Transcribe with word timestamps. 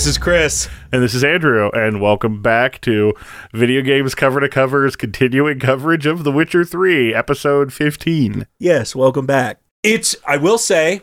This 0.00 0.06
is 0.06 0.16
Chris. 0.16 0.66
And 0.92 1.02
this 1.02 1.12
is 1.12 1.22
Andrew, 1.22 1.68
and 1.74 2.00
welcome 2.00 2.40
back 2.40 2.80
to 2.80 3.12
Video 3.52 3.82
Games 3.82 4.14
Cover 4.14 4.40
to 4.40 4.48
Cover's 4.48 4.96
continuing 4.96 5.60
coverage 5.60 6.06
of 6.06 6.24
The 6.24 6.32
Witcher 6.32 6.64
3, 6.64 7.14
episode 7.14 7.70
15. 7.70 8.46
Yes, 8.58 8.96
welcome 8.96 9.26
back. 9.26 9.60
It's, 9.82 10.16
I 10.26 10.38
will 10.38 10.56
say, 10.56 11.02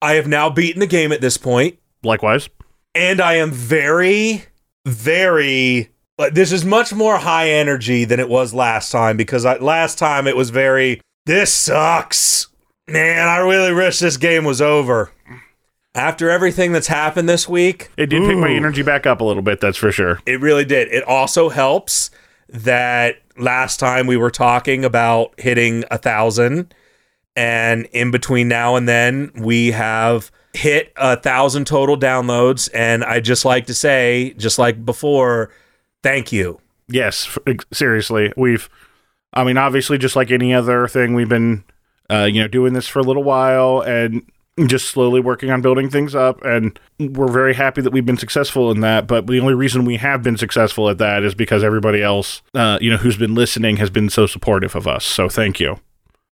I 0.00 0.12
have 0.12 0.28
now 0.28 0.48
beaten 0.48 0.78
the 0.78 0.86
game 0.86 1.10
at 1.10 1.20
this 1.20 1.36
point, 1.36 1.80
Likewise. 2.04 2.48
and 2.94 3.20
I 3.20 3.34
am 3.34 3.50
very, 3.50 4.44
very. 4.86 5.90
This 6.30 6.52
is 6.52 6.64
much 6.64 6.94
more 6.94 7.18
high 7.18 7.50
energy 7.50 8.04
than 8.04 8.20
it 8.20 8.28
was 8.28 8.54
last 8.54 8.92
time 8.92 9.16
because 9.16 9.44
I, 9.44 9.56
last 9.56 9.98
time 9.98 10.28
it 10.28 10.36
was 10.36 10.50
very, 10.50 11.00
this 11.26 11.52
sucks. 11.52 12.46
Man, 12.86 13.26
I 13.26 13.38
really 13.38 13.74
wish 13.74 13.98
this 13.98 14.16
game 14.16 14.44
was 14.44 14.62
over. 14.62 15.10
After 15.96 16.28
everything 16.28 16.72
that's 16.72 16.88
happened 16.88 17.26
this 17.26 17.48
week, 17.48 17.90
It 17.96 18.06
did 18.06 18.22
pick 18.28 18.36
my 18.36 18.50
energy 18.50 18.82
back 18.82 19.06
up 19.06 19.22
a 19.22 19.24
little 19.24 19.42
bit, 19.42 19.60
that's 19.60 19.78
for 19.78 19.90
sure. 19.90 20.20
It 20.26 20.40
really 20.40 20.66
did. 20.66 20.88
It 20.88 21.02
also 21.04 21.48
helps 21.48 22.10
that 22.50 23.16
last 23.38 23.80
time 23.80 24.06
we 24.06 24.18
were 24.18 24.30
talking 24.30 24.84
about 24.84 25.32
hitting 25.38 25.84
a 25.90 25.96
thousand, 25.96 26.74
and 27.34 27.86
in 27.92 28.10
between 28.10 28.46
now 28.46 28.76
and 28.76 28.86
then, 28.86 29.32
we 29.36 29.70
have 29.70 30.30
hit 30.52 30.92
a 30.96 31.16
thousand 31.18 31.66
total 31.66 31.96
downloads. 31.96 32.68
And 32.74 33.02
I 33.02 33.20
just 33.20 33.46
like 33.46 33.66
to 33.66 33.74
say, 33.74 34.34
just 34.36 34.58
like 34.58 34.84
before, 34.84 35.50
thank 36.02 36.30
you. 36.30 36.60
Yes, 36.88 37.38
seriously. 37.72 38.32
We've, 38.36 38.68
I 39.32 39.44
mean, 39.44 39.56
obviously, 39.56 39.96
just 39.96 40.14
like 40.14 40.30
any 40.30 40.52
other 40.52 40.88
thing, 40.88 41.14
we've 41.14 41.28
been, 41.28 41.64
uh, 42.10 42.24
you 42.24 42.42
know, 42.42 42.48
doing 42.48 42.74
this 42.74 42.86
for 42.86 42.98
a 42.98 43.02
little 43.02 43.24
while 43.24 43.80
and 43.80 44.22
just 44.64 44.88
slowly 44.88 45.20
working 45.20 45.50
on 45.50 45.60
building 45.60 45.90
things 45.90 46.14
up. 46.14 46.42
And 46.42 46.78
we're 46.98 47.30
very 47.30 47.54
happy 47.54 47.82
that 47.82 47.92
we've 47.92 48.06
been 48.06 48.16
successful 48.16 48.70
in 48.70 48.80
that. 48.80 49.06
But 49.06 49.26
the 49.26 49.40
only 49.40 49.54
reason 49.54 49.84
we 49.84 49.96
have 49.96 50.22
been 50.22 50.38
successful 50.38 50.88
at 50.88 50.98
that 50.98 51.22
is 51.24 51.34
because 51.34 51.62
everybody 51.62 52.02
else, 52.02 52.42
uh, 52.54 52.78
you 52.80 52.90
know, 52.90 52.96
who's 52.96 53.18
been 53.18 53.34
listening 53.34 53.76
has 53.76 53.90
been 53.90 54.08
so 54.08 54.26
supportive 54.26 54.74
of 54.74 54.86
us. 54.88 55.04
So 55.04 55.28
thank 55.28 55.60
you. 55.60 55.78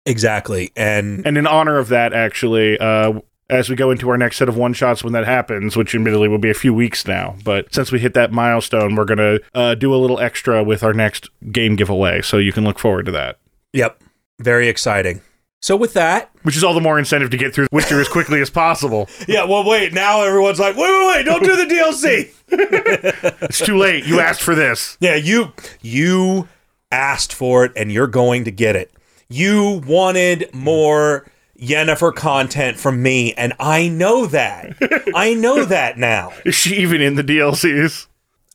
Exactly. 0.04 0.70
And 0.76 1.26
And 1.26 1.38
in 1.38 1.46
honor 1.46 1.78
of 1.78 1.88
that, 1.88 2.12
actually, 2.12 2.78
uh, 2.78 3.20
as 3.48 3.68
we 3.68 3.74
go 3.74 3.90
into 3.90 4.08
our 4.10 4.16
next 4.16 4.36
set 4.36 4.48
of 4.48 4.56
one 4.56 4.72
shots 4.72 5.02
when 5.02 5.12
that 5.12 5.26
happens, 5.26 5.76
which 5.76 5.94
admittedly 5.94 6.28
will 6.28 6.38
be 6.38 6.50
a 6.50 6.54
few 6.54 6.72
weeks 6.72 7.06
now, 7.06 7.36
but 7.44 7.72
since 7.74 7.90
we 7.90 7.98
hit 7.98 8.14
that 8.14 8.30
milestone, 8.32 8.94
we're 8.94 9.04
going 9.04 9.18
to 9.18 9.40
uh, 9.54 9.74
do 9.74 9.94
a 9.94 9.96
little 9.96 10.20
extra 10.20 10.62
with 10.62 10.82
our 10.82 10.92
next 10.92 11.28
game 11.50 11.74
giveaway. 11.74 12.22
So 12.22 12.38
you 12.38 12.52
can 12.52 12.64
look 12.64 12.78
forward 12.78 13.06
to 13.06 13.12
that. 13.12 13.38
yep, 13.72 14.02
very 14.38 14.68
exciting. 14.68 15.20
So, 15.62 15.76
with 15.76 15.92
that, 15.92 16.30
Which 16.42 16.56
is 16.56 16.64
all 16.64 16.72
the 16.72 16.80
more 16.80 16.98
incentive 16.98 17.30
to 17.30 17.36
get 17.36 17.54
through 17.54 17.66
Witcher 17.70 18.00
as 18.00 18.08
quickly 18.08 18.40
as 18.40 18.48
possible. 18.48 19.08
yeah, 19.28 19.44
well, 19.44 19.62
wait, 19.68 19.92
now 19.92 20.22
everyone's 20.22 20.58
like, 20.58 20.74
wait, 20.76 20.90
wait, 20.90 21.06
wait, 21.16 21.22
don't 21.24 21.44
do 21.44 21.56
the 21.56 21.74
DLC. 21.74 22.30
It's 23.42 23.58
too 23.58 23.76
late. 23.76 24.04
You 24.06 24.20
asked 24.20 24.40
for 24.42 24.54
this. 24.54 24.96
Yeah, 25.00 25.14
you 25.14 25.52
you 25.82 26.48
asked 26.90 27.32
for 27.32 27.64
it 27.64 27.72
and 27.76 27.92
you're 27.92 28.06
going 28.08 28.44
to 28.44 28.50
get 28.50 28.74
it. 28.74 28.92
You 29.28 29.80
wanted 29.86 30.52
more 30.52 31.30
Yennefer 31.60 32.12
content 32.14 32.78
from 32.78 33.02
me, 33.02 33.34
and 33.34 33.52
I 33.60 33.86
know 33.88 34.26
that. 34.26 34.76
I 35.14 35.34
know 35.34 35.64
that 35.76 35.98
now. 35.98 36.32
Is 36.44 36.54
she 36.56 36.76
even 36.76 37.00
in 37.00 37.14
the 37.14 37.22
DLCs? 37.22 38.06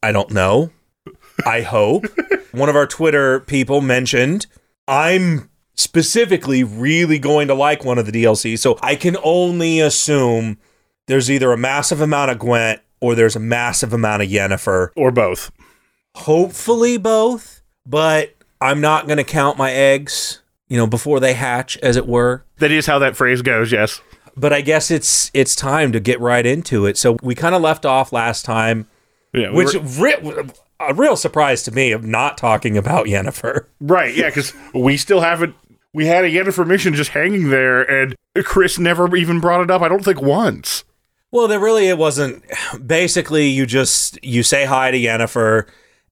I 0.04 0.12
don't 0.12 0.32
know. 0.32 0.72
I 1.46 1.62
hope. 1.62 2.06
One 2.52 2.68
of 2.68 2.76
our 2.76 2.88
Twitter 2.88 3.40
people 3.42 3.80
mentioned 3.82 4.48
I'm 4.88 5.50
specifically 5.76 6.64
really 6.64 7.20
going 7.20 7.48
to 7.48 7.54
like 7.54 7.84
one 7.86 7.98
of 7.98 8.06
the 8.06 8.12
DLCs, 8.12 8.60
so 8.60 8.78
I 8.82 8.96
can 8.96 9.18
only 9.24 9.80
assume 9.80 10.58
there's 11.08 11.30
either 11.30 11.52
a 11.52 11.58
massive 11.58 12.02
amount 12.02 12.32
of 12.32 12.40
Gwent 12.40 12.82
or 13.02 13.14
there's 13.16 13.36
a 13.36 13.40
massive 13.40 13.94
amount 13.94 14.24
of 14.24 14.30
Yennefer. 14.30 14.90
Or 14.96 15.12
both? 15.12 15.52
hopefully 16.16 16.98
both, 16.98 17.62
but 17.86 18.34
I'm 18.62 18.80
not 18.82 19.06
going 19.06 19.18
to 19.18 19.24
count 19.24 19.58
my 19.58 19.72
eggs, 19.72 20.42
you 20.70 20.78
know, 20.78 20.88
before 20.88 21.20
they 21.20 21.34
hatch 21.34 21.78
as 21.80 21.98
it 21.98 22.08
were. 22.08 22.46
That 22.60 22.72
is 22.72 22.86
how 22.86 23.00
that 23.00 23.16
phrase 23.16 23.42
goes, 23.42 23.72
yes. 23.72 24.02
But 24.38 24.52
I 24.54 24.62
guess 24.62 24.92
it's 24.92 25.32
it's 25.34 25.56
time 25.56 25.92
to 25.94 26.00
get 26.00 26.20
right 26.20 26.46
into 26.46 26.86
it. 26.86 26.98
So 26.98 27.18
we 27.22 27.36
kind 27.36 27.56
of 27.56 27.62
left 27.62 27.86
off 27.86 28.12
last 28.12 28.44
time, 28.46 28.88
Yeah, 29.34 29.52
we 29.52 29.66
which 29.66 29.76
were- 29.76 30.46
a 30.80 30.94
real 30.94 31.16
surprise 31.16 31.64
to 31.64 31.72
me 31.72 31.92
of 31.94 32.04
not 32.04 32.38
talking 32.38 32.78
about 32.78 33.06
Yennefer. 33.06 33.66
Right, 33.80 34.14
yeah, 34.14 34.28
because 34.28 34.54
we 34.74 34.98
still 34.98 35.22
haven't. 35.22 35.56
We 35.96 36.08
had 36.08 36.26
a 36.26 36.30
Yennefer 36.30 36.68
mission 36.68 36.94
just 36.94 37.12
hanging 37.12 37.52
there, 37.52 37.82
and 37.82 38.18
Chris 38.44 38.78
never 38.78 39.16
even 39.16 39.40
brought 39.40 39.62
it 39.62 39.72
up. 39.72 39.82
I 39.82 39.88
don't 39.88 40.04
think 40.04 40.22
once. 40.22 40.84
Well, 41.32 41.48
there 41.48 41.58
really 41.58 41.88
it 41.88 41.98
wasn't. 41.98 42.44
Basically, 42.86 43.48
you 43.48 43.66
just 43.66 44.22
you 44.22 44.44
say 44.44 44.66
hi 44.66 44.92
to 44.92 45.00
Yennefer, 45.00 45.70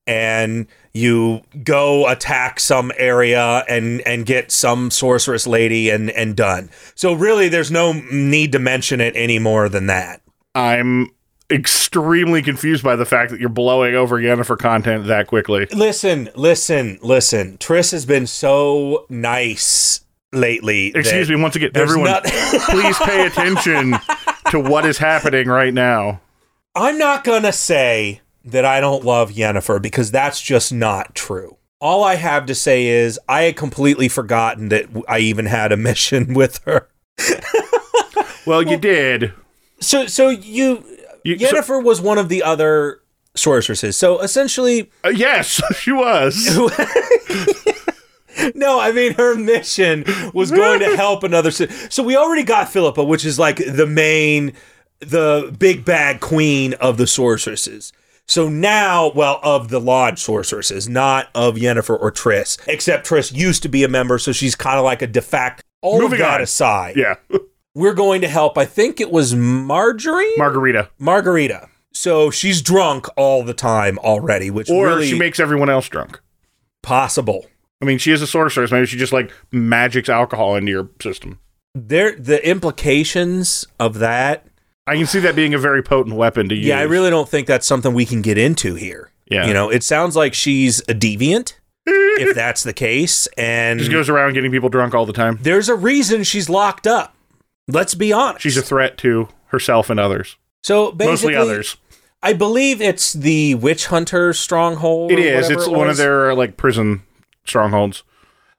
and 0.07 0.67
you 0.93 1.41
go 1.65 2.07
attack 2.07 2.61
some 2.61 2.93
area 2.97 3.65
and 3.67 3.99
and 4.07 4.25
get 4.25 4.53
some 4.53 4.89
sorceress 4.89 5.45
lady 5.45 5.89
and 5.89 6.09
and 6.11 6.37
done. 6.37 6.69
So 6.95 7.11
really, 7.11 7.49
there's 7.49 7.69
no 7.69 7.91
need 7.91 8.53
to 8.53 8.59
mention 8.59 9.01
it 9.01 9.17
any 9.17 9.37
more 9.37 9.67
than 9.67 9.87
that. 9.87 10.21
I'm 10.55 11.09
extremely 11.53 12.41
confused 12.41 12.83
by 12.83 12.95
the 12.95 13.05
fact 13.05 13.31
that 13.31 13.39
you're 13.39 13.49
blowing 13.49 13.95
over 13.95 14.19
Yennefer 14.19 14.57
content 14.57 15.05
that 15.07 15.27
quickly. 15.27 15.67
Listen, 15.73 16.29
listen, 16.35 16.99
listen. 17.01 17.57
Triss 17.59 17.91
has 17.91 18.05
been 18.05 18.27
so 18.27 19.05
nice 19.09 20.01
lately. 20.31 20.87
Excuse 20.95 21.29
me, 21.29 21.35
once 21.35 21.55
again, 21.55 21.71
everyone, 21.75 22.09
not- 22.09 22.23
please 22.25 22.97
pay 22.99 23.25
attention 23.27 23.95
to 24.49 24.59
what 24.59 24.85
is 24.85 24.97
happening 24.97 25.47
right 25.47 25.73
now. 25.73 26.19
I'm 26.75 26.97
not 26.97 27.23
gonna 27.23 27.51
say 27.53 28.21
that 28.45 28.65
I 28.65 28.81
don't 28.81 29.05
love 29.05 29.31
Yennefer 29.31 29.81
because 29.81 30.11
that's 30.11 30.41
just 30.41 30.73
not 30.73 31.13
true. 31.15 31.57
All 31.79 32.03
I 32.03 32.15
have 32.15 32.45
to 32.47 32.55
say 32.55 32.85
is 32.87 33.19
I 33.29 33.43
had 33.43 33.55
completely 33.57 34.07
forgotten 34.07 34.69
that 34.69 34.85
I 35.07 35.19
even 35.19 35.45
had 35.45 35.71
a 35.71 35.77
mission 35.77 36.33
with 36.33 36.59
her. 36.65 36.89
Well, 38.45 38.61
you 38.63 38.77
did. 38.77 39.33
So, 39.79 40.07
so 40.07 40.29
you, 40.29 40.83
You- 41.23 41.37
so- 41.39 41.79
was 41.79 42.01
one 42.01 42.17
of 42.17 42.29
the 42.29 42.43
other 42.43 43.01
sorceresses. 43.35 43.97
So 43.97 44.19
essentially, 44.19 44.91
Uh, 45.03 45.09
yes, 45.09 45.61
she 45.79 45.91
was. 45.91 46.35
no, 48.55 48.79
I 48.79 48.91
mean 48.91 49.13
her 49.13 49.35
mission 49.35 50.03
was 50.33 50.51
going 50.51 50.79
to 50.79 50.95
help 50.97 51.23
another. 51.23 51.51
So 51.51 52.03
we 52.03 52.15
already 52.15 52.43
got 52.43 52.69
Philippa, 52.69 53.03
which 53.03 53.25
is 53.25 53.37
like 53.39 53.57
the 53.57 53.85
main, 53.87 54.53
the 54.99 55.55
big 55.57 55.85
bad 55.85 56.19
queen 56.19 56.73
of 56.75 56.97
the 56.97 57.07
sorceresses. 57.07 57.93
So 58.25 58.47
now, 58.49 59.11
well, 59.13 59.39
of 59.43 59.67
the 59.69 59.79
lodge 59.81 60.19
sorceresses, 60.19 60.87
not 60.87 61.27
of 61.35 61.55
Yennefer 61.55 61.99
or 61.99 62.09
Triss. 62.11 62.57
Except 62.67 63.05
Triss 63.07 63.33
used 63.33 63.63
to 63.63 63.69
be 63.69 63.83
a 63.83 63.89
member, 63.89 64.17
so 64.17 64.31
she's 64.31 64.55
kind 64.55 64.77
of 64.79 64.85
like 64.85 65.01
a 65.01 65.07
de 65.07 65.21
facto. 65.21 65.61
All 65.81 65.99
Moving 65.99 66.13
of 66.21 66.25
that 66.27 66.35
on. 66.35 66.41
aside, 66.41 66.95
Yeah, 66.95 67.15
we're 67.75 67.93
going 67.93 68.21
to 68.21 68.27
help. 68.27 68.57
I 68.57 68.65
think 68.65 68.99
it 69.01 69.11
was 69.11 69.35
Marjorie, 69.35 70.31
Margarita. 70.37 70.89
Margarita. 70.99 71.69
So 71.91 72.31
she's 72.31 72.61
drunk 72.61 73.07
all 73.17 73.43
the 73.43 73.53
time 73.53 73.99
already, 73.99 74.49
which 74.49 74.69
Or 74.69 74.87
really 74.87 75.07
she 75.07 75.17
makes 75.17 75.39
everyone 75.39 75.69
else 75.69 75.87
drunk. 75.89 76.19
possible. 76.81 77.45
I 77.81 77.85
mean, 77.85 77.97
she 77.97 78.11
is 78.11 78.21
a 78.21 78.27
sorceress. 78.27 78.71
Maybe 78.71 78.85
she 78.85 78.97
just 78.97 79.13
like 79.13 79.31
magics 79.51 80.09
alcohol 80.09 80.55
into 80.55 80.71
your 80.71 80.89
system. 81.01 81.39
There, 81.75 82.15
the 82.15 82.45
implications 82.47 83.65
of 83.79 83.99
that. 83.99 84.45
I 84.85 84.95
can 84.97 85.05
see 85.05 85.19
that 85.19 85.35
being 85.35 85.53
a 85.53 85.57
very 85.57 85.81
potent 85.81 86.15
weapon 86.15 86.49
to 86.49 86.55
use. 86.55 86.65
Yeah, 86.65 86.79
I 86.79 86.83
really 86.83 87.09
don't 87.09 87.27
think 87.29 87.47
that's 87.47 87.65
something 87.65 87.93
we 87.93 88.05
can 88.05 88.21
get 88.21 88.37
into 88.37 88.75
here. 88.75 89.11
Yeah. 89.29 89.47
You 89.47 89.53
know, 89.53 89.69
it 89.69 89.83
sounds 89.83 90.15
like 90.15 90.33
she's 90.33 90.79
a 90.81 90.93
deviant, 90.93 91.53
if 91.85 92.35
that's 92.35 92.63
the 92.63 92.73
case, 92.73 93.27
and 93.37 93.79
just 93.79 93.91
goes 93.91 94.09
around 94.09 94.33
getting 94.33 94.51
people 94.51 94.69
drunk 94.69 94.93
all 94.93 95.05
the 95.05 95.13
time. 95.13 95.39
there's 95.41 95.69
a 95.69 95.75
reason 95.75 96.23
she's 96.23 96.49
locked 96.49 96.85
up. 96.85 97.12
Let's 97.67 97.95
be 97.95 98.11
honest. 98.11 98.41
She's 98.41 98.57
a 98.57 98.61
threat 98.61 98.97
to 98.99 99.29
herself 99.47 99.89
and 99.89 99.99
others, 99.99 100.37
so 100.63 100.91
basically, 100.91 101.33
mostly 101.33 101.35
others. 101.35 101.77
I 102.21 102.33
believe 102.33 102.81
it's 102.81 103.13
the 103.13 103.55
witch 103.55 103.87
hunter 103.87 104.33
stronghold. 104.33 105.11
It 105.11 105.19
is. 105.19 105.49
It's 105.49 105.67
it 105.67 105.71
one 105.71 105.89
of 105.89 105.97
their 105.97 106.31
uh, 106.31 106.35
like 106.35 106.57
prison 106.57 107.03
strongholds, 107.45 108.03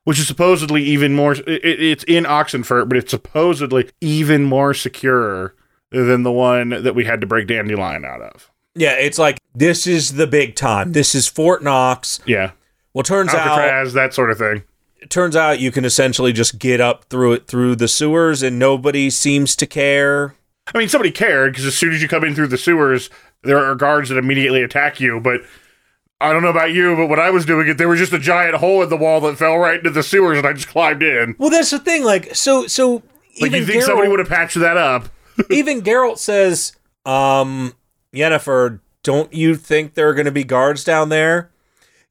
which 0.05 0.19
is 0.19 0.27
supposedly 0.27 0.83
even 0.83 1.15
more. 1.15 1.33
It, 1.33 1.47
it's 1.65 2.05
in 2.05 2.25
Oxenfurt, 2.25 2.89
but 2.89 2.99
it's 2.99 3.11
supposedly 3.11 3.91
even 4.01 4.45
more 4.45 4.75
secure 4.75 5.55
than 5.91 6.23
the 6.25 6.33
one 6.33 6.71
that 6.71 6.95
we 6.95 7.05
had 7.05 7.21
to 7.21 7.27
break 7.27 7.47
Dandelion 7.47 8.05
out 8.05 8.21
of. 8.21 8.51
Yeah, 8.75 8.93
it's 8.93 9.19
like 9.19 9.39
this 9.55 9.87
is 9.87 10.15
the 10.15 10.27
big 10.27 10.57
time. 10.57 10.93
This 10.93 11.15
is 11.15 11.29
Fort 11.29 11.63
Knox. 11.63 12.21
Yeah, 12.27 12.53
Well, 12.93 13.05
turns 13.05 13.33
out 13.33 13.93
that 13.93 14.13
sort 14.15 14.31
of 14.31 14.39
thing. 14.39 14.65
It 15.05 15.11
turns 15.11 15.37
out 15.37 15.61
you 15.61 15.71
can 15.71 15.85
essentially 15.85 16.33
just 16.33 16.59
get 16.59 16.81
up 16.81 17.05
through 17.11 17.35
it 17.35 17.47
through 17.47 17.77
the 17.77 17.89
sewers, 17.89 18.43
and 18.43 18.59
nobody 18.59 19.11
seems 19.11 19.55
to 19.57 19.67
care. 19.67 20.35
I 20.75 20.79
mean, 20.79 20.89
somebody 20.89 21.11
cared 21.11 21.53
because 21.53 21.67
as 21.67 21.77
soon 21.77 21.93
as 21.93 22.01
you 22.01 22.09
come 22.09 22.25
in 22.25 22.35
through 22.35 22.47
the 22.47 22.57
sewers, 22.57 23.11
there 23.43 23.59
are 23.59 23.75
guards 23.75 24.09
that 24.09 24.17
immediately 24.17 24.63
attack 24.63 25.01
you. 25.01 25.21
But 25.21 25.43
I 26.23 26.33
don't 26.33 26.43
know 26.43 26.49
about 26.49 26.73
you, 26.73 26.97
but 26.97 27.09
when 27.09 27.21
I 27.21 27.29
was 27.29 27.45
doing 27.45 27.69
it, 27.69 27.77
there 27.77 27.87
was 27.87 27.99
just 27.99 28.15
a 28.15 28.19
giant 28.19 28.55
hole 28.55 28.83
in 28.83 28.89
the 28.89 28.97
wall 28.97 29.21
that 29.21 29.37
fell 29.37 29.59
right 29.59 29.77
into 29.77 29.91
the 29.91 30.03
sewers, 30.03 30.39
and 30.39 30.47
I 30.47 30.55
just 30.55 30.69
climbed 30.69 31.03
in. 31.03 31.37
Well, 31.39 31.51
that's 31.51 31.69
the 31.69 31.79
thing. 31.79 32.03
Like, 32.03 32.35
so, 32.35 32.67
so 32.67 33.03
Like 33.43 33.53
you 33.53 33.67
think 33.67 33.83
somebody 33.83 34.09
would 34.09 34.21
have 34.21 34.29
patched 34.29 34.59
that 34.59 34.79
up? 34.79 35.11
even 35.51 35.83
Geralt 35.83 36.17
says, 36.17 36.73
um, 37.05 37.75
Yennefer, 38.15 38.81
don't 39.03 39.35
you 39.35 39.55
think 39.55 39.93
there 39.93 40.09
are 40.09 40.15
going 40.15 40.25
to 40.25 40.33
be 40.33 40.45
guards 40.45 40.83
down 40.83 41.11
there? 41.11 41.51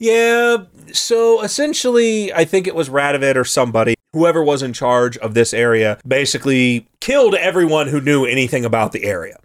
Yeah, 0.03 0.65
so 0.91 1.41
essentially, 1.41 2.33
I 2.33 2.44
think 2.44 2.67
it 2.67 2.75
was 2.75 2.89
Radovid 2.89 3.38
or 3.38 3.45
somebody, 3.45 3.95
whoever 4.11 4.44
was 4.44 4.61
in 4.61 4.73
charge 4.73 5.17
of 5.19 5.33
this 5.33 5.53
area, 5.53 5.97
basically 6.05 6.89
killed 7.00 7.35
everyone 7.35 7.88
who 7.88 8.01
knew 8.01 8.25
anything 8.25 8.65
about 8.65 8.91
the 8.91 9.05
area 9.05 9.39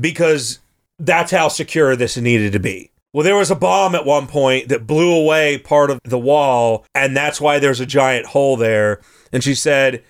because 0.00 0.60
that's 0.98 1.32
how 1.32 1.48
secure 1.48 1.96
this 1.96 2.16
needed 2.16 2.52
to 2.52 2.58
be. 2.58 2.90
Well, 3.12 3.24
there 3.24 3.36
was 3.36 3.50
a 3.50 3.54
bomb 3.54 3.94
at 3.94 4.06
one 4.06 4.26
point 4.26 4.70
that 4.70 4.86
blew 4.86 5.14
away 5.14 5.58
part 5.58 5.90
of 5.90 6.00
the 6.02 6.18
wall, 6.18 6.86
and 6.94 7.14
that's 7.14 7.38
why 7.38 7.58
there's 7.58 7.80
a 7.80 7.84
giant 7.84 8.24
hole 8.24 8.56
there. 8.56 9.02
And 9.34 9.44
she 9.44 9.54
said, 9.54 10.02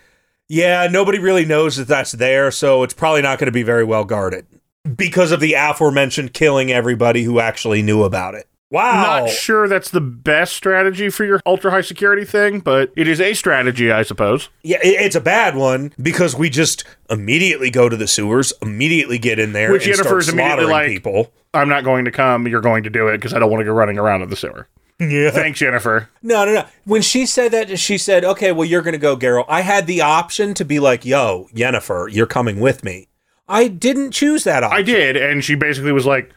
Yeah, 0.46 0.86
nobody 0.88 1.18
really 1.18 1.44
knows 1.44 1.74
that 1.78 1.88
that's 1.88 2.12
there, 2.12 2.52
so 2.52 2.84
it's 2.84 2.94
probably 2.94 3.22
not 3.22 3.40
going 3.40 3.46
to 3.46 3.50
be 3.50 3.64
very 3.64 3.82
well 3.82 4.04
guarded 4.04 4.46
because 4.94 5.32
of 5.32 5.40
the 5.40 5.54
aforementioned 5.54 6.32
killing 6.32 6.70
everybody 6.70 7.24
who 7.24 7.40
actually 7.40 7.82
knew 7.82 8.04
about 8.04 8.36
it. 8.36 8.46
Wow. 8.70 9.20
Not 9.22 9.30
sure 9.30 9.66
that's 9.66 9.90
the 9.90 10.00
best 10.00 10.54
strategy 10.54 11.10
for 11.10 11.24
your 11.24 11.40
ultra 11.44 11.72
high 11.72 11.80
security 11.80 12.24
thing, 12.24 12.60
but 12.60 12.92
it 12.96 13.08
is 13.08 13.20
a 13.20 13.34
strategy, 13.34 13.90
I 13.90 14.04
suppose. 14.04 14.48
Yeah, 14.62 14.78
it's 14.82 15.16
a 15.16 15.20
bad 15.20 15.56
one 15.56 15.92
because 16.00 16.36
we 16.36 16.50
just 16.50 16.84
immediately 17.08 17.70
go 17.70 17.88
to 17.88 17.96
the 17.96 18.06
sewers, 18.06 18.52
immediately 18.62 19.18
get 19.18 19.40
in 19.40 19.52
there, 19.52 19.72
Which 19.72 19.86
and 19.86 19.96
start 19.96 20.08
Yennefer's 20.08 20.28
immediately 20.28 20.66
like- 20.66 20.88
people. 20.88 21.32
I'm 21.52 21.68
not 21.68 21.82
going 21.82 22.04
to 22.04 22.12
come. 22.12 22.46
You're 22.46 22.60
going 22.60 22.84
to 22.84 22.90
do 22.90 23.08
it 23.08 23.18
because 23.18 23.34
I 23.34 23.40
don't 23.40 23.50
want 23.50 23.60
to 23.60 23.64
go 23.64 23.72
running 23.72 23.98
around 23.98 24.22
in 24.22 24.30
the 24.30 24.36
sewer. 24.36 24.68
Yeah. 25.00 25.30
Thanks, 25.30 25.58
Jennifer. 25.58 26.08
No, 26.22 26.44
no, 26.44 26.54
no. 26.54 26.64
When 26.84 27.02
she 27.02 27.26
said 27.26 27.50
that, 27.52 27.76
she 27.78 27.98
said, 27.98 28.24
"Okay, 28.24 28.52
well, 28.52 28.66
you're 28.66 28.82
going 28.82 28.92
to 28.92 28.98
go, 28.98 29.16
Geralt." 29.16 29.46
I 29.48 29.62
had 29.62 29.86
the 29.88 30.02
option 30.02 30.54
to 30.54 30.64
be 30.64 30.78
like, 30.78 31.04
"Yo, 31.04 31.48
Jennifer, 31.54 32.08
you're 32.12 32.26
coming 32.26 32.60
with 32.60 32.84
me." 32.84 33.08
I 33.48 33.66
didn't 33.66 34.12
choose 34.12 34.44
that 34.44 34.62
option. 34.62 34.78
I 34.78 34.82
did, 34.82 35.16
and 35.16 35.42
she 35.42 35.56
basically 35.56 35.90
was 35.90 36.06
like, 36.06 36.30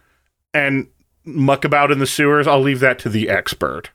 and 0.54 0.88
muck 1.26 1.64
about 1.66 1.92
in 1.92 2.00
the 2.00 2.08
sewers. 2.08 2.48
I'll 2.48 2.62
leave 2.62 2.80
that 2.82 3.00
to 3.00 3.10
the 3.10 3.30
expert. 3.30 3.92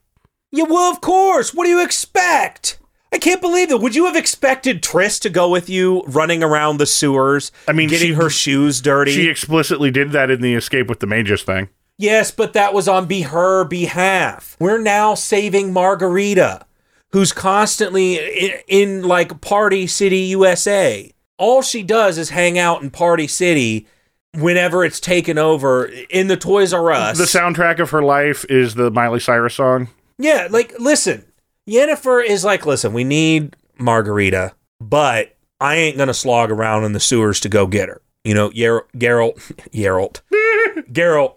Yeah, 0.50 0.64
well, 0.64 0.90
of 0.90 1.00
course. 1.00 1.52
What 1.52 1.64
do 1.64 1.70
you 1.70 1.82
expect? 1.82 2.78
I 3.12 3.18
can't 3.18 3.40
believe 3.40 3.70
it. 3.70 3.80
Would 3.80 3.94
you 3.94 4.06
have 4.06 4.16
expected 4.16 4.82
Triss 4.82 5.20
to 5.22 5.30
go 5.30 5.48
with 5.48 5.68
you 5.70 6.02
running 6.06 6.42
around 6.42 6.76
the 6.78 6.86
sewers? 6.86 7.50
I 7.66 7.72
mean, 7.72 7.88
getting 7.88 8.08
she- 8.08 8.14
her 8.14 8.30
shoes 8.30 8.80
dirty. 8.80 9.12
She 9.12 9.28
explicitly 9.28 9.90
did 9.90 10.12
that 10.12 10.30
in 10.30 10.40
the 10.42 10.54
escape 10.54 10.88
with 10.88 11.00
the 11.00 11.06
mages 11.06 11.42
thing. 11.42 11.68
yes, 11.96 12.30
but 12.30 12.52
that 12.52 12.72
was 12.74 12.86
on 12.88 13.06
be 13.06 13.22
her 13.22 13.64
behalf. 13.64 14.56
We're 14.60 14.80
now 14.80 15.14
saving 15.14 15.72
Margarita, 15.72 16.66
who's 17.12 17.32
constantly 17.32 18.16
in, 18.16 18.60
in 18.68 19.02
like 19.02 19.40
Party 19.40 19.86
City, 19.86 20.18
USA. 20.20 21.10
All 21.38 21.62
she 21.62 21.82
does 21.82 22.18
is 22.18 22.30
hang 22.30 22.58
out 22.58 22.82
in 22.82 22.90
Party 22.90 23.26
City 23.26 23.86
whenever 24.38 24.84
it's 24.84 25.00
taken 25.00 25.38
over 25.38 25.86
in 26.10 26.28
the 26.28 26.36
Toys 26.36 26.72
R 26.72 26.90
Us. 26.92 27.18
The 27.18 27.24
soundtrack 27.24 27.78
of 27.78 27.90
her 27.90 28.02
life 28.02 28.44
is 28.48 28.74
the 28.74 28.90
Miley 28.90 29.20
Cyrus 29.20 29.54
song. 29.54 29.88
Yeah, 30.18 30.48
like 30.50 30.74
listen, 30.78 31.24
Yennefer 31.68 32.24
is 32.24 32.44
like, 32.44 32.66
listen, 32.66 32.92
we 32.92 33.04
need 33.04 33.56
Margarita, 33.78 34.54
but 34.80 35.36
I 35.60 35.76
ain't 35.76 35.96
gonna 35.96 36.14
slog 36.14 36.50
around 36.50 36.84
in 36.84 36.92
the 36.92 37.00
sewers 37.00 37.40
to 37.40 37.48
go 37.48 37.66
get 37.66 37.88
her. 37.88 38.00
You 38.24 38.34
know, 38.34 38.50
Yer- 38.52 38.86
Geralt, 38.96 39.36
Geralt, 39.72 40.20
Geralt, 40.90 41.34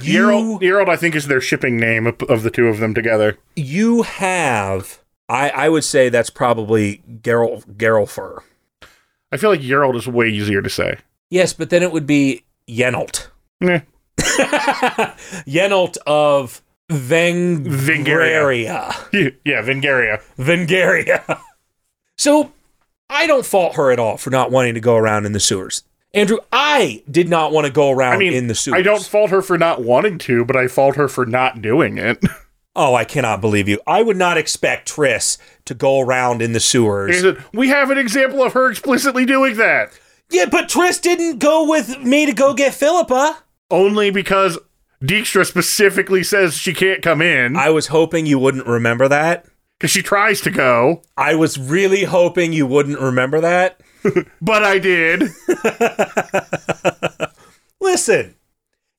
you, 0.00 0.20
Geralt, 0.22 0.60
Geralt, 0.60 0.88
I 0.88 0.96
think, 0.96 1.14
is 1.14 1.26
their 1.26 1.40
shipping 1.40 1.76
name 1.76 2.06
of, 2.06 2.20
of 2.28 2.42
the 2.42 2.50
two 2.50 2.68
of 2.68 2.78
them 2.78 2.94
together. 2.94 3.36
you 3.56 4.02
have. 4.02 5.00
I, 5.26 5.48
I 5.50 5.68
would 5.70 5.84
say 5.84 6.10
that's 6.10 6.28
probably 6.28 7.02
Geralt 7.22 7.64
Geralfer. 7.78 8.42
I 9.32 9.38
feel 9.38 9.48
like 9.50 9.60
Geralt 9.62 9.96
is 9.96 10.06
way 10.06 10.28
easier 10.28 10.60
to 10.60 10.68
say. 10.68 10.98
Yes, 11.30 11.52
but 11.52 11.70
then 11.70 11.82
it 11.82 11.92
would 11.92 12.06
be 12.06 12.44
Yenalt. 12.68 13.28
Meh. 13.60 13.80
Yenalt 15.46 15.96
of 16.06 16.62
Vengaria. 16.90 18.92
yeah, 19.44 19.62
Vengaria. 19.62 20.22
Vengaria. 20.38 21.40
so 22.16 22.52
I 23.10 23.26
don't 23.26 23.46
fault 23.46 23.76
her 23.76 23.90
at 23.90 23.98
all 23.98 24.16
for 24.16 24.30
not 24.30 24.50
wanting 24.50 24.74
to 24.74 24.80
go 24.80 24.96
around 24.96 25.26
in 25.26 25.32
the 25.32 25.40
sewers. 25.40 25.82
Andrew, 26.12 26.38
I 26.52 27.02
did 27.10 27.28
not 27.28 27.52
want 27.52 27.66
to 27.66 27.72
go 27.72 27.90
around 27.90 28.14
I 28.14 28.18
mean, 28.18 28.34
in 28.34 28.46
the 28.46 28.54
sewers. 28.54 28.78
I 28.78 28.82
don't 28.82 29.04
fault 29.04 29.30
her 29.30 29.42
for 29.42 29.58
not 29.58 29.82
wanting 29.82 30.18
to, 30.18 30.44
but 30.44 30.56
I 30.56 30.68
fault 30.68 30.96
her 30.96 31.08
for 31.08 31.26
not 31.26 31.60
doing 31.60 31.98
it. 31.98 32.22
Oh, 32.76 32.96
I 32.96 33.04
cannot 33.04 33.40
believe 33.40 33.68
you. 33.68 33.78
I 33.86 34.02
would 34.02 34.16
not 34.16 34.36
expect 34.36 34.92
Triss 34.92 35.38
to 35.64 35.74
go 35.74 36.00
around 36.00 36.42
in 36.42 36.54
the 36.54 36.58
sewers. 36.58 37.24
We 37.52 37.68
have 37.68 37.92
an 37.92 37.98
example 37.98 38.42
of 38.42 38.52
her 38.54 38.68
explicitly 38.68 39.24
doing 39.24 39.56
that. 39.58 39.96
Yeah, 40.30 40.46
but 40.46 40.68
Triss 40.68 41.00
didn't 41.00 41.38
go 41.38 41.68
with 41.68 42.00
me 42.00 42.26
to 42.26 42.32
go 42.32 42.54
get 42.54 42.74
Philippa. 42.74 43.38
Only 43.70 44.10
because 44.10 44.58
Dijkstra 45.02 45.46
specifically 45.46 46.22
says 46.22 46.54
she 46.54 46.74
can't 46.74 47.02
come 47.02 47.22
in 47.22 47.56
I 47.56 47.70
was 47.70 47.88
hoping 47.88 48.26
you 48.26 48.38
wouldn't 48.38 48.66
remember 48.66 49.08
that. 49.08 49.46
because 49.78 49.90
she 49.90 50.02
tries 50.02 50.40
to 50.42 50.50
go, 50.50 51.02
I 51.16 51.34
was 51.34 51.58
really 51.58 52.04
hoping 52.04 52.52
you 52.52 52.66
wouldn't 52.66 53.00
remember 53.00 53.40
that. 53.40 53.80
but 54.40 54.64
I 54.64 54.78
did. 54.78 55.30
Listen, 57.80 58.34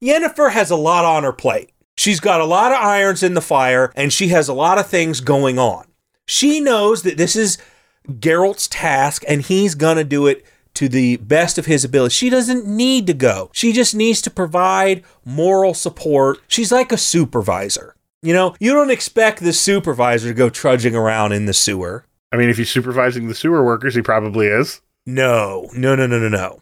Yennefer 0.03 0.51
has 0.51 0.71
a 0.71 0.75
lot 0.75 1.05
on 1.05 1.23
her 1.23 1.33
plate. 1.33 1.71
She's 1.97 2.19
got 2.19 2.41
a 2.41 2.45
lot 2.45 2.71
of 2.71 2.77
irons 2.79 3.23
in 3.23 3.33
the 3.33 3.41
fire, 3.41 3.91
and 3.95 4.11
she 4.11 4.27
has 4.29 4.47
a 4.47 4.53
lot 4.53 4.77
of 4.77 4.87
things 4.87 5.21
going 5.21 5.57
on. 5.57 5.85
She 6.27 6.59
knows 6.59 7.03
that 7.03 7.17
this 7.17 7.35
is 7.35 7.57
Geralt's 8.09 8.67
task, 8.67 9.23
and 9.27 9.41
he's 9.41 9.75
gonna 9.75 10.03
do 10.03 10.27
it 10.27 10.45
to 10.75 10.87
the 10.89 11.17
best 11.17 11.57
of 11.57 11.65
his 11.65 11.83
ability. 11.83 12.13
She 12.13 12.29
doesn't 12.29 12.65
need 12.67 13.07
to 13.07 13.13
go. 13.13 13.49
She 13.53 13.73
just 13.73 13.95
needs 13.95 14.21
to 14.23 14.29
provide 14.29 15.03
moral 15.25 15.73
support. 15.73 16.39
She's 16.47 16.71
like 16.71 16.91
a 16.91 16.97
supervisor. 16.97 17.95
You 18.21 18.33
know, 18.33 18.55
you 18.59 18.73
don't 18.73 18.89
expect 18.91 19.39
the 19.41 19.53
supervisor 19.53 20.29
to 20.29 20.33
go 20.33 20.49
trudging 20.49 20.95
around 20.95 21.31
in 21.31 21.45
the 21.45 21.53
sewer. 21.53 22.05
I 22.31 22.37
mean, 22.37 22.49
if 22.49 22.57
he's 22.57 22.69
supervising 22.71 23.27
the 23.27 23.35
sewer 23.35 23.63
workers, 23.63 23.95
he 23.95 24.01
probably 24.01 24.47
is. 24.47 24.81
No, 25.05 25.69
no, 25.75 25.95
no, 25.95 26.07
no, 26.07 26.17
no, 26.19 26.29
no. 26.29 26.61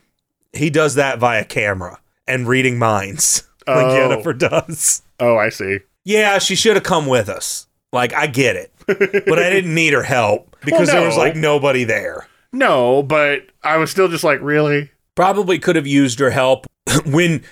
He 0.52 0.70
does 0.70 0.96
that 0.96 1.20
via 1.20 1.46
camera 1.46 2.00
and 2.28 2.48
reading 2.48 2.78
minds, 2.78 3.44
like 3.68 3.86
Oh. 3.86 3.90
Yennefer 4.24 4.38
does. 4.38 5.02
Oh, 5.20 5.38
I 5.38 5.50
see. 5.50 5.80
Yeah, 6.04 6.38
she 6.40 6.56
should 6.56 6.76
have 6.76 6.84
come 6.84 7.08
with 7.08 7.30
us. 7.30 7.68
Like, 7.94 8.14
I 8.14 8.28
get 8.28 8.56
it. 8.58 8.72
but 8.88 9.40
I 9.40 9.50
didn't 9.50 9.74
need 9.74 9.94
her 9.94 10.04
help 10.04 10.58
because 10.66 10.90
Well, 10.90 10.98
there 10.98 11.08
was 11.08 11.16
like 11.18 11.36
nobody 11.38 11.86
there. 11.86 12.28
No, 12.54 13.04
but 13.04 13.48
I 13.64 13.78
was 13.78 13.92
still 13.92 14.08
just 14.08 14.24
like, 14.24 14.40
really? 14.42 14.92
Probably 15.16 15.60
could 15.60 15.76
have 15.76 15.88
used 15.88 16.20
her 16.20 16.30
help 16.30 16.68
when 17.06 17.44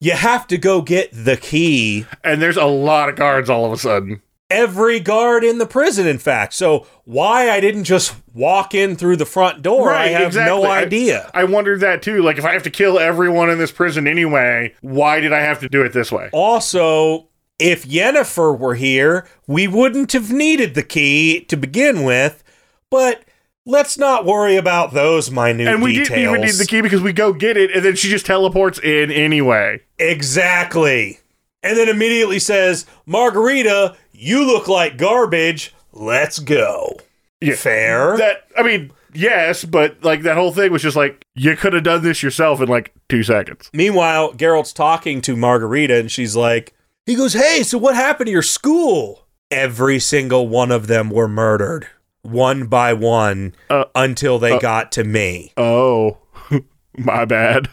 you 0.00 0.12
have 0.12 0.46
to 0.48 0.58
go 0.58 0.82
get 0.82 1.10
the 1.12 1.36
key. 1.36 2.06
And 2.22 2.42
there's 2.42 2.56
a 2.56 2.64
lot 2.64 3.08
of 3.08 3.16
guards 3.16 3.48
all 3.48 3.64
of 3.64 3.72
a 3.72 3.78
sudden. 3.78 4.20
Every 4.50 4.98
guard 4.98 5.44
in 5.44 5.58
the 5.58 5.66
prison, 5.66 6.06
in 6.06 6.18
fact. 6.18 6.54
So, 6.54 6.86
why 7.04 7.50
I 7.50 7.60
didn't 7.60 7.84
just 7.84 8.14
walk 8.32 8.74
in 8.74 8.96
through 8.96 9.16
the 9.16 9.26
front 9.26 9.60
door, 9.60 9.90
I 9.90 10.08
have 10.08 10.34
no 10.34 10.64
I- 10.64 10.78
idea. 10.78 11.30
I, 11.34 11.44
wondered 11.44 11.80
that 11.80 12.00
too. 12.00 12.22
Like, 12.22 12.38
if 12.38 12.46
I 12.46 12.54
have 12.54 12.62
to 12.62 12.70
kill 12.70 12.98
everyone 12.98 13.50
in 13.50 13.58
this 13.58 13.70
prison 13.70 14.06
anyway, 14.06 14.74
why 14.80 15.20
did 15.20 15.34
I 15.34 15.40
have 15.40 15.60
to 15.60 15.68
do 15.68 15.82
it 15.82 15.92
this 15.92 16.10
way? 16.10 16.30
Also, 16.32 17.28
if 17.58 17.84
Yennefer 17.86 18.58
were 18.58 18.74
here, 18.74 19.26
we 19.46 19.68
wouldn't 19.68 20.12
have 20.12 20.32
needed 20.32 20.74
the 20.74 20.82
key 20.82 21.40
to 21.48 21.56
begin 21.56 22.02
with, 22.04 22.42
but 22.90 23.24
let's 23.68 23.96
not 23.98 24.24
worry 24.24 24.56
about 24.56 24.92
those 24.94 25.30
minute 25.30 25.68
And 25.68 25.80
we 25.82 25.92
details. 25.92 26.08
didn't 26.08 26.24
even 26.30 26.40
need 26.40 26.54
the 26.54 26.66
key 26.66 26.80
because 26.80 27.00
we 27.02 27.12
go 27.12 27.32
get 27.32 27.56
it, 27.56 27.70
and 27.70 27.84
then 27.84 27.94
she 27.94 28.08
just 28.08 28.26
teleports 28.26 28.80
in 28.80 29.12
anyway. 29.12 29.80
Exactly. 29.98 31.20
And 31.62 31.76
then 31.76 31.88
immediately 31.88 32.38
says, 32.38 32.86
Margarita, 33.06 33.96
you 34.12 34.44
look 34.46 34.68
like 34.68 34.96
garbage. 34.96 35.74
Let's 35.92 36.38
go. 36.38 36.96
Yeah. 37.40 37.54
Fair. 37.54 38.16
That 38.16 38.44
I 38.56 38.62
mean, 38.62 38.90
yes, 39.12 39.64
but 39.64 40.02
like 40.02 40.22
that 40.22 40.36
whole 40.36 40.52
thing 40.52 40.72
was 40.72 40.82
just 40.82 40.96
like 40.96 41.24
you 41.34 41.56
could 41.56 41.72
have 41.72 41.82
done 41.84 42.02
this 42.02 42.22
yourself 42.22 42.60
in 42.60 42.68
like 42.68 42.92
two 43.08 43.22
seconds. 43.22 43.70
Meanwhile, 43.72 44.34
Geralt's 44.34 44.72
talking 44.72 45.20
to 45.22 45.36
Margarita 45.36 45.96
and 45.98 46.10
she's 46.10 46.34
like, 46.36 46.74
he 47.06 47.14
goes, 47.14 47.32
Hey, 47.34 47.62
so 47.62 47.78
what 47.78 47.94
happened 47.94 48.26
to 48.26 48.32
your 48.32 48.42
school? 48.42 49.26
Every 49.50 49.98
single 49.98 50.46
one 50.48 50.70
of 50.70 50.86
them 50.88 51.10
were 51.10 51.28
murdered, 51.28 51.88
one 52.30 52.66
by 52.66 52.92
one, 52.92 53.54
Uh, 53.70 53.84
until 53.94 54.38
they 54.38 54.58
got 54.58 54.92
to 54.92 55.04
me. 55.04 55.52
Oh, 55.56 56.18
my 56.98 57.24
bad. 57.24 57.68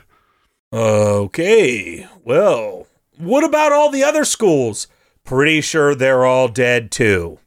Okay, 0.74 2.06
well, 2.24 2.88
what 3.18 3.44
about 3.44 3.72
all 3.72 3.90
the 3.90 4.04
other 4.04 4.26
schools? 4.26 4.88
Pretty 5.24 5.62
sure 5.62 5.96
they're 5.96 6.26
all 6.26 6.48
dead 6.48 6.92
too. 6.92 7.40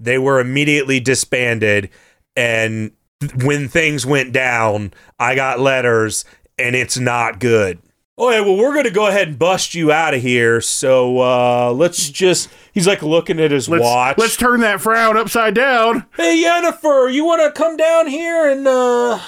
They 0.00 0.18
were 0.18 0.40
immediately 0.40 1.00
disbanded, 1.00 1.88
and 2.36 2.92
when 3.42 3.68
things 3.68 4.04
went 4.04 4.32
down, 4.32 4.92
I 5.18 5.34
got 5.34 5.60
letters, 5.60 6.24
and 6.58 6.74
it's 6.74 6.98
not 6.98 7.38
good. 7.38 7.78
Okay, 8.16 8.40
well, 8.40 8.56
we're 8.56 8.72
going 8.72 8.84
to 8.84 8.90
go 8.92 9.08
ahead 9.08 9.26
and 9.28 9.38
bust 9.38 9.74
you 9.74 9.90
out 9.90 10.14
of 10.14 10.22
here. 10.22 10.60
So 10.60 11.18
uh, 11.18 11.72
let's 11.72 12.08
just. 12.10 12.48
He's 12.72 12.86
like 12.86 13.02
looking 13.02 13.40
at 13.40 13.50
his 13.50 13.68
Let's 13.68 13.82
watch. 13.82 14.18
let's 14.18 14.36
turn 14.36 14.60
that 14.60 14.80
frown 14.80 15.16
upside 15.16 15.54
down. 15.54 16.06
Hey, 16.16 16.40
Jennifer, 16.40 17.08
you 17.08 17.24
want 17.24 17.42
to 17.42 17.50
come 17.60 17.76
down 17.76 18.06
here 18.06 18.48
and, 18.50 18.66
uh. 18.68 19.18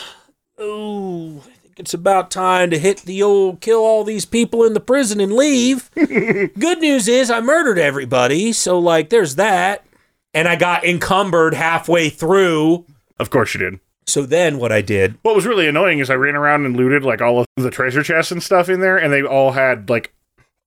Ooh, 0.61 1.39
I 1.39 1.51
think 1.63 1.81
it's 1.81 1.95
about 1.95 2.31
time 2.31 2.71
to 2.71 2.79
hit 2.79 2.99
the 3.03 3.23
old 3.23 3.61
kill 3.61 3.81
all 3.81 4.05
these 4.05 4.25
people 4.25 4.65
in 4.65 4.73
the 4.73 4.81
prison 4.81 5.21
and 5.21 5.33
leave. 5.33 5.91
Good 5.95 6.79
news 6.79 7.09
is 7.09 7.31
I 7.31 7.41
murdered 7.41 7.79
everybody, 7.79 8.53
so 8.53 8.79
like 8.79 9.11
there's 9.11 9.35
that. 9.35 9.85
And 10.33 10.47
I 10.49 10.55
got 10.57 10.85
encumbered 10.85 11.55
halfway 11.55 12.09
through. 12.09 12.87
Of 13.19 13.31
course 13.31 13.53
you 13.55 13.61
did. 13.61 13.81
So 14.07 14.23
then 14.25 14.59
what 14.59 14.71
I 14.73 14.83
did, 14.83 15.19
What 15.23 15.35
was 15.35 15.47
really 15.47 15.67
annoying 15.67 15.99
is 15.99 16.11
I 16.11 16.15
ran 16.15 16.37
around 16.37 16.65
and 16.65 16.77
looted 16.77 17.03
like 17.03 17.21
all 17.21 17.41
of 17.41 17.47
the 17.57 17.71
treasure 17.71 18.03
chests 18.03 18.31
and 18.33 18.43
stuff 18.43 18.69
in 18.69 18.81
there, 18.81 18.97
and 18.97 19.13
they 19.13 19.23
all 19.23 19.53
had 19.53 19.91
like 19.91 20.15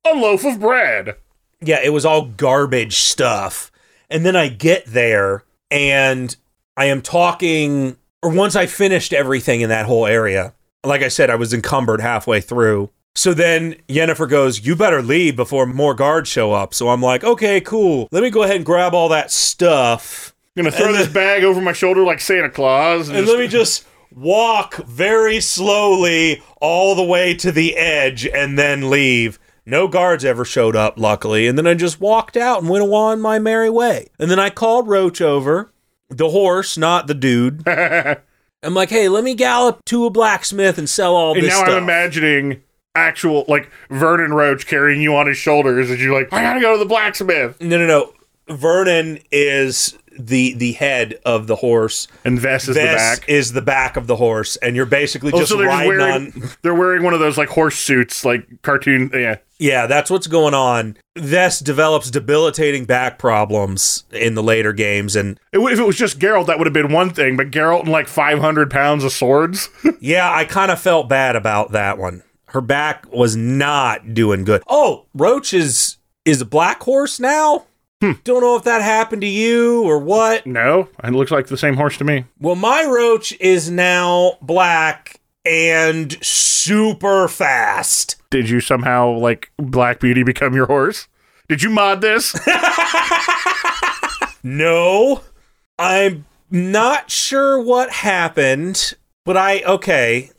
a 0.06 0.14
loaf 0.14 0.44
of 0.46 0.60
bread. 0.60 1.16
yeah, 1.62 1.80
it 1.84 1.92
was 1.94 2.06
all 2.06 2.26
garbage 2.26 2.98
stuff. 2.98 3.72
And 4.10 4.26
then 4.26 4.36
I 4.36 4.48
get 4.50 4.86
there 4.88 5.44
and 5.72 6.36
I 6.76 6.86
am 6.86 7.02
talking, 7.02 7.98
or 8.24 8.32
once 8.32 8.56
I 8.56 8.66
finished 8.66 9.14
everything 9.14 9.62
in 9.62 9.70
that 9.70 9.86
whole 9.86 10.06
area, 10.06 10.54
like 10.86 11.02
I 11.02 11.10
said, 11.10 11.30
I 11.30 11.36
was 11.36 11.54
encumbered 11.54 12.02
halfway 12.02 12.42
through. 12.42 12.90
So 13.16 13.34
then 13.34 13.76
Yennefer 13.88 14.30
goes, 14.30 14.66
You 14.66 14.76
better 14.76 15.02
leave 15.02 15.36
before 15.36 15.66
more 15.66 15.94
guards 15.94 16.30
show 16.30 16.54
up. 16.54 16.74
So 16.74 16.90
I'm 16.90 17.02
like, 17.02 17.24
Okay, 17.24 17.60
cool. 17.62 18.08
Let 18.12 18.24
me 18.24 18.30
go 18.30 18.44
ahead 18.44 18.56
and 18.58 18.66
grab 18.66 18.94
all 18.94 19.10
that 19.10 19.32
stuff. 19.32 20.34
I'm 20.58 20.64
gonna 20.64 20.76
throw 20.76 20.88
And 20.88 20.96
this 20.96 21.08
bag 21.08 21.44
over 21.44 21.62
my 21.62 21.74
shoulder 21.74 22.02
like 22.04 22.20
Santa 22.20 22.50
Claus. 22.50 23.08
And, 23.10 23.18
And 23.18 23.26
just- 23.26 23.38
let 23.38 23.42
me 23.44 23.48
just 23.48 23.86
walk 24.16 24.76
very 24.86 25.40
slowly 25.40 26.42
all 26.60 26.96
the 26.96 27.04
way 27.04 27.34
to 27.36 27.52
the 27.52 27.76
edge 27.78 28.26
and 28.28 28.58
then 28.58 28.90
leave. 28.90 29.40
No 29.66 29.88
guards 29.88 30.26
ever 30.26 30.44
showed 30.44 30.76
up, 30.76 31.00
luckily. 31.00 31.46
And 31.48 31.58
then 31.58 31.68
I 31.68 31.76
just 31.76 32.02
walked 32.02 32.36
out 32.36 32.62
and 32.62 32.70
went 32.70 32.84
on 32.92 33.22
my 33.22 33.38
merry 33.38 33.70
way. 33.70 34.08
And 34.18 34.30
then 34.32 34.40
I 34.40 34.50
called 34.50 34.88
Roach 34.88 35.22
over, 35.22 35.72
the 36.10 36.30
horse, 36.30 36.76
not 36.78 37.06
the 37.06 37.14
dude. 37.14 37.64
I'm 37.68 38.74
like, 38.74 38.90
hey, 38.90 39.08
let 39.08 39.24
me 39.24 39.36
gallop 39.36 39.86
to 39.86 40.06
a 40.06 40.10
blacksmith 40.10 40.78
and 40.80 40.90
sell 40.90 41.16
all 41.16 41.34
and 41.36 41.44
this 41.44 41.50
now 41.54 41.60
stuff. 41.60 41.70
I'm 41.78 41.84
imagining 41.84 42.64
actual 42.96 43.46
like 43.48 43.70
Vernon 43.92 44.34
Roach 44.34 44.66
carrying 44.66 45.02
you 45.02 45.16
on 45.16 45.28
his 45.28 45.38
shoulders 45.38 45.90
as 45.92 46.02
you're 46.02 46.20
like, 46.20 46.34
I 46.34 46.42
gotta 46.42 46.60
go 46.60 46.74
to 46.74 46.80
the 46.80 46.86
blacksmith. 46.90 47.62
no, 47.62 47.78
no, 47.78 47.86
no. 47.86 48.14
Vernon 48.54 49.20
is 49.32 49.96
the 50.20 50.54
the 50.54 50.74
head 50.74 51.20
of 51.26 51.48
the 51.48 51.56
horse. 51.56 52.08
And 52.26 52.40
Ves 52.40 52.68
is 52.68 52.76
the 52.76 52.82
back. 52.84 53.26
is 53.30 53.54
the 53.54 53.62
back 53.62 53.98
of 53.98 54.08
the 54.08 54.18
horse, 54.18 54.56
and 54.58 54.76
you're 54.76 54.86
basically 54.86 55.32
Oh, 55.34 55.40
just 55.40 55.56
they're 55.58 55.66
riding 55.68 55.88
wearing 55.98 56.34
on. 56.34 56.50
they're 56.62 56.76
wearing 56.76 57.04
one 57.04 57.14
of 57.14 57.20
those 57.20 57.38
like 57.38 57.50
horse 57.50 57.78
suits, 57.80 58.24
like 58.26 58.62
cartoon. 58.62 59.10
Yeah, 59.14 59.38
Yeah, 59.58 59.88
that's 59.88 60.12
what's 60.12 60.28
going 60.28 60.54
on. 60.54 60.98
Ves 61.18 61.60
develops 61.60 62.12
debilitating 62.12 62.86
back 62.86 63.18
problems 63.18 64.04
in 64.12 64.36
the 64.36 64.44
later 64.44 64.74
games, 64.74 65.16
and 65.16 65.40
It 65.54 65.60
if 65.60 65.80
it 65.80 65.86
was 65.88 65.98
just 65.98 66.20
Geralt, 66.20 66.48
that 66.48 66.58
would 66.58 66.68
have 66.68 66.74
been 66.74 66.92
one 66.94 67.10
thing. 67.12 67.38
But 67.38 67.52
Geralt 67.52 67.82
and 67.82 67.90
like 67.90 68.08
500 68.08 68.70
pounds 68.70 69.04
of 69.04 69.12
swords. 69.12 69.70
yeah, 70.00 70.32
I 70.32 70.46
kind 70.46 70.72
of 70.72 70.80
felt 70.80 71.08
bad 71.10 71.36
about 71.36 71.72
that 71.72 71.98
one. 71.98 72.24
Her 72.48 72.62
back 72.62 73.06
was 73.14 73.36
not 73.36 74.14
doing 74.14 74.44
good. 74.44 74.64
Oh, 74.68 75.06
Roach 75.14 75.54
is 75.54 75.98
is 76.26 76.42
a 76.42 76.46
black 76.46 76.82
horse 76.84 77.20
now. 77.20 77.66
Hmm. 78.02 78.14
Don't 78.24 78.42
know 78.42 78.56
if 78.56 78.64
that 78.64 78.82
happened 78.82 79.22
to 79.24 79.28
you 79.28 79.84
or 79.84 80.00
what. 80.00 80.46
no, 80.46 80.88
it 81.04 81.12
looks 81.12 81.32
like 81.32 81.48
the 81.48 81.58
same 81.58 81.76
horse 81.76 81.98
to 81.98 82.04
me. 82.06 82.26
Well, 82.40 82.56
my 82.56 82.84
Roach 82.86 83.34
is 83.40 83.70
now 83.70 84.38
black 84.42 85.20
and 85.46 86.18
super 86.24 87.28
fast. 87.28 88.16
Did 88.30 88.50
you 88.50 88.62
somehow 88.62 89.12
like 89.12 89.52
Black 89.58 90.00
Beauty 90.00 90.24
become 90.24 90.54
your 90.54 90.68
horse? 90.68 91.08
Did 91.50 91.62
you 91.64 91.70
mod 91.72 92.02
this? 92.02 92.34
No, 94.44 95.22
I'm 95.78 96.26
not 96.50 97.12
sure 97.12 97.62
what 97.62 97.92
happened, 97.92 98.94
but 99.26 99.36
I 99.36 99.62
okay. 99.64 100.32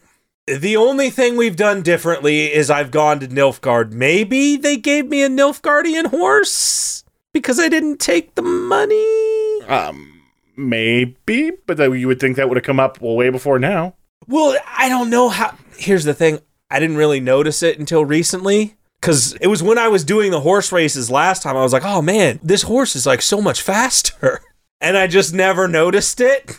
The 0.47 0.77
only 0.77 1.11
thing 1.11 1.37
we've 1.37 1.57
done 1.57 1.83
differently 1.83 2.53
is 2.53 2.71
I've 2.71 2.91
gone 2.91 3.21
to 3.21 3.29
Nilfgaard. 3.29 3.93
Maybe 3.93 4.57
they 4.57 4.79
gave 4.79 5.07
me 5.07 5.23
a 5.23 5.29
Nilfgaardian 5.29 6.07
horse 6.07 7.05
because 7.33 7.59
I 7.59 7.69
didn't 7.69 7.99
take 8.01 8.35
the 8.35 8.43
money. 8.43 9.63
um, 9.69 10.23
maybe, 10.57 11.51
but 11.67 11.77
that 11.77 11.91
you 11.93 12.07
would 12.07 12.21
think 12.21 12.37
that 12.37 12.49
would 12.49 12.57
have 12.57 12.65
come 12.65 12.81
up 12.81 13.01
well 13.01 13.17
way 13.17 13.31
before 13.31 13.59
now. 13.59 13.95
Well, 14.27 14.57
I 14.77 14.89
don't 14.89 15.11
know 15.11 15.29
how. 15.29 15.57
Here's 15.77 16.05
the 16.05 16.15
thing 16.15 16.41
I 16.71 16.79
didn't 16.79 16.97
really 16.97 17.21
notice 17.21 17.63
it 17.63 17.79
until 17.79 18.05
recently. 18.05 18.77
Because 19.01 19.33
it 19.41 19.47
was 19.47 19.63
when 19.63 19.79
I 19.79 19.89
was 19.89 20.05
doing 20.05 20.31
the 20.31 20.41
horse 20.41 20.73
races 20.73 21.11
last 21.11 21.43
time, 21.43 21.57
I 21.57 21.63
was 21.63 21.73
like, 21.73 21.87
oh 21.87 22.03
man, 22.03 22.39
this 22.43 22.61
horse 22.63 22.95
is 22.95 23.07
like 23.07 23.23
so 23.23 23.41
much 23.41 23.63
faster. 23.63 24.41
And 24.83 24.97
I 24.97 25.09
just 25.09 25.35
never 25.35 25.69
noticed 25.69 26.23
it. 26.23 26.59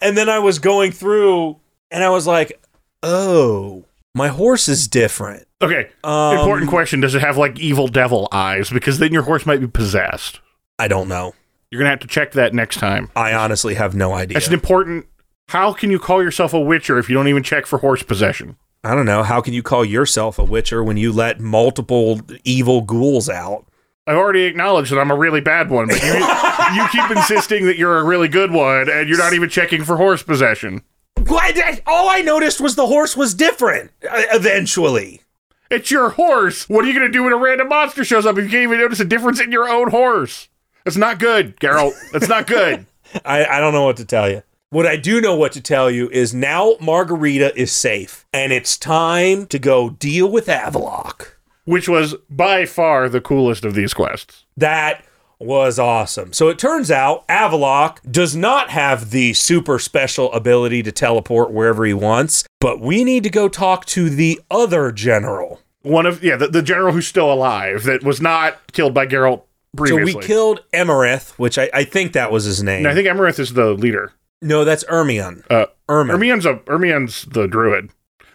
And 0.00 0.16
then 0.16 0.30
I 0.30 0.38
was 0.38 0.58
going 0.58 0.92
through 0.92 1.58
and 1.90 2.02
I 2.02 2.08
was 2.08 2.26
like, 2.26 2.58
oh, 3.02 3.84
my 4.18 4.28
horse 4.28 4.68
is 4.68 4.86
different. 4.86 5.46
Okay, 5.62 5.88
Um, 6.04 6.36
important 6.36 6.68
question: 6.68 7.00
Does 7.00 7.14
it 7.14 7.20
have 7.22 7.36
like 7.38 7.58
evil 7.58 7.88
devil 7.88 8.28
eyes? 8.30 8.68
Because 8.70 8.98
then 8.98 9.12
your 9.12 9.22
horse 9.22 9.46
might 9.46 9.60
be 9.60 9.66
possessed. 9.66 10.40
I 10.78 10.88
don't 10.88 11.08
know. 11.08 11.34
You're 11.70 11.78
gonna 11.80 11.90
have 11.90 12.00
to 12.00 12.06
check 12.06 12.32
that 12.32 12.52
next 12.54 12.78
time. 12.78 13.10
I 13.16 13.32
honestly 13.32 13.74
have 13.74 13.94
no 13.94 14.12
idea. 14.14 14.34
That's 14.34 14.48
an 14.48 14.54
important. 14.54 15.06
How 15.48 15.72
can 15.72 15.90
you 15.90 15.98
call 15.98 16.22
yourself 16.22 16.52
a 16.52 16.60
witcher 16.60 16.98
if 16.98 17.08
you 17.08 17.14
don't 17.14 17.28
even 17.28 17.42
check 17.42 17.64
for 17.64 17.78
horse 17.78 18.02
possession? 18.02 18.56
I 18.84 18.94
don't 18.94 19.06
know. 19.06 19.22
How 19.22 19.40
can 19.40 19.54
you 19.54 19.62
call 19.62 19.84
yourself 19.84 20.38
a 20.38 20.44
witcher 20.44 20.84
when 20.84 20.96
you 20.96 21.10
let 21.12 21.40
multiple 21.40 22.20
evil 22.44 22.82
ghouls 22.82 23.28
out? 23.28 23.66
I've 24.06 24.16
already 24.16 24.44
acknowledged 24.44 24.92
that 24.92 24.98
I'm 24.98 25.10
a 25.10 25.16
really 25.16 25.40
bad 25.40 25.68
one, 25.70 25.88
but 25.88 26.02
you, 26.02 26.14
you 26.82 26.88
keep 26.88 27.10
insisting 27.14 27.66
that 27.66 27.76
you're 27.76 27.98
a 27.98 28.04
really 28.04 28.28
good 28.28 28.50
one, 28.50 28.88
and 28.88 29.08
you're 29.08 29.18
not 29.18 29.34
even 29.34 29.48
checking 29.50 29.84
for 29.84 29.96
horse 29.96 30.22
possession. 30.22 30.82
Why? 31.28 31.52
did- 31.52 31.82
All 31.86 32.08
I 32.08 32.20
noticed 32.22 32.60
was 32.60 32.74
the 32.74 32.86
horse 32.86 33.16
was 33.16 33.34
different 33.34 33.90
uh, 34.08 34.22
eventually. 34.32 35.22
It's 35.70 35.90
your 35.90 36.10
horse. 36.10 36.68
What 36.68 36.84
are 36.84 36.88
you 36.88 36.94
going 36.94 37.06
to 37.06 37.12
do 37.12 37.24
when 37.24 37.32
a 37.32 37.36
random 37.36 37.68
monster 37.68 38.02
shows 38.04 38.24
up 38.26 38.38
if 38.38 38.44
you 38.44 38.50
can't 38.50 38.62
even 38.62 38.78
notice 38.78 39.00
a 39.00 39.04
difference 39.04 39.38
in 39.40 39.52
your 39.52 39.68
own 39.68 39.90
horse? 39.90 40.48
That's 40.84 40.96
not 40.96 41.18
good, 41.18 41.58
Geralt. 41.60 41.92
That's 42.12 42.28
not 42.28 42.46
good. 42.46 42.86
I, 43.24 43.44
I 43.44 43.60
don't 43.60 43.74
know 43.74 43.84
what 43.84 43.98
to 43.98 44.04
tell 44.04 44.30
you. 44.30 44.42
What 44.70 44.86
I 44.86 44.96
do 44.96 45.20
know 45.20 45.34
what 45.34 45.52
to 45.52 45.60
tell 45.62 45.90
you 45.90 46.08
is 46.10 46.34
now 46.34 46.76
Margarita 46.80 47.58
is 47.58 47.72
safe, 47.72 48.26
and 48.34 48.52
it's 48.52 48.76
time 48.76 49.46
to 49.46 49.58
go 49.58 49.90
deal 49.90 50.30
with 50.30 50.46
Avallac'h. 50.46 51.26
Which 51.64 51.88
was 51.88 52.14
by 52.30 52.64
far 52.64 53.08
the 53.10 53.20
coolest 53.20 53.64
of 53.66 53.74
these 53.74 53.92
quests. 53.92 54.44
That 54.56 55.04
was 55.40 55.78
awesome. 55.78 56.32
So 56.32 56.48
it 56.48 56.58
turns 56.58 56.90
out 56.90 57.26
Avallac'h 57.28 57.98
does 58.10 58.34
not 58.34 58.70
have 58.70 59.10
the 59.10 59.32
super 59.34 59.78
special 59.78 60.32
ability 60.32 60.82
to 60.82 60.92
teleport 60.92 61.52
wherever 61.52 61.84
he 61.84 61.94
wants, 61.94 62.44
but 62.60 62.80
we 62.80 63.04
need 63.04 63.22
to 63.22 63.30
go 63.30 63.48
talk 63.48 63.84
to 63.86 64.10
the 64.10 64.40
other 64.50 64.90
general. 64.92 65.60
One 65.82 66.06
of 66.06 66.22
yeah, 66.24 66.36
the, 66.36 66.48
the 66.48 66.62
general 66.62 66.92
who's 66.92 67.06
still 67.06 67.32
alive 67.32 67.84
that 67.84 68.02
was 68.02 68.20
not 68.20 68.72
killed 68.72 68.94
by 68.94 69.06
Geralt 69.06 69.42
previously. 69.76 70.12
So 70.12 70.18
we 70.18 70.24
killed 70.24 70.64
Emerith, 70.72 71.30
which 71.38 71.56
I, 71.56 71.70
I 71.72 71.84
think 71.84 72.12
that 72.14 72.32
was 72.32 72.44
his 72.44 72.62
name. 72.62 72.78
And 72.78 72.88
I 72.88 72.94
think 72.94 73.06
Emerith 73.06 73.38
is 73.38 73.52
the 73.54 73.72
leader. 73.72 74.12
no, 74.42 74.64
that's 74.64 74.84
Ermion. 74.84 75.44
Uh, 75.50 75.66
Ermin. 75.88 76.16
Ermion's 76.16 76.46
a 76.46 76.56
Ermion's 76.66 77.22
the 77.26 77.46
druid. 77.46 77.90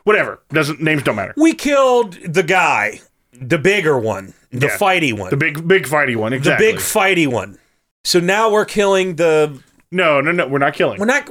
Whatever. 0.05 0.41
Doesn't 0.49 0.81
names 0.81 1.03
don't 1.03 1.15
matter. 1.15 1.33
We 1.37 1.53
killed 1.53 2.13
the 2.25 2.43
guy, 2.43 3.01
the 3.33 3.57
bigger 3.57 3.97
one, 3.97 4.33
the 4.53 4.67
Yeah. 4.67 4.77
fighty 4.77 5.17
one, 5.17 5.29
The 5.29 5.37
big 5.37 5.67
big 5.67 5.83
fighty 5.85 6.15
one. 6.15 6.31
Exactly. 6.33 6.67
The 6.67 6.73
big 6.73 6.81
fighty 6.81 7.27
one. 7.27 7.57
So 8.05 8.19
now 8.19 8.49
we're 8.51 8.65
killing 8.65 9.15
the. 9.15 9.59
no, 9.91 10.21
no, 10.21 10.31
no. 10.31 10.47
We're 10.47 10.59
not 10.59 10.73
killing. 10.73 10.99
We're 10.99 11.05
not. 11.05 11.29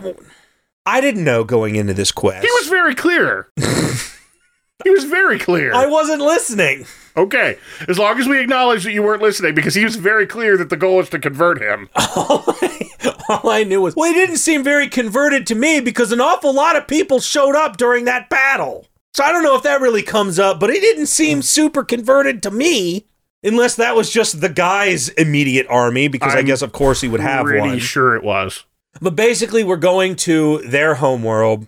I 0.84 1.00
didn't 1.00 1.24
know 1.24 1.44
going 1.44 1.76
into 1.76 1.94
this 1.94 2.10
quest. 2.12 2.44
he 2.44 2.50
was 2.60 2.68
very 2.68 2.94
clear. 2.94 3.48
he 3.56 4.90
was 4.90 5.04
very 5.04 5.38
clear. 5.38 5.72
I 5.74 5.86
wasn't 5.86 6.20
listening. 6.22 6.86
okay, 7.16 7.56
as 7.88 7.98
long 7.98 8.18
as 8.18 8.26
we 8.26 8.40
acknowledge 8.40 8.84
that 8.84 8.92
you 8.92 9.02
weren't 9.02 9.22
listening, 9.22 9.54
because 9.54 9.74
he 9.74 9.84
was 9.84 9.96
very 9.96 10.26
clear 10.26 10.56
that 10.56 10.70
the 10.70 10.76
goal 10.76 10.98
is 11.00 11.08
to 11.10 11.18
convert 11.18 11.60
him. 11.62 11.88
all, 12.16 12.42
I, 12.48 12.88
all 13.28 13.50
I 13.50 13.62
knew 13.64 13.82
was, 13.82 13.94
well, 13.94 14.08
he 14.12 14.14
didn't 14.14 14.38
seem 14.38 14.64
very 14.64 14.88
converted 14.88 15.46
to 15.48 15.54
me 15.54 15.78
because 15.80 16.10
an 16.10 16.20
awful 16.20 16.52
lot 16.54 16.74
of 16.74 16.88
people 16.88 17.20
showed 17.20 17.54
up 17.54 17.76
during 17.76 18.06
that 18.06 18.28
battle. 18.28 18.86
So 19.14 19.22
I 19.22 19.30
don't 19.30 19.42
know 19.42 19.54
if 19.54 19.62
that 19.62 19.80
really 19.82 20.02
comes 20.02 20.38
up, 20.38 20.58
but 20.58 20.72
he 20.72 20.80
didn't 20.80 21.06
seem 21.06 21.42
super 21.42 21.84
converted 21.84 22.42
to 22.44 22.50
me. 22.50 23.06
Unless 23.44 23.74
that 23.76 23.96
was 23.96 24.10
just 24.10 24.40
the 24.40 24.48
guy's 24.48 25.08
immediate 25.10 25.66
army, 25.68 26.08
because 26.08 26.34
i 26.34 26.38
I'm 26.38 26.44
guess, 26.44 26.62
of 26.62 26.72
course, 26.72 27.00
he 27.00 27.08
would 27.08 27.20
have 27.20 27.44
Pretty 27.44 27.60
one. 27.60 27.78
sure 27.78 28.14
it 28.16 28.22
was. 28.22 28.64
But 29.00 29.16
basically, 29.16 29.64
we're 29.64 29.76
going 29.78 30.16
to 30.16 30.58
their 30.58 30.94
homeworld 30.96 31.66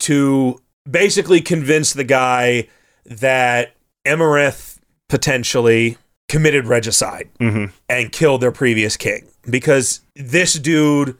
to 0.00 0.60
basically 0.90 1.40
convince 1.40 1.92
the 1.92 2.04
guy 2.04 2.68
that 3.06 3.74
Emerith 4.06 4.78
potentially 5.08 5.96
committed 6.28 6.66
regicide 6.66 7.28
Mhm. 7.40 7.72
and 7.88 8.12
killed 8.12 8.42
their 8.42 8.52
previous 8.52 8.96
king. 8.96 9.28
Because 9.48 10.00
this 10.14 10.54
dude 10.54 11.16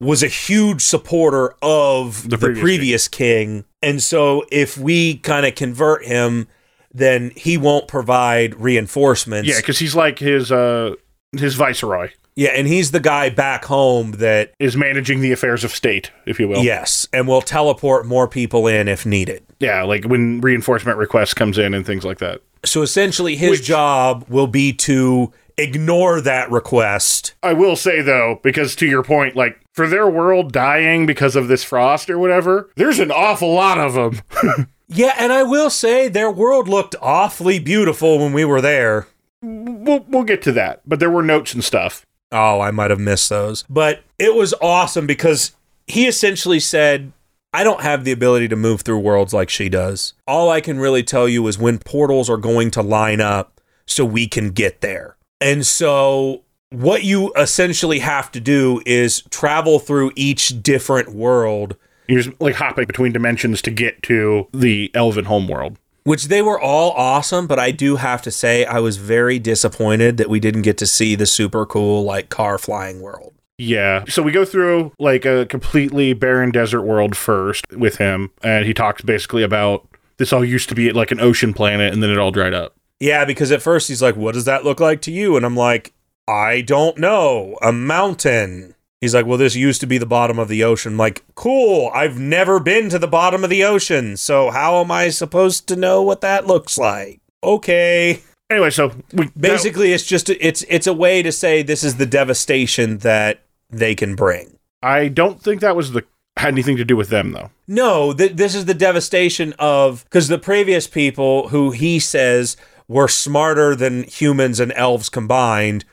was 0.00 0.22
a 0.22 0.28
huge 0.28 0.82
supporter 0.82 1.54
of 1.62 2.22
the, 2.24 2.36
The 2.36 2.38
previous, 2.38 2.62
previous 2.62 3.08
king. 3.08 3.64
And 3.82 4.00
so, 4.02 4.44
if 4.52 4.78
we 4.78 5.16
kind 5.16 5.46
of 5.46 5.54
convert 5.56 6.04
him, 6.04 6.46
then 6.92 7.32
he 7.36 7.56
won't 7.58 7.88
provide 7.88 8.54
reinforcements. 8.60 9.48
Yeah, 9.48 9.56
because 9.58 9.78
he's 9.78 9.94
like 9.94 10.18
his 10.18 10.50
uh 10.52 10.94
his 11.36 11.54
viceroy. 11.54 12.10
Yeah, 12.34 12.50
and 12.50 12.66
he's 12.66 12.92
the 12.92 13.00
guy 13.00 13.28
back 13.28 13.66
home 13.66 14.12
that 14.12 14.52
Is 14.58 14.74
managing 14.76 15.20
the 15.20 15.32
affairs 15.32 15.64
of 15.64 15.70
state, 15.72 16.10
if 16.24 16.40
you 16.40 16.48
will. 16.48 16.62
yes, 16.62 17.06
and 17.12 17.28
will 17.28 17.42
teleport 17.42 18.06
more 18.06 18.26
people 18.26 18.66
in 18.66 18.88
if 18.88 19.04
needed. 19.04 19.42
Yeah, 19.60 19.82
like 19.82 20.04
when 20.04 20.40
reinforcement 20.40 20.96
request 20.96 21.36
comes 21.36 21.58
in 21.58 21.74
and 21.74 21.84
things 21.84 22.04
like 22.04 22.18
that. 22.20 22.40
So 22.64 22.80
essentially 22.82 23.36
his 23.36 23.50
Which- 23.50 23.64
job 23.64 24.24
will 24.28 24.46
be 24.46 24.72
to 24.74 25.30
ignore 25.58 26.22
that 26.22 26.50
request. 26.50 27.34
I 27.42 27.52
will 27.52 27.76
say 27.76 28.00
though, 28.00 28.40
because 28.42 28.74
to 28.76 28.86
your 28.86 29.02
point, 29.02 29.36
like 29.36 29.60
for 29.74 29.86
their 29.86 30.08
world 30.08 30.52
dying 30.52 31.04
because 31.04 31.36
of 31.36 31.48
this 31.48 31.62
frost 31.62 32.08
or 32.08 32.18
whatever, 32.18 32.70
there's 32.76 32.98
an 32.98 33.10
awful 33.10 33.52
lot 33.52 33.78
of 33.78 33.92
them. 33.94 34.66
Yeah, 34.92 35.14
and 35.18 35.32
I 35.32 35.42
will 35.42 35.70
say 35.70 36.08
their 36.08 36.30
world 36.30 36.68
looked 36.68 36.94
awfully 37.00 37.58
beautiful 37.58 38.18
when 38.18 38.32
we 38.32 38.44
were 38.44 38.60
there. 38.60 39.06
we'll 39.40 40.04
we'll 40.08 40.24
get 40.24 40.42
to 40.42 40.52
that, 40.52 40.82
but 40.86 41.00
there 41.00 41.10
were 41.10 41.22
notes 41.22 41.54
and 41.54 41.64
stuff. 41.64 42.06
Oh, 42.30 42.60
I 42.60 42.70
might 42.70 42.90
have 42.90 43.00
missed 43.00 43.28
those. 43.28 43.64
But 43.68 44.04
it 44.18 44.34
was 44.34 44.54
awesome 44.60 45.06
because 45.06 45.54
he 45.86 46.06
essentially 46.06 46.60
said, 46.60 47.12
I 47.52 47.64
don't 47.64 47.82
have 47.82 48.04
the 48.04 48.12
ability 48.12 48.48
to 48.48 48.56
move 48.56 48.80
through 48.80 49.00
worlds 49.00 49.34
like 49.34 49.50
she 49.50 49.68
does. 49.68 50.14
All 50.26 50.48
I 50.48 50.62
can 50.62 50.78
really 50.78 51.02
tell 51.02 51.28
you 51.28 51.46
is 51.46 51.58
when 51.58 51.78
portals 51.78 52.30
are 52.30 52.38
going 52.38 52.70
to 52.72 52.82
line 52.82 53.20
up 53.20 53.60
so 53.86 54.04
we 54.04 54.26
can 54.26 54.50
get 54.50 54.80
there. 54.80 55.16
And 55.40 55.66
so 55.66 56.44
what 56.70 57.04
you 57.04 57.32
essentially 57.36 57.98
have 57.98 58.32
to 58.32 58.40
do 58.40 58.80
is 58.86 59.22
travel 59.28 59.78
through 59.78 60.12
each 60.16 60.62
different 60.62 61.12
world, 61.12 61.76
You're 62.08 62.22
just 62.22 62.40
like 62.40 62.56
hopping 62.56 62.86
between 62.86 63.12
dimensions 63.12 63.62
to 63.62 63.70
get 63.70 64.02
to 64.04 64.48
the 64.52 64.90
elven 64.94 65.24
homeworld. 65.26 65.78
which 66.04 66.24
they 66.26 66.42
were 66.42 66.60
all 66.60 66.90
awesome, 66.92 67.46
but 67.46 67.58
I 67.60 67.70
do 67.70 67.96
have 67.96 68.22
to 68.22 68.30
say 68.32 68.64
I 68.64 68.80
was 68.80 68.96
very 68.96 69.38
disappointed 69.38 70.16
that 70.16 70.28
we 70.28 70.40
didn't 70.40 70.62
get 70.62 70.76
to 70.78 70.86
see 70.86 71.14
the 71.14 71.26
super 71.26 71.64
cool 71.64 72.02
like 72.04 72.28
car 72.28 72.58
flying 72.58 73.00
world. 73.00 73.32
Yeah. 73.58 74.02
So 74.08 74.20
we 74.22 74.32
go 74.32 74.44
through 74.44 74.92
like 74.98 75.24
a 75.24 75.46
completely 75.46 76.12
barren 76.12 76.50
desert 76.50 76.82
world 76.82 77.16
first 77.16 77.64
with 77.70 77.98
him, 77.98 78.30
and 78.42 78.64
he 78.66 78.74
talks 78.74 79.02
basically 79.02 79.44
about 79.44 79.86
this 80.16 80.32
all 80.32 80.44
used 80.44 80.68
to 80.70 80.74
be 80.74 80.90
like 80.92 81.12
an 81.12 81.20
ocean 81.20 81.54
planet, 81.54 81.92
and 81.92 82.02
then 82.02 82.10
it 82.10 82.18
all 82.18 82.32
dried 82.32 82.54
up. 82.54 82.74
Yeah, 82.98 83.24
because 83.24 83.52
at 83.52 83.62
first 83.62 83.88
he's 83.88 84.02
like, 84.02 84.16
What 84.16 84.34
does 84.34 84.44
that 84.46 84.64
look 84.64 84.80
like 84.80 85.00
to 85.02 85.12
you? 85.12 85.36
And 85.36 85.46
I'm 85.46 85.56
like, 85.56 85.92
I 86.26 86.62
don't 86.62 86.98
know. 86.98 87.56
A 87.62 87.72
mountain. 87.72 88.74
He's 89.02 89.14
like, 89.14 89.26
Well, 89.26 89.36
this 89.36 89.56
used 89.56 89.80
to 89.80 89.86
be 89.86 89.98
the 89.98 90.06
bottom 90.06 90.38
of 90.38 90.46
the 90.48 90.62
ocean. 90.62 90.92
I'm 90.92 90.98
like, 90.98 91.24
cool. 91.34 91.90
I've 91.92 92.20
never 92.20 92.60
been 92.60 92.88
to 92.90 93.00
the 93.00 93.08
bottom 93.08 93.42
of 93.42 93.50
the 93.50 93.64
ocean. 93.64 94.16
So 94.16 94.50
how 94.50 94.80
am 94.80 94.92
I 94.92 95.08
supposed 95.08 95.66
to 95.66 95.76
know 95.76 96.02
what 96.02 96.20
that 96.20 96.46
looks 96.46 96.78
like? 96.78 97.20
Okay. 97.42 98.22
Anyway, 98.48 98.70
so 98.70 98.92
we 99.12 99.28
Basically, 99.36 99.92
it's 99.92 100.04
just 100.04 100.30
it's 100.30 100.64
it's 100.68 100.86
a 100.86 100.92
way 100.92 101.20
to 101.20 101.32
say 101.32 101.62
this 101.62 101.82
is 101.82 101.96
the 101.96 102.06
devastation 102.06 102.98
that 102.98 103.42
they 103.70 103.96
can 103.96 104.14
bring. 104.14 104.58
I 104.82 105.08
don't 105.08 105.42
think 105.42 105.60
that 105.62 105.74
was 105.74 105.92
the 105.92 106.04
had 106.36 106.54
anything 106.54 106.76
to 106.76 106.84
do 106.84 106.96
with 106.96 107.08
them 107.08 107.32
though. 107.32 107.50
No, 107.66 108.12
th- 108.12 108.32
this 108.32 108.54
is 108.54 108.66
the 108.66 108.74
devastation 108.74 109.52
of 109.58 110.04
because 110.04 110.28
the 110.28 110.38
previous 110.38 110.86
people 110.86 111.48
who 111.48 111.72
he 111.72 111.98
says 111.98 112.56
were 112.86 113.08
smarter 113.08 113.74
than 113.74 114.04
humans 114.04 114.60
and 114.60 114.72
elves 114.76 115.08
combined 115.08 115.84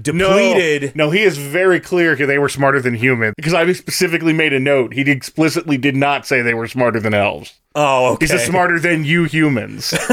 depleted. 0.00 0.94
No, 0.96 1.06
no, 1.06 1.10
he 1.10 1.22
is 1.22 1.38
very 1.38 1.80
clear 1.80 2.14
they 2.16 2.38
were 2.38 2.48
smarter 2.48 2.80
than 2.80 2.94
humans 2.94 3.34
because 3.36 3.54
I 3.54 3.70
specifically 3.72 4.32
made 4.32 4.52
a 4.52 4.60
note. 4.60 4.94
He 4.94 5.02
explicitly 5.02 5.76
did 5.78 5.96
not 5.96 6.26
say 6.26 6.42
they 6.42 6.54
were 6.54 6.68
smarter 6.68 7.00
than 7.00 7.14
elves. 7.14 7.54
Oh, 7.74 8.12
okay. 8.14 8.24
He 8.24 8.28
said 8.28 8.40
smarter 8.46 8.78
than 8.78 9.04
you 9.04 9.24
humans 9.24 9.90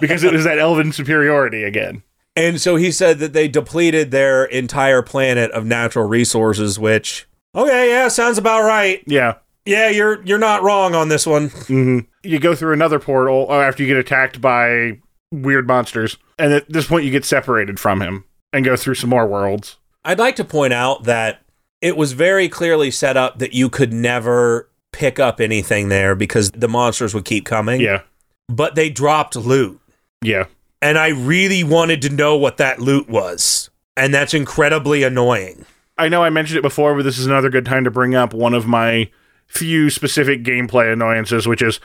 because 0.00 0.24
it 0.24 0.32
was 0.32 0.44
that 0.44 0.58
elven 0.58 0.92
superiority 0.92 1.64
again. 1.64 2.02
and 2.36 2.60
so 2.60 2.76
he 2.76 2.90
said 2.90 3.18
that 3.20 3.32
they 3.32 3.48
depleted 3.48 4.10
their 4.10 4.44
entire 4.44 5.02
planet 5.02 5.50
of 5.52 5.64
natural 5.64 6.06
resources, 6.06 6.78
which 6.78 7.26
okay, 7.54 7.90
yeah, 7.90 8.08
sounds 8.08 8.38
about 8.38 8.64
right. 8.64 9.02
Yeah. 9.06 9.34
Yeah, 9.66 9.88
you're 9.88 10.22
you're 10.24 10.38
not 10.38 10.62
wrong 10.62 10.94
on 10.94 11.08
this 11.08 11.26
one. 11.26 11.48
hmm 11.48 12.00
You 12.22 12.38
go 12.38 12.54
through 12.54 12.74
another 12.74 12.98
portal 12.98 13.46
uh, 13.48 13.60
after 13.60 13.82
you 13.82 13.88
get 13.88 13.96
attacked 13.96 14.40
by 14.42 15.00
weird 15.42 15.66
monsters, 15.66 16.16
and 16.38 16.52
at 16.52 16.68
this 16.70 16.86
point 16.86 17.04
you 17.04 17.10
get 17.10 17.24
separated 17.24 17.80
from 17.80 18.00
him 18.00 18.24
and 18.52 18.64
go 18.64 18.76
through 18.76 18.94
some 18.94 19.10
more 19.10 19.26
worlds. 19.26 19.76
I'd 20.04 20.18
like 20.18 20.36
to 20.36 20.44
point 20.44 20.72
out 20.72 21.04
that 21.04 21.42
it 21.80 21.96
was 21.96 22.12
very 22.12 22.48
clearly 22.48 22.90
set 22.90 23.16
up 23.16 23.38
that 23.38 23.52
you 23.52 23.68
could 23.68 23.92
never 23.92 24.68
pick 24.92 25.18
up 25.18 25.40
anything 25.40 25.88
there 25.88 26.14
because 26.14 26.50
the 26.52 26.68
monsters 26.68 27.14
would 27.14 27.24
keep 27.24 27.44
coming. 27.44 27.80
Yeah. 27.80 28.02
But 28.48 28.74
they 28.74 28.90
dropped 28.90 29.34
loot. 29.36 29.80
Yeah. 30.22 30.44
And 30.80 30.98
I 30.98 31.08
really 31.08 31.64
wanted 31.64 32.00
to 32.02 32.10
know 32.10 32.36
what 32.36 32.58
that 32.58 32.78
loot 32.78 33.08
was. 33.08 33.70
And 33.96 34.14
that's 34.14 34.34
incredibly 34.34 35.02
annoying. 35.02 35.64
I 35.96 36.08
know 36.08 36.22
I 36.22 36.30
mentioned 36.30 36.58
it 36.58 36.62
before, 36.62 36.94
but 36.94 37.02
this 37.02 37.18
is 37.18 37.26
another 37.26 37.50
good 37.50 37.64
time 37.64 37.84
to 37.84 37.90
bring 37.90 38.14
up 38.14 38.34
one 38.34 38.54
of 38.54 38.66
my 38.66 39.10
few 39.46 39.90
specific 39.90 40.42
gameplay 40.42 40.92
annoyances, 40.92 41.46
which 41.46 41.62
is 41.62 41.80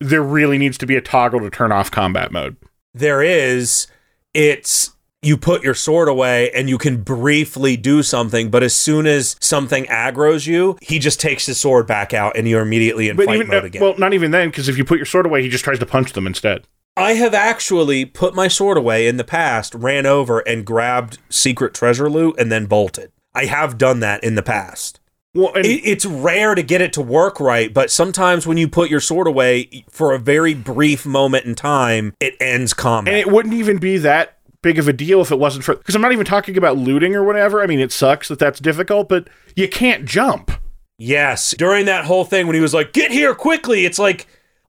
there 0.00 0.22
really 0.22 0.58
needs 0.58 0.78
to 0.78 0.86
be 0.86 0.96
a 0.96 1.00
toggle 1.00 1.40
to 1.40 1.50
turn 1.50 1.72
off 1.72 1.90
combat 1.90 2.32
mode. 2.32 2.56
There 2.94 3.22
is, 3.22 3.86
it's 4.34 4.90
you 5.22 5.36
put 5.36 5.62
your 5.62 5.74
sword 5.74 6.08
away 6.08 6.50
and 6.50 6.68
you 6.68 6.76
can 6.78 7.02
briefly 7.02 7.76
do 7.76 8.02
something, 8.02 8.50
but 8.50 8.62
as 8.62 8.74
soon 8.74 9.06
as 9.06 9.36
something 9.40 9.84
aggroes 9.84 10.46
you, 10.46 10.76
he 10.82 10.98
just 10.98 11.20
takes 11.20 11.46
his 11.46 11.58
sword 11.58 11.86
back 11.86 12.12
out 12.12 12.36
and 12.36 12.48
you're 12.48 12.62
immediately 12.62 13.08
in 13.08 13.16
fight 13.16 13.36
even 13.36 13.46
mode 13.48 13.62
uh, 13.62 13.66
again. 13.66 13.82
well, 13.82 13.96
not 13.98 14.12
even 14.14 14.32
then, 14.32 14.50
because 14.50 14.68
if 14.68 14.76
you 14.76 14.84
put 14.84 14.98
your 14.98 15.06
sword 15.06 15.26
away, 15.26 15.42
he 15.42 15.48
just 15.48 15.64
tries 15.64 15.78
to 15.78 15.86
punch 15.86 16.12
them 16.12 16.26
instead. 16.26 16.66
I 16.96 17.12
have 17.14 17.32
actually 17.32 18.04
put 18.04 18.34
my 18.34 18.48
sword 18.48 18.76
away 18.76 19.06
in 19.06 19.16
the 19.16 19.24
past, 19.24 19.74
ran 19.74 20.04
over 20.04 20.40
and 20.40 20.66
grabbed 20.66 21.18
secret 21.30 21.72
treasure 21.72 22.10
loot 22.10 22.34
and 22.38 22.52
then 22.52 22.66
bolted. 22.66 23.12
I 23.34 23.46
have 23.46 23.78
done 23.78 24.00
that 24.00 24.22
in 24.22 24.34
the 24.34 24.42
past. 24.42 25.00
Well, 25.34 25.52
and 25.54 25.64
It, 25.64 25.84
it's 25.84 26.04
rare 26.04 26.54
to 26.54 26.62
get 26.62 26.80
it 26.80 26.92
to 26.94 27.02
work 27.02 27.40
right, 27.40 27.72
but 27.72 27.90
sometimes 27.90 28.46
when 28.46 28.56
you 28.58 28.68
put 28.68 28.90
your 28.90 29.00
sword 29.00 29.26
away 29.26 29.84
for 29.90 30.12
a 30.12 30.18
very 30.18 30.52
brief 30.54 31.06
moment 31.06 31.46
in 31.46 31.54
time, 31.54 32.14
it 32.20 32.34
ends 32.40 32.74
combat. 32.74 33.14
and 33.14 33.20
it 33.20 33.32
wouldn't 33.32 33.54
even 33.54 33.78
be 33.78 33.96
that 33.98 34.38
big 34.60 34.78
of 34.78 34.86
a 34.88 34.92
deal 34.92 35.20
if 35.22 35.32
it 35.32 35.38
wasn't 35.38 35.64
for 35.64 35.74
because 35.74 35.94
I'm 35.96 36.02
not 36.02 36.12
even 36.12 36.26
talking 36.26 36.56
about 36.56 36.76
looting 36.76 37.14
or 37.16 37.24
whatever. 37.24 37.62
I 37.62 37.66
mean, 37.66 37.80
it 37.80 37.92
sucks 37.92 38.28
that 38.28 38.38
that's 38.38 38.60
difficult, 38.60 39.08
but 39.08 39.28
you 39.56 39.68
can't 39.68 40.04
jump. 40.04 40.50
yes, 40.98 41.54
during 41.58 41.86
that 41.86 42.04
whole 42.04 42.24
thing 42.24 42.46
when 42.46 42.54
he 42.54 42.60
was 42.60 42.74
like, 42.74 42.92
"Get 42.92 43.10
here 43.10 43.34
quickly," 43.34 43.84
it's 43.86 43.98
like 43.98 44.26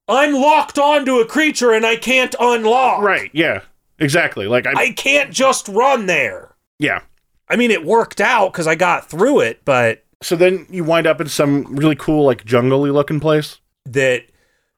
I'm 0.08 0.34
locked 0.34 0.80
onto 0.80 1.20
a 1.20 1.26
creature 1.26 1.72
and 1.74 1.86
I 1.86 1.96
can't 1.98 2.36
unlock. 2.40 3.02
Right? 3.02 3.30
Yeah. 3.34 3.62
Exactly. 4.00 4.48
Like 4.48 4.66
I, 4.66 4.74
I 4.76 4.92
can't 4.92 5.32
just 5.32 5.68
run 5.68 6.06
there. 6.08 6.56
yeah. 6.80 7.02
I 7.50 7.56
mean, 7.58 7.70
it 7.72 7.86
worked 7.86 8.20
out 8.22 8.52
because 8.54 8.66
I 8.68 8.76
got 8.76 9.10
through 9.10 9.42
it, 9.42 9.62
but 9.66 10.03
So 10.24 10.36
then 10.36 10.66
you 10.70 10.84
wind 10.84 11.06
up 11.08 11.20
in 11.22 11.28
some 11.28 11.76
really 11.76 11.96
cool, 11.96 12.26
like 12.26 12.44
jungly 12.46 12.92
looking 12.92 13.20
place. 13.20 13.60
that 13.86 14.24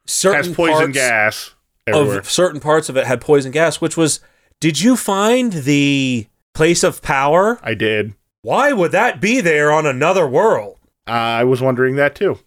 certain 0.08 0.44
Has 0.46 0.56
poison 0.56 0.92
gas 0.92 1.54
everywhere. 1.88 2.20
of 2.20 2.30
certain 2.30 2.60
parts 2.60 2.90
of 2.90 2.98
it 2.98 3.06
had 3.08 3.22
poison 3.22 3.52
gas, 3.52 3.80
which 3.82 3.96
was. 3.98 4.20
Did 4.62 4.82
you 4.82 4.96
find 4.96 5.52
the 5.52 6.28
place 6.54 6.84
of 6.84 7.02
power? 7.02 7.60
I 7.62 7.74
did. 7.74 8.14
Why 8.42 8.72
would 8.74 8.92
that 8.94 9.20
be 9.20 9.42
there 9.42 9.72
on 9.72 9.86
another 9.86 10.28
world? 10.28 10.78
Uh, 11.08 11.12
I 11.12 11.44
was 11.44 11.62
wondering 11.62 11.96
that 11.98 12.16
too. 12.16 12.40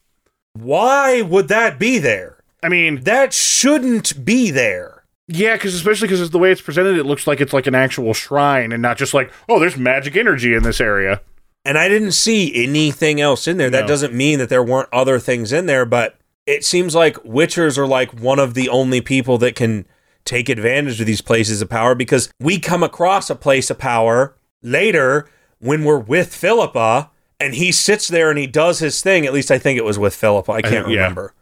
Why 0.54 1.22
would 1.22 1.48
that 1.48 1.78
be 1.78 1.98
there? 1.98 2.38
I 2.62 2.68
mean, 2.68 3.02
That 3.04 3.32
shouldn't 3.32 4.24
be 4.24 4.50
there. 4.50 5.04
yeah, 5.28 5.54
because 5.54 5.74
especially 5.74 6.08
because 6.08 6.30
the 6.30 6.38
way 6.38 6.50
it's 6.50 6.60
presented, 6.60 6.96
it 6.96 7.04
looks 7.04 7.26
like 7.26 7.40
it's 7.40 7.52
like 7.52 7.66
an 7.66 7.74
actual 7.74 8.14
shrine 8.14 8.72
and 8.72 8.82
not 8.82 8.96
just 8.96 9.14
like, 9.14 9.30
oh, 9.48 9.60
there's 9.60 9.76
magic 9.76 10.16
energy 10.16 10.54
in 10.54 10.62
this 10.62 10.80
area. 10.80 11.20
And 11.64 11.76
I 11.76 11.88
didn't 11.88 12.12
see 12.12 12.52
anything 12.64 13.20
else 13.20 13.46
in 13.46 13.56
there. 13.58 13.68
That 13.70 13.86
doesn't 13.86 14.14
mean 14.14 14.38
that 14.38 14.48
there 14.48 14.62
weren't 14.62 14.88
other 14.92 15.18
things 15.18 15.52
in 15.52 15.66
there, 15.66 15.84
but 15.84 16.18
it 16.46 16.64
seems 16.64 16.94
like 16.94 17.16
witchers 17.24 17.76
are 17.76 17.86
like 17.86 18.18
one 18.18 18.38
of 18.38 18.54
the 18.54 18.68
only 18.70 19.00
people 19.00 19.36
that 19.38 19.54
can 19.54 19.86
take 20.24 20.48
advantage 20.48 21.00
of 21.00 21.06
these 21.06 21.20
places 21.20 21.60
of 21.60 21.68
power 21.68 21.94
because 21.94 22.30
we 22.40 22.58
come 22.58 22.82
across 22.82 23.28
a 23.28 23.34
place 23.34 23.70
of 23.70 23.78
power 23.78 24.34
later 24.62 25.28
when 25.58 25.84
we're 25.84 25.98
with 25.98 26.34
Philippa 26.34 27.10
and 27.40 27.54
he 27.54 27.70
sits 27.72 28.08
there 28.08 28.30
and 28.30 28.38
he 28.38 28.46
does 28.46 28.78
his 28.78 29.00
thing. 29.02 29.26
At 29.26 29.32
least 29.34 29.50
I 29.50 29.58
think 29.58 29.78
it 29.78 29.84
was 29.84 29.98
with 29.98 30.14
Philippa. 30.14 30.50
I 30.52 30.62
can't 30.62 30.86
think- 30.86 30.88
yeah. 30.88 31.02
remember. 31.02 31.34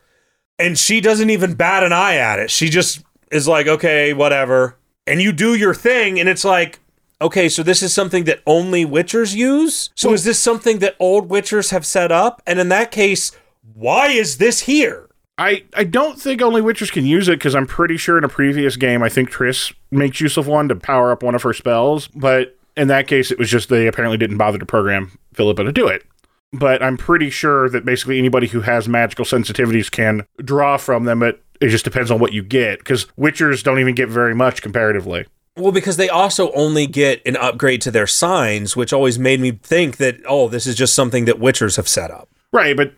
And 0.59 0.79
she 0.79 1.01
doesn't 1.01 1.31
even 1.31 1.55
bat 1.55 1.83
an 1.85 1.93
eye 1.93 2.17
at 2.17 2.39
it. 2.39 2.51
She 2.51 2.69
just 2.69 3.03
is 3.31 3.47
like, 3.47 3.67
okay, 3.67 4.13
whatever. 4.13 4.79
And 5.07 5.21
you 5.21 5.31
do 5.31 5.55
your 5.55 5.75
thing, 5.75 6.19
and 6.19 6.29
it's 6.29 6.45
like, 6.45 6.81
okay, 7.21 7.49
so 7.49 7.63
this 7.63 7.83
is 7.83 7.93
something 7.93 8.25
that 8.25 8.43
only 8.47 8.85
Witchers 8.85 9.35
use? 9.35 9.91
So 9.95 10.13
is 10.13 10.25
this 10.25 10.39
something 10.39 10.79
that 10.81 10.97
old 10.99 11.29
Witchers 11.29 11.71
have 11.71 11.87
set 11.87 12.13
up? 12.13 12.43
And 12.47 12.59
in 12.59 12.69
that 12.69 12.91
case, 12.91 13.33
why 13.75 14.09
is 14.09 14.39
this 14.39 14.61
here? 14.61 15.09
I, 15.39 15.65
I 15.75 15.85
don't 15.85 16.21
think 16.21 16.41
only 16.41 16.63
Witchers 16.63 16.91
can 16.91 17.05
use 17.05 17.29
it 17.29 17.39
because 17.39 17.55
I'm 17.55 17.67
pretty 17.67 17.99
sure 17.99 18.17
in 18.17 18.25
a 18.25 18.29
previous 18.29 18.77
game, 18.77 19.03
I 19.03 19.09
think 19.09 19.31
Triss 19.31 19.75
makes 19.91 20.21
use 20.21 20.37
of 20.37 20.47
one 20.47 20.69
to 20.69 20.77
power 20.77 21.13
up 21.13 21.23
one 21.23 21.35
of 21.35 21.43
her 21.43 21.53
spells. 21.53 22.09
But 22.09 22.57
in 22.77 22.89
that 22.89 23.07
case, 23.07 23.31
it 23.31 23.39
was 23.39 23.51
just 23.51 23.69
they 23.69 23.87
apparently 23.87 24.17
didn't 24.17 24.39
bother 24.39 24.59
to 24.59 24.67
program 24.67 25.19
Philippa 25.35 25.65
to 25.65 25.73
do 25.73 25.89
it. 25.89 26.05
But 26.53 26.83
I'm 26.83 26.97
pretty 26.97 27.29
sure 27.29 27.69
that 27.69 27.85
basically 27.85 28.19
anybody 28.19 28.47
who 28.47 28.63
has 28.63 28.89
magical 28.89 29.25
sensitivities 29.25 29.91
can 29.91 30.27
draw 30.39 30.79
from 30.79 31.05
them, 31.05 31.21
but 31.21 31.43
it 31.61 31.69
just 31.69 31.85
depends 31.85 32.11
on 32.11 32.19
what 32.19 32.33
you 32.33 32.43
get 32.43 32.79
because 32.79 33.07
Witchers 33.19 33.63
don't 33.63 33.79
even 33.79 33.95
get 33.95 34.09
very 34.09 34.35
much 34.35 34.63
comparatively. 34.63 35.27
Well, 35.57 35.73
because 35.73 35.97
they 35.97 36.09
also 36.09 36.53
only 36.53 36.87
get 36.87 37.23
an 37.27 37.37
upgrade 37.37 37.81
to 37.83 37.91
their 37.91 38.07
signs, 38.07 38.77
which 38.77 38.93
always 38.93 39.19
made 39.19 39.41
me 39.41 39.53
think 39.53 39.97
that, 39.97 40.19
oh, 40.29 40.49
this 40.49 40.67
is 40.67 40.75
just 40.75 40.95
something 40.95 41.25
that 41.25 41.41
Witchers 41.41 41.77
have 41.77 41.89
set 41.89 42.11
up. 42.11 42.29
Right, 42.53 42.77
but 42.77 42.93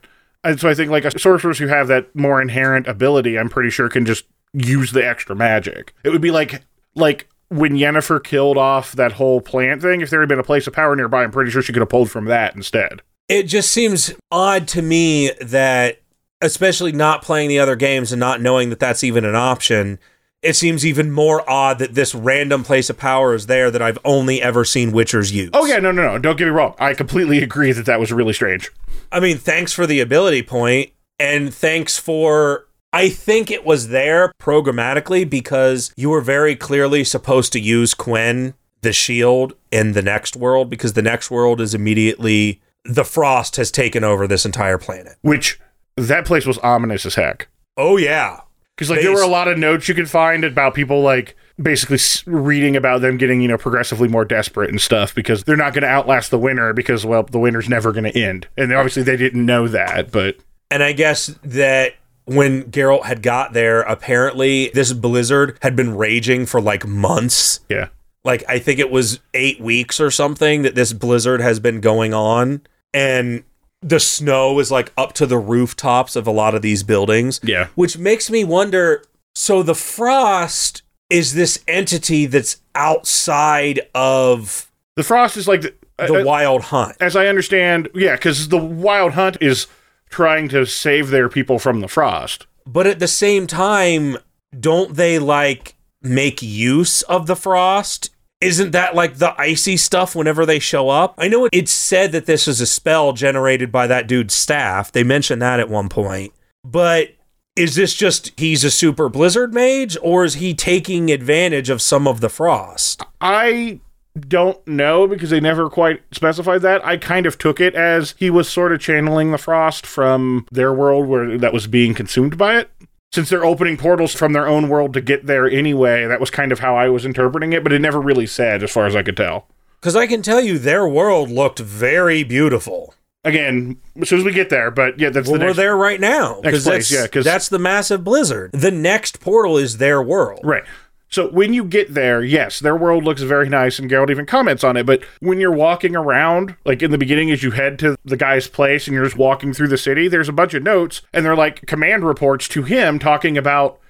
and 0.45 0.59
so 0.59 0.69
I 0.69 0.75
think 0.75 0.91
like 0.91 1.05
a 1.05 1.19
sorcerers 1.19 1.59
who 1.59 1.67
have 1.67 1.89
that 1.89 2.15
more 2.15 2.41
inherent 2.41 2.87
ability, 2.87 3.39
I'm 3.39 3.49
pretty 3.49 3.71
sure 3.71 3.89
can 3.89 4.07
just 4.07 4.25
use 4.53 4.93
the 4.93 5.07
extra 5.07 5.37
magic. 5.37 5.95
It 6.05 6.11
would 6.11 6.21
be 6.21 6.31
like 6.31 6.63
like 6.95 7.29
when 7.49 7.75
Yennefer 7.75 8.23
killed 8.23 8.59
off 8.59 8.93
that 8.93 9.13
whole 9.13 9.41
plant 9.41 9.83
thing. 9.83 10.01
If 10.01 10.11
there 10.11 10.21
had 10.21 10.29
been 10.29 10.39
a 10.39 10.45
place 10.45 10.67
of 10.67 10.73
power 10.73 10.95
nearby, 10.95 11.25
I'm 11.25 11.31
pretty 11.31 11.51
sure 11.51 11.63
she 11.63 11.73
could 11.73 11.81
have 11.83 11.89
pulled 11.89 12.11
from 12.11 12.27
that 12.27 12.55
instead. 12.55 13.03
It 13.29 13.45
just 13.45 13.71
seems 13.71 14.15
odd 14.31 14.69
to 14.69 14.83
me 14.83 15.33
that, 15.41 16.01
especially 16.41 16.93
not 16.93 17.23
playing 17.23 17.49
the 17.49 17.59
other 17.59 17.77
games 17.77 18.13
and 18.13 18.21
not 18.21 18.41
knowing 18.41 18.71
that 18.71 18.81
that's 18.81 19.05
even 19.05 19.25
an 19.25 19.35
option, 19.35 19.99
it 20.43 20.55
seems 20.55 20.87
even 20.87 21.11
more 21.11 21.49
odd 21.49 21.79
that 21.81 21.95
this 21.95 22.15
random 22.15 22.63
place 22.63 22.89
of 22.89 22.99
power 22.99 23.35
is 23.35 23.47
there 23.47 23.71
that 23.71 23.83
I've 23.83 23.99
only 24.05 24.41
ever 24.41 24.65
seen 24.65 24.93
Witchers 24.93 25.33
use. 25.33 25.51
Oh 25.53 25.65
yeah, 25.67 25.79
no, 25.79 25.91
no, 25.91 26.03
no. 26.03 26.19
Don't 26.19 26.37
get 26.37 26.45
me 26.45 26.51
wrong. 26.51 26.75
I 26.79 26.95
completely 26.95 27.43
agree 27.43 27.73
that 27.73 27.87
that 27.87 28.01
was 28.01 28.13
really 28.13 28.33
strange. 28.33 28.71
I 29.11 29.21
mean, 29.21 29.39
thanks 29.39 29.73
for 29.73 29.87
the 29.87 30.01
ability 30.01 30.43
point, 30.43 30.91
and 31.19 31.53
thanks 31.53 31.99
for. 31.99 32.67
I 32.91 33.11
think 33.11 33.51
it 33.51 33.67
was 33.67 33.89
there 33.89 34.33
programmatically 34.41 35.29
because 35.29 35.93
you 35.97 36.09
were 36.09 36.23
very 36.23 36.57
clearly 36.57 37.05
supposed 37.05 37.53
to 37.53 37.61
use 37.61 37.93
Quen, 37.93 38.55
the 38.81 38.95
shield, 38.95 39.53
in 39.71 39.93
the 39.93 40.01
next 40.01 40.37
world 40.37 40.71
because 40.71 40.95
the 40.95 41.03
next 41.03 41.31
world 41.31 41.61
is 41.61 41.75
immediately. 41.75 42.63
The 42.85 43.05
frost 43.05 43.57
has 43.57 43.71
taken 43.71 44.05
over 44.05 44.27
this 44.27 44.47
entire 44.47 44.79
planet. 44.79 45.17
Which 45.21 45.61
that 45.97 46.25
place 46.25 46.47
was 46.47 46.57
ominous 46.59 47.05
as 47.05 47.17
heck. 47.17 47.49
Oh, 47.77 47.99
yeah. 47.99 48.41
Because 48.79 48.91
like 48.91 49.01
They 49.01 49.07
there 49.07 49.13
were 49.15 49.23
a 49.23 49.27
lot 49.27 49.49
of 49.49 49.59
notes 49.59 49.89
you 49.89 49.95
could 49.97 50.09
find 50.09 50.45
about 50.45 50.73
people 50.73 51.03
like 51.03 51.35
basically 51.61 51.99
reading 52.33 52.77
about 52.77 53.01
them 53.01 53.17
getting 53.17 53.41
you 53.41 53.49
know 53.49 53.59
progressively 53.59 54.07
more 54.07 54.25
desperate 54.25 54.71
and 54.71 54.81
stuff 54.81 55.13
because 55.13 55.43
they're 55.43 55.57
not 55.57 55.75
going 55.75 55.83
to 55.83 55.89
outlast 55.89 56.31
the 56.31 56.39
winter 56.39 56.73
because 56.73 57.05
well 57.05 57.25
the 57.25 57.41
winter's 57.41 57.69
never 57.69 57.91
going 57.91 58.05
to 58.05 58.17
end 58.17 58.47
and 58.57 58.73
obviously 58.73 59.03
they 59.03 59.17
didn't 59.17 59.45
know 59.45 59.67
that 59.67 60.13
but 60.13 60.37
And 60.71 60.85
I 60.85 60.93
guess 60.93 61.27
that 61.43 61.95
when 62.27 62.71
Geralt 62.71 63.07
had 63.07 63.23
got 63.23 63.55
there, 63.55 63.81
apparently 63.81 64.69
this 64.75 64.93
blizzard 64.93 65.59
had 65.63 65.75
been 65.75 65.97
raging 65.97 66.47
for 66.47 66.61
like 66.61 66.87
months. 66.87 67.59
yeah 67.69 67.89
Like 68.23 68.45
I 68.49 68.61
think 68.61 68.79
it 68.79 68.93
was 68.93 69.19
eight 69.35 69.61
weeks 69.61 69.99
or 69.99 70.13
something 70.13 70.63
that 70.63 70.77
this 70.77 70.93
blizzard 70.93 71.41
has 71.41 71.59
been 71.59 71.81
going 71.81 72.15
on. 72.15 72.61
And 72.95 73.43
the 73.81 74.01
snow 74.01 74.59
is 74.59 74.71
like 74.71 74.93
up 74.97 75.13
to 75.15 75.27
the 75.27 75.39
rooftops 75.39 76.17
of 76.17 76.27
a 76.27 76.31
lot 76.31 76.55
of 76.55 76.63
these 76.63 76.83
buildings. 76.83 77.41
yeah 77.43 77.69
Which 77.75 77.99
makes 77.99 78.31
me 78.31 78.45
wonder 78.45 79.05
so 79.35 79.63
the 79.63 79.75
frost 79.75 80.83
is 81.11 81.35
this 81.35 81.63
entity 81.69 82.27
that's 82.27 82.61
outside 82.75 83.81
of 83.95 84.71
the 84.97 85.03
frost 85.05 85.37
is 85.37 85.47
like 85.49 85.63
the, 85.63 85.75
the 85.97 86.23
uh, 86.23 86.25
wild 86.25 86.63
hunt. 86.63 86.97
as 87.01 87.17
I 87.17 87.27
understand 87.29 87.89
yeah 87.95 88.17
because 88.17 88.49
the 88.49 88.59
wild 88.59 89.13
hunt 89.13 89.37
is 89.41 89.67
trying 90.11 90.49
to 90.51 90.65
save 90.67 91.11
their 91.11 91.29
people 91.29 91.59
from 91.59 91.81
the 91.81 91.89
frost 91.89 92.47
But 92.67 92.87
at 92.87 92.99
the 92.99 93.09
same 93.09 93.47
time, 93.47 94.17
don't 94.59 94.97
they 94.97 95.19
like 95.19 95.77
make 96.03 96.43
use 96.43 97.03
of 97.03 97.27
the 97.27 97.37
frost? 97.37 98.11
Isn't 98.41 98.71
that 98.71 98.95
like 98.95 99.17
the 99.17 99.39
icy 99.41 99.77
stuff 99.77 100.15
whenever 100.15 100.47
they 100.47 100.61
show 100.61 100.89
up? 100.89 101.15
I 101.19 101.27
know 101.27 101.47
it, 101.47 101.51
it's 101.53 101.73
said 101.73 102.13
that 102.13 102.27
this 102.27 102.47
is 102.47 102.61
a 102.61 102.67
spell 102.67 103.13
generated 103.13 103.73
by 103.73 103.89
that 103.89 104.07
dude's 104.07 104.35
staff. 104.35 104.93
They 104.93 105.03
mentioned 105.03 105.43
that 105.43 105.59
at 105.59 105.69
one 105.69 105.89
point. 105.89 106.33
But 106.65 107.15
is 107.57 107.75
this 107.75 107.95
just 107.95 108.39
he's 108.39 108.63
a 108.63 108.71
super 108.71 109.09
blizzard 109.09 109.53
mage 109.53 109.97
or 110.03 110.25
is 110.25 110.35
he 110.35 110.55
taking 110.55 111.11
advantage 111.11 111.69
of 111.69 111.83
some 111.83 112.07
of 112.07 112.21
the 112.21 112.29
frost? 112.29 113.03
I 113.21 113.81
don't 114.19 114.65
know 114.67 115.09
because 115.09 115.31
they 115.31 115.41
never 115.41 115.69
quite 115.69 116.03
specified 116.13 116.63
that. 116.63 116.85
I 116.85 116.97
kind 116.97 117.27
of 117.27 117.39
took 117.39 117.61
it 117.61 117.75
as 117.75 118.15
he 118.19 118.31
was 118.31 118.49
sort 118.49 118.73
of 118.73 118.81
channeling 118.81 119.33
the 119.33 119.39
frost 119.39 119.85
from 119.85 120.47
their 120.53 120.73
world 120.73 121.09
where 121.09 121.37
that 121.39 121.53
was 121.53 121.67
being 121.67 121.95
consumed 121.95 122.39
by 122.39 122.59
it. 122.59 122.71
Since 123.13 123.31
they're 123.31 123.45
opening 123.45 123.77
portals 123.79 124.13
from 124.15 124.33
their 124.35 124.47
own 124.47 124.69
world 124.69 124.93
to 124.95 125.01
get 125.01 125.27
there 125.27 125.49
anyway, 125.49 126.07
that 126.07 126.21
was 126.21 126.31
kind 126.31 126.53
of 126.53 126.59
how 126.59 126.77
I 126.77 126.89
was 126.91 127.07
interpreting 127.07 127.53
it, 127.55 127.63
but 127.63 127.73
it 127.73 127.81
never 127.81 128.01
really 128.01 128.27
said 128.27 128.63
as 128.63 128.71
far 128.71 128.87
as 128.87 128.95
I 128.95 129.03
could 129.03 129.17
tell. 129.17 129.47
Because 129.81 129.97
I 129.97 130.07
can 130.07 130.21
tell 130.23 130.41
you 130.43 130.59
their 130.59 130.87
world 130.87 131.31
looked 131.31 131.59
very 131.59 132.23
beautiful. 132.23 132.95
Again, 133.25 133.79
as 134.01 134.09
soon 134.09 134.19
as 134.21 134.25
we 134.25 134.33
get 134.33 134.51
there, 134.51 134.71
but 134.71 134.99
yeah, 134.99 135.09
that's 135.11 135.29
Well, 135.29 135.39
the 135.39 135.47
we're 135.47 135.53
there 135.55 135.77
right 135.77 136.01
now. 136.01 136.41
next 136.45 136.65
place, 136.65 136.89
that's, 136.89 136.93
yeah, 136.93 137.07
'cause- 137.07 137.25
that's 137.25 137.49
the 137.49 137.59
massive 137.59 138.05
blizzard. 138.05 138.51
The 138.53 138.71
next 138.71 139.21
portal 139.21 139.57
is 139.57 139.79
their 139.79 140.03
world. 140.03 140.41
Right. 140.45 140.65
So 141.11 141.31
when 141.31 141.55
you 141.55 141.65
get 141.65 141.95
there, 141.95 142.23
yes, 142.23 142.61
their 142.61 142.77
world 142.77 143.05
looks 143.05 143.23
very 143.23 143.49
nice, 143.49 143.79
and 143.79 143.91
Geralt 143.91 144.11
even 144.11 144.27
comments 144.27 144.63
on 144.63 144.77
it. 144.77 144.85
But 144.85 145.03
when 145.21 145.41
you're 145.41 145.53
walking 145.53 145.97
around, 145.97 146.57
like 146.65 146.83
in 146.83 146.91
the 146.91 146.99
beginning, 146.99 147.31
as 147.31 147.43
you 147.43 147.53
head 147.53 147.79
to 147.81 147.97
the 148.05 148.17
guy's 148.17 148.47
place 148.47 148.87
and 148.87 148.95
you're 148.95 149.05
just 149.05 149.17
walking 149.17 149.55
through 149.55 149.69
the 149.69 149.79
city, 149.79 150.09
there's 150.09 150.29
a 150.29 150.33
bunch 150.33 150.55
of 150.55 150.63
notes, 150.63 151.03
and 151.13 151.25
they're 151.25 151.37
like 151.37 151.67
command 151.67 152.05
reports 152.05 152.47
to 152.49 152.63
him 152.63 152.99
talking 152.99 153.39
about 153.39 153.81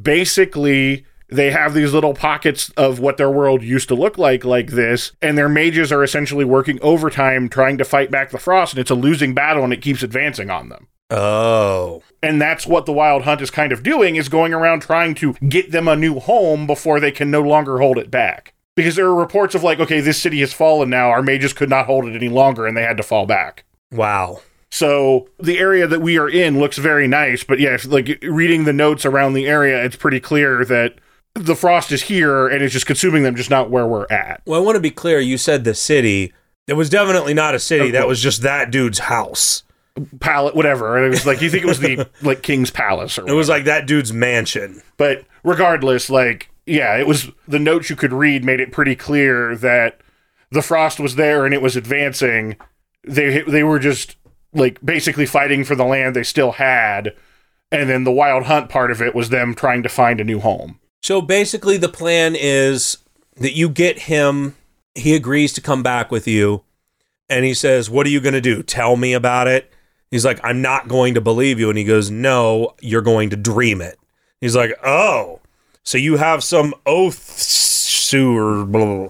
basically 0.00 1.04
they 1.28 1.50
have 1.50 1.74
these 1.74 1.92
little 1.92 2.14
pockets 2.14 2.70
of 2.70 2.98
what 2.98 3.16
their 3.16 3.30
world 3.30 3.62
used 3.62 3.88
to 3.88 3.94
look 3.94 4.18
like 4.18 4.44
like 4.44 4.68
this 4.68 5.12
and 5.22 5.38
their 5.38 5.48
mages 5.48 5.92
are 5.92 6.02
essentially 6.02 6.44
working 6.44 6.78
overtime 6.82 7.48
trying 7.48 7.78
to 7.78 7.84
fight 7.84 8.10
back 8.10 8.30
the 8.30 8.38
frost 8.38 8.72
and 8.72 8.80
it's 8.80 8.90
a 8.90 8.94
losing 8.94 9.34
battle 9.34 9.64
and 9.64 9.72
it 9.72 9.82
keeps 9.82 10.02
advancing 10.02 10.50
on 10.50 10.68
them 10.68 10.88
Oh. 11.10 12.02
and 12.22 12.40
that's 12.40 12.66
what 12.66 12.86
the 12.86 12.92
wild 12.92 13.22
hunt 13.22 13.40
is 13.40 13.50
kind 13.50 13.72
of 13.72 13.82
doing 13.82 14.16
is 14.16 14.28
going 14.28 14.52
around 14.54 14.80
trying 14.80 15.14
to 15.16 15.32
get 15.48 15.72
them 15.72 15.88
a 15.88 15.96
new 15.96 16.20
home 16.20 16.66
before 16.66 17.00
they 17.00 17.10
can 17.10 17.30
no 17.30 17.42
longer 17.42 17.78
hold 17.78 17.98
it 17.98 18.10
back 18.10 18.54
because 18.76 18.96
there 18.96 19.06
are 19.06 19.14
reports 19.14 19.54
of 19.54 19.62
like 19.62 19.80
okay 19.80 20.00
this 20.00 20.20
city 20.20 20.40
has 20.40 20.52
fallen 20.52 20.88
now 20.90 21.10
our 21.10 21.22
mages 21.22 21.52
could 21.52 21.68
not 21.70 21.86
hold 21.86 22.06
it 22.06 22.14
any 22.14 22.28
longer 22.28 22.66
and 22.66 22.76
they 22.76 22.82
had 22.82 22.96
to 22.96 23.02
fall 23.02 23.26
back 23.26 23.64
Wow. 23.92 24.40
so 24.70 25.28
the 25.38 25.58
area 25.58 25.86
that 25.86 26.00
we 26.00 26.16
are 26.18 26.28
in 26.28 26.58
looks 26.60 26.78
very 26.78 27.08
nice 27.08 27.42
but 27.44 27.58
yeah 27.58 27.74
if, 27.74 27.84
like 27.86 28.18
reading 28.22 28.64
the 28.64 28.72
notes 28.72 29.04
around 29.04 29.32
the 29.32 29.46
area 29.48 29.84
it's 29.84 29.96
pretty 29.96 30.20
clear 30.20 30.64
that 30.64 30.94
the 31.34 31.54
frost 31.56 31.90
is 31.92 32.02
here 32.04 32.46
and 32.48 32.62
it's 32.62 32.72
just 32.72 32.86
consuming 32.86 33.22
them 33.22 33.34
just 33.36 33.50
not 33.50 33.70
where 33.70 33.86
we're 33.86 34.06
at 34.10 34.42
Well, 34.46 34.60
I 34.60 34.64
want 34.64 34.74
to 34.76 34.80
be 34.80 34.90
clear. 34.90 35.20
You 35.20 35.38
said 35.38 35.62
the 35.62 35.74
city. 35.74 36.32
It 36.66 36.72
was 36.74 36.90
definitely 36.90 37.34
not 37.34 37.54
a 37.54 37.60
city. 37.60 37.90
Oh, 37.90 37.92
That 37.92 38.08
was 38.08 38.20
just 38.20 38.42
that 38.42 38.72
dude's 38.72 38.98
house. 38.98 39.62
Palette 40.20 40.54
whatever 40.54 40.96
and 40.96 41.04
it 41.04 41.10
was 41.10 41.26
like 41.26 41.42
you 41.42 41.50
think 41.50 41.64
it 41.64 41.66
was 41.66 41.80
the 41.80 42.08
like 42.22 42.42
king's 42.42 42.70
palace 42.70 43.18
or 43.18 43.26
It 43.28 43.32
was 43.32 43.48
like 43.48 43.64
that 43.64 43.86
dude's 43.86 44.12
mansion. 44.12 44.82
But 44.96 45.24
regardless, 45.42 46.10
like, 46.10 46.50
yeah, 46.66 46.96
it 46.96 47.06
was 47.06 47.28
the 47.48 47.58
notes 47.58 47.90
you 47.90 47.96
could 47.96 48.12
read 48.12 48.44
made 48.44 48.60
it 48.60 48.72
pretty 48.72 48.96
clear 48.96 49.56
that 49.56 50.00
the 50.50 50.62
frost 50.62 51.00
was 51.00 51.16
there 51.16 51.44
and 51.44 51.54
it 51.54 51.62
was 51.62 51.76
advancing. 51.76 52.56
They 53.04 53.42
they 53.42 53.62
were 53.62 53.78
just 53.78 54.16
like 54.52 54.84
basically 54.84 55.26
fighting 55.26 55.64
for 55.64 55.74
the 55.74 55.84
land 55.84 56.14
they 56.14 56.22
still 56.22 56.52
had, 56.52 57.14
and 57.70 57.88
then 57.88 58.04
the 58.04 58.12
wild 58.12 58.44
hunt 58.44 58.68
part 58.68 58.90
of 58.90 59.00
it 59.00 59.14
was 59.14 59.30
them 59.30 59.54
trying 59.54 59.82
to 59.82 59.88
find 59.88 60.20
a 60.20 60.24
new 60.24 60.40
home. 60.40 60.78
So 61.02 61.22
basically, 61.22 61.76
the 61.76 61.88
plan 61.88 62.36
is 62.38 62.98
that 63.36 63.54
you 63.54 63.68
get 63.68 64.00
him. 64.00 64.56
He 64.94 65.14
agrees 65.14 65.52
to 65.54 65.60
come 65.60 65.82
back 65.82 66.10
with 66.10 66.28
you, 66.28 66.62
and 67.28 67.44
he 67.44 67.54
says, 67.54 67.88
"What 67.88 68.06
are 68.06 68.10
you 68.10 68.20
going 68.20 68.34
to 68.34 68.40
do? 68.40 68.62
Tell 68.62 68.96
me 68.96 69.14
about 69.14 69.48
it." 69.48 69.72
He's 70.10 70.24
like, 70.24 70.40
"I'm 70.42 70.60
not 70.60 70.88
going 70.88 71.14
to 71.14 71.20
believe 71.20 71.60
you," 71.60 71.68
and 71.68 71.78
he 71.78 71.84
goes, 71.84 72.10
"No, 72.10 72.74
you're 72.80 73.00
going 73.02 73.30
to 73.30 73.36
dream 73.36 73.80
it." 73.80 73.98
He's 74.40 74.56
like, 74.56 74.72
"Oh, 74.84 75.40
so 75.84 75.98
you 75.98 76.16
have 76.16 76.42
some 76.42 76.74
oaths 76.86 78.12
or 78.14 78.64
blah, 78.64 78.84
blah, 78.84 78.96
blah." 78.96 79.08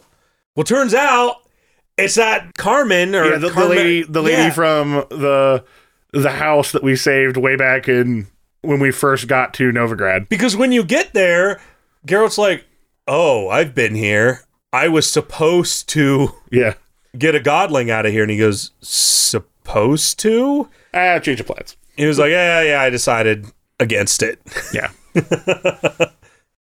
Well, 0.56 0.64
turns 0.64 0.92
out 0.94 1.36
it's 1.96 2.16
that 2.16 2.54
Carmen 2.56 3.14
or 3.14 3.24
yeah, 3.24 3.38
the, 3.38 3.48
the 3.50 3.64
lady, 3.68 4.02
the 4.02 4.22
lady 4.22 4.42
Yeah. 4.42 4.50
from 4.50 4.90
the 5.10 5.64
the 6.12 6.30
house 6.32 6.72
that 6.72 6.82
we 6.82 6.96
saved 6.96 7.36
way 7.36 7.56
back 7.56 7.88
in 7.88 8.26
when 8.62 8.80
we 8.80 8.90
first 8.90 9.26
got 9.28 9.54
to 9.54 9.70
Novigrad. 9.72 10.28
Because 10.28 10.56
when 10.56 10.72
you 10.72 10.82
get 10.84 11.14
there, 11.14 11.60
Geralt's 12.06 12.36
like, 12.38 12.66
"Oh, 13.08 13.48
I've 13.48 13.74
been 13.74 13.94
here. 13.94 14.42
I 14.72 14.88
was 14.88 15.10
supposed 15.10 15.88
to 15.90 16.34
Yeah, 16.50 16.74
get 17.16 17.34
a 17.34 17.40
godling 17.40 17.88
out 17.90 18.04
of 18.06 18.12
here." 18.12 18.22
And 18.22 18.30
he 18.30 18.36
goes, 18.38 18.72
"Supposed 18.82 20.18
to?" 20.20 20.68
Ah, 20.94 21.18
change 21.18 21.40
of 21.40 21.46
plans. 21.46 21.76
He 21.96 22.06
was 22.06 22.18
like, 22.18 22.30
"Yeah, 22.30 22.62
yeah, 22.62 22.80
I 22.80 22.90
decided 22.90 23.46
against 23.78 24.22
it." 24.22 24.40
Yeah, 24.72 24.90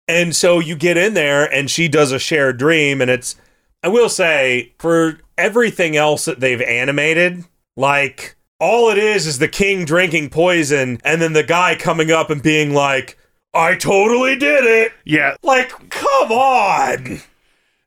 And 0.08 0.34
so 0.34 0.58
you 0.58 0.74
get 0.74 0.96
in 0.96 1.14
there, 1.14 1.44
and 1.52 1.70
she 1.70 1.86
does 1.86 2.10
a 2.10 2.18
shared 2.18 2.58
dream, 2.58 3.00
and 3.00 3.08
it's, 3.10 3.36
I 3.82 3.88
will 3.88 4.08
say, 4.08 4.72
for 4.78 5.20
everything 5.38 5.96
else 5.96 6.24
that 6.24 6.40
they've 6.40 6.60
animated, 6.60 7.44
like 7.76 8.34
all 8.58 8.90
it 8.90 8.98
is 8.98 9.26
is 9.28 9.38
the 9.38 9.46
king 9.48 9.84
drinking 9.84 10.30
poison, 10.30 11.00
and 11.04 11.22
then 11.22 11.32
the 11.32 11.44
guy 11.44 11.76
coming 11.76 12.10
up 12.10 12.28
and 12.28 12.42
being 12.42 12.74
like, 12.74 13.16
"I 13.54 13.76
totally 13.76 14.34
did 14.36 14.64
it." 14.64 14.92
yeah, 15.04 15.36
Like, 15.44 15.70
come 15.90 16.32
on. 16.32 17.20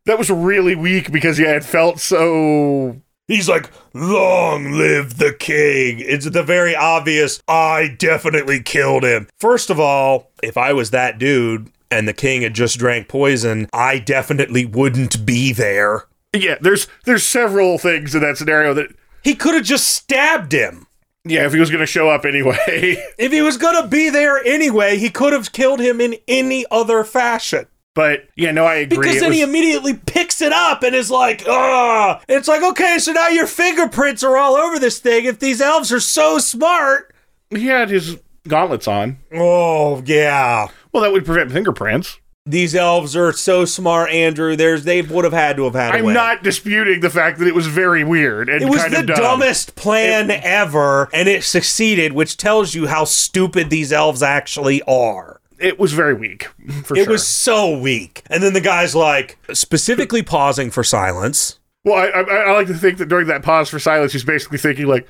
that 0.05 0.17
was 0.17 0.29
really 0.29 0.75
weak 0.75 1.11
because 1.11 1.37
yeah, 1.37 1.55
it 1.57 1.65
felt 1.65 1.99
so 1.99 3.01
He's 3.27 3.47
like, 3.47 3.71
long 3.93 4.71
live 4.73 5.17
the 5.17 5.33
king. 5.33 5.99
It's 5.99 6.29
the 6.29 6.43
very 6.43 6.75
obvious, 6.75 7.41
I 7.47 7.95
definitely 7.97 8.61
killed 8.61 9.03
him. 9.03 9.29
First 9.39 9.69
of 9.69 9.79
all, 9.79 10.31
if 10.41 10.57
I 10.57 10.73
was 10.73 10.91
that 10.91 11.19
dude 11.19 11.71
and 11.89 12.07
the 12.07 12.13
king 12.13 12.41
had 12.41 12.53
just 12.53 12.77
drank 12.77 13.07
poison, 13.07 13.69
I 13.71 13.99
definitely 13.99 14.65
wouldn't 14.65 15.25
be 15.25 15.53
there. 15.53 16.05
Yeah, 16.35 16.55
there's 16.59 16.87
there's 17.05 17.23
several 17.23 17.77
things 17.77 18.13
in 18.15 18.21
that 18.21 18.37
scenario 18.37 18.73
that 18.73 18.87
He 19.23 19.35
could 19.35 19.53
have 19.53 19.63
just 19.63 19.87
stabbed 19.87 20.51
him. 20.51 20.87
yeah, 21.23 21.45
if 21.45 21.53
he 21.53 21.59
was 21.59 21.69
going 21.69 21.79
to 21.79 21.85
show 21.85 22.09
up 22.09 22.25
anyway. 22.25 22.97
If 23.17 23.31
he 23.31 23.41
was 23.41 23.55
going 23.57 23.81
to 23.81 23.87
be 23.87 24.09
there 24.09 24.43
anyway, 24.43 24.97
he 24.97 25.09
could 25.09 25.31
have 25.31 25.53
killed 25.53 25.79
him 25.79 26.01
in 26.01 26.15
any 26.27 26.65
other 26.71 27.03
fashion. 27.05 27.67
But 27.95 28.27
yeah, 28.35 28.51
no, 28.51 28.65
I 28.65 28.75
agree. 28.75 28.97
Because 28.97 29.15
It 29.17 29.19
then 29.21 29.29
was- 29.29 29.37
he 29.37 29.43
immediately 29.43 29.93
picks 29.93 30.41
it 30.41 30.51
up 30.51 30.83
and 30.83 30.95
is 30.95 31.11
like, 31.11 31.43
ah. 31.47 32.21
It's 32.27 32.47
like, 32.47 32.63
okay, 32.63 32.97
so 32.99 33.11
now 33.11 33.27
your 33.29 33.47
fingerprints 33.47 34.23
are 34.23 34.37
all 34.37 34.55
over 34.55 34.79
this 34.79 34.99
thing. 34.99 35.25
If 35.25 35.39
these 35.39 35.61
elves 35.61 35.91
are 35.91 35.99
so 35.99 36.37
smart. 36.39 37.13
he 37.49 37.67
had 37.67 37.89
his 37.89 38.17
gauntlets 38.47 38.87
on. 38.87 39.17
Oh, 39.33 40.01
yeah. 40.05 40.67
Well, 40.91 41.03
that 41.03 41.11
would 41.11 41.25
prevent 41.25 41.51
fingerprints. 41.51 42.19
These 42.45 42.75
elves 42.75 43.15
are 43.15 43.31
so 43.31 43.63
smart, 43.63 44.09
Andrew. 44.11 44.57
There's 44.57 44.83
they 44.83 45.01
would 45.01 45.23
have 45.23 45.31
had 45.31 45.55
to 45.55 45.63
have 45.63 45.75
had 45.75 45.95
a 45.95 45.99
I'm 45.99 46.03
way. 46.03 46.13
not 46.13 46.43
disputing 46.43 46.99
the 46.99 47.09
fact 47.09 47.39
that 47.39 47.47
it 47.47 47.55
was 47.55 47.67
very 47.67 48.03
weird 48.03 48.49
and 48.49 48.61
It 48.61 48.69
was 48.69 48.83
the 48.83 49.01
dumb. 49.01 49.15
dumbest 49.17 49.75
plan 49.75 50.29
ever, 50.29 51.07
and 51.13 51.29
it 51.29 51.45
succeeded, 51.45 52.11
which 52.11 52.35
tells 52.35 52.73
you 52.75 52.87
how 52.87 53.05
stupid 53.05 53.69
these 53.69 53.93
elves 53.93 54.21
actually 54.21 54.81
are. 54.81 55.39
It 55.63 55.79
was 55.79 55.93
very 55.93 56.13
weak, 56.13 56.43
for 56.83 56.95
It 56.97 57.05
sure. 57.05 57.13
was 57.13 57.25
so 57.25 57.77
weak. 57.77 58.21
And 58.29 58.43
then 58.43 58.53
the 58.53 58.61
guy's 58.61 58.93
like, 58.95 59.37
specifically 59.53 60.21
pausing 60.21 60.69
for 60.71 60.83
silence. 60.83 61.59
Well, 61.85 61.95
I, 61.95 62.19
I, 62.19 62.21
I 62.21 62.51
like 62.53 62.67
to 62.67 62.73
think 62.73 62.97
that 62.99 63.07
during 63.09 63.27
that 63.27 63.43
pause 63.43 63.69
for 63.69 63.79
silence, 63.79 64.13
he's 64.13 64.23
basically 64.23 64.57
thinking 64.57 64.87
like, 64.87 65.07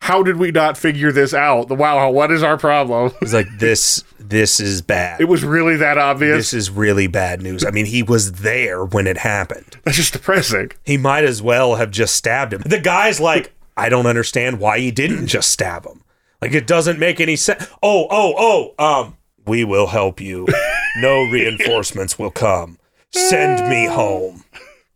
"How 0.00 0.22
did 0.22 0.36
we 0.36 0.50
not 0.50 0.76
figure 0.76 1.12
this 1.12 1.32
out? 1.32 1.68
The 1.68 1.74
wow, 1.74 2.10
what 2.10 2.30
is 2.32 2.42
our 2.42 2.56
problem?" 2.58 3.12
He's 3.20 3.32
like, 3.34 3.46
this, 3.58 4.02
this 4.18 4.58
is 4.58 4.82
bad. 4.82 5.20
It 5.20 5.26
was 5.28 5.44
really 5.44 5.76
that 5.76 5.98
obvious. 5.98 6.36
this 6.36 6.54
is 6.54 6.70
really 6.70 7.06
bad 7.06 7.42
news. 7.42 7.64
I 7.64 7.70
mean, 7.70 7.86
he 7.86 8.02
was 8.02 8.32
there 8.42 8.84
when 8.84 9.06
it 9.06 9.18
happened. 9.18 9.76
That's 9.84 9.96
just 9.96 10.12
depressing. 10.14 10.72
He 10.84 10.96
might 10.96 11.24
as 11.24 11.40
well 11.42 11.76
have 11.76 11.90
just 11.92 12.16
stabbed 12.16 12.52
him. 12.52 12.62
The 12.66 12.80
guy's 12.80 13.20
like, 13.20 13.52
I 13.76 13.88
don't 13.88 14.06
understand 14.06 14.58
why 14.58 14.78
he 14.80 14.90
didn't 14.90 15.28
just 15.28 15.50
stab 15.50 15.86
him. 15.86 16.02
Like 16.42 16.52
it 16.52 16.66
doesn't 16.66 16.98
make 16.98 17.20
any 17.20 17.36
sense. 17.36 17.68
Oh, 17.82 18.06
oh, 18.10 18.72
oh, 18.78 19.00
um, 19.02 19.15
we 19.46 19.64
will 19.64 19.86
help 19.88 20.20
you. 20.20 20.46
No 20.98 21.22
reinforcements 21.30 22.18
will 22.18 22.30
come. 22.30 22.78
Send 23.12 23.68
me 23.68 23.86
home. 23.86 24.44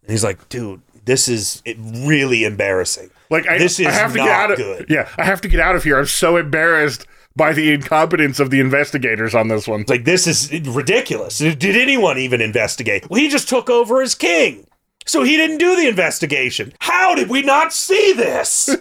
And 0.03 0.11
he's 0.11 0.25
like, 0.25 0.49
dude, 0.49 0.83
this 1.05 1.29
is 1.29 1.63
it 1.65 1.77
really 1.81 2.45
embarrassing. 2.45 3.11
Like 3.31 3.47
I, 3.49 3.59
This 3.59 3.79
is 3.79 3.87
I 3.87 3.93
have 3.93 4.13
to 4.13 4.19
not 4.19 4.25
get 4.27 4.35
out 4.35 4.51
of 4.51 4.57
good. 4.59 4.87
yeah, 4.89 5.09
I 5.17 5.25
have 5.25 5.41
to 5.43 5.49
get 5.49 5.61
out 5.61 5.77
of 5.77 5.85
here. 5.85 5.99
I'm 5.99 6.07
so 6.07 6.37
embarrassed 6.37 7.07
by 7.37 7.53
the 7.53 7.73
incompetence 7.73 8.41
of 8.41 8.51
the 8.51 8.59
investigators 8.61 9.35
on 9.35 9.49
this 9.49 9.69
one. 9.69 9.85
Like 9.87 10.05
this 10.05 10.27
is 10.27 10.51
ridiculous. 10.69 11.39
Did 11.39 11.65
anyone 11.65 12.19
even 12.19 12.41
investigate? 12.41 13.09
Well, 13.09 13.21
he 13.21 13.29
just 13.29 13.49
took 13.49 13.71
over 13.71 14.03
as 14.03 14.15
king. 14.17 14.67
So 15.07 15.23
he 15.23 15.37
didn't 15.37 15.59
do 15.59 15.77
the 15.77 15.89
investigation. 15.89 16.73
How 16.81 17.15
did 17.15 17.31
we 17.31 17.43
not 17.43 17.73
see 17.73 18.13
this? 18.13 18.69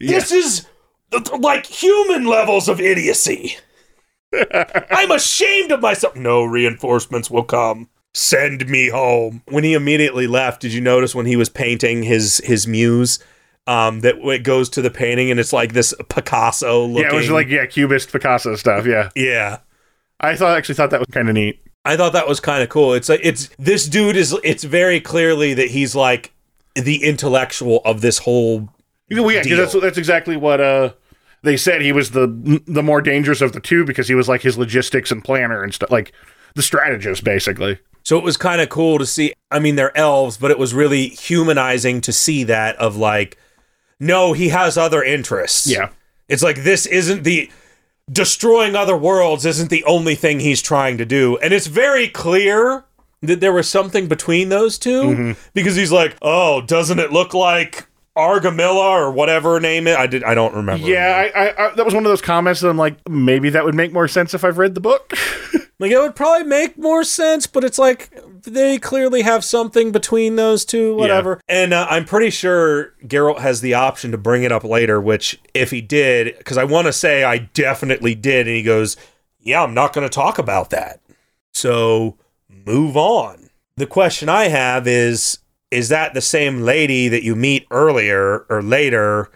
This 0.00 0.32
is 0.32 0.66
like 1.38 1.64
human 1.66 2.24
levels 2.26 2.68
of 2.68 2.80
idiocy. 2.80 3.56
I'm 4.90 5.10
ashamed 5.10 5.72
of 5.72 5.80
myself. 5.80 6.16
No 6.16 6.44
reinforcements 6.44 7.30
will 7.30 7.44
come. 7.44 7.88
Send 8.14 8.68
me 8.68 8.88
home. 8.88 9.42
When 9.48 9.64
he 9.64 9.74
immediately 9.74 10.26
left, 10.26 10.60
did 10.60 10.72
you 10.72 10.80
notice 10.80 11.14
when 11.14 11.26
he 11.26 11.36
was 11.36 11.48
painting 11.48 12.02
his 12.02 12.38
his 12.44 12.66
muse? 12.66 13.18
Um, 13.66 14.00
that 14.00 14.16
it 14.16 14.42
goes 14.42 14.68
to 14.70 14.82
the 14.82 14.90
painting 14.90 15.30
and 15.30 15.38
it's 15.38 15.52
like 15.52 15.72
this 15.72 15.94
Picasso 16.08 16.84
looking. 16.84 17.04
Yeah, 17.04 17.14
it 17.14 17.16
was 17.16 17.30
like 17.30 17.48
yeah, 17.48 17.64
Cubist 17.66 18.10
Picasso 18.10 18.56
stuff. 18.56 18.86
Yeah, 18.86 19.10
yeah. 19.14 19.58
I 20.20 20.36
thought 20.36 20.56
actually 20.56 20.74
thought 20.74 20.90
that 20.90 21.00
was 21.00 21.08
kind 21.12 21.28
of 21.28 21.34
neat. 21.34 21.60
I 21.84 21.96
thought 21.96 22.12
that 22.12 22.28
was 22.28 22.40
kind 22.40 22.62
of 22.62 22.68
cool. 22.68 22.92
It's 22.92 23.08
like 23.08 23.20
it's 23.22 23.48
this 23.58 23.86
dude 23.86 24.16
is 24.16 24.36
it's 24.44 24.64
very 24.64 25.00
clearly 25.00 25.54
that 25.54 25.68
he's 25.68 25.94
like 25.94 26.32
the 26.74 27.04
intellectual 27.04 27.80
of 27.84 28.00
this 28.00 28.18
whole 28.18 28.68
Well, 29.10 29.30
yeah, 29.30 29.42
that's 29.56 29.72
that's 29.72 29.98
exactly 29.98 30.36
what 30.36 30.60
uh 30.60 30.92
they 31.42 31.56
said. 31.56 31.82
He 31.82 31.92
was 31.92 32.12
the 32.12 32.62
the 32.66 32.82
more 32.82 33.00
dangerous 33.00 33.40
of 33.40 33.52
the 33.52 33.60
two 33.60 33.84
because 33.84 34.08
he 34.08 34.14
was 34.14 34.28
like 34.28 34.42
his 34.42 34.58
logistics 34.58 35.10
and 35.10 35.22
planner 35.22 35.62
and 35.62 35.74
stuff, 35.74 35.90
like 35.90 36.12
the 36.54 36.62
strategist 36.62 37.24
basically. 37.24 37.78
So 38.04 38.18
it 38.18 38.24
was 38.24 38.36
kind 38.36 38.60
of 38.60 38.68
cool 38.68 38.98
to 38.98 39.06
see. 39.06 39.32
I 39.50 39.58
mean, 39.58 39.76
they're 39.76 39.96
elves, 39.96 40.36
but 40.36 40.50
it 40.50 40.58
was 40.58 40.74
really 40.74 41.08
humanizing 41.08 42.00
to 42.02 42.12
see 42.12 42.44
that 42.44 42.76
of 42.76 42.96
like, 42.96 43.38
no, 44.00 44.32
he 44.32 44.48
has 44.48 44.76
other 44.76 45.02
interests. 45.02 45.66
Yeah, 45.66 45.90
It's 46.28 46.42
like 46.42 46.64
this 46.64 46.86
isn't 46.86 47.24
the 47.24 47.50
destroying 48.10 48.74
other 48.74 48.96
worlds 48.96 49.46
isn't 49.46 49.70
the 49.70 49.84
only 49.84 50.16
thing 50.16 50.40
he's 50.40 50.60
trying 50.60 50.98
to 50.98 51.04
do. 51.04 51.38
And 51.38 51.52
it's 51.52 51.68
very 51.68 52.08
clear 52.08 52.84
that 53.22 53.40
there 53.40 53.52
was 53.52 53.68
something 53.68 54.08
between 54.08 54.48
those 54.48 54.78
2 54.78 55.02
mm-hmm. 55.02 55.40
because 55.54 55.76
he's 55.76 55.92
like, 55.92 56.16
"Oh, 56.20 56.60
doesn't 56.60 56.98
it 56.98 57.12
look 57.12 57.34
like 57.34 57.86
Argamilla 58.16 58.90
or 58.90 59.10
whatever 59.12 59.54
her 59.54 59.60
name 59.60 59.86
is?" 59.86 59.96
I 59.96 60.06
did 60.06 60.24
I 60.24 60.34
don't 60.34 60.54
remember. 60.54 60.86
yeah. 60.86 61.30
I, 61.34 61.40
I, 61.44 61.66
I 61.66 61.74
that 61.74 61.84
was 61.84 61.94
one 61.94 62.04
of 62.04 62.10
those 62.10 62.22
comments 62.22 62.60
that 62.60 62.68
I'm 62.68 62.78
like, 62.78 62.96
maybe 63.08 63.50
that 63.50 63.64
would 63.64 63.74
make 63.74 63.92
more 63.92 64.08
sense 64.08 64.34
if 64.34 64.44
I've 64.44 64.58
read 64.58 64.74
the 64.74 64.80
book. 64.80 65.12
Like 65.82 65.90
it 65.90 65.98
would 65.98 66.14
probably 66.14 66.46
make 66.46 66.78
more 66.78 67.02
sense, 67.02 67.48
but 67.48 67.64
it's 67.64 67.76
like 67.76 68.16
they 68.44 68.78
clearly 68.78 69.22
have 69.22 69.44
something 69.44 69.90
between 69.90 70.36
those 70.36 70.64
two, 70.64 70.94
whatever. 70.94 71.40
And 71.48 71.74
uh, 71.74 71.88
I'm 71.90 72.04
pretty 72.04 72.30
sure 72.30 72.94
Geralt 73.04 73.40
has 73.40 73.62
the 73.62 73.74
option 73.74 74.12
to 74.12 74.16
bring 74.18 74.44
it 74.44 74.52
up 74.52 74.62
later, 74.62 75.00
which 75.00 75.40
if 75.54 75.72
he 75.72 75.80
did, 75.80 76.38
because 76.38 76.56
I 76.56 76.62
want 76.62 76.86
to 76.86 76.92
say 76.92 77.24
I 77.24 77.38
definitely 77.38 78.14
did, 78.14 78.46
and 78.46 78.54
he 78.54 78.62
goes, 78.62 78.96
"Yeah, 79.40 79.64
I'm 79.64 79.74
not 79.74 79.92
going 79.92 80.08
to 80.08 80.14
talk 80.14 80.38
about 80.38 80.70
that." 80.70 81.00
So 81.52 82.16
move 82.48 82.96
on. 82.96 83.50
The 83.76 83.86
question 83.88 84.28
I 84.28 84.44
have 84.50 84.86
is: 84.86 85.38
Is 85.72 85.88
that 85.88 86.14
the 86.14 86.20
same 86.20 86.60
lady 86.60 87.08
that 87.08 87.22
you 87.22 87.34
meet 87.34 87.66
earlier 87.70 88.40
or 88.50 88.62
later 88.62 89.30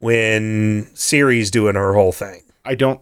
when 0.00 0.84
Ciri's 0.94 1.50
doing 1.50 1.74
her 1.74 1.94
whole 1.94 2.12
thing? 2.12 2.42
I 2.64 2.74
don't. 2.74 3.00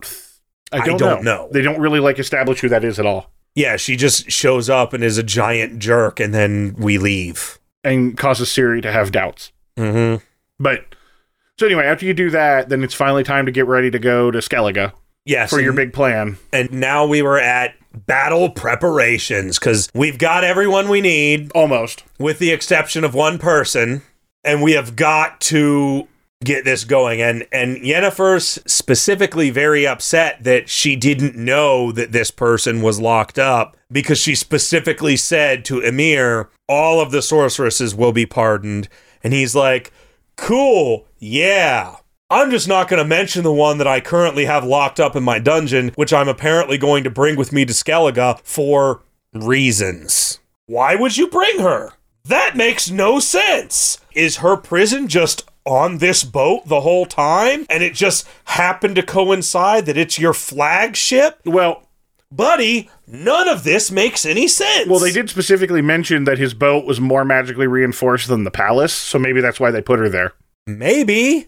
I 0.73 0.79
I 0.79 0.87
don't, 0.87 0.99
don't 0.99 1.25
know. 1.25 1.47
know. 1.47 1.49
They 1.53 1.63
don't 1.63 1.81
really 1.81 2.01
like 2.01 2.19
establish 2.19 2.61
who 2.61 2.69
that 2.69 2.85
is 2.85 2.99
at 2.99 3.07
all, 3.07 3.31
Yeah, 3.55 3.77
she 3.77 3.97
just 3.97 4.31
shows 4.31 4.69
up 4.69 4.93
and 4.93 5.05
is 5.05 5.17
a 5.19 5.23
giant 5.23 5.79
jerk, 5.79 6.19
and 6.21 6.35
then 6.35 6.75
we 6.79 6.99
leave. 6.99 7.59
and 7.85 8.17
causes 8.17 8.49
Ciri 8.49 8.83
to 8.83 8.91
have 8.91 9.13
doubts. 9.13 9.53
Mm-hmm. 9.77 10.25
But 10.59 10.95
so 11.59 11.67
anyway, 11.67 11.85
after 11.87 12.05
you 12.05 12.15
do 12.15 12.31
that, 12.31 12.69
then 12.69 12.83
it's 12.83 12.95
finally 12.95 13.23
time 13.23 13.47
to 13.47 13.53
get 13.53 13.67
ready 13.67 13.91
to 13.93 13.99
go 13.99 14.31
to 14.33 14.39
Skellige 14.39 14.93
Yes, 15.25 15.51
for 15.51 15.61
your 15.61 15.73
big 15.73 15.93
plan. 15.93 16.37
and 16.53 16.73
now 16.73 17.07
we 17.07 17.23
were 17.23 17.39
at 17.39 17.75
battle 18.07 18.51
preparations 18.51 19.59
because 19.59 19.89
we've 19.95 20.19
got 20.19 20.45
everyone 20.45 20.89
we 20.89 21.01
need, 21.01 21.51
Almost. 21.55 22.05
with 22.19 22.39
the 22.39 22.51
exception 22.51 23.05
of 23.05 23.15
one 23.15 23.39
person, 23.39 24.03
and 24.45 24.63
we 24.63 24.73
have 24.73 24.97
got 24.97 25.41
to 25.43 26.09
get 26.45 26.65
this 26.65 26.85
going. 26.85 27.21
And 27.21 27.47
and 27.53 27.79
Yennefer's 27.79 28.61
specifically 28.67 29.51
very 29.51 29.87
upset 29.87 30.45
that 30.45 30.69
she 30.69 30.97
didn't 30.97 31.37
know 31.37 31.93
that 31.93 32.13
this 32.13 32.31
person 32.31 32.83
was 32.83 33.01
locked 33.01 33.39
up 33.39 33.77
because 33.91 34.19
she 34.19 34.35
specifically 34.35 35.17
said 35.17 35.65
to 35.67 35.81
Emhyr, 35.81 36.49
all 36.69 37.01
of 37.01 37.11
the 37.11 37.23
sorceresses 37.23 37.95
will 37.95 38.13
be 38.13 38.27
pardoned. 38.27 38.89
And 39.25 39.33
he's 39.33 39.55
like, 39.55 39.93
cool, 40.37 41.07
yeah. 41.19 41.97
I'm 42.29 42.51
just 42.51 42.67
not 42.67 42.89
going 42.89 43.01
to 43.01 43.09
mention 43.09 43.45
the 43.45 43.53
one 43.53 43.79
that 43.79 43.87
I 43.87 44.01
currently 44.01 44.47
have 44.47 44.65
locked 44.65 44.99
up 44.99 45.15
in 45.15 45.23
my 45.23 45.39
dungeon, 45.39 45.93
which 45.95 46.13
I'm 46.13 46.27
apparently 46.29 46.77
going 46.77 47.05
to 47.05 47.11
bring 47.11 47.37
with 47.37 47.53
me 47.53 47.65
to 47.65 47.73
Skellige 47.73 48.41
for 48.41 49.03
reasons. 49.33 50.41
Why 50.67 50.97
would 50.97 51.17
you 51.17 51.29
bring 51.29 51.61
her? 51.61 51.93
That 52.25 52.57
makes 52.57 52.91
no 52.91 53.21
sense. 53.21 54.01
Is 54.13 54.39
her 54.39 54.57
prison 54.57 55.07
just 55.07 55.49
on 55.65 55.99
this 55.99 56.25
boat 56.25 56.67
the 56.67 56.81
whole 56.81 57.07
time? 57.07 57.65
And 57.71 57.85
it 57.85 57.95
just 57.95 58.27
happened 58.47 58.97
to 58.97 59.05
coincide 59.05 59.87
that 59.87 59.97
it's 59.97 60.19
your 60.19 60.35
flagship? 60.35 61.41
Well, 61.45 61.85
Buddy, 62.33 62.91
none 63.07 63.49
of 63.49 63.63
this 63.63 63.93
makes 63.93 64.27
any 64.27 64.49
sense. 64.49 64.89
well, 64.89 64.99
they 64.99 65.13
did 65.13 65.31
specifically 65.31 65.81
mention 65.81 66.25
that 66.25 66.39
his 66.39 66.55
boat 66.55 66.85
was 66.85 67.01
more 67.01 67.25
magically 67.25 67.69
reinforced 67.69 68.27
than 68.27 68.43
the 68.43 68.51
palace, 68.51 68.93
so 68.93 69.17
maybe 69.17 69.41
that's 69.41 69.61
why 69.61 69.71
they 69.71 69.81
put 69.81 70.01
her 70.01 70.09
there. 70.09 70.33
Maybe, 70.67 71.47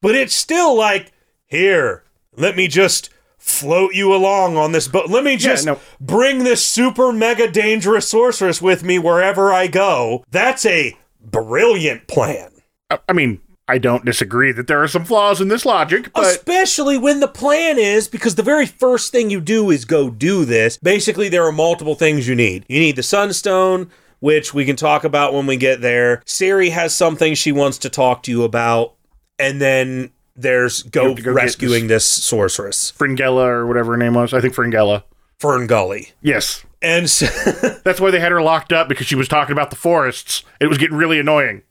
but 0.00 0.14
it's 0.14 0.34
still 0.34 0.76
like, 0.76 1.12
here, 1.46 2.04
let 2.36 2.56
me 2.56 2.68
just 2.68 3.10
float 3.38 3.94
you 3.94 4.14
along 4.14 4.56
on 4.56 4.72
this 4.72 4.86
boat. 4.86 5.08
Let 5.08 5.24
me 5.24 5.36
just 5.36 5.66
no. 5.66 5.80
bring 6.00 6.44
this 6.44 6.64
super 6.64 7.12
mega 7.12 7.50
dangerous 7.50 8.08
sorceress 8.08 8.60
with 8.60 8.84
me 8.84 8.98
wherever 8.98 9.52
I 9.52 9.66
go. 9.66 10.24
That's 10.30 10.64
a 10.66 10.96
brilliant 11.20 12.06
plan. 12.06 12.50
I, 12.90 12.98
I 13.08 13.12
mean, 13.12 13.40
I 13.66 13.78
don't 13.78 14.04
disagree 14.04 14.50
that 14.52 14.66
there 14.66 14.82
are 14.82 14.88
some 14.88 15.04
flaws 15.04 15.40
in 15.40 15.46
this 15.46 15.64
logic, 15.64 16.12
but 16.12 16.26
Especially 16.26 16.98
when 16.98 17.20
the 17.20 17.28
plan 17.28 17.78
is 17.78 18.08
because 18.08 18.34
the 18.34 18.42
very 18.42 18.66
first 18.66 19.12
thing 19.12 19.30
you 19.30 19.40
do 19.40 19.70
is 19.70 19.84
go 19.84 20.10
do 20.10 20.44
this. 20.44 20.76
Basically, 20.78 21.28
there 21.28 21.46
are 21.46 21.52
multiple 21.52 21.94
things 21.94 22.26
you 22.26 22.34
need. 22.34 22.66
You 22.68 22.80
need 22.80 22.96
the 22.96 23.04
Sunstone, 23.04 23.88
which 24.18 24.52
we 24.52 24.64
can 24.64 24.74
talk 24.74 25.04
about 25.04 25.32
when 25.32 25.46
we 25.46 25.56
get 25.56 25.80
there. 25.80 26.20
Ciri 26.26 26.72
has 26.72 26.94
something 26.96 27.34
she 27.34 27.52
wants 27.52 27.78
to 27.78 27.88
talk 27.88 28.24
to 28.24 28.32
you 28.32 28.42
about, 28.42 28.94
and 29.40 29.60
then 29.60 30.10
there's 30.36 30.82
go, 30.84 31.14
go 31.14 31.32
rescuing 31.32 31.86
this 31.88 32.04
sorceress. 32.06 32.90
Fringilla 32.90 33.46
or 33.46 33.66
whatever 33.66 33.92
her 33.92 33.96
name 33.98 34.14
was, 34.14 34.32
I 34.34 34.40
think 34.40 34.54
Fringilla. 34.54 35.04
Fern 35.38 35.66
Gully. 35.66 36.12
Yes. 36.20 36.64
And 36.82 37.08
so, 37.08 37.26
That's 37.84 38.00
why 38.00 38.10
they 38.10 38.20
had 38.20 38.30
her 38.32 38.42
locked 38.42 38.72
up 38.72 38.88
because 38.88 39.06
she 39.06 39.14
was 39.14 39.28
talking 39.28 39.52
about 39.52 39.70
the 39.70 39.76
forests. 39.76 40.44
It 40.60 40.66
was 40.66 40.78
getting 40.78 40.96
really 40.96 41.18
annoying. 41.18 41.62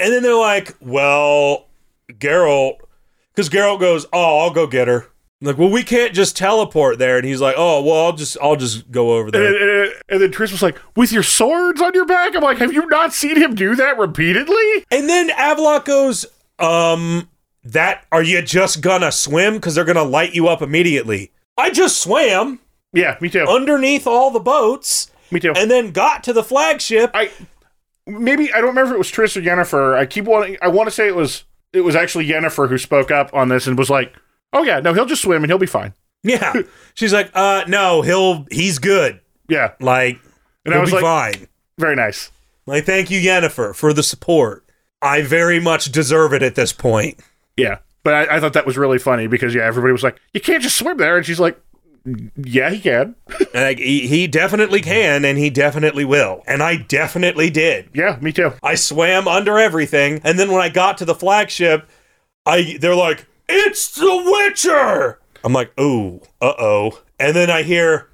and 0.00 0.12
then 0.12 0.22
they're 0.22 0.34
like, 0.34 0.74
well, 0.80 1.66
Geralt, 2.10 2.78
because 3.34 3.48
Geralt 3.50 3.80
goes, 3.80 4.06
oh, 4.12 4.38
I'll 4.40 4.50
go 4.52 4.66
get 4.66 4.88
her. 4.88 5.06
I'm 5.40 5.46
like, 5.46 5.58
well, 5.58 5.70
we 5.70 5.84
can't 5.84 6.14
just 6.14 6.36
teleport 6.36 6.98
there. 6.98 7.16
And 7.16 7.24
he's 7.26 7.40
like, 7.40 7.54
oh, 7.56 7.82
well, 7.82 8.06
I'll 8.06 8.12
just, 8.12 8.36
I'll 8.42 8.56
just 8.56 8.90
go 8.90 9.12
over 9.12 9.26
And, 9.26 9.34
there. 9.34 9.82
and, 9.84 9.92
and 10.08 10.20
then 10.20 10.30
Triss 10.32 10.50
was 10.50 10.62
like, 10.62 10.76
with 10.96 11.12
your 11.12 11.22
swords 11.22 11.80
on 11.80 11.92
your 11.94 12.06
back? 12.06 12.34
I'm 12.34 12.42
like, 12.42 12.58
have 12.58 12.72
you 12.72 12.86
not 12.86 13.12
seen 13.12 13.36
him 13.36 13.54
do 13.54 13.76
that 13.76 13.98
repeatedly? 13.98 14.84
And 14.90 15.08
then 15.08 15.28
Avallac'h 15.30 15.84
goes, 15.84 16.26
um, 16.58 17.28
that, 17.64 18.06
are 18.12 18.22
you 18.22 18.42
just 18.42 18.80
gonna 18.80 19.12
swim? 19.12 19.54
Because 19.54 19.74
they're 19.74 19.84
gonna 19.84 20.02
light 20.04 20.34
you 20.34 20.48
up 20.48 20.62
immediately. 20.62 21.32
I 21.56 21.70
just 21.70 21.98
swam 22.00 22.60
Yeah, 22.92 23.16
me 23.20 23.28
too. 23.28 23.44
underneath 23.48 24.06
all 24.06 24.30
the 24.30 24.40
boats 24.40 25.10
me 25.30 25.40
too. 25.40 25.52
and 25.56 25.70
then 25.70 25.90
got 25.92 26.22
to 26.24 26.32
the 26.32 26.42
flagship. 26.44 27.10
I 27.14 27.30
maybe 28.06 28.52
I 28.52 28.58
don't 28.58 28.68
remember 28.70 28.90
if 28.92 28.94
it 28.94 28.98
was 28.98 29.10
Triss 29.12 29.36
or 29.36 29.40
Yennefer. 29.42 29.96
I 29.96 30.06
keep 30.06 30.24
wanting. 30.24 30.56
I 30.62 30.68
want 30.68 30.86
to 30.88 30.90
say 30.90 31.06
it 31.08 31.14
was 31.16 31.44
it 31.72 31.82
was 31.82 31.94
actually 31.96 32.26
Yennefer 32.26 32.68
who 32.68 32.78
spoke 32.78 33.10
up 33.10 33.30
on 33.34 33.48
this 33.48 33.66
and 33.66 33.76
was 33.76 33.90
like, 33.90 34.14
"Oh 34.52 34.62
yeah, 34.62 34.80
no, 34.80 34.94
he'll 34.94 35.04
just 35.06 35.22
swim 35.22 35.42
and 35.42 35.50
he'll 35.50 35.58
be 35.58 35.66
fine." 35.66 35.92
Yeah. 36.24 36.52
She's 36.94 37.12
like, 37.12 37.30
uh, 37.34 37.64
no, 37.68 38.02
he'll, 38.02 38.44
he's 38.50 38.80
good. 38.80 39.20
Yeah, 39.48 39.74
Like, 39.78 40.18
and 40.64 40.74
he'll 40.74 40.78
I 40.78 40.80
was 40.80 40.90
be 40.90 40.96
like, 40.96 41.02
fine. 41.36 41.48
very 41.78 41.94
nice. 41.94 42.32
Like, 42.66 42.84
thank 42.86 43.08
you, 43.08 43.20
Yennefer, 43.20 43.72
for 43.74 43.92
the 43.92 44.02
support. 44.02 44.64
I 45.02 45.22
very 45.22 45.60
much 45.60 45.92
deserve 45.92 46.32
it 46.32 46.42
at 46.42 46.54
this 46.54 46.72
point. 46.72 47.20
Yeah, 47.56 47.78
but 48.02 48.14
I, 48.14 48.36
I 48.36 48.40
thought 48.40 48.52
that 48.54 48.66
was 48.66 48.76
really 48.78 48.98
funny 48.98 49.26
because 49.26 49.54
yeah, 49.54 49.64
everybody 49.64 49.92
was 49.92 50.02
like, 50.02 50.20
"You 50.34 50.40
can't 50.40 50.62
just 50.62 50.76
swim 50.78 50.96
there," 50.96 51.16
and 51.16 51.24
she's 51.26 51.40
like, 51.40 51.60
"Yeah, 52.36 52.70
he 52.70 52.80
can." 52.80 53.14
Like, 53.54 53.78
he, 53.78 54.06
he 54.06 54.26
definitely 54.28 54.80
can, 54.80 55.24
and 55.24 55.36
he 55.38 55.50
definitely 55.50 56.04
will. 56.04 56.42
And 56.46 56.62
I 56.62 56.76
definitely 56.76 57.50
did. 57.50 57.88
yeah, 57.94 58.16
me 58.20 58.32
too. 58.32 58.52
I 58.62 58.74
swam 58.76 59.26
under 59.26 59.58
everything, 59.58 60.20
and 60.22 60.38
then 60.38 60.50
when 60.52 60.60
I 60.60 60.68
got 60.68 60.98
to 60.98 61.04
the 61.04 61.14
flagship, 61.14 61.88
I 62.46 62.76
they're 62.80 62.94
like, 62.94 63.26
"It's 63.48 63.94
the 63.94 64.22
Witcher." 64.46 65.18
I'm 65.44 65.52
like, 65.52 65.78
"Ooh, 65.80 66.20
uh 66.40 66.52
oh," 66.58 67.02
and 67.18 67.34
then 67.34 67.50
I 67.50 67.62
hear, 67.62 68.08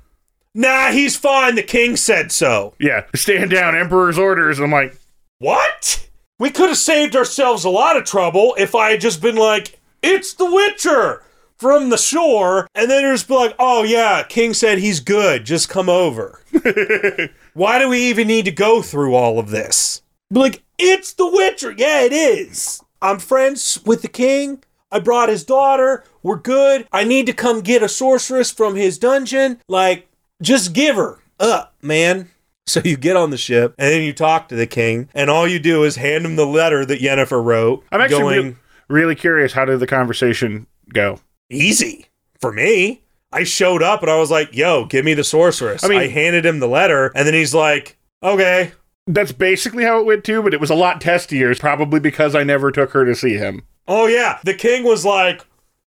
"Nah, 0.55 0.91
he's 0.93 1.17
fine. 1.17 1.55
The 1.57 1.63
king 1.63 1.97
said 1.97 2.33
so." 2.33 2.75
Yeah, 2.79 3.05
stand 3.15 3.51
down, 3.51 3.77
Emperor's 3.77 4.19
orders. 4.19 4.59
I'm 4.61 4.71
like, 4.71 4.97
What? 5.39 6.09
We 6.39 6.51
could 6.51 6.69
have 6.69 6.79
saved 6.79 7.15
ourselves 7.15 7.65
a 7.65 7.71
lot 7.71 7.97
of 7.97 8.05
trouble 8.05 8.55
if 8.59 8.75
I 8.75 8.91
had 8.93 9.01
just 9.01 9.21
been 9.23 9.37
like, 9.37 9.79
"It's 10.03 10.35
the 10.35 10.51
Witcher." 10.51 11.23
From 11.57 11.89
the 11.89 11.97
shore, 11.97 12.67
and 12.75 12.91
then 12.91 13.03
just 13.15 13.29
be 13.29 13.35
like, 13.35 13.55
oh 13.61 13.85
yeah, 13.85 14.25
King 14.25 14.53
said 14.55 14.79
he's 14.79 14.99
good, 14.99 15.47
just 15.47 15.69
come 15.69 15.89
over. 15.89 16.43
Why 17.55 17.79
do 17.79 17.89
we 17.89 18.01
even 18.09 18.27
need 18.27 18.45
to 18.47 18.51
go 18.51 18.83
through 18.83 19.15
all 19.15 19.39
of 19.39 19.51
this? 19.51 20.03
Be 20.33 20.41
like, 20.41 20.63
it's 20.79 21.13
the 21.13 21.29
Witcher. 21.31 21.71
Yeah, 21.71 22.03
it 22.03 22.13
is. 22.13 22.83
I'm 23.01 23.21
friends 23.21 23.79
with 23.87 24.03
the 24.03 24.09
king. 24.09 24.65
I 24.91 24.99
brought 24.99 25.29
his 25.29 25.45
daughter. 25.45 26.05
We're 26.23 26.37
good. 26.37 26.89
I 26.93 27.05
need 27.05 27.27
to 27.27 27.33
come 27.33 27.61
get 27.61 27.83
a 27.83 27.89
sorceress 27.89 28.51
from 28.51 28.75
his 28.75 28.99
dungeon. 28.99 29.61
Like, 29.69 30.09
just 30.43 30.73
give 30.73 30.97
her 30.97 31.19
up, 31.39 31.75
man. 31.81 32.31
So 32.67 32.81
you 32.83 32.97
get 32.97 33.15
on 33.15 33.29
the 33.29 33.37
ship 33.37 33.75
and 33.79 33.93
then 33.93 34.03
you 34.03 34.15
talk 34.15 34.49
to 34.49 34.57
the 34.57 34.67
king, 34.67 35.11
and 35.15 35.29
all 35.29 35.47
you 35.47 35.59
do 35.59 35.85
is 35.85 35.97
hand 35.97 36.25
him 36.25 36.37
the 36.37 36.47
letter 36.47 36.87
that 36.87 37.01
Yennefer 37.01 37.45
wrote. 37.45 37.85
I'm 37.93 38.01
actually 38.01 38.21
going 38.21 38.47
re- 38.47 38.57
really 38.89 39.15
curious. 39.15 39.53
How 39.53 39.67
did 39.67 39.81
the 39.81 39.87
conversation 39.87 40.67
go? 40.93 41.21
easy 41.51 42.07
for 42.41 42.53
me. 42.53 43.03
I 43.33 43.45
showed 43.45 43.83
up 43.83 44.03
and 44.03 44.11
I 44.11 44.19
was 44.19 44.31
like, 44.31 44.55
"Yo, 44.55 44.85
give 44.85 45.05
me 45.05 45.15
the 45.15 45.25
sorceress." 45.25 45.85
I, 45.85 45.95
I 45.95 46.09
handed 46.09 46.47
him 46.47 46.61
the 46.61 46.69
letter, 46.69 47.11
and 47.15 47.27
then 47.27 47.35
he's 47.35 47.55
like, 47.55 47.99
"Okay." 48.23 48.73
That's 49.07 49.33
basically 49.33 49.85
how 49.85 50.01
it 50.01 50.07
went 50.07 50.25
too, 50.25 50.43
but 50.43 50.55
it 50.55 50.61
was 50.61 50.71
a 50.71 50.75
lot 50.75 51.01
testier, 51.01 51.59
probably 51.59 52.01
because 52.01 52.35
I 52.35 52.43
never 52.43 52.71
took 52.71 52.93
her 52.93 53.05
to 53.05 53.15
see 53.15 53.35
him. 53.35 53.63
Oh 53.87 54.07
yeah, 54.07 54.39
the 54.45 54.55
king 54.55 54.85
was 54.85 55.05
like, 55.05 55.45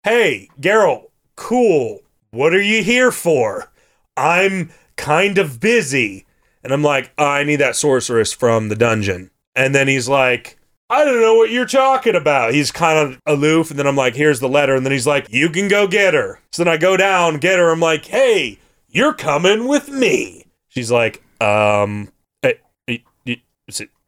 "Hey, 0.03 0.49
Geralt, 0.59 1.09
cool. 1.35 1.99
What 2.29 2.53
are 2.53 2.61
you 2.61 2.83
here 2.83 3.11
for? 3.11 3.71
I'm 4.15 4.71
kind 4.95 5.37
of 5.37 5.59
busy." 5.59 6.25
And 6.63 6.71
I'm 6.73 6.83
like, 6.83 7.11
"I 7.17 7.43
need 7.43 7.57
that 7.57 7.75
sorceress 7.75 8.33
from 8.33 8.69
the 8.69 8.75
dungeon." 8.75 9.31
And 9.55 9.73
then 9.75 9.87
he's 9.87 10.07
like, 10.07 10.57
"I 10.89 11.03
don't 11.03 11.21
know 11.21 11.35
what 11.35 11.49
you're 11.51 11.65
talking 11.65 12.15
about." 12.15 12.53
He's 12.53 12.71
kind 12.71 12.97
of 12.97 13.19
aloof, 13.25 13.69
and 13.69 13.79
then 13.79 13.87
I'm 13.87 13.95
like, 13.95 14.15
"Here's 14.15 14.39
the 14.39 14.49
letter." 14.49 14.75
And 14.75 14.85
then 14.85 14.91
he's 14.93 15.07
like, 15.07 15.27
"You 15.31 15.49
can 15.49 15.67
go 15.67 15.87
get 15.87 16.13
her." 16.13 16.39
So 16.51 16.63
then 16.63 16.73
I 16.73 16.77
go 16.77 16.97
down, 16.97 17.37
get 17.37 17.59
her. 17.59 17.71
I'm 17.71 17.79
like, 17.79 18.05
"Hey, 18.05 18.59
you're 18.89 19.13
coming 19.13 19.67
with 19.67 19.89
me." 19.89 20.45
She's 20.69 20.91
like, 20.91 21.23
"Um, 21.41 22.11
eh, 22.43 22.53
eh, 22.87 22.97
eh, 23.27 23.35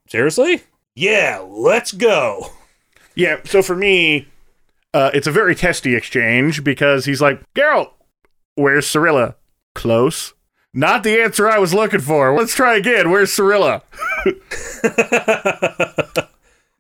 seriously?" 0.08 0.64
Yeah, 0.96 1.44
let's 1.48 1.92
go. 1.92 2.52
Yeah, 3.16 3.38
so 3.46 3.62
for 3.62 3.76
me, 3.76 4.28
uh, 4.94 5.12
it's 5.14 5.28
a 5.28 5.32
very 5.32 5.56
testy 5.56 5.96
exchange 5.96 6.64
because 6.64 7.06
he's 7.06 7.22
like, 7.22 7.42
Geralt, 7.54 7.92
where's 8.56 8.86
Cirilla? 8.86 9.36
Close. 9.76 10.34
Not 10.74 11.04
the 11.04 11.22
answer 11.22 11.48
I 11.50 11.60
was 11.60 11.74
looking 11.74 12.00
for. 12.00 12.34
Let's 12.36 12.56
try 12.56 12.78
again. 12.78 13.12
Where's 13.12 13.32
Cirilla? 13.32 13.82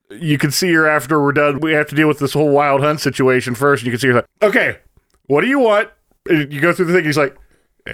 you 0.10 0.38
can 0.38 0.52
see 0.52 0.72
her 0.74 0.88
after 0.88 1.22
we're 1.22 1.32
done. 1.32 1.60
We 1.60 1.74
have 1.74 1.88
to 1.90 1.96
deal 1.96 2.08
with 2.08 2.20
this 2.20 2.34
whole 2.34 2.50
wild 2.50 2.82
hunt 2.82 3.02
situation 3.02 3.56
first. 3.56 3.82
And 3.84 3.88
you 3.88 3.92
can 3.92 4.00
see 4.00 4.08
her 4.08 4.14
like, 4.16 4.26
okay, 4.42 4.78
what 5.28 5.42
do 5.42 5.48
you 5.48 5.60
want? 5.60 5.90
And 6.28 6.52
you 6.52 6.62
go 6.62 6.74
through 6.74 6.86
the 6.86 6.94
thing. 6.94 7.06
He's 7.06 7.18
like, 7.18 7.38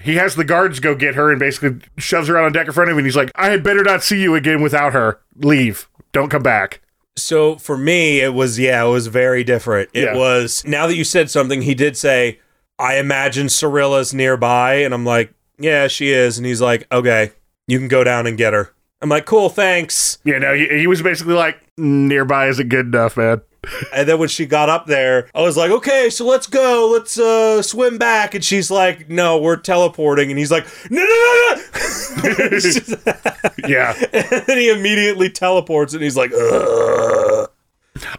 he 0.01 0.15
has 0.15 0.35
the 0.35 0.43
guards 0.43 0.79
go 0.79 0.95
get 0.95 1.15
her 1.15 1.31
and 1.31 1.39
basically 1.39 1.79
shoves 1.97 2.27
her 2.27 2.37
out 2.37 2.45
on 2.45 2.51
deck 2.53 2.67
in 2.67 2.73
front 2.73 2.89
of 2.89 2.93
him. 2.93 2.99
And 2.99 3.07
he's 3.07 3.15
like, 3.17 3.31
I 3.35 3.49
had 3.49 3.63
better 3.63 3.83
not 3.83 4.03
see 4.03 4.21
you 4.21 4.35
again 4.35 4.61
without 4.61 4.93
her. 4.93 5.19
Leave. 5.35 5.89
Don't 6.11 6.29
come 6.29 6.43
back. 6.43 6.81
So 7.17 7.57
for 7.57 7.77
me, 7.77 8.21
it 8.21 8.33
was 8.33 8.57
yeah, 8.57 8.85
it 8.85 8.89
was 8.89 9.07
very 9.07 9.43
different. 9.43 9.89
It 9.93 10.05
Yeah. 10.05 10.15
was 10.15 10.63
now 10.65 10.87
that 10.87 10.95
you 10.95 11.03
said 11.03 11.29
something, 11.29 11.63
he 11.63 11.75
did 11.75 11.97
say, 11.97 12.39
"I 12.77 12.97
imagine 12.97 13.47
Cirilla's 13.47 14.13
nearby," 14.13 14.75
and 14.75 14.93
I'm 14.93 15.05
like, 15.05 15.33
"Yeah, 15.59 15.87
she 15.87 16.11
is." 16.11 16.37
And 16.37 16.45
he's 16.45 16.61
like, 16.61 16.87
"Okay, 16.91 17.31
you 17.67 17.77
can 17.77 17.87
go 17.87 18.03
down 18.03 18.27
and 18.27 18.37
get 18.37 18.53
her." 18.53 18.73
I'm 19.01 19.09
like, 19.09 19.25
"Cool, 19.25 19.49
thanks." 19.49 20.17
Yeah, 20.23 20.39
no, 20.39 20.53
he, 20.53 20.67
he 20.67 20.87
was 20.87 21.01
basically 21.01 21.35
like, 21.35 21.59
nearby 21.77 22.47
isn't 22.47 22.69
good 22.69 22.87
enough, 22.87 23.17
man. 23.17 23.41
And 23.93 24.07
then 24.07 24.19
when 24.19 24.29
she 24.29 24.45
got 24.45 24.69
up 24.69 24.85
there, 24.85 25.29
I 25.35 25.41
was 25.41 25.57
like, 25.57 25.71
"Okay, 25.71 26.09
so 26.09 26.25
let's 26.25 26.47
go. 26.47 26.89
Let's 26.91 27.19
uh, 27.19 27.61
swim 27.61 27.97
back." 27.97 28.33
And 28.33 28.43
she's 28.43 28.71
like, 28.71 29.09
"No, 29.09 29.37
we're 29.37 29.57
teleporting." 29.57 30.29
And 30.29 30.39
he's 30.39 30.51
like, 30.51 30.65
"No, 30.89 31.03
no, 31.03 31.55
no, 31.55 31.55
no!" 31.55 33.35
Yeah. 33.69 33.93
and 34.13 34.43
then 34.47 34.57
he 34.57 34.69
immediately 34.69 35.29
teleports, 35.29 35.93
and 35.93 36.01
he's 36.03 36.17
like, 36.17 36.31
Ugh. 36.33 37.48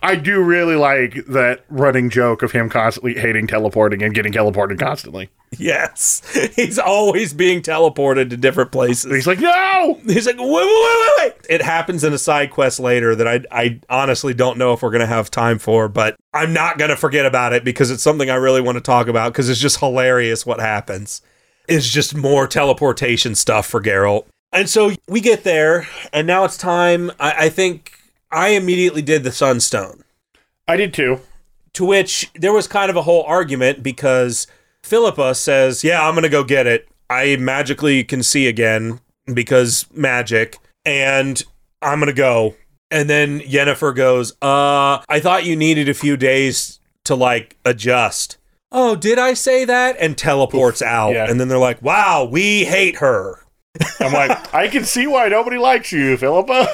I 0.03 0.17
do 0.17 0.43
really 0.43 0.77
like 0.77 1.27
that 1.27 1.65
running 1.69 2.11
joke 2.11 2.43
of 2.43 2.53
him 2.53 2.69
constantly 2.69 3.15
hating 3.15 3.47
teleporting 3.47 4.03
and 4.03 4.15
getting 4.15 4.33
teleported 4.33 4.79
constantly. 4.79 5.31
"Yes." 5.57 6.23
He's 6.57 6.79
always 6.79 7.33
being 7.33 7.63
teleported 7.63 8.31
to 8.31 8.37
different 8.37 8.73
places. 8.73 9.13
He's 9.13 9.27
like, 9.27 9.41
no! 9.41 10.01
He's 10.07 10.27
like, 10.27 10.39
wait, 10.39 10.49
wait, 10.49 10.65
wait, 10.65 11.01
wait, 11.01 11.13
wait. 11.19 11.47
It 11.49 11.63
happens 11.63 12.05
in 12.05 12.13
a 12.13 12.19
side 12.19 12.51
quest 12.51 12.81
later 12.81 13.15
that 13.15 13.27
I, 13.27 13.41
I 13.51 13.81
honestly 13.89 14.35
don't 14.35 14.59
know 14.59 14.73
if 14.73 14.83
we're 14.83 14.91
going 14.91 15.01
to 15.01 15.07
have 15.07 15.31
time 15.31 15.59
for, 15.59 15.89
but 15.89 16.17
I'm 16.33 16.53
not 16.53 16.79
going 16.79 16.91
to 16.91 16.97
forget 16.97 17.27
about 17.27 17.53
it 17.53 17.65
because 17.65 17.91
it's 17.91 18.03
something 18.03 18.31
I 18.31 18.37
really 18.37 18.61
want 18.61 18.77
to 18.77 18.83
talk 18.83 19.09
about 19.09 19.33
because 19.33 19.49
it's 19.49 19.61
just 19.61 19.81
hilarious 19.81 20.47
what 20.47 20.61
happens. 20.61 21.23
It's 21.69 21.89
just 21.89 22.15
more 22.17 22.47
teleportation 22.47 23.35
stuff 23.35 23.67
for 23.67 23.81
Geralt. 23.81 24.27
And 24.53 24.69
so 24.69 24.93
we 25.09 25.21
get 25.21 25.45
there, 25.45 25.87
and 26.13 26.27
now 26.27 26.45
it's 26.45 26.57
time. 26.57 27.13
I, 27.21 27.47
I 27.47 27.49
think 27.49 28.00
I 28.33 28.51
immediately 28.51 29.03
did 29.03 29.25
the 29.25 29.33
Sunstone, 29.33 30.05
I 30.69 30.77
did 30.77 30.95
too. 30.95 31.21
to 31.75 31.85
which 31.85 32.31
there 32.35 32.53
was 32.53 32.67
kind 32.69 32.91
of 32.91 32.97
a 32.97 33.03
whole 33.03 33.23
argument 33.25 33.83
because 33.83 34.47
Philippa 34.83 35.35
says, 35.35 35.83
Yeah, 35.85 36.07
I'm 36.07 36.15
going 36.15 36.23
to 36.23 36.29
go 36.29 36.45
get 36.45 36.67
it. 36.67 36.89
I 37.09 37.37
magically 37.37 38.05
can 38.05 38.23
see 38.23 38.47
again 38.47 39.01
because 39.33 39.87
magic, 39.93 40.59
and 40.85 41.43
I'm 41.83 41.99
going 41.99 42.07
to 42.07 42.13
go. 42.13 42.55
And 42.93 43.09
then 43.11 43.41
Yennefer 43.41 43.95
goes, 43.95 44.33
Uh, 44.43 45.03
I 45.09 45.21
thought 45.21 45.45
you 45.45 45.57
needed 45.57 45.89
a 45.89 45.95
few 45.95 46.17
days 46.17 46.79
to 47.05 47.15
like 47.15 47.57
adjust. 47.65 48.37
Oh, 48.73 48.95
did 48.95 49.19
I 49.19 49.35
say 49.35 49.65
that? 49.65 49.97
And 49.99 50.17
teleports 50.17 50.81
out. 50.83 51.15
yeah. 51.15 51.29
And 51.29 51.41
then 51.41 51.49
they're 51.49 51.59
like, 51.59 51.83
Wow, 51.83 52.29
we 52.31 52.65
hate 52.65 52.97
her. 52.97 53.45
I'm 54.01 54.13
like, 54.13 54.55
I 54.55 54.69
can 54.69 54.85
see 54.85 55.07
why 55.07 55.29
nobody 55.29 55.59
likes 55.59 55.91
you, 55.93 56.17
Philippa. 56.17 56.69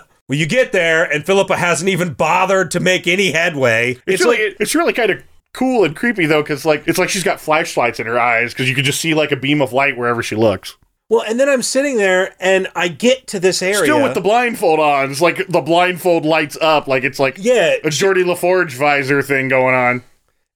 Well, 0.28 0.38
you 0.38 0.46
get 0.46 0.72
there, 0.72 1.04
and 1.04 1.24
Philippa 1.24 1.56
hasn't 1.56 1.88
even 1.88 2.14
bothered 2.14 2.70
to 2.72 2.80
make 2.80 3.06
any 3.06 3.30
headway. 3.30 3.92
It's, 3.92 4.02
It's, 4.06 4.24
really, 4.24 4.48
like, 4.48 4.56
it's 4.60 4.74
really 4.74 4.92
kind 4.92 5.10
of 5.10 5.22
cool 5.52 5.84
and 5.84 5.94
creepy 5.96 6.26
though, 6.26 6.42
because 6.42 6.64
like 6.66 6.86
it's 6.86 6.98
like 6.98 7.08
she's 7.08 7.22
got 7.24 7.40
flashlights 7.40 7.98
in 8.00 8.06
her 8.06 8.18
eyes 8.18 8.52
because 8.52 8.68
you 8.68 8.74
can 8.74 8.84
just 8.84 9.00
see 9.00 9.14
like 9.14 9.32
a 9.32 9.36
beam 9.36 9.62
of 9.62 9.72
light 9.72 9.96
wherever 9.96 10.22
she 10.22 10.36
looks. 10.36 10.76
well, 11.08 11.22
and 11.26 11.38
then 11.38 11.48
I'm 11.48 11.62
sitting 11.62 11.96
there, 11.96 12.34
and 12.40 12.66
I 12.74 12.88
get 12.88 13.28
to 13.28 13.38
this 13.40 13.62
area. 13.62 13.84
Still 13.84 14.02
with 14.02 14.14
the 14.14 14.20
blindfold 14.20 14.80
on, 14.80 15.10
it's 15.12 15.20
like 15.20 15.46
the 15.46 15.60
blindfold 15.60 16.24
lights 16.26 16.58
up, 16.60 16.88
like 16.88 17.04
it's 17.04 17.20
like 17.20 17.36
yeah, 17.38 17.76
a 17.84 17.88
Geordi 17.88 18.26
La 18.26 18.34
Forge 18.34 18.74
visor 18.74 19.22
thing 19.22 19.48
going 19.48 19.74
on. 19.74 20.02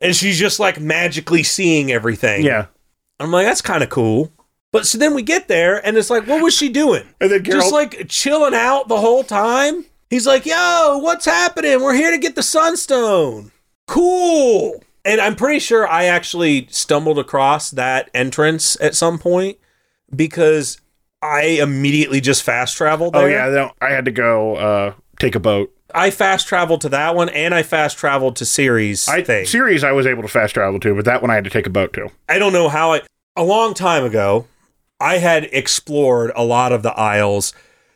and 0.01 0.17
she's 0.17 0.39
just 0.39 0.59
like 0.59 0.81
magically 0.81 1.45
seeing 1.45 1.93
everything. 1.93 2.45
Yeah, 2.45 2.67
I'm 3.21 3.31
like, 3.31 3.47
that's 3.47 3.63
kind 3.63 3.83
of 3.85 3.89
cool. 3.89 4.33
But 4.73 4.87
so 4.87 4.99
then 4.99 5.15
we 5.15 5.23
get 5.23 5.49
there 5.49 5.85
and 5.85 5.97
it's 5.97 6.11
like, 6.11 6.27
what 6.27 6.43
was 6.43 6.55
she 6.55 6.69
doing? 6.69 7.03
And 7.21 7.31
then 7.31 7.43
Just 7.43 7.73
like 7.73 8.09
chilling 8.09 8.55
out 8.55 8.89
the 8.89 8.99
whole 8.99 9.25
time. 9.25 9.85
He's 10.09 10.27
like, 10.27 10.47
yo, 10.47 10.99
what's 10.99 11.25
happening? 11.25 11.81
We're 11.83 11.95
here 11.95 12.11
to 12.11 12.19
get 12.19 12.35
the 12.35 12.43
Sunstone. 12.43 13.53
Cool. 13.87 14.83
And 15.05 15.21
I'm 15.21 15.35
pretty 15.35 15.59
sure 15.59 15.89
I 15.89 16.05
actually 16.05 16.69
stumbled 16.71 17.19
across 17.19 17.71
that 17.73 18.11
entrance 18.15 18.77
at 18.81 18.95
some 18.95 19.19
point 19.19 19.59
because 20.15 20.81
I 21.23 21.59
immediately 21.61 22.21
just 22.21 22.43
fast 22.43 22.77
traveled 22.77 23.15
there. 23.15 23.23
oh 23.23 23.27
yeah, 23.27 23.49
no, 23.49 23.73
I 23.81 23.91
had 23.91 24.05
to 24.05 24.11
go 24.11 24.57
uh, 24.57 24.95
take 25.19 25.35
a 25.35 25.41
boat. 25.41 25.75
I 25.93 26.11
fast 26.11 26.47
traveled 26.47 26.81
to 26.83 26.89
that 26.91 27.17
one 27.17 27.29
and 27.31 27.53
I 27.55 27.63
fast 27.65 27.99
traveled 27.99 28.37
to 28.37 28.45
series 28.45 29.09
I 29.09 29.23
thing. 29.23 29.47
series 29.47 29.83
I 29.83 29.93
was 29.93 30.07
able 30.07 30.23
to 30.23 30.29
fast 30.29 30.55
travel 30.55 30.79
to, 30.81 30.95
but 30.95 31.05
that 31.07 31.21
one 31.21 31.31
I 31.31 31.35
had 31.35 31.45
to 31.45 31.51
take 31.51 31.67
a 31.67 31.71
boat 31.71 31.93
to. 31.95 32.11
I 32.29 32.39
don't 32.39 32.53
know 32.53 32.69
how 32.69 32.93
I 32.93 33.03
a 33.37 33.45
long 33.45 33.75
time 33.75 34.05
ago 34.05 34.47
I 35.01 35.19
had 35.19 35.45
explored 35.53 36.33
a 36.37 36.45
lot 36.45 36.73
of 36.73 36.83
the 36.83 36.93
isles 36.93 37.53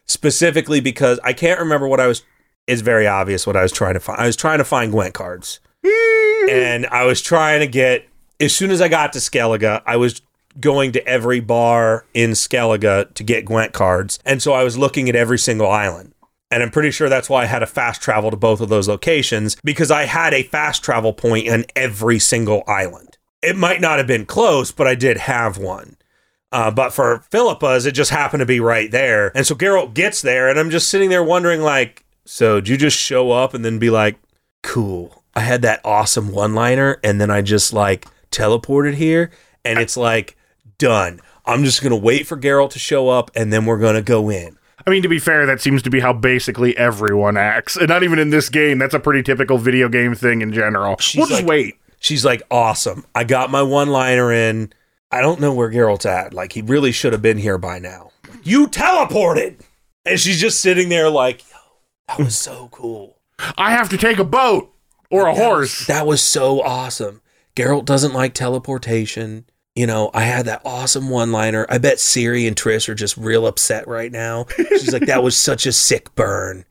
specifically 0.06 0.80
because 0.80 1.20
I 1.22 1.32
can't 1.32 1.60
remember 1.60 1.86
what 1.88 2.00
I 2.00 2.06
was 2.06 2.22
it's 2.66 2.80
very 2.80 3.06
obvious 3.06 3.46
what 3.46 3.56
I 3.56 3.62
was 3.62 3.72
trying 3.72 3.94
to 3.94 4.00
find. 4.00 4.20
I 4.20 4.26
was 4.26 4.36
trying 4.36 4.58
to 4.58 4.64
find 4.64 4.90
Gwent 4.90 5.14
cards. 5.14 5.60
Mm. 5.84 6.50
and 6.50 6.86
I 6.86 7.04
was 7.04 7.20
trying 7.20 7.60
to 7.60 7.66
get 7.66 8.08
as 8.40 8.54
soon 8.54 8.70
as 8.70 8.80
I 8.80 8.88
got 8.88 9.12
to 9.12 9.18
Skellige, 9.18 9.82
I 9.86 9.96
was 9.96 10.22
going 10.60 10.92
to 10.92 11.06
every 11.06 11.40
bar 11.40 12.04
in 12.14 12.30
Skellige 12.30 13.14
to 13.14 13.22
get 13.22 13.44
Gwent 13.44 13.72
cards. 13.72 14.18
And 14.24 14.42
so 14.42 14.52
I 14.52 14.64
was 14.64 14.78
looking 14.78 15.08
at 15.08 15.16
every 15.16 15.38
single 15.38 15.70
island. 15.70 16.12
And 16.50 16.62
I'm 16.62 16.70
pretty 16.70 16.90
sure 16.90 17.08
that's 17.08 17.28
why 17.28 17.42
I 17.42 17.46
had 17.46 17.62
a 17.62 17.66
fast 17.66 18.00
travel 18.00 18.30
to 18.30 18.36
both 18.36 18.60
of 18.60 18.68
those 18.68 18.88
locations 18.88 19.56
because 19.64 19.90
I 19.90 20.04
had 20.04 20.32
a 20.32 20.44
fast 20.44 20.84
travel 20.84 21.12
point 21.12 21.46
in 21.46 21.64
every 21.74 22.18
single 22.18 22.62
island. 22.66 23.18
It 23.42 23.56
might 23.56 23.80
not 23.80 23.98
have 23.98 24.06
been 24.06 24.26
close, 24.26 24.70
but 24.70 24.86
I 24.86 24.94
did 24.94 25.16
have 25.16 25.58
one. 25.58 25.96
Uh, 26.54 26.70
but 26.70 26.92
for 26.92 27.18
Philippa's, 27.32 27.84
it 27.84 27.92
just 27.92 28.12
happened 28.12 28.38
to 28.38 28.46
be 28.46 28.60
right 28.60 28.88
there. 28.92 29.36
And 29.36 29.44
so 29.44 29.56
Geralt 29.56 29.92
gets 29.92 30.22
there, 30.22 30.48
and 30.48 30.56
I'm 30.56 30.70
just 30.70 30.88
sitting 30.88 31.10
there 31.10 31.24
wondering, 31.24 31.62
like, 31.62 32.04
so 32.24 32.60
do 32.60 32.70
you 32.70 32.78
just 32.78 32.96
show 32.96 33.32
up 33.32 33.54
and 33.54 33.64
then 33.64 33.80
be 33.80 33.90
like, 33.90 34.20
cool, 34.62 35.24
I 35.34 35.40
had 35.40 35.62
that 35.62 35.80
awesome 35.84 36.30
one 36.30 36.54
liner, 36.54 37.00
and 37.02 37.20
then 37.20 37.28
I 37.28 37.42
just 37.42 37.72
like 37.72 38.06
teleported 38.30 38.94
here, 38.94 39.32
and 39.64 39.80
it's 39.80 39.96
like, 39.96 40.36
done. 40.78 41.20
I'm 41.44 41.64
just 41.64 41.82
going 41.82 41.90
to 41.90 41.96
wait 41.96 42.26
for 42.26 42.36
Geralt 42.36 42.70
to 42.70 42.78
show 42.78 43.08
up, 43.08 43.32
and 43.34 43.52
then 43.52 43.66
we're 43.66 43.78
going 43.80 43.96
to 43.96 44.02
go 44.02 44.30
in. 44.30 44.56
I 44.86 44.90
mean, 44.90 45.02
to 45.02 45.08
be 45.08 45.18
fair, 45.18 45.46
that 45.46 45.60
seems 45.60 45.82
to 45.82 45.90
be 45.90 45.98
how 45.98 46.12
basically 46.12 46.76
everyone 46.78 47.36
acts, 47.36 47.76
and 47.76 47.88
not 47.88 48.04
even 48.04 48.20
in 48.20 48.30
this 48.30 48.48
game. 48.48 48.78
That's 48.78 48.94
a 48.94 49.00
pretty 49.00 49.24
typical 49.24 49.58
video 49.58 49.88
game 49.88 50.14
thing 50.14 50.40
in 50.40 50.52
general. 50.52 50.98
She's 50.98 51.18
we'll 51.18 51.26
just 51.26 51.40
like- 51.40 51.48
wait. 51.48 51.74
She's 51.98 52.24
like, 52.24 52.42
awesome. 52.48 53.04
I 53.12 53.24
got 53.24 53.50
my 53.50 53.62
one 53.62 53.88
liner 53.88 54.30
in. 54.30 54.72
I 55.14 55.20
don't 55.20 55.40
know 55.40 55.52
where 55.54 55.70
Geralt's 55.70 56.06
at. 56.06 56.34
Like, 56.34 56.52
he 56.52 56.62
really 56.62 56.92
should 56.92 57.12
have 57.12 57.22
been 57.22 57.38
here 57.38 57.58
by 57.58 57.78
now. 57.78 58.10
You 58.42 58.66
teleported! 58.66 59.60
And 60.04 60.18
she's 60.20 60.40
just 60.40 60.60
sitting 60.60 60.88
there, 60.88 61.08
like, 61.08 61.42
yo, 61.50 61.56
that 62.08 62.18
was 62.18 62.36
so 62.36 62.68
cool. 62.72 63.16
I 63.56 63.70
have 63.70 63.88
to 63.90 63.96
take 63.96 64.18
a 64.18 64.24
boat 64.24 64.72
or 65.10 65.28
a 65.28 65.34
That 65.34 65.40
horse. 65.42 65.86
that 65.86 66.06
was 66.06 66.20
so 66.20 66.60
awesome. 66.62 67.20
Geralt 67.56 67.84
doesn't 67.84 68.12
like 68.12 68.34
teleportation. 68.34 69.44
You 69.74 69.86
know, 69.86 70.10
I 70.14 70.22
had 70.22 70.46
that 70.46 70.62
awesome 70.64 71.08
one 71.10 71.32
liner. 71.32 71.66
I 71.68 71.78
bet 71.78 71.98
Ciri 71.98 72.46
and 72.46 72.54
Triss 72.56 72.88
are 72.88 72.94
just 72.94 73.16
real 73.16 73.46
upset 73.46 73.88
right 73.88 74.12
now. 74.12 74.46
She's 74.56 74.92
like, 74.92 75.06
that 75.06 75.22
was 75.22 75.36
such 75.36 75.66
a 75.66 75.72
sick 75.72 76.14
burn. 76.14 76.64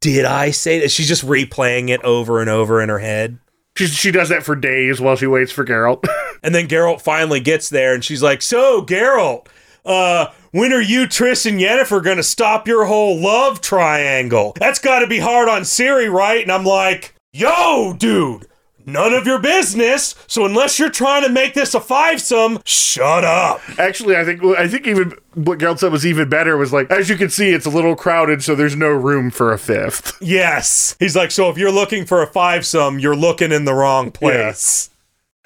Did 0.00 0.24
I 0.24 0.50
say 0.50 0.80
that? 0.80 0.90
She's 0.90 1.08
just 1.08 1.24
replaying 1.24 1.88
it 1.88 2.02
over 2.02 2.40
and 2.40 2.50
over 2.50 2.82
in 2.82 2.88
her 2.88 2.98
head. 2.98 3.38
She, 3.76 3.86
she 3.86 4.10
does 4.10 4.28
that 4.28 4.42
for 4.42 4.54
days 4.54 5.00
while 5.00 5.16
she 5.16 5.26
waits 5.26 5.52
for 5.52 5.64
Geralt. 5.64 6.04
And 6.44 6.52
then 6.52 6.66
Geralt 6.66 7.00
finally 7.00 7.38
gets 7.38 7.68
there 7.68 7.94
and 7.94 8.04
she's 8.04 8.20
like, 8.20 8.42
So, 8.42 8.82
Geralt, 8.84 9.46
uh, 9.84 10.26
when 10.50 10.72
are 10.72 10.80
you, 10.80 11.02
Triss, 11.06 11.48
and 11.48 11.60
Yennefer 11.60 12.02
gonna 12.02 12.24
stop 12.24 12.66
your 12.66 12.86
whole 12.86 13.16
love 13.16 13.60
triangle? 13.60 14.52
That's 14.58 14.80
gotta 14.80 15.06
be 15.06 15.20
hard 15.20 15.48
on 15.48 15.62
Ciri, 15.62 16.12
right? 16.12 16.42
And 16.42 16.50
I'm 16.50 16.64
like, 16.64 17.14
Yo, 17.32 17.94
dude, 17.96 18.48
none 18.86 19.12
of 19.12 19.26
your 19.26 19.38
business. 19.38 20.14
So 20.26 20.44
unless 20.44 20.78
you're 20.78 20.90
trying 20.90 21.22
to 21.22 21.28
make 21.28 21.54
this 21.54 21.74
a 21.74 21.80
fivesome, 21.80 22.60
shut 22.64 23.24
up. 23.24 23.60
Actually, 23.78 24.16
I 24.16 24.24
think 24.24 24.42
I 24.44 24.68
think 24.68 24.86
even 24.86 25.12
what 25.34 25.58
Geralt 25.58 25.78
said 25.78 25.92
was 25.92 26.04
even 26.06 26.28
better. 26.28 26.56
Was 26.56 26.72
like, 26.72 26.90
as 26.90 27.08
you 27.08 27.16
can 27.16 27.28
see, 27.30 27.50
it's 27.50 27.66
a 27.66 27.70
little 27.70 27.94
crowded, 27.96 28.42
so 28.42 28.54
there's 28.54 28.76
no 28.76 28.88
room 28.88 29.30
for 29.30 29.52
a 29.52 29.58
fifth. 29.58 30.16
Yes. 30.22 30.96
He's 30.98 31.14
like, 31.16 31.30
So 31.30 31.50
if 31.50 31.58
you're 31.58 31.70
looking 31.72 32.04
for 32.06 32.22
a 32.22 32.26
fivesome, 32.26 33.00
you're 33.00 33.16
looking 33.16 33.52
in 33.52 33.64
the 33.64 33.74
wrong 33.74 34.10
place. 34.10 34.88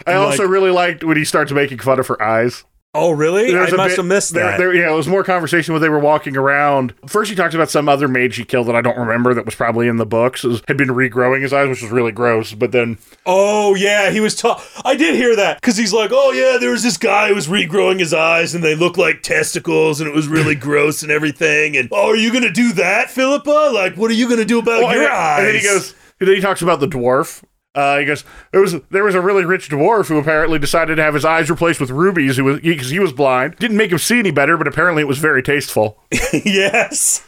I 0.06 0.12
I'm 0.12 0.18
also 0.22 0.42
like- 0.44 0.50
really 0.52 0.70
liked 0.70 1.02
when 1.04 1.16
he 1.16 1.24
starts 1.24 1.50
making 1.52 1.78
fun 1.78 1.98
of 1.98 2.06
her 2.08 2.22
eyes. 2.22 2.64
Oh, 2.96 3.10
really? 3.10 3.52
There's 3.52 3.72
I 3.72 3.74
a 3.74 3.76
must 3.76 3.90
bit- 3.92 3.96
have 3.98 4.06
missed 4.06 4.32
there, 4.34 4.44
that. 4.44 4.58
There, 4.58 4.74
yeah, 4.74 4.90
it 4.90 4.96
was 4.96 5.06
more 5.06 5.22
conversation 5.22 5.72
when 5.74 5.82
they 5.82 5.88
were 5.88 5.98
walking 5.98 6.36
around. 6.36 6.94
First, 7.06 7.30
he 7.30 7.36
talks 7.36 7.54
about 7.54 7.70
some 7.70 7.88
other 7.88 8.08
maid 8.08 8.34
she 8.34 8.44
killed 8.44 8.66
that 8.68 8.74
I 8.76 8.80
don't 8.80 8.96
remember 8.98 9.34
that 9.34 9.44
was 9.44 9.54
probably 9.54 9.88
in 9.88 9.96
the 9.96 10.06
books. 10.06 10.42
Was- 10.42 10.62
had 10.68 10.76
been 10.76 10.88
regrowing 10.88 11.42
his 11.42 11.52
eyes, 11.52 11.68
which 11.68 11.82
was 11.82 11.90
really 11.90 12.12
gross. 12.12 12.54
But 12.54 12.72
then, 12.72 12.98
Oh 13.26 13.74
yeah, 13.74 14.10
he 14.10 14.20
was. 14.20 14.34
Ta- 14.34 14.62
I 14.84 14.96
did 14.96 15.14
hear 15.14 15.36
that 15.36 15.60
because 15.60 15.76
he's 15.76 15.92
like, 15.92 16.10
oh 16.12 16.32
yeah, 16.32 16.58
there 16.58 16.70
was 16.70 16.82
this 16.82 16.96
guy 16.96 17.28
who 17.28 17.34
was 17.34 17.48
regrowing 17.48 17.98
his 18.00 18.14
eyes 18.14 18.54
and 18.54 18.64
they 18.64 18.74
look 18.74 18.96
like 18.96 19.22
testicles 19.22 20.00
and 20.00 20.08
it 20.08 20.14
was 20.14 20.28
really 20.28 20.54
gross 20.54 21.02
and 21.02 21.12
everything. 21.12 21.76
And 21.76 21.88
oh, 21.92 22.10
are 22.10 22.16
you 22.16 22.32
gonna 22.32 22.52
do 22.52 22.72
that, 22.74 23.10
Philippa? 23.10 23.70
Like, 23.72 23.96
what 23.96 24.10
are 24.10 24.14
you 24.14 24.28
gonna 24.28 24.44
do 24.44 24.58
about 24.58 24.82
Oh, 24.84 24.90
your 24.92 25.02
and, 25.04 25.12
eyes? 25.12 25.38
and 25.38 25.46
then 25.48 25.54
he 25.56 25.62
goes. 25.62 25.94
And 26.18 26.28
then 26.28 26.36
he 26.36 26.40
talks 26.40 26.62
about 26.62 26.80
the 26.80 26.88
dwarf. 26.88 27.42
Uh, 27.76 27.98
he 27.98 28.06
goes, 28.06 28.24
there 28.52 28.62
was 28.62 28.74
there 28.90 29.04
was 29.04 29.14
a 29.14 29.20
really 29.20 29.44
rich 29.44 29.68
dwarf 29.68 30.08
who 30.08 30.18
apparently 30.18 30.58
decided 30.58 30.96
to 30.96 31.02
have 31.02 31.12
his 31.12 31.26
eyes 31.26 31.50
replaced 31.50 31.78
with 31.78 31.90
rubies. 31.90 32.38
Who 32.38 32.44
was 32.44 32.60
because 32.60 32.88
he 32.88 32.98
was 32.98 33.12
blind, 33.12 33.56
didn't 33.56 33.76
make 33.76 33.92
him 33.92 33.98
see 33.98 34.18
any 34.18 34.30
better, 34.30 34.56
but 34.56 34.66
apparently 34.66 35.02
it 35.02 35.08
was 35.08 35.18
very 35.18 35.42
tasteful. 35.42 36.02
yes. 36.32 37.22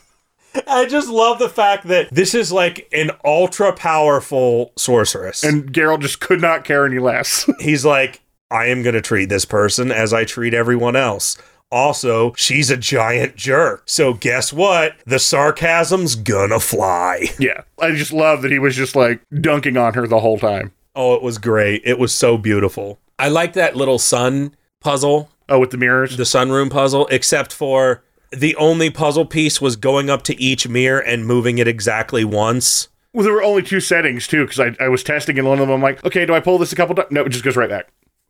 I 0.66 0.86
just 0.86 1.10
love 1.10 1.38
the 1.38 1.50
fact 1.50 1.86
that 1.88 2.08
this 2.10 2.34
is 2.34 2.50
like 2.50 2.88
an 2.92 3.10
ultra 3.24 3.74
powerful 3.74 4.72
sorceress. 4.76 5.44
And 5.44 5.70
Geralt 5.70 6.00
just 6.00 6.20
could 6.20 6.40
not 6.40 6.64
care 6.64 6.86
any 6.86 6.98
less. 6.98 7.48
he's 7.60 7.84
like, 7.84 8.22
I 8.50 8.66
am 8.66 8.82
gonna 8.82 9.02
treat 9.02 9.28
this 9.28 9.44
person 9.44 9.92
as 9.92 10.14
I 10.14 10.24
treat 10.24 10.54
everyone 10.54 10.96
else. 10.96 11.36
Also, 11.70 12.32
she's 12.34 12.70
a 12.70 12.76
giant 12.76 13.36
jerk. 13.36 13.82
So 13.86 14.14
guess 14.14 14.52
what? 14.52 14.94
The 15.06 15.18
sarcasm's 15.18 16.14
gonna 16.16 16.60
fly. 16.60 17.26
yeah, 17.38 17.62
I 17.80 17.92
just 17.92 18.12
love 18.12 18.42
that 18.42 18.50
he 18.50 18.58
was 18.58 18.74
just 18.74 18.96
like 18.96 19.20
dunking 19.40 19.76
on 19.76 19.94
her 19.94 20.06
the 20.06 20.20
whole 20.20 20.38
time. 20.38 20.72
Oh, 20.94 21.14
it 21.14 21.22
was 21.22 21.38
great. 21.38 21.82
It 21.84 21.98
was 21.98 22.12
so 22.12 22.38
beautiful. 22.38 22.98
I 23.18 23.28
like 23.28 23.52
that 23.52 23.76
little 23.76 23.98
sun 23.98 24.54
puzzle, 24.80 25.30
Oh, 25.48 25.58
with 25.58 25.70
the 25.70 25.76
mirrors. 25.76 26.16
the 26.16 26.24
sunroom 26.24 26.70
puzzle, 26.70 27.06
except 27.08 27.52
for 27.52 28.02
the 28.30 28.54
only 28.56 28.90
puzzle 28.90 29.24
piece 29.24 29.60
was 29.60 29.76
going 29.76 30.10
up 30.10 30.22
to 30.22 30.40
each 30.40 30.68
mirror 30.68 31.00
and 31.00 31.26
moving 31.26 31.58
it 31.58 31.66
exactly 31.68 32.24
once. 32.24 32.88
Well, 33.14 33.24
there 33.24 33.32
were 33.32 33.42
only 33.42 33.62
two 33.62 33.80
settings 33.80 34.26
too, 34.26 34.44
because 34.44 34.60
I, 34.60 34.84
I 34.84 34.88
was 34.88 35.02
testing 35.02 35.36
in 35.38 35.46
one 35.46 35.58
of 35.58 35.66
them. 35.66 35.70
I'm 35.74 35.82
like, 35.82 36.04
okay, 36.04 36.26
do 36.26 36.34
I 36.34 36.40
pull 36.40 36.58
this 36.58 36.72
a 36.72 36.76
couple 36.76 36.94
times? 36.94 37.08
No, 37.10 37.24
it 37.24 37.30
just 37.30 37.44
goes 37.44 37.56
right 37.56 37.68
back. 37.70 37.88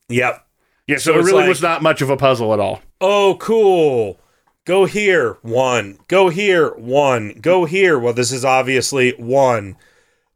Yep. 0.08 0.44
Yeah, 0.88 0.96
so, 0.96 1.12
So 1.12 1.18
it 1.18 1.22
really 1.22 1.40
like- 1.42 1.48
was 1.48 1.62
not 1.62 1.82
much 1.82 2.02
of 2.02 2.10
a 2.10 2.16
puzzle 2.16 2.52
at 2.52 2.58
all. 2.60 2.80
Oh, 3.00 3.36
cool. 3.38 4.18
Go 4.64 4.84
here, 4.86 5.38
one. 5.42 5.98
Go 6.08 6.28
here, 6.30 6.70
one. 6.76 7.34
Go 7.40 7.64
here. 7.64 7.98
Well, 7.98 8.12
this 8.12 8.32
is 8.32 8.44
obviously 8.44 9.12
one. 9.12 9.76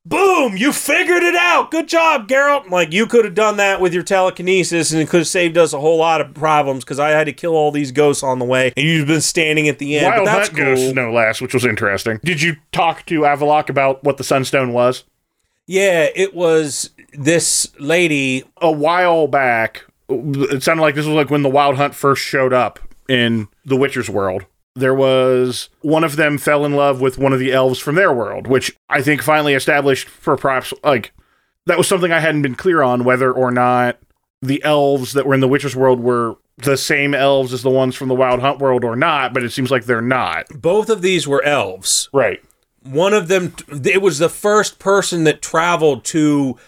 Boom! 0.05 0.57
You 0.57 0.73
figured 0.73 1.23
it 1.23 1.37
out. 1.37 1.71
Good 1.71 1.87
job, 1.87 2.27
Geralt. 2.29 2.69
Like 2.71 2.93
you 2.93 3.07
could 3.07 3.25
have 3.25 3.37
done 3.37 3.57
that 3.59 3.81
with 3.81 3.95
your 3.95 4.03
telekinesis, 4.03 4.91
and 4.91 5.01
it 5.01 5.09
could 5.09 5.19
have 5.21 5.29
saved 5.29 5.57
us 5.57 5.73
a 5.73 5.79
whole 5.79 5.99
lot 5.99 6.21
of 6.21 6.35
problems 6.35 6.83
because 6.83 6.99
I 6.99 7.11
had 7.11 7.25
to 7.27 7.33
kill 7.33 7.55
all 7.55 7.71
these 7.71 7.93
ghosts 7.93 8.25
on 8.25 8.41
the 8.41 8.45
way, 8.45 8.73
and 8.77 8.85
you've 8.85 9.07
been 9.07 9.21
standing 9.21 9.69
at 9.69 9.79
the 9.79 9.97
end. 9.99 10.07
Wild 10.07 10.25
but 10.25 10.25
that's 10.25 10.49
Hunt 10.49 10.59
cool. 10.59 10.67
Ghosts, 10.75 10.93
no 10.95 11.13
less, 11.13 11.41
which 11.41 11.55
was 11.55 11.65
interesting. 11.65 12.19
Did 12.25 12.43
you 12.43 12.57
talk 12.73 13.07
to 13.07 13.21
Avallac'h 13.21 13.69
about 13.69 14.03
what 14.03 14.17
the 14.17 14.25
Sunstone 14.25 14.73
was? 14.73 15.05
Yeah, 15.69 16.09
it 16.17 16.35
was 16.35 16.91
this 17.13 17.71
lady. 17.79 18.43
A 18.61 18.73
while 18.73 19.29
back, 19.29 19.85
it 20.09 20.63
sounded 20.63 20.83
like 20.83 20.95
this 20.95 21.07
was 21.07 21.15
like 21.15 21.31
when 21.31 21.43
the 21.43 21.49
Wild 21.49 21.77
Hunt 21.77 21.95
first 21.95 22.23
showed 22.23 22.53
up 22.53 22.79
in 23.09 23.49
the 23.65 23.77
Witcher's 23.77 24.11
world. 24.11 24.47
There 24.75 24.95
was 24.95 25.69
one 25.83 26.05
of 26.05 26.17
them 26.17 26.39
fell 26.39 26.65
in 26.65 26.73
love 26.73 27.01
with 27.01 27.19
one 27.19 27.33
of 27.33 27.39
the 27.39 27.53
elves 27.53 27.79
from 27.79 27.95
their 27.95 28.13
world, 28.13 28.47
which 28.47 28.75
I 28.89 29.03
think 29.03 29.23
finally 29.23 29.55
established 29.55 30.09
for 30.09 30.37
perhaps 30.37 30.73
like 30.83 31.13
that 31.67 31.79
was 31.79 31.87
something 31.87 32.11
I 32.11 32.21
hadn't 32.21 32.43
been 32.43 32.55
clear 32.55 32.83
on 32.83 33.05
whether 33.05 33.31
or 33.31 33.51
not 33.51 33.99
the 34.41 34.63
elves 34.65 35.13
that 35.13 35.27
were 35.27 35.35
in 35.35 35.41
the 35.41 35.49
Witcher's 35.49 35.77
world 35.77 36.01
were 36.01 36.37
the 36.59 36.77
same 36.77 37.15
elves 37.15 37.53
as 37.53 37.63
the 37.63 37.71
ones 37.71 37.95
from 37.95 38.09
the 38.09 38.15
Wild 38.15 38.41
Hunt 38.41 38.59
world 38.59 38.85
or 38.85 38.97
not, 38.97 39.33
but 39.33 39.45
it 39.45 39.53
seems 39.53 39.71
like 39.71 39.85
they're 39.85 40.01
not. 40.01 40.47
Both 40.55 40.91
of 40.91 41.03
these 41.03 41.27
were 41.29 41.43
elves. 41.45 42.09
Right. 42.13 42.43
One 42.83 43.15
of 43.15 43.29
them, 43.29 43.55
it 43.85 44.03
was 44.03 44.19
the 44.19 44.29
first 44.29 44.79
person 44.79 45.25
that 45.25 45.41
traveled 45.41 46.05
to 46.07 46.59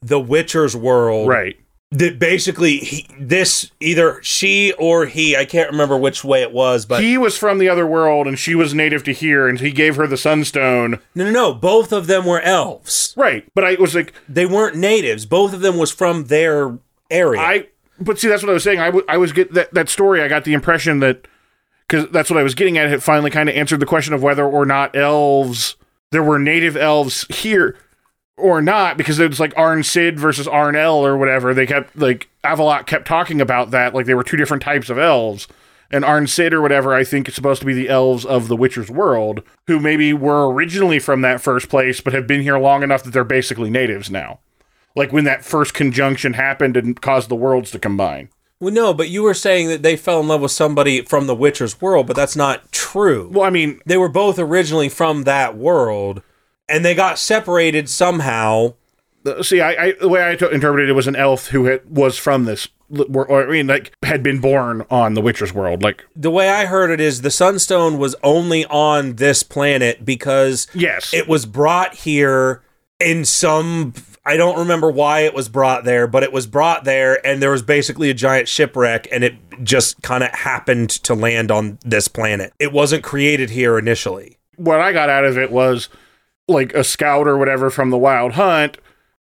the 0.00 0.20
Witcher's 0.20 0.76
world. 0.76 1.28
Right. 1.28 1.58
That 1.98 2.18
basically 2.18 2.78
he, 2.78 3.06
this 3.18 3.70
either 3.80 4.20
she 4.22 4.72
or 4.78 5.06
he 5.06 5.36
I 5.36 5.44
can't 5.44 5.70
remember 5.70 5.96
which 5.96 6.24
way 6.24 6.42
it 6.42 6.52
was, 6.52 6.84
but 6.86 7.02
he 7.02 7.16
was 7.16 7.38
from 7.38 7.58
the 7.58 7.68
other 7.68 7.86
world 7.86 8.26
and 8.26 8.38
she 8.38 8.54
was 8.54 8.74
native 8.74 9.04
to 9.04 9.12
here 9.12 9.46
and 9.48 9.60
he 9.60 9.70
gave 9.70 9.96
her 9.96 10.06
the 10.06 10.16
sunstone 10.16 10.98
no, 11.14 11.24
no, 11.24 11.30
no. 11.30 11.54
Both 11.54 11.92
of 11.92 12.06
them 12.06 12.26
were 12.26 12.40
elves. 12.40 13.14
right 13.16 13.44
but 13.54 13.64
i 13.64 13.74
was 13.74 13.94
like 13.94 14.12
They 14.28 14.46
weren't 14.46 14.76
natives. 14.76 15.24
Both 15.26 15.54
of 15.54 15.60
them 15.60 15.76
was 15.78 15.90
from 15.92 16.24
their 16.24 16.78
area. 17.10 17.40
i 17.40 17.66
But 18.00 18.18
see, 18.18 18.28
that's 18.28 18.42
what 18.42 18.50
I 18.50 18.54
was 18.54 18.64
saying. 18.64 18.80
I, 18.80 18.86
w- 18.86 19.04
I 19.08 19.16
was 19.16 19.32
get 19.32 19.52
that 19.54 19.72
that 19.74 19.88
story. 19.88 20.20
I 20.20 20.28
got 20.28 20.44
the 20.44 20.52
impression 20.54 20.98
that 21.00 21.28
because 21.86 22.08
that's 22.10 22.30
what 22.30 22.38
I 22.40 22.42
was 22.42 22.54
getting 22.54 22.76
at. 22.78 22.90
It 22.90 23.02
finally 23.02 23.30
kind 23.30 23.48
of 23.48 23.54
answered 23.54 23.78
the 23.78 23.86
question 23.86 24.14
of 24.14 24.22
whether 24.22 24.44
or 24.44 24.66
not 24.66 24.96
elves 24.96 25.76
there 26.10 26.22
were 26.22 26.38
native 26.38 26.76
elves 26.76 27.24
here 27.28 27.76
or 28.36 28.60
not 28.60 28.96
because 28.96 29.18
it 29.18 29.28
was 29.28 29.40
like 29.40 29.56
Arn 29.56 29.82
Sid 29.82 30.18
versus 30.18 30.48
Arn 30.48 30.76
El 30.76 31.04
or 31.04 31.16
whatever. 31.16 31.54
They 31.54 31.66
kept 31.66 31.96
like 31.96 32.28
Avallac'h 32.42 32.86
kept 32.86 33.06
talking 33.06 33.40
about 33.40 33.70
that 33.70 33.94
like 33.94 34.06
they 34.06 34.14
were 34.14 34.24
two 34.24 34.36
different 34.36 34.62
types 34.62 34.90
of 34.90 34.98
elves. 34.98 35.48
And 35.90 36.04
Arn 36.04 36.26
Sid 36.26 36.52
or 36.52 36.60
whatever, 36.60 36.94
I 36.94 37.04
think 37.04 37.28
is 37.28 37.34
supposed 37.34 37.60
to 37.60 37.66
be 37.66 37.74
the 37.74 37.88
elves 37.88 38.24
of 38.24 38.48
the 38.48 38.56
Witcher's 38.56 38.90
world, 38.90 39.42
who 39.68 39.78
maybe 39.78 40.12
were 40.12 40.50
originally 40.50 40.98
from 40.98 41.20
that 41.20 41.40
first 41.40 41.68
place, 41.68 42.00
but 42.00 42.12
have 42.12 42.26
been 42.26 42.40
here 42.42 42.58
long 42.58 42.82
enough 42.82 43.04
that 43.04 43.12
they're 43.12 43.22
basically 43.22 43.70
natives 43.70 44.10
now. 44.10 44.40
Like 44.96 45.12
when 45.12 45.24
that 45.24 45.44
first 45.44 45.74
conjunction 45.74 46.32
happened 46.32 46.76
and 46.76 47.00
caused 47.00 47.28
the 47.28 47.36
worlds 47.36 47.70
to 47.72 47.78
combine. 47.78 48.30
Well, 48.60 48.72
no, 48.72 48.94
but 48.94 49.08
you 49.08 49.22
were 49.22 49.34
saying 49.34 49.68
that 49.68 49.82
they 49.82 49.96
fell 49.96 50.20
in 50.20 50.28
love 50.28 50.40
with 50.40 50.50
somebody 50.50 51.02
from 51.02 51.26
the 51.26 51.34
Witcher's 51.34 51.80
world, 51.80 52.06
but 52.06 52.16
that's 52.16 52.34
not 52.34 52.72
true. 52.72 53.28
Well, 53.32 53.44
I 53.44 53.50
mean, 53.50 53.80
they 53.84 53.98
were 53.98 54.08
both 54.08 54.38
originally 54.38 54.88
from 54.88 55.24
that 55.24 55.56
world, 55.56 56.22
and 56.68 56.84
they 56.84 56.94
got 56.94 57.18
separated 57.18 57.88
somehow. 57.88 58.74
See, 59.42 59.60
I, 59.60 59.70
I 59.70 59.92
the 60.00 60.08
way 60.08 60.28
I 60.28 60.36
t- 60.36 60.46
interpreted 60.52 60.90
it 60.90 60.94
was 60.94 61.06
an 61.06 61.16
elf 61.16 61.48
who 61.48 61.64
had, 61.64 61.80
was 61.88 62.18
from 62.18 62.44
this, 62.44 62.68
or, 62.90 63.26
or 63.26 63.46
I 63.48 63.50
mean, 63.50 63.66
like 63.66 63.94
had 64.02 64.22
been 64.22 64.38
born 64.38 64.84
on 64.90 65.14
the 65.14 65.22
Witcher's 65.22 65.52
world. 65.54 65.82
Like 65.82 66.04
The 66.14 66.30
way 66.30 66.50
I 66.50 66.66
heard 66.66 66.90
it 66.90 67.00
is 67.00 67.22
the 67.22 67.30
Sunstone 67.30 67.98
was 67.98 68.14
only 68.22 68.66
on 68.66 69.14
this 69.16 69.42
planet 69.42 70.04
because 70.04 70.66
yes, 70.74 71.14
it 71.14 71.26
was 71.26 71.46
brought 71.46 71.94
here 71.94 72.62
in 73.00 73.24
some 73.24 73.94
I 74.26 74.36
don't 74.36 74.58
remember 74.58 74.90
why 74.90 75.20
it 75.20 75.34
was 75.34 75.48
brought 75.48 75.84
there, 75.84 76.06
but 76.06 76.22
it 76.22 76.32
was 76.32 76.46
brought 76.46 76.84
there 76.84 77.24
and 77.26 77.42
there 77.42 77.50
was 77.50 77.62
basically 77.62 78.08
a 78.10 78.14
giant 78.14 78.48
shipwreck 78.48 79.06
and 79.10 79.24
it 79.24 79.34
just 79.62 80.00
kind 80.02 80.22
of 80.24 80.30
happened 80.32 80.90
to 80.90 81.14
land 81.14 81.50
on 81.50 81.78
this 81.84 82.08
planet. 82.08 82.52
It 82.58 82.72
wasn't 82.72 83.04
created 83.04 83.50
here 83.50 83.78
initially. 83.78 84.38
what 84.56 84.80
I 84.80 84.92
got 84.92 85.08
out 85.10 85.24
of 85.24 85.36
it 85.38 85.50
was 85.50 85.88
like 86.48 86.74
a 86.74 86.84
scout 86.84 87.26
or 87.26 87.36
whatever 87.36 87.70
from 87.70 87.90
the 87.90 87.98
Wild 87.98 88.32
Hunt 88.32 88.78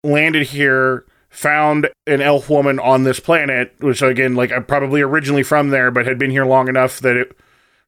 landed 0.03 0.47
here, 0.47 1.05
found 1.29 1.89
an 2.07 2.21
elf 2.21 2.49
woman 2.49 2.79
on 2.79 3.03
this 3.03 3.19
planet, 3.19 3.73
which 3.79 4.01
again, 4.01 4.35
like 4.35 4.51
I'm 4.51 4.65
probably 4.65 5.01
originally 5.01 5.43
from 5.43 5.69
there, 5.69 5.91
but 5.91 6.05
had 6.05 6.17
been 6.17 6.31
here 6.31 6.45
long 6.45 6.67
enough 6.67 6.99
that 7.01 7.15
it, 7.15 7.37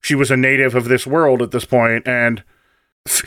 she 0.01 0.15
was 0.15 0.31
a 0.31 0.37
native 0.37 0.75
of 0.75 0.85
this 0.85 1.07
world 1.07 1.41
at 1.41 1.51
this 1.51 1.65
point, 1.65 2.07
and 2.07 2.43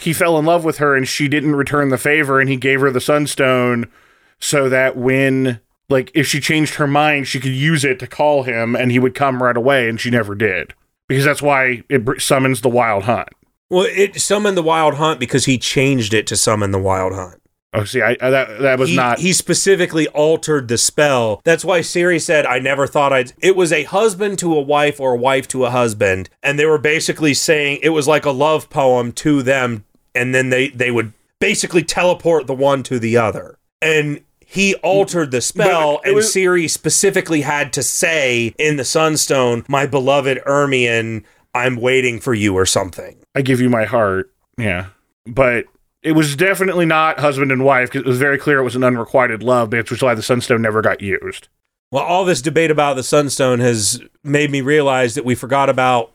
he 0.01 0.13
fell 0.13 0.39
in 0.39 0.45
love 0.45 0.65
with 0.65 0.79
her, 0.79 0.95
and 0.95 1.09
she 1.09 1.27
didn't 1.29 1.57
return 1.57 1.89
the 1.89 1.99
favor, 1.99 2.41
and 2.41 2.49
he 2.49 2.57
gave 2.57 2.81
her 2.81 2.91
the 2.91 3.01
Sunstone 3.01 3.91
so 4.39 4.69
that 4.69 4.97
when 4.97 5.61
like 5.89 6.11
if 6.15 6.27
she 6.27 6.41
changed 6.41 6.75
her 6.75 6.87
mind, 6.87 7.27
she 7.27 7.41
could 7.41 7.53
use 7.53 7.85
it 7.85 7.99
to 7.99 8.07
call 8.07 8.45
him, 8.45 8.75
and 8.77 8.91
he 8.91 8.99
would 8.99 9.15
come 9.15 9.43
right 9.43 9.57
away, 9.57 9.89
and 9.89 10.01
she 10.01 10.11
never 10.11 10.35
did. 10.35 10.75
Because 11.09 11.25
that's 11.25 11.43
why 11.43 11.83
it 11.89 12.03
summons 12.21 12.63
the 12.63 12.69
Wild 12.69 13.05
Hunt. 13.05 13.29
Well, 13.75 13.87
it 13.91 14.21
summoned 14.21 14.57
the 14.57 14.63
Wild 14.63 14.95
Hunt 14.95 15.19
because 15.19 15.47
he 15.47 15.59
changed 15.59 16.15
it 16.15 16.29
to 16.29 16.37
summon 16.37 16.71
the 16.71 16.79
Wild 16.79 17.13
Hunt. 17.13 17.43
Oh, 17.73 17.83
see, 17.83 18.01
I, 18.01 18.17
I 18.21 18.31
that 18.31 18.61
that 18.61 18.79
was 18.79 18.91
he, 18.91 18.95
not. 18.95 19.19
he 19.19 19.33
specifically 19.33 20.07
altered 20.09 20.69
the 20.69 20.79
spell. 20.79 21.41
That's 21.43 21.65
why 21.65 21.81
Ciri 21.81 22.21
said, 22.21 22.47
I 22.47 22.61
never 22.61 22.87
thought 22.87 23.13
I'd. 23.13 23.33
It 23.43 23.57
was 23.57 23.73
a 23.73 23.83
husband 23.83 24.39
to 24.39 24.55
a 24.55 24.61
wife 24.61 25.01
or 25.01 25.15
a 25.15 25.19
wife 25.19 25.49
to 25.49 25.65
a 25.65 25.71
husband. 25.71 26.31
And 26.41 26.57
they 26.57 26.67
were 26.67 26.79
basically 26.79 27.35
saying 27.35 27.81
it 27.83 27.89
was 27.89 28.07
like 28.07 28.25
a 28.25 28.31
love 28.31 28.71
poem 28.71 29.11
to 29.15 29.43
them. 29.43 29.85
And 30.15 30.33
then 30.33 30.51
they, 30.51 30.69
they 30.69 30.93
would 30.93 31.13
basically 31.41 31.83
teleport 31.83 32.47
the 32.47 32.55
one 32.55 32.85
to 32.85 33.01
the 33.01 33.17
other. 33.17 33.59
And 33.83 34.21
he 34.39 34.77
altered 34.77 35.33
the 35.33 35.41
spell, 35.41 36.01
and 36.05 36.15
Ciri 36.19 36.71
specifically 36.71 37.41
had 37.41 37.73
to 37.73 37.83
say 37.83 38.55
in 38.57 38.77
the 38.77 38.85
Sunstone, 38.85 39.65
My 39.67 39.85
beloved 39.85 40.39
Ermion, 40.47 41.25
I'm 41.53 41.75
waiting 41.75 42.21
for 42.21 42.35
you, 42.35 42.55
or 42.55 42.67
something. 42.67 43.17
I 43.35 43.43
give 43.43 43.61
you 43.61 43.69
my 43.69 43.85
heart. 43.85 44.33
Yeah, 44.57 44.87
but 45.27 45.67
it 46.03 46.13
was 46.13 46.37
definitely 46.37 46.87
not 46.87 47.19
husband 47.19 47.51
and 47.51 47.65
wife 47.65 47.91
because 47.91 48.07
it 48.07 48.09
was 48.09 48.19
very 48.19 48.39
clear 48.39 48.59
it 48.59 48.65
was 48.65 48.77
an 48.77 48.85
unrequited 48.85 49.43
love, 49.43 49.73
which 49.73 49.91
was 49.91 50.03
why 50.03 50.15
the 50.15 50.23
Sunstone 50.23 50.63
never 50.63 50.83
got 50.83 51.01
used. 51.01 51.49
Well, 51.91 52.05
all 52.05 52.25
this 52.25 52.43
debate 52.43 52.71
about 52.71 52.95
the 52.95 53.03
Sunstone 53.03 53.61
has 53.61 54.03
made 54.23 54.51
me 54.51 54.61
realize 54.61 55.15
that 55.15 55.25
we 55.25 55.35
forgot 55.35 55.69
about 55.69 56.13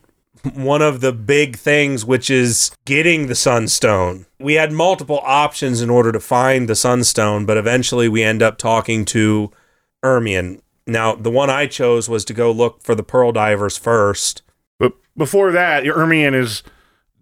one 0.53 0.81
of 0.81 1.01
the 1.01 1.11
big 1.11 1.55
things, 1.55 2.05
which 2.05 2.29
is 2.29 2.71
getting 2.85 3.27
the 3.27 3.35
Sunstone. 3.35 4.25
We 4.39 4.55
had 4.55 4.71
multiple 4.71 5.21
options 5.23 5.81
in 5.81 5.89
order 5.89 6.11
to 6.11 6.19
find 6.19 6.67
the 6.67 6.75
Sunstone, 6.75 7.45
but 7.45 7.57
eventually 7.57 8.07
we 8.07 8.23
end 8.23 8.41
up 8.41 8.57
talking 8.57 9.05
to 9.05 9.51
Ermion. 10.03 10.61
Now, 10.85 11.15
the 11.15 11.31
one 11.31 11.49
I 11.49 11.67
chose 11.67 12.09
was 12.09 12.25
to 12.25 12.33
go 12.33 12.51
look 12.51 12.81
for 12.81 12.95
the 12.95 13.03
Pearl 13.03 13.31
Divers 13.31 13.77
first. 13.77 14.41
But 14.79 14.93
before 15.15 15.51
that, 15.51 15.83
Ermion 15.83 16.33
is 16.33 16.63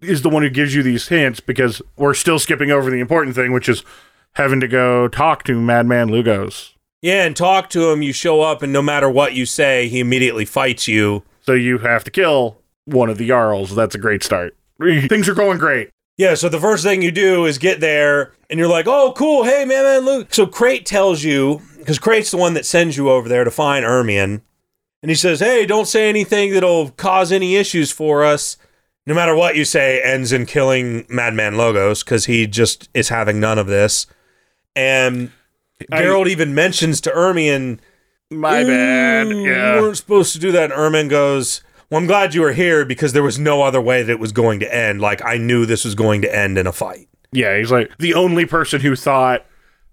is 0.00 0.22
the 0.22 0.28
one 0.28 0.42
who 0.42 0.50
gives 0.50 0.74
you 0.74 0.82
these 0.82 1.08
hints 1.08 1.40
because 1.40 1.82
we're 1.96 2.14
still 2.14 2.38
skipping 2.38 2.70
over 2.70 2.90
the 2.90 3.00
important 3.00 3.34
thing, 3.34 3.52
which 3.52 3.68
is 3.68 3.84
having 4.32 4.60
to 4.60 4.68
go 4.68 5.08
talk 5.08 5.44
to 5.44 5.60
Madman 5.60 6.08
Lugos. 6.08 6.72
Yeah, 7.00 7.24
and 7.24 7.36
talk 7.36 7.70
to 7.70 7.90
him. 7.90 8.02
You 8.02 8.12
show 8.12 8.40
up, 8.40 8.62
and 8.62 8.72
no 8.72 8.82
matter 8.82 9.08
what 9.08 9.34
you 9.34 9.46
say, 9.46 9.88
he 9.88 10.00
immediately 10.00 10.44
fights 10.44 10.88
you. 10.88 11.22
So 11.42 11.52
you 11.52 11.78
have 11.78 12.04
to 12.04 12.10
kill 12.10 12.58
one 12.84 13.08
of 13.08 13.18
the 13.18 13.28
Jarls. 13.28 13.74
That's 13.74 13.94
a 13.94 13.98
great 13.98 14.22
start. 14.22 14.56
Things 14.80 15.28
are 15.28 15.34
going 15.34 15.58
great. 15.58 15.90
Yeah, 16.16 16.34
so 16.34 16.48
the 16.48 16.60
first 16.60 16.82
thing 16.82 17.00
you 17.00 17.12
do 17.12 17.46
is 17.46 17.58
get 17.58 17.78
there 17.78 18.32
and 18.50 18.58
you're 18.58 18.68
like, 18.68 18.88
oh, 18.88 19.12
cool. 19.16 19.44
Hey, 19.44 19.64
man, 19.64 19.84
man, 19.84 20.04
Luke. 20.04 20.34
So 20.34 20.46
Crate 20.46 20.84
tells 20.84 21.22
you, 21.22 21.62
because 21.78 22.00
Crate's 22.00 22.32
the 22.32 22.36
one 22.36 22.54
that 22.54 22.66
sends 22.66 22.96
you 22.96 23.08
over 23.08 23.28
there 23.28 23.44
to 23.44 23.52
find 23.52 23.84
Ermion. 23.84 24.40
And 25.00 25.10
he 25.10 25.14
says, 25.14 25.38
hey, 25.38 25.64
don't 25.64 25.86
say 25.86 26.08
anything 26.08 26.52
that'll 26.52 26.90
cause 26.90 27.30
any 27.30 27.54
issues 27.54 27.92
for 27.92 28.24
us. 28.24 28.56
No 29.08 29.14
matter 29.14 29.34
what 29.34 29.56
you 29.56 29.64
say, 29.64 30.02
ends 30.02 30.32
in 30.32 30.44
killing 30.44 31.06
Madman 31.08 31.54
Lugos 31.54 32.04
because 32.04 32.26
he 32.26 32.46
just 32.46 32.90
is 32.92 33.08
having 33.08 33.40
none 33.40 33.58
of 33.58 33.66
this. 33.66 34.06
And 34.76 35.30
I- 35.90 36.04
even 36.26 36.54
mentions 36.54 37.00
to 37.00 37.10
Ermion, 37.10 37.78
My 38.30 38.62
bad. 38.64 39.28
"Ooh, 39.28 39.46
Yeah. 39.46 39.76
You 39.76 39.80
weren't 39.82 39.96
supposed 39.96 40.34
to 40.34 40.38
do 40.38 40.52
that. 40.52 40.70
And 40.70 40.72
Ermion 40.74 41.08
goes, 41.08 41.62
Well, 41.90 41.98
I'm 41.98 42.06
glad 42.06 42.34
you 42.34 42.42
were 42.42 42.52
here 42.52 42.84
because 42.84 43.14
there 43.14 43.22
was 43.22 43.38
no 43.38 43.62
other 43.62 43.80
way 43.80 44.02
that 44.02 44.12
it 44.12 44.20
was 44.20 44.32
going 44.32 44.60
to 44.60 44.74
end. 44.74 45.00
Like, 45.00 45.24
I 45.24 45.38
knew 45.38 45.64
this 45.64 45.86
was 45.86 45.94
going 45.94 46.20
to 46.20 46.36
end 46.36 46.58
in 46.58 46.66
a 46.66 46.72
fight. 46.72 47.08
Yeah, 47.32 47.56
he's 47.56 47.72
like 47.72 47.90
the 47.98 48.12
only 48.12 48.44
person 48.44 48.82
who 48.82 48.94
thought 48.94 49.46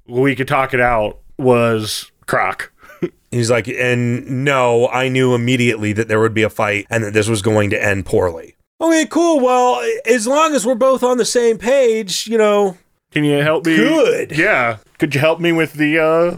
we 0.05 0.35
could 0.35 0.49
talk 0.49 0.73
it 0.73 0.81
out 0.81 1.19
was 1.37 2.11
Crach. 2.27 2.69
He's 3.31 3.49
like, 3.49 3.69
And 3.69 4.43
no, 4.43 4.89
I 4.89 5.07
knew 5.07 5.33
immediately 5.33 5.93
that 5.93 6.09
there 6.09 6.19
would 6.19 6.33
be 6.33 6.43
a 6.43 6.49
fight 6.49 6.85
and 6.89 7.01
that 7.05 7.13
this 7.13 7.29
was 7.29 7.41
going 7.41 7.69
to 7.69 7.81
end 7.81 8.05
poorly. 8.05 8.54
Okay, 8.81 9.05
cool. 9.05 9.39
Well, 9.39 9.81
as 10.05 10.27
long 10.27 10.53
as 10.53 10.65
we're 10.65 10.75
both 10.75 11.03
on 11.03 11.17
the 11.17 11.25
same 11.25 11.57
page, 11.57 12.27
you 12.27 12.37
know, 12.37 12.77
Can 13.11 13.23
you 13.23 13.37
help 13.41 13.65
me? 13.65 13.75
Good. 13.77 14.37
Yeah. 14.37 14.77
Could 14.97 15.15
you 15.15 15.21
help 15.21 15.39
me 15.39 15.51
with 15.51 15.73
the 15.73 15.99
uh 15.99 16.37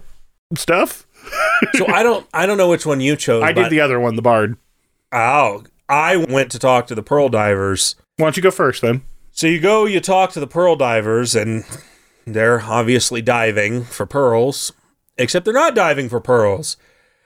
stuff? 0.56 1.06
so 1.76 1.88
I 1.88 2.04
don't 2.04 2.26
I 2.34 2.46
don't 2.46 2.58
know 2.58 2.70
which 2.70 2.86
one 2.86 3.02
you 3.02 3.16
chose. 3.16 3.44
I 3.44 3.52
did 3.52 3.70
the 3.70 3.82
other 3.82 4.00
one, 4.00 4.16
the 4.16 4.22
bard. 4.22 4.58
Oh, 5.12 5.64
I 5.90 6.16
went 6.18 6.52
to 6.52 6.60
talk 6.60 6.88
to 6.88 6.96
the 6.96 7.04
Pearl 7.04 7.30
Divers. 7.30 7.96
Why 8.18 8.26
don't 8.26 8.38
you 8.38 8.44
go 8.44 8.52
first 8.52 8.82
then? 8.82 9.02
So 9.32 9.46
you 9.48 9.60
go, 9.60 9.86
you 9.86 10.00
talk 10.00 10.32
to 10.32 10.40
the 10.40 10.48
pearl 10.48 10.76
divers, 10.76 11.36
and 11.36 11.64
they're 12.26 12.60
obviously 12.62 13.22
diving 13.22 13.84
for 13.84 14.08
pearls, 14.08 14.74
except 15.16 15.46
they're 15.46 15.54
not 15.54 15.76
diving 15.76 16.10
for 16.10 16.20
pearls. 16.20 16.76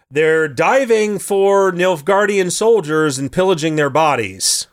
They're 0.09 0.49
diving 0.49 1.20
for 1.20 1.72
Nilfgaardian 1.72 2.51
soldiers 2.51 3.18
and 3.18 3.32
pillaging 3.32 3.78
their 3.78 3.89
bodies. 3.89 4.68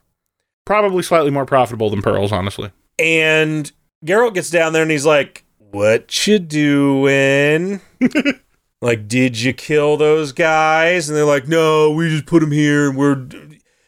Probably 0.68 1.02
slightly 1.02 1.30
more 1.30 1.46
profitable 1.46 1.88
than 1.88 2.02
pearls, 2.02 2.30
honestly. 2.30 2.70
And 2.98 3.72
Geralt 4.04 4.34
gets 4.34 4.50
down 4.50 4.74
there 4.74 4.82
and 4.82 4.90
he's 4.90 5.06
like, 5.06 5.46
What 5.56 6.26
you 6.26 6.38
doing? 6.38 7.80
like, 8.82 9.08
did 9.08 9.40
you 9.40 9.54
kill 9.54 9.96
those 9.96 10.32
guys? 10.32 11.08
And 11.08 11.16
they're 11.16 11.24
like, 11.24 11.48
No, 11.48 11.90
we 11.92 12.10
just 12.10 12.26
put 12.26 12.40
them 12.40 12.52
here 12.52 12.90
and 12.90 12.98
we're. 12.98 13.26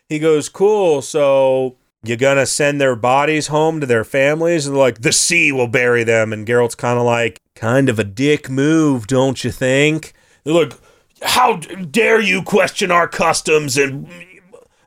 He 0.09 0.18
goes, 0.18 0.49
Cool. 0.49 1.03
So 1.03 1.76
you 2.03 2.16
gonna 2.16 2.47
send 2.47 2.81
their 2.81 2.97
bodies 2.97 3.49
home 3.49 3.81
to 3.81 3.87
their 3.87 4.03
families? 4.03 4.66
And 4.66 4.74
they're 4.74 4.83
like, 4.83 5.03
The 5.03 5.12
sea 5.12 5.53
will 5.53 5.68
bury 5.68 6.03
them. 6.03 6.33
And 6.33 6.47
Geralt's 6.47 6.76
kind 6.76 6.99
of 6.99 7.05
like, 7.05 7.43
Kind 7.55 7.91
of 7.91 7.99
a 7.99 8.05
dick 8.05 8.49
move, 8.49 9.07
don't 9.07 9.45
you 9.45 9.51
think? 9.51 10.14
They're 10.45 10.55
like, 10.55 10.72
How 11.20 11.57
dare 11.57 12.22
you 12.22 12.43
question 12.43 12.91
our 12.91 13.07
customs? 13.07 13.76
And 13.76 14.09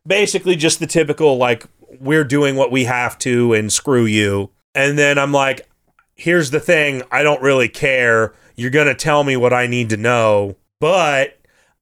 basically 0.07 0.55
just 0.55 0.79
the 0.79 0.87
typical, 0.87 1.37
like, 1.37 1.67
we're 1.99 2.23
doing 2.23 2.55
what 2.55 2.71
we 2.71 2.85
have 2.85 3.17
to 3.19 3.53
and 3.53 3.71
screw 3.71 4.05
you. 4.05 4.51
And 4.75 4.97
then 4.97 5.17
I'm 5.17 5.31
like, 5.31 5.69
here's 6.15 6.51
the 6.51 6.59
thing 6.59 7.03
I 7.11 7.23
don't 7.23 7.41
really 7.41 7.69
care. 7.69 8.33
You're 8.55 8.69
going 8.69 8.87
to 8.87 8.95
tell 8.95 9.23
me 9.23 9.35
what 9.37 9.53
I 9.53 9.67
need 9.67 9.89
to 9.89 9.97
know. 9.97 10.55
But 10.79 11.39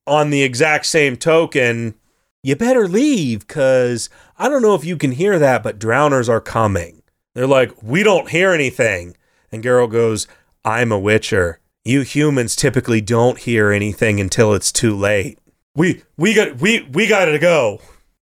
on 0.07 0.30
the 0.30 0.43
exact 0.43 0.86
same 0.86 1.18
token, 1.18 1.95
you 2.43 2.55
better 2.55 2.88
leave 2.88 3.47
because 3.47 4.09
I 4.38 4.49
don't 4.49 4.62
know 4.62 4.76
if 4.76 4.86
you 4.86 4.97
can 4.97 5.12
hear 5.12 5.38
that, 5.39 5.64
but 5.64 5.80
drowners 5.80 6.30
are 6.30 6.41
coming. 6.41 7.01
They're 7.36 7.47
like, 7.47 7.82
we 7.82 8.03
don't 8.03 8.30
hear 8.30 8.51
anything. 8.51 9.16
And 9.51 9.64
Geralt 9.64 9.91
goes, 9.91 10.28
I'm 10.66 10.91
a 10.91 10.99
witcher. 10.99 11.59
you 11.84 12.01
humans 12.01 12.55
typically 12.55 13.01
don't 13.01 13.39
hear 13.39 13.72
anything 13.72 14.20
until 14.20 14.53
it's 14.53 14.72
too 14.72 14.95
late. 14.95 15.39
We 15.76 16.03
we 16.18 16.34
got 16.34 16.59
we 16.59 16.82
we 16.91 17.07
got 17.07 17.26
to 17.26 17.39
go. 17.39 17.80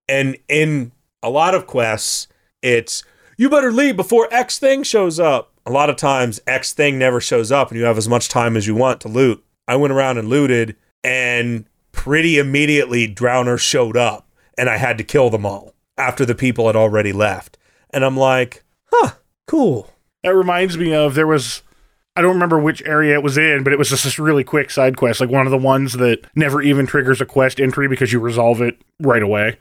And 0.08 0.38
in 0.48 0.92
a 1.22 1.30
lot 1.30 1.56
of 1.56 1.68
quests, 1.68 2.28
it's 2.62 3.04
you 3.38 3.50
better 3.50 3.72
leave 3.72 3.96
before 3.96 4.28
X 4.32 4.60
thing 4.60 4.84
shows 4.84 5.20
up. 5.20 5.52
A 5.66 5.72
lot 5.72 5.90
of 5.90 5.96
times 5.96 6.42
X 6.48 6.74
thing 6.74 6.98
never 6.98 7.22
shows 7.22 7.52
up 7.52 7.70
and 7.70 7.80
you 7.80 7.86
have 7.86 7.98
as 7.98 8.10
much 8.10 8.30
time 8.30 8.58
as 8.58 8.68
you 8.68 8.76
want 8.76 9.02
to 9.02 9.08
loot. 9.08 9.44
I 9.68 9.76
went 9.76 9.94
around 9.94 10.18
and 10.18 10.28
looted 10.28 10.76
and 11.04 11.66
pretty 11.92 12.38
immediately 12.38 13.08
drowners 13.14 13.60
showed 13.60 13.96
up 13.96 14.28
and 14.58 14.70
I 14.70 14.78
had 14.78 14.98
to 14.98 15.04
kill 15.04 15.30
them 15.30 15.46
all 15.46 15.74
after 15.98 16.26
the 16.26 16.36
people 16.36 16.68
had 16.68 16.76
already 16.76 17.14
left. 17.14 17.58
And 17.92 18.04
I'm 18.04 18.18
like, 18.18 18.64
"Huh, 18.92 19.12
cool." 19.48 19.94
That 20.24 20.36
reminds 20.36 20.78
me 20.78 20.94
of 20.94 21.16
there 21.16 21.28
was 21.28 21.64
I 22.16 22.22
don't 22.22 22.34
remember 22.34 22.60
which 22.60 22.84
area 22.86 23.14
it 23.14 23.24
was 23.24 23.38
in, 23.38 23.64
but 23.64 23.72
it 23.72 23.80
was 23.80 23.90
just 23.90 24.04
this 24.04 24.20
really 24.20 24.44
quick 24.44 24.72
side 24.72 24.98
quest, 24.98 25.22
like 25.22 25.30
one 25.30 25.48
of 25.48 25.52
the 25.52 25.58
ones 25.58 25.94
that 25.94 26.26
never 26.36 26.62
even 26.62 26.86
triggers 26.86 27.22
a 27.22 27.26
quest 27.26 27.62
entry 27.62 27.88
because 27.88 28.12
you 28.12 28.20
resolve 28.20 28.62
it 28.62 28.82
right 29.00 29.24
away. 29.24 29.58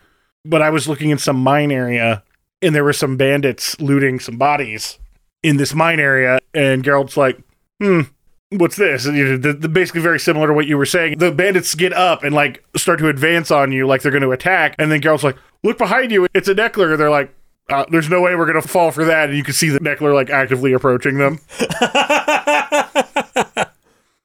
But 0.49 0.63
I 0.63 0.71
was 0.71 0.89
looking 0.89 1.11
in 1.11 1.19
some 1.19 1.37
mine 1.37 1.71
area 1.71 2.23
and 2.63 2.75
there 2.75 2.85
were 2.85 2.93
some 2.93 3.17
bandits 3.17 3.81
looting 3.81 4.21
some 4.21 4.37
bodies 4.37 4.99
in 5.43 5.57
this 5.57 5.75
mine 5.75 6.01
area, 6.01 6.41
and 6.53 6.83
Geralt's 6.83 7.17
like, 7.17 7.39
hmm, 7.81 8.03
what's 8.51 8.77
this? 8.77 9.07
And, 9.07 9.43
the, 9.43 9.53
the, 9.53 9.69
basically 9.69 10.01
very 10.01 10.19
similar 10.19 10.49
to 10.49 10.53
what 10.53 10.67
you 10.67 10.77
were 10.77 10.87
saying. 10.87 11.19
The 11.19 11.31
bandits 11.31 11.75
get 11.75 11.93
up 11.93 12.25
and 12.25 12.35
like 12.35 12.65
start 12.77 12.99
to 12.99 13.09
advance 13.09 13.51
on 13.51 13.71
you 13.73 13.87
like 13.87 14.03
they're 14.03 14.11
going 14.13 14.23
to 14.23 14.33
attack, 14.33 14.75
and 14.79 14.91
then 14.91 15.01
Geralt's 15.01 15.25
like, 15.25 15.37
look 15.63 15.79
behind 15.79 16.11
you, 16.11 16.27
it's 16.35 16.49
a 16.49 16.55
Neckler. 16.55 16.97
They're 16.97 17.11
like, 17.11 17.35
uh, 17.69 17.85
there's 17.91 18.09
no 18.09 18.23
way 18.23 18.35
we're 18.35 18.47
gonna 18.47 18.63
fall 18.63 18.91
for 18.91 19.05
that. 19.05 19.29
And 19.29 19.37
you 19.37 19.45
can 19.45 19.55
see 19.55 19.69
the 19.69 19.79
Neckler 19.81 20.15
like 20.15 20.31
actively 20.31 20.73
approaching 20.73 21.19
them. 21.19 21.39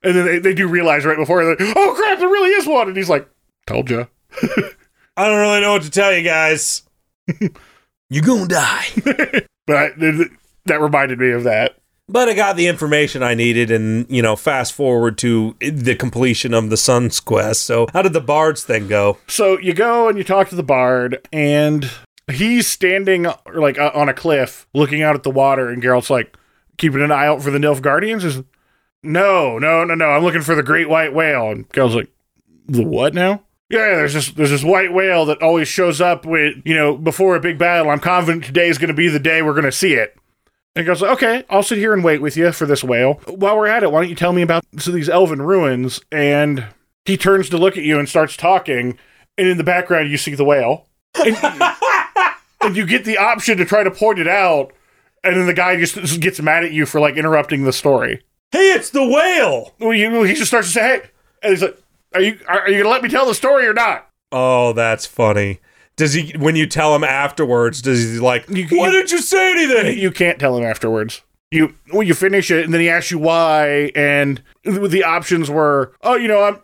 and 0.02 0.16
then 0.16 0.26
they, 0.26 0.40
they 0.40 0.54
do 0.54 0.68
realize 0.68 1.06
right 1.06 1.18
before, 1.18 1.44
like, 1.44 1.58
oh 1.60 1.94
crap, 1.96 2.20
there 2.20 2.30
really 2.30 2.52
is 2.52 2.66
one. 2.66 2.88
And 2.88 2.96
he's 2.96 3.10
like, 3.10 3.30
told 3.68 3.90
you. 3.90 4.08
I 5.16 5.28
don't 5.28 5.40
really 5.40 5.62
know 5.62 5.74
what 5.74 5.84
to 5.84 5.92
tell 5.92 6.14
you 6.14 6.24
guys. 6.24 6.84
You're 8.10 8.24
gonna 8.24 8.48
die. 8.48 8.86
but 9.68 9.76
I, 9.76 9.90
that 10.66 10.82
reminded 10.82 11.20
me 11.20 11.32
of 11.32 11.44
that. 11.44 11.78
But 12.10 12.28
I 12.28 12.34
got 12.34 12.58
the 12.58 12.68
information 12.68 13.24
I 13.24 13.34
needed, 13.34 13.72
and 13.72 14.06
you 14.10 14.22
know, 14.22 14.36
fast 14.36 14.74
forward 14.74 15.18
to 15.20 15.56
the 15.60 15.96
completion 15.96 16.54
of 16.54 16.70
the 16.70 16.78
Sun's 16.78 17.20
quest. 17.20 17.64
So, 17.64 17.88
how 17.94 18.02
did 18.02 18.14
the 18.14 18.22
Bard's 18.22 18.64
thing 18.64 18.88
go? 18.88 19.18
So 19.28 19.58
you 19.58 19.74
go 19.74 20.10
and 20.10 20.18
you 20.18 20.24
talk 20.24 20.50
to 20.50 20.56
the 20.56 20.64
Bard, 20.64 21.26
and 21.32 21.90
he's 22.32 22.68
standing 22.68 23.28
like 23.54 23.80
on 23.80 24.10
a 24.10 24.14
cliff, 24.14 24.68
looking 24.74 25.02
out 25.02 25.16
at 25.16 25.24
the 25.24 25.32
water, 25.32 25.70
and 25.70 25.82
Geralt's 25.82 26.10
like 26.10 26.38
keeping 26.78 27.02
an 27.02 27.12
eye 27.12 27.28
out 27.28 27.42
for 27.42 27.52
the 27.52 27.60
Nilfgaardians. 27.60 28.24
Is 28.26 28.44
no, 29.02 29.58
no, 29.58 29.86
no, 29.86 29.96
no. 29.96 30.06
I'm 30.06 30.24
looking 30.24 30.42
for 30.42 30.56
the 30.56 30.64
great 30.64 30.90
white 30.90 31.14
whale, 31.14 31.52
and 31.52 31.70
Geralt's 31.70 31.96
like, 31.96 32.12
the 32.68 32.84
what 32.84 33.14
now? 33.14 33.44
Yeah, 33.74 33.96
there's 33.96 34.14
this 34.14 34.32
there's 34.32 34.50
this 34.50 34.64
white 34.64 34.94
whale 34.94 35.26
that 35.26 35.42
always 35.42 35.68
shows 35.68 36.00
up 36.00 36.26
with 36.26 36.56
you 36.66 36.76
know 36.76 36.96
before 36.98 37.36
a 37.36 37.40
big 37.40 37.58
battle. 37.58 37.90
I'm 37.90 38.00
confident 38.00 38.44
today 38.44 38.70
is 38.70 38.78
going 38.78 38.90
to 38.90 38.94
be 38.94 39.08
the 39.08 39.20
day 39.20 39.42
we're 39.42 39.54
going 39.54 39.64
to 39.66 39.72
see 39.72 39.94
it. 39.94 40.16
And 40.76 40.88
goes, 40.88 41.04
okay, 41.04 41.44
I'll 41.52 41.62
sit 41.62 41.78
here 41.78 41.94
and 41.94 42.04
wait 42.04 42.20
with 42.20 42.36
you 42.36 42.52
for 42.52 42.66
this 42.66 42.84
whale. 42.84 43.22
While 43.28 43.58
we're 43.58 43.68
at 43.68 43.84
it, 43.84 43.92
why 43.92 44.02
don't 44.02 44.10
you 44.10 44.16
tell 44.16 44.34
me 44.34 44.42
about 44.42 44.64
so 44.80 44.90
these 44.90 45.08
elven 45.08 45.40
ruins? 45.40 46.02
And 46.12 46.66
he 47.06 47.16
turns 47.16 47.48
to 47.50 47.60
look 47.60 47.78
at 47.78 47.84
you 47.84 48.00
and 48.00 48.10
starts 48.10 48.36
talking, 48.36 48.98
and 49.38 49.48
in 49.48 49.58
the 49.58 49.64
background 49.64 50.10
you 50.10 50.18
see 50.18 50.34
the 50.34 50.44
whale. 50.44 50.88
And, 51.14 51.38
and 52.62 52.76
you 52.76 52.88
get 52.88 53.06
the 53.06 53.20
option 53.20 53.58
to 53.60 53.66
try 53.66 53.84
to 53.84 53.92
point 53.92 54.18
it 54.18 54.28
out, 54.28 54.74
and 55.24 55.36
then 55.36 55.46
the 55.46 55.54
guy 55.54 55.76
just, 55.76 55.94
just 55.94 56.20
gets 56.20 56.42
mad 56.42 56.64
at 56.64 56.72
you 56.72 56.88
for 56.88 57.00
like 57.00 57.18
interrupting 57.18 57.66
the 57.66 57.74
story. 57.74 58.24
Hey, 58.52 58.72
it's 58.72 58.90
the 58.90 59.08
whale. 59.08 59.74
Well, 59.80 59.94
you, 59.94 60.24
he 60.24 60.34
just 60.34 60.48
starts 60.48 60.70
to 60.70 60.74
say, 60.74 60.82
"Hey," 60.82 61.10
and 61.44 61.52
he's 61.52 61.62
like, 61.62 61.83
"Are 62.14 62.22
you 62.22 62.38
are 62.48 62.70
you 62.70 62.78
gonna 62.80 62.90
let 62.90 63.04
me 63.04 63.10
tell 63.10 63.26
the 63.26 63.36
story 63.36 63.66
or 63.68 63.74
not?" 63.74 64.08
Oh, 64.32 64.74
that's 64.74 65.06
funny. 65.06 65.60
Does 65.96 66.14
he 66.14 66.34
when 66.38 66.56
you 66.56 66.66
tell 66.66 66.96
him 66.96 67.04
afterwards? 67.04 67.82
Does 67.82 68.14
he 68.14 68.20
like? 68.20 68.46
You- 68.50 68.68
Why 68.72 68.88
you- 68.88 68.92
didn't 68.94 69.12
you 69.12 69.20
say 69.22 69.52
anything? 69.52 69.98
You 70.00 70.12
can't 70.12 70.40
tell 70.40 70.58
him 70.58 70.64
afterwards. 70.64 71.22
You 71.52 71.76
well, 71.92 72.02
you 72.04 72.16
finish 72.16 72.50
it, 72.50 72.66
and 72.66 72.74
then 72.74 72.82
he 72.82 72.90
asks 72.90 73.12
you 73.12 73.20
why, 73.20 73.92
and 73.96 74.42
the 74.64 75.04
options 75.04 75.52
were, 75.52 75.94
"Oh, 76.02 76.16
you 76.16 76.28
know, 76.28 76.42
I'm 76.44 76.58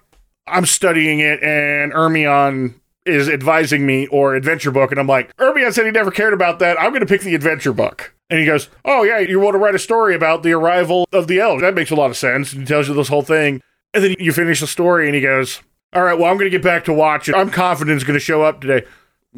I'm 0.47 0.65
studying 0.65 1.19
it, 1.19 1.43
and 1.43 1.93
Ermion 1.93 2.73
is 3.05 3.29
advising 3.29 3.85
me, 3.85 4.07
or 4.07 4.33
adventure 4.33 4.71
book," 4.71 4.89
and 4.89 4.99
I'm 4.99 5.05
like, 5.05 5.35
"Ermion 5.37 5.73
said 5.73 5.85
he 5.85 5.91
never 5.91 6.09
cared 6.09 6.33
about 6.33 6.57
that. 6.59 6.79
I'm 6.81 6.89
going 6.89 7.01
to 7.01 7.05
pick 7.05 7.21
the 7.21 7.35
adventure 7.35 7.71
book." 7.73 8.13
And 8.31 8.39
he 8.39 8.47
goes, 8.47 8.67
"Oh 8.83 9.03
yeah, 9.03 9.19
you 9.19 9.39
want 9.39 9.53
to 9.53 9.59
write 9.59 9.75
a 9.75 9.79
story 9.79 10.15
about 10.15 10.41
the 10.41 10.53
arrival 10.53 11.07
of 11.13 11.27
the 11.27 11.39
elves? 11.39 11.61
That 11.61 11.75
makes 11.75 11.91
a 11.91 11.95
lot 11.95 12.09
of 12.09 12.17
sense." 12.17 12.51
And 12.51 12.61
he 12.63 12.67
tells 12.67 12.87
you 12.87 12.95
this 12.95 13.09
whole 13.09 13.21
thing, 13.21 13.61
and 13.93 14.03
then 14.03 14.15
you 14.19 14.31
finish 14.31 14.59
the 14.59 14.67
story, 14.67 15.07
and 15.07 15.15
he 15.15 15.21
goes, 15.21 15.61
"All 15.93 16.03
right, 16.03 16.17
well, 16.17 16.29
I'm 16.29 16.37
going 16.37 16.49
to 16.49 16.57
get 16.57 16.63
back 16.63 16.85
to 16.85 16.93
watching. 16.93 17.35
I'm 17.35 17.49
confident 17.49 17.95
it's 17.95 18.03
going 18.05 18.19
to 18.19 18.23
show 18.23 18.43
up 18.43 18.61
today. 18.61 18.85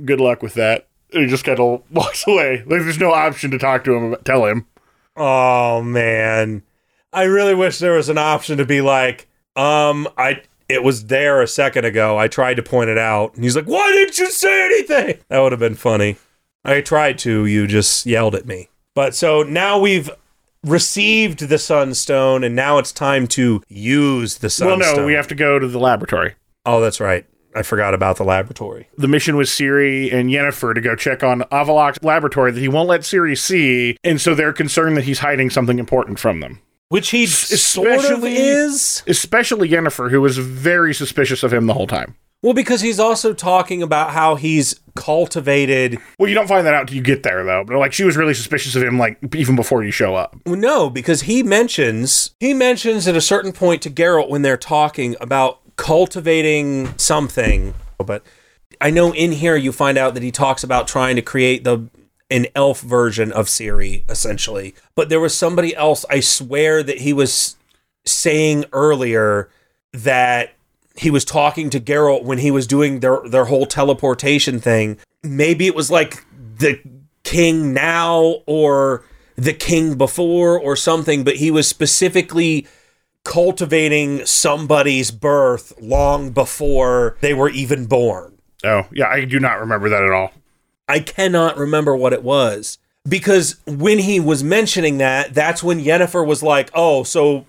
Good 0.06 0.22
luck 0.22 0.42
with 0.42 0.54
that." 0.56 0.88
And 1.14 1.24
he 1.24 1.30
just 1.30 1.44
kind 1.44 1.60
of 1.60 1.84
walks 1.92 2.26
away. 2.28 2.60
Like 2.60 2.82
there's 2.82 3.00
no 3.00 3.12
option 3.14 3.52
to 3.52 3.58
talk 3.58 3.84
to 3.86 3.94
him, 3.94 4.16
tell 4.24 4.46
him. 4.46 4.68
Oh 5.16 5.82
man, 5.82 6.64
I 7.12 7.24
really 7.24 7.56
wish 7.56 7.80
there 7.80 7.94
was 7.96 8.10
an 8.10 8.18
option 8.18 8.58
to 8.58 8.66
be 8.66 8.82
like, 8.82 9.28
um, 9.56 10.08
I 10.18 10.42
it 10.70 10.84
was 10.84 11.08
there 11.08 11.42
a 11.42 11.48
second 11.48 11.86
ago. 11.86 12.18
I 12.18 12.28
tried 12.28 12.56
to 12.56 12.64
point 12.64 12.90
it 12.90 12.98
out, 12.98 13.36
and 13.36 13.44
he's 13.44 13.56
like, 13.56 13.66
"Why 13.66 13.92
didn't 13.92 14.18
you 14.18 14.32
say 14.32 14.66
anything?" 14.66 15.20
That 15.30 15.40
would 15.40 15.52
have 15.52 15.60
been 15.60 15.76
funny. 15.76 16.18
I 16.64 16.82
tried 16.82 17.18
to. 17.20 17.46
You 17.46 17.68
just 17.68 18.06
yelled 18.06 18.36
at 18.36 18.46
me. 18.46 18.70
But 18.94 19.16
so 19.16 19.44
now 19.44 19.80
we've 19.80 20.10
received 20.64 21.40
the 21.50 21.58
Sunstone, 21.58 22.44
and 22.44 22.56
now 22.56 22.78
it's 22.78 22.92
time 22.92 23.28
to 23.28 23.62
use 23.68 24.40
the 24.40 24.50
sunstone. 24.50 24.80
Well, 24.80 24.98
no, 24.98 25.06
we 25.06 25.14
have 25.14 25.28
to 25.30 25.36
go 25.36 25.60
to 25.60 25.68
the 25.68 25.80
laboratory. 25.80 26.36
Oh, 26.66 26.82
that's 26.82 27.00
right. 27.00 27.26
I 27.54 27.64
forgot 27.64 27.94
about 27.94 28.16
the 28.18 28.24
laboratory. 28.24 28.88
The 28.98 29.10
mission 29.10 29.36
was 29.36 29.50
Ciri 29.50 30.14
and 30.14 30.30
Yennefer 30.30 30.74
to 30.74 30.80
go 30.80 30.96
check 30.96 31.22
on 31.22 31.42
Avallac'h's 31.52 32.02
laboratory 32.04 32.52
that 32.52 32.60
he 32.60 32.70
won't 32.70 32.88
let 32.88 33.02
Ciri 33.02 33.38
see, 33.38 33.98
and 34.04 34.22
so 34.22 34.34
they're 34.34 34.54
concerned 34.54 34.96
that 34.96 35.04
he's 35.04 35.20
hiding 35.20 35.50
something 35.50 35.78
important 35.80 36.18
from 36.20 36.40
them. 36.40 36.62
Which 36.88 37.10
he 37.10 37.26
sort 37.26 37.88
of 37.88 38.00
especially- 38.04 38.36
is. 38.38 39.04
Especially 39.08 39.70
Yennefer, 39.70 40.12
who 40.12 40.22
was 40.22 40.38
very 40.38 40.94
suspicious 40.94 41.44
of 41.44 41.52
him 41.54 41.66
the 41.68 41.74
whole 41.74 41.88
time. 41.88 42.16
Well, 42.44 42.54
because 42.54 42.82
he's 42.82 43.00
also 43.00 43.34
talking 43.34 43.84
about 43.84 44.12
how 44.12 44.36
he's 44.36 44.80
cultivated. 44.96 46.00
Well, 46.18 46.28
you 46.28 46.34
don't 46.36 46.48
find 46.48 46.66
that 46.66 46.74
out 46.74 46.88
till 46.88 46.98
you 46.98 47.04
get 47.04 47.24
there, 47.24 47.44
though. 47.44 47.64
But 47.64 47.78
like, 47.78 47.94
she 47.94 48.04
was 48.04 48.18
really 48.18 48.34
suspicious 48.34 48.76
of 48.76 48.82
him, 48.82 48.98
like 48.98 49.20
even 49.36 49.56
before 49.56 49.84
you 49.84 49.92
show 49.92 50.16
up. 50.16 50.36
Well, 50.46 50.56
no, 50.56 50.90
because 50.90 51.22
he 51.22 51.44
mentions 51.44 52.32
he 52.40 52.54
mentions 52.54 53.08
at 53.08 53.16
a 53.16 53.22
certain 53.22 53.52
point 53.52 53.82
to 53.84 53.90
Geralt 53.90 54.30
when 54.30 54.42
they're 54.42 54.58
talking 54.58 55.16
about 55.22 55.60
cultivating 55.76 56.98
something. 56.98 57.74
But 58.04 58.24
I 58.80 58.90
know 58.90 59.14
in 59.14 59.32
here 59.34 59.56
you 59.56 59.72
find 59.72 59.98
out 59.98 60.16
that 60.16 60.24
he 60.24 60.32
talks 60.32 60.64
about 60.64 60.88
trying 60.88 61.16
to 61.18 61.22
create 61.22 61.64
the 61.64 61.88
an 62.32 62.48
elf 62.56 62.82
version 62.82 63.32
of 63.32 63.48
Ciri, 63.48 64.10
essentially. 64.10 64.74
But 64.96 65.10
there 65.10 65.20
was 65.20 65.38
somebody 65.38 65.76
else. 65.76 66.06
I 66.10 66.22
swear 66.22 66.82
that 66.82 67.00
he 67.00 67.14
was 67.14 67.58
saying 68.06 68.66
earlier 68.72 69.50
that 69.94 70.54
he 70.96 71.10
was 71.10 71.26
talking 71.26 71.70
to 71.70 71.80
Geralt 71.80 72.24
when 72.24 72.40
he 72.40 72.52
was 72.52 72.68
doing 72.68 73.00
their 73.00 73.22
their 73.28 73.46
whole 73.46 73.66
teleportation 73.66 74.60
thing. 74.60 74.98
Maybe 75.24 75.68
it 75.68 75.76
was 75.76 75.90
like 75.92 76.26
the 76.58 76.80
king 77.24 77.74
now 77.74 78.42
or 78.46 79.04
the 79.36 79.54
king 79.54 79.98
before 79.98 80.60
or 80.60 80.76
something, 80.76 81.24
but 81.24 81.38
he 81.38 81.52
was 81.52 81.68
specifically 81.68 82.68
cultivating 83.24 84.26
somebody's 84.26 85.12
birth 85.12 85.74
long 85.80 86.32
before 86.32 87.18
they 87.22 87.34
were 87.34 87.50
even 87.50 87.86
born. 87.86 88.38
Oh, 88.64 88.88
yeah, 88.92 89.08
I 89.08 89.26
do 89.26 89.40
not 89.40 89.60
remember 89.60 89.90
that 89.90 90.04
at 90.04 90.12
all. 90.12 90.32
I 90.88 91.00
cannot 91.00 91.58
remember 91.58 91.96
what 91.96 92.14
it 92.14 92.24
was 92.24 92.78
because 93.08 93.56
when 93.66 94.00
he 94.00 94.20
was 94.20 94.44
mentioning 94.44 94.98
that, 94.98 95.34
that's 95.34 95.64
when 95.64 95.80
Yennefer 95.80 96.26
was 96.26 96.44
like, 96.44 96.70
"Oh, 96.74 97.04
so." 97.04 97.46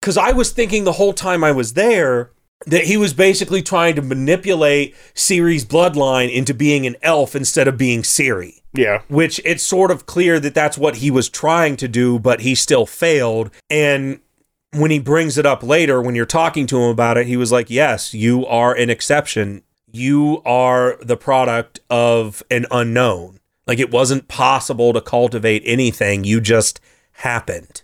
Because 0.00 0.16
I 0.16 0.32
was 0.32 0.50
thinking 0.50 0.82
the 0.82 0.92
whole 0.92 1.12
time 1.12 1.44
I 1.44 1.52
was 1.52 1.74
there 1.74 2.32
that 2.66 2.84
he 2.84 2.96
was 2.96 3.12
basically 3.12 3.62
trying 3.62 3.96
to 3.96 4.02
manipulate 4.02 4.94
Ciri's 5.14 5.64
bloodline 5.64 6.32
into 6.32 6.54
being 6.54 6.86
an 6.86 6.96
elf 7.02 7.34
instead 7.34 7.68
of 7.68 7.76
being 7.76 8.02
Ciri. 8.02 8.60
Yeah, 8.74 9.02
Which 9.08 9.40
it's 9.44 9.62
sort 9.62 9.90
of 9.90 10.06
clear 10.06 10.40
that 10.40 10.54
that's 10.54 10.78
what 10.78 10.96
he 10.96 11.10
was 11.10 11.28
trying 11.28 11.76
to 11.76 11.88
do, 11.88 12.18
but 12.18 12.40
he 12.40 12.54
still 12.54 12.86
failed. 12.86 13.50
And 13.68 14.20
when 14.72 14.90
he 14.90 14.98
brings 14.98 15.36
it 15.36 15.44
up 15.44 15.62
later, 15.62 16.00
when 16.00 16.14
you're 16.14 16.24
talking 16.24 16.66
to 16.68 16.78
him 16.78 16.88
about 16.88 17.18
it, 17.18 17.26
he 17.26 17.36
was 17.36 17.52
like, 17.52 17.68
Yes, 17.68 18.14
you 18.14 18.46
are 18.46 18.74
an 18.74 18.88
exception. 18.88 19.62
You 19.90 20.40
are 20.46 20.96
the 21.02 21.18
product 21.18 21.80
of 21.90 22.42
an 22.50 22.64
unknown. 22.70 23.40
Like 23.66 23.78
it 23.78 23.90
wasn't 23.90 24.28
possible 24.28 24.94
to 24.94 25.02
cultivate 25.02 25.62
anything, 25.66 26.24
you 26.24 26.40
just 26.40 26.80
happened. 27.16 27.82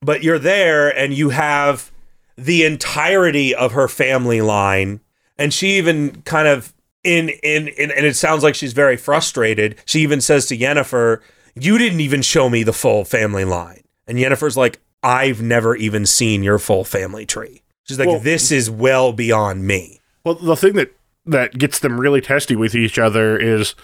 But 0.00 0.22
you're 0.22 0.38
there 0.38 0.88
and 0.88 1.12
you 1.12 1.30
have 1.30 1.90
the 2.38 2.64
entirety 2.64 3.54
of 3.54 3.72
her 3.72 3.88
family 3.88 4.40
line. 4.40 5.00
And 5.36 5.52
she 5.52 5.76
even 5.76 6.22
kind 6.22 6.48
of 6.48 6.72
in, 7.04 7.28
in 7.42 7.68
in 7.68 7.90
and 7.90 8.06
it 8.06 8.16
sounds 8.16 8.42
like 8.42 8.54
she's 8.54 8.72
very 8.72 8.96
frustrated. 8.96 9.76
She 9.84 10.00
even 10.00 10.20
says 10.20 10.46
to 10.46 10.56
Yennefer, 10.56 11.20
You 11.54 11.78
didn't 11.78 12.00
even 12.00 12.22
show 12.22 12.48
me 12.48 12.62
the 12.62 12.72
full 12.72 13.04
family 13.04 13.44
line. 13.44 13.82
And 14.06 14.18
Yennefer's 14.18 14.56
like, 14.56 14.80
I've 15.02 15.42
never 15.42 15.76
even 15.76 16.06
seen 16.06 16.42
your 16.42 16.58
full 16.58 16.84
family 16.84 17.26
tree. 17.26 17.62
She's 17.84 17.98
like, 17.98 18.08
Well- 18.08 18.20
this 18.20 18.50
is 18.50 18.70
well 18.70 19.12
beyond 19.12 19.66
me. 19.66 20.00
Well, 20.24 20.34
the 20.34 20.56
thing 20.56 20.74
that 20.74 20.92
that 21.26 21.58
gets 21.58 21.80
them 21.80 22.00
really 22.00 22.20
testy 22.20 22.56
with 22.56 22.74
each 22.74 22.98
other 22.98 23.36
is 23.38 23.74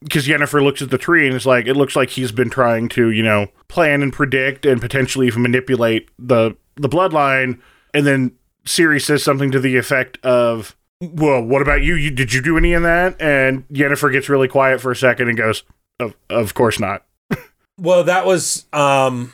because 0.00 0.26
Yennefer 0.26 0.62
looks 0.62 0.80
at 0.82 0.90
the 0.90 0.98
tree 0.98 1.26
and 1.26 1.34
is 1.36 1.46
like, 1.46 1.66
it 1.66 1.74
looks 1.74 1.94
like 1.96 2.10
he's 2.10 2.32
been 2.32 2.50
trying 2.50 2.88
to, 2.90 3.10
you 3.10 3.22
know, 3.22 3.48
plan 3.68 4.02
and 4.02 4.12
predict 4.12 4.64
and 4.66 4.80
potentially 4.80 5.26
even 5.26 5.42
manipulate 5.42 6.08
the 6.18 6.56
the 6.76 6.88
bloodline. 6.88 7.60
And 7.94 8.06
then 8.06 8.32
Ciri 8.66 9.00
says 9.00 9.22
something 9.22 9.50
to 9.50 9.60
the 9.60 9.76
effect 9.76 10.18
of, 10.24 10.76
"Well, 11.00 11.42
what 11.42 11.62
about 11.62 11.82
you? 11.82 11.94
you 11.94 12.10
did 12.10 12.32
you 12.32 12.42
do 12.42 12.56
any 12.56 12.72
of 12.74 12.82
that?" 12.82 13.20
And 13.20 13.66
Yennefer 13.68 14.12
gets 14.12 14.28
really 14.28 14.48
quiet 14.48 14.80
for 14.80 14.90
a 14.90 14.96
second 14.96 15.28
and 15.28 15.36
goes, 15.36 15.62
"Of 16.00 16.14
of 16.30 16.54
course 16.54 16.78
not." 16.80 17.04
Well, 17.80 18.02
that 18.04 18.26
was 18.26 18.66
um 18.72 19.32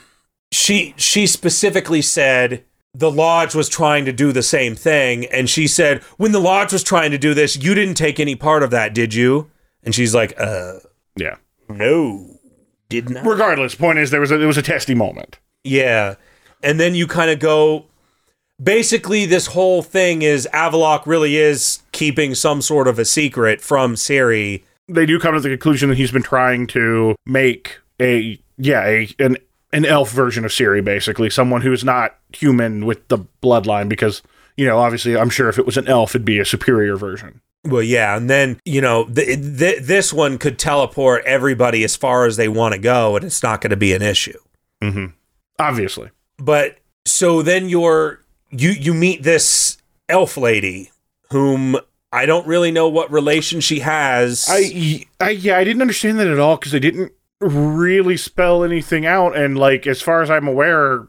she 0.53 0.93
she 0.99 1.27
specifically 1.27 2.03
said 2.03 2.63
the 2.93 3.11
lodge 3.11 3.55
was 3.55 3.69
trying 3.71 4.05
to 4.05 4.13
do 4.13 4.33
the 4.33 4.43
same 4.43 4.75
thing 4.77 5.25
and 5.27 5.49
she 5.51 5.67
said 5.67 6.03
when 6.19 6.31
the 6.33 6.39
lodge 6.39 6.71
was 6.73 6.83
trying 6.85 7.11
to 7.11 7.19
do 7.19 7.33
this 7.35 7.57
you 7.57 7.75
didn't 7.75 7.95
take 7.97 8.21
any 8.21 8.37
part 8.37 8.63
of 8.63 8.71
that 8.71 8.95
did 8.95 9.15
you 9.15 9.51
and 9.83 9.95
she's 9.97 10.15
like 10.15 10.33
uh 10.39 10.75
Yeah. 11.17 11.37
no 11.69 12.39
did 12.91 13.11
not 13.11 13.25
Regardless, 13.27 13.75
point 13.75 13.99
is 13.99 14.11
there 14.13 14.21
was 14.21 14.31
a, 14.31 14.41
it 14.41 14.45
was 14.47 14.59
a 14.59 14.63
testy 14.63 14.95
moment. 14.95 15.39
yeah 15.65 16.15
and 16.63 16.79
then 16.79 16.95
you 16.95 17.07
kind 17.09 17.31
of 17.33 17.41
go 17.41 17.87
basically 18.63 19.27
this 19.27 19.47
whole 19.49 19.83
thing 19.83 20.23
is 20.23 20.49
Avallac'h 20.53 21.07
really 21.07 21.37
is 21.37 21.81
keeping 21.93 22.35
some 22.35 22.63
sort 22.63 22.89
of 22.89 22.99
a 22.99 23.05
secret 23.05 23.61
from 23.61 23.95
Ciri 23.95 24.63
they 24.89 25.07
do 25.07 25.19
come 25.19 25.35
to 25.35 25.41
the 25.41 25.49
conclusion 25.49 25.89
that 25.89 25.99
he's 25.99 26.11
been 26.13 26.23
trying 26.23 26.67
to 26.69 27.15
make 27.27 27.79
a 28.01 28.39
yeah 28.59 28.85
a 28.85 29.09
an 29.19 29.37
an 29.73 29.85
elf 29.85 30.11
version 30.11 30.45
of 30.45 30.51
Ciri, 30.51 30.85
basically 30.85 31.31
someone 31.31 31.63
who's 31.63 31.85
not 31.85 32.17
human 32.33 32.87
with 32.87 33.07
the 33.09 33.19
bloodline, 33.43 33.89
because 33.89 34.23
you 34.57 34.67
know 34.67 34.79
obviously 34.79 35.17
I'm 35.17 35.31
sure 35.31 35.49
if 35.49 35.59
it 35.59 35.67
was 35.67 35.77
an 35.77 35.89
elf, 35.89 36.11
it'd 36.15 36.25
be 36.25 36.39
a 36.39 36.45
superior 36.45 36.97
version. 36.97 37.41
Well, 37.65 37.83
yeah, 37.83 38.17
and 38.17 38.29
then 38.29 38.61
you 38.65 38.81
know 38.81 39.07
th- 39.07 39.59
th- 39.59 39.83
this 39.83 40.13
one 40.13 40.39
could 40.39 40.59
teleport 40.59 41.25
everybody 41.25 41.83
as 41.83 41.97
far 41.97 42.27
as 42.27 42.37
they 42.37 42.49
want 42.49 42.75
to 42.75 42.79
go, 42.79 43.17
and 43.17 43.25
it's 43.25 43.43
not 43.43 43.61
going 43.61 43.71
to 43.71 43.77
be 43.77 43.95
an 43.95 44.03
issue. 44.03 44.39
hmm 44.83 45.07
Obviously, 45.59 46.11
But 46.37 46.79
so 47.07 47.41
then 47.41 47.69
you're 47.69 48.21
you 48.57 48.71
you 48.71 48.95
meet 48.95 49.23
this 49.23 49.79
elf 50.09 50.37
lady, 50.37 50.91
whom 51.31 51.77
I 52.13 52.27
don't 52.27 52.47
really 52.47 52.71
know 52.71 52.89
what 52.89 53.11
relation 53.11 53.61
she 53.61 53.81
has. 53.81 54.47
I, 54.49 55.05
I 55.21 55.31
yeah 55.31 55.59
I 55.59 55.65
didn't 55.65 55.83
understand 55.83 56.19
that 56.21 56.29
at 56.29 56.39
all 56.39 56.57
because 56.57 56.73
they 56.73 56.81
didn't 56.81 57.13
really 57.41 58.17
spell 58.17 58.65
anything 58.65 59.07
out, 59.07 59.37
and 59.37 59.59
like 59.59 59.87
as 59.87 60.01
far 60.01 60.23
as 60.23 60.31
I'm 60.31 60.49
aware, 60.49 61.09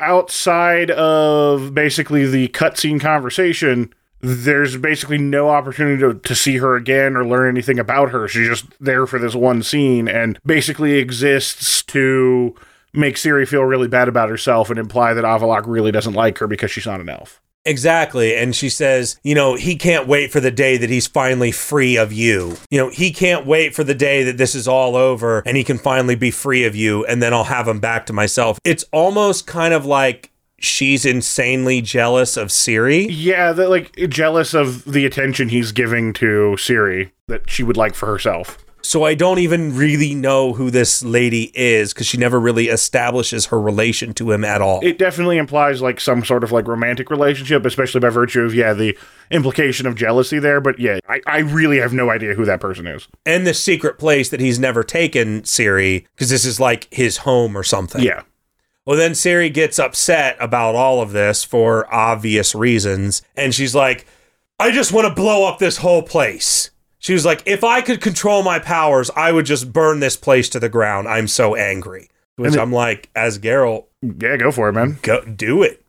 outside 0.00 0.90
of 0.90 1.74
basically 1.74 2.26
the 2.26 2.48
cutscene 2.48 3.00
conversation, 3.00 3.92
there's 4.20 4.76
basically 4.76 5.18
no 5.18 5.48
opportunity 5.48 6.00
to, 6.00 6.14
to 6.14 6.34
see 6.34 6.58
her 6.58 6.76
again 6.76 7.16
or 7.16 7.26
learn 7.26 7.48
anything 7.48 7.78
about 7.78 8.10
her. 8.10 8.28
She's 8.28 8.48
just 8.48 8.66
there 8.80 9.06
for 9.06 9.18
this 9.18 9.34
one 9.34 9.62
scene 9.62 10.08
and 10.08 10.38
basically 10.44 10.98
exists 10.98 11.82
to 11.84 12.54
make 12.92 13.16
Ciri 13.16 13.46
feel 13.46 13.62
really 13.62 13.88
bad 13.88 14.08
about 14.08 14.28
herself 14.28 14.70
and 14.70 14.78
imply 14.78 15.14
that 15.14 15.24
Avallac'h 15.24 15.66
really 15.66 15.92
doesn't 15.92 16.14
like 16.14 16.38
her 16.38 16.46
because 16.46 16.70
she's 16.70 16.86
not 16.86 17.00
an 17.00 17.08
elf. 17.08 17.40
Exactly. 17.64 18.34
And 18.34 18.56
she 18.56 18.70
says, 18.70 19.18
you 19.22 19.34
know, 19.34 19.54
he 19.54 19.76
can't 19.76 20.06
wait 20.06 20.32
for 20.32 20.40
the 20.40 20.50
day 20.50 20.78
that 20.78 20.88
he's 20.88 21.06
finally 21.06 21.52
free 21.52 21.96
of 21.96 22.12
you. 22.12 22.56
You 22.70 22.78
know, 22.78 22.88
he 22.88 23.12
can't 23.12 23.46
wait 23.46 23.74
for 23.74 23.84
the 23.84 23.94
day 23.94 24.24
that 24.24 24.38
this 24.38 24.54
is 24.54 24.66
all 24.66 24.96
over 24.96 25.42
and 25.44 25.56
he 25.56 25.64
can 25.64 25.78
finally 25.78 26.14
be 26.14 26.30
free 26.30 26.64
of 26.64 26.74
you 26.74 27.04
and 27.04 27.22
then 27.22 27.34
I'll 27.34 27.44
have 27.44 27.68
him 27.68 27.80
back 27.80 28.06
to 28.06 28.12
myself. 28.12 28.58
It's 28.64 28.84
almost 28.92 29.46
kind 29.46 29.74
of 29.74 29.84
like 29.84 30.30
she's 30.58 31.04
insanely 31.04 31.82
jealous 31.82 32.36
of 32.36 32.48
Ciri. 32.48 33.06
Yeah, 33.10 33.52
that 33.52 33.68
like 33.68 33.94
jealous 34.08 34.54
of 34.54 34.84
the 34.84 35.04
attention 35.04 35.50
he's 35.50 35.72
giving 35.72 36.12
to 36.14 36.54
Ciri 36.56 37.10
that 37.28 37.50
she 37.50 37.62
would 37.62 37.76
like 37.76 37.94
for 37.94 38.06
herself. 38.06 38.58
So 38.90 39.04
I 39.04 39.14
don't 39.14 39.38
even 39.38 39.76
really 39.76 40.16
know 40.16 40.52
who 40.52 40.68
this 40.68 41.04
lady 41.04 41.52
is 41.54 41.94
because 41.94 42.08
she 42.08 42.16
never 42.16 42.40
really 42.40 42.66
establishes 42.70 43.46
her 43.46 43.60
relation 43.60 44.12
to 44.14 44.32
him 44.32 44.42
at 44.42 44.60
all. 44.60 44.80
It 44.82 44.98
definitely 44.98 45.38
implies 45.38 45.80
like 45.80 46.00
some 46.00 46.24
sort 46.24 46.42
of 46.42 46.50
like 46.50 46.66
romantic 46.66 47.08
relationship, 47.08 47.64
especially 47.64 48.00
by 48.00 48.08
virtue 48.08 48.40
of 48.40 48.52
yeah 48.52 48.72
the 48.72 48.98
implication 49.30 49.86
of 49.86 49.94
jealousy 49.94 50.40
there. 50.40 50.60
But 50.60 50.80
yeah, 50.80 50.98
I, 51.08 51.20
I 51.24 51.38
really 51.38 51.78
have 51.78 51.92
no 51.92 52.10
idea 52.10 52.34
who 52.34 52.44
that 52.46 52.60
person 52.60 52.88
is. 52.88 53.06
and 53.24 53.46
the 53.46 53.54
secret 53.54 53.96
place 53.96 54.28
that 54.30 54.40
he's 54.40 54.58
never 54.58 54.82
taken 54.82 55.42
Ciri 55.42 56.04
because 56.16 56.30
this 56.30 56.44
is 56.44 56.58
like 56.58 56.92
his 56.92 57.18
home 57.18 57.56
or 57.56 57.62
something. 57.62 58.02
Yeah, 58.02 58.22
Well, 58.86 58.96
then 58.96 59.12
Ciri 59.12 59.54
gets 59.54 59.78
upset 59.78 60.36
about 60.40 60.74
all 60.74 61.00
of 61.00 61.12
this 61.12 61.44
for 61.44 61.86
obvious 61.94 62.56
reasons. 62.56 63.22
And 63.36 63.54
she's 63.54 63.72
like, 63.72 64.04
I 64.58 64.72
just 64.72 64.90
want 64.90 65.06
to 65.06 65.14
blow 65.14 65.48
up 65.48 65.60
this 65.60 65.76
whole 65.76 66.02
place. 66.02 66.72
She 67.00 67.12
was 67.14 67.24
like, 67.24 67.42
if 67.46 67.64
I 67.64 67.80
could 67.80 68.00
control 68.00 68.42
my 68.42 68.58
powers, 68.60 69.10
I 69.16 69.32
would 69.32 69.46
just 69.46 69.72
burn 69.72 69.98
this 70.00 70.16
place 70.16 70.48
to 70.50 70.60
the 70.60 70.68
ground. 70.68 71.08
I'm 71.08 71.26
so 71.26 71.56
angry. 71.56 72.08
Which 72.36 72.48
And 72.52 72.56
it- 72.56 72.60
I'm 72.62 72.72
like, 72.72 73.10
as 73.16 73.38
Geralt, 73.38 73.86
yeah, 74.02 74.36
go 74.36 74.52
for 74.52 74.68
it, 74.68 74.72
man. 74.74 74.98
go 75.02 75.22
do 75.24 75.62
it. 75.62 75.82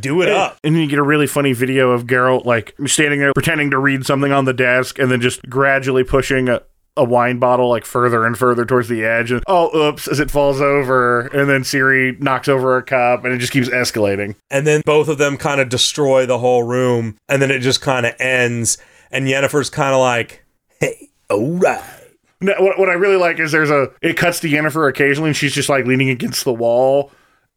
Do 0.00 0.22
it 0.22 0.28
up. 0.30 0.58
And 0.64 0.74
then 0.74 0.82
you 0.82 0.88
get 0.88 0.98
a 0.98 1.02
really 1.02 1.26
funny 1.26 1.52
video 1.52 1.90
of 1.92 2.06
Geralt 2.06 2.44
like 2.46 2.74
standing 2.86 3.20
there 3.20 3.32
pretending 3.34 3.70
to 3.70 3.78
read 3.78 4.04
something 4.06 4.32
on 4.32 4.44
the 4.46 4.52
desk 4.54 4.98
and 4.98 5.10
then 5.10 5.20
just 5.20 5.48
gradually 5.48 6.02
pushing 6.02 6.48
a, 6.48 6.62
a 6.96 7.04
wine 7.04 7.38
bottle 7.38 7.68
like 7.68 7.84
further 7.84 8.24
and 8.24 8.36
further 8.36 8.64
towards 8.64 8.88
the 8.88 9.04
edge 9.04 9.30
and 9.30 9.42
oh 9.46 9.70
oops 9.76 10.08
as 10.08 10.20
it 10.20 10.30
falls 10.30 10.60
over 10.60 11.22
and 11.28 11.48
then 11.50 11.62
Ciri 11.62 12.18
knocks 12.20 12.48
over 12.48 12.76
a 12.78 12.82
cup 12.82 13.24
and 13.24 13.34
it 13.34 13.38
just 13.38 13.52
keeps 13.52 13.68
escalating. 13.68 14.34
And 14.50 14.66
then 14.66 14.82
both 14.86 15.08
of 15.08 15.18
them 15.18 15.36
kind 15.36 15.60
of 15.60 15.68
destroy 15.68 16.24
the 16.24 16.38
whole 16.38 16.62
room. 16.62 17.16
And 17.28 17.40
then 17.42 17.50
it 17.50 17.58
just 17.60 17.80
kind 17.82 18.06
of 18.06 18.14
ends. 18.18 18.78
And 19.10 19.26
Yennefer's 19.26 19.70
kind 19.70 19.92
of 19.94 20.00
like, 20.00 20.43
hey, 20.84 21.08
all 21.30 21.50
right. 21.58 21.82
No, 22.40 22.54
what, 22.58 22.78
what 22.78 22.88
I 22.90 22.94
really 22.94 23.16
like 23.16 23.38
is 23.38 23.52
there's 23.52 23.70
a 23.70 23.90
it 24.02 24.16
cuts 24.16 24.40
to 24.40 24.48
Yennefer 24.48 24.88
occasionally 24.88 25.30
and 25.30 25.36
she's 25.36 25.54
just 25.54 25.68
like 25.68 25.86
leaning 25.86 26.10
against 26.10 26.44
the 26.44 26.52
wall 26.52 27.10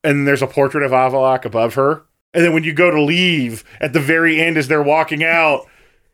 and 0.03 0.27
there's 0.27 0.41
a 0.41 0.47
portrait 0.47 0.83
of 0.83 0.91
Avallac'h 0.91 1.45
above 1.45 1.73
her. 1.73 2.03
And 2.33 2.43
then 2.45 2.53
when 2.53 2.63
you 2.63 2.73
go 2.73 2.91
to 2.91 3.01
leave 3.01 3.63
at 3.81 3.93
the 3.93 3.99
very 3.99 4.39
end 4.39 4.57
as 4.57 4.67
they're 4.67 4.83
walking 4.83 5.23
out, 5.23 5.65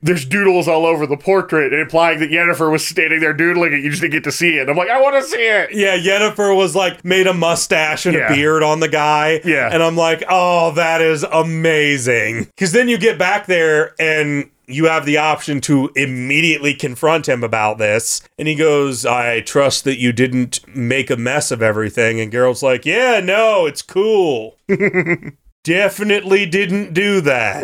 there's 0.02 0.26
doodles 0.26 0.68
all 0.68 0.86
over 0.86 1.06
the 1.08 1.16
portrait, 1.18 1.72
implying 1.74 2.20
that 2.20 2.30
Yennefer 2.30 2.70
was 2.72 2.86
standing 2.86 3.20
there 3.22 3.32
doodling 3.34 3.72
it. 3.74 3.82
You 3.82 3.90
just 3.90 4.02
didn't 4.02 4.14
get 4.14 4.24
to 4.26 4.32
see 4.34 4.58
it. 4.58 4.68
I'm 4.70 4.76
like, 4.76 4.90
I 4.90 5.00
want 5.02 5.16
to 5.16 5.24
see 5.30 5.38
it. 5.38 5.70
Yeah, 5.74 5.98
Yennefer 5.98 6.56
was 6.56 6.76
like 6.76 7.06
made 7.06 7.26
a 7.28 7.34
mustache 7.34 8.06
and 8.06 8.16
Yeah. 8.16 8.32
a 8.32 8.36
beard 8.36 8.64
on 8.64 8.80
the 8.82 8.90
guy. 8.90 9.40
Yeah. 9.46 9.70
And 9.72 9.82
I'm 9.84 9.96
like, 9.96 10.24
oh, 10.30 10.72
that 10.72 11.02
is 11.02 11.24
amazing. 11.24 12.46
Because 12.46 12.72
then 12.74 12.88
you 12.90 12.98
get 12.98 13.18
back 13.18 13.46
there 13.46 13.94
and 14.00 14.50
you 14.74 14.86
have 14.86 15.06
the 15.06 15.18
option 15.18 15.62
to 15.62 15.92
immediately 15.96 16.74
confront 16.74 17.28
him 17.28 17.44
about 17.44 17.78
this. 17.78 18.22
And 18.38 18.48
he 18.48 18.56
goes, 18.56 19.06
I 19.06 19.42
trust 19.42 19.84
that 19.84 20.00
you 20.00 20.12
didn't 20.12 20.60
make 20.76 21.10
a 21.10 21.18
mess 21.18 21.52
of 21.52 21.62
everything. 21.62 22.20
And 22.20 22.32
Geralt's 22.32 22.64
like, 22.64 22.86
yeah, 22.86 23.20
no, 23.20 23.66
it's 23.66 23.82
cool. 23.82 24.58
Definitely 25.64 26.46
didn't 26.46 26.94
do 26.94 27.22
that. 27.22 27.64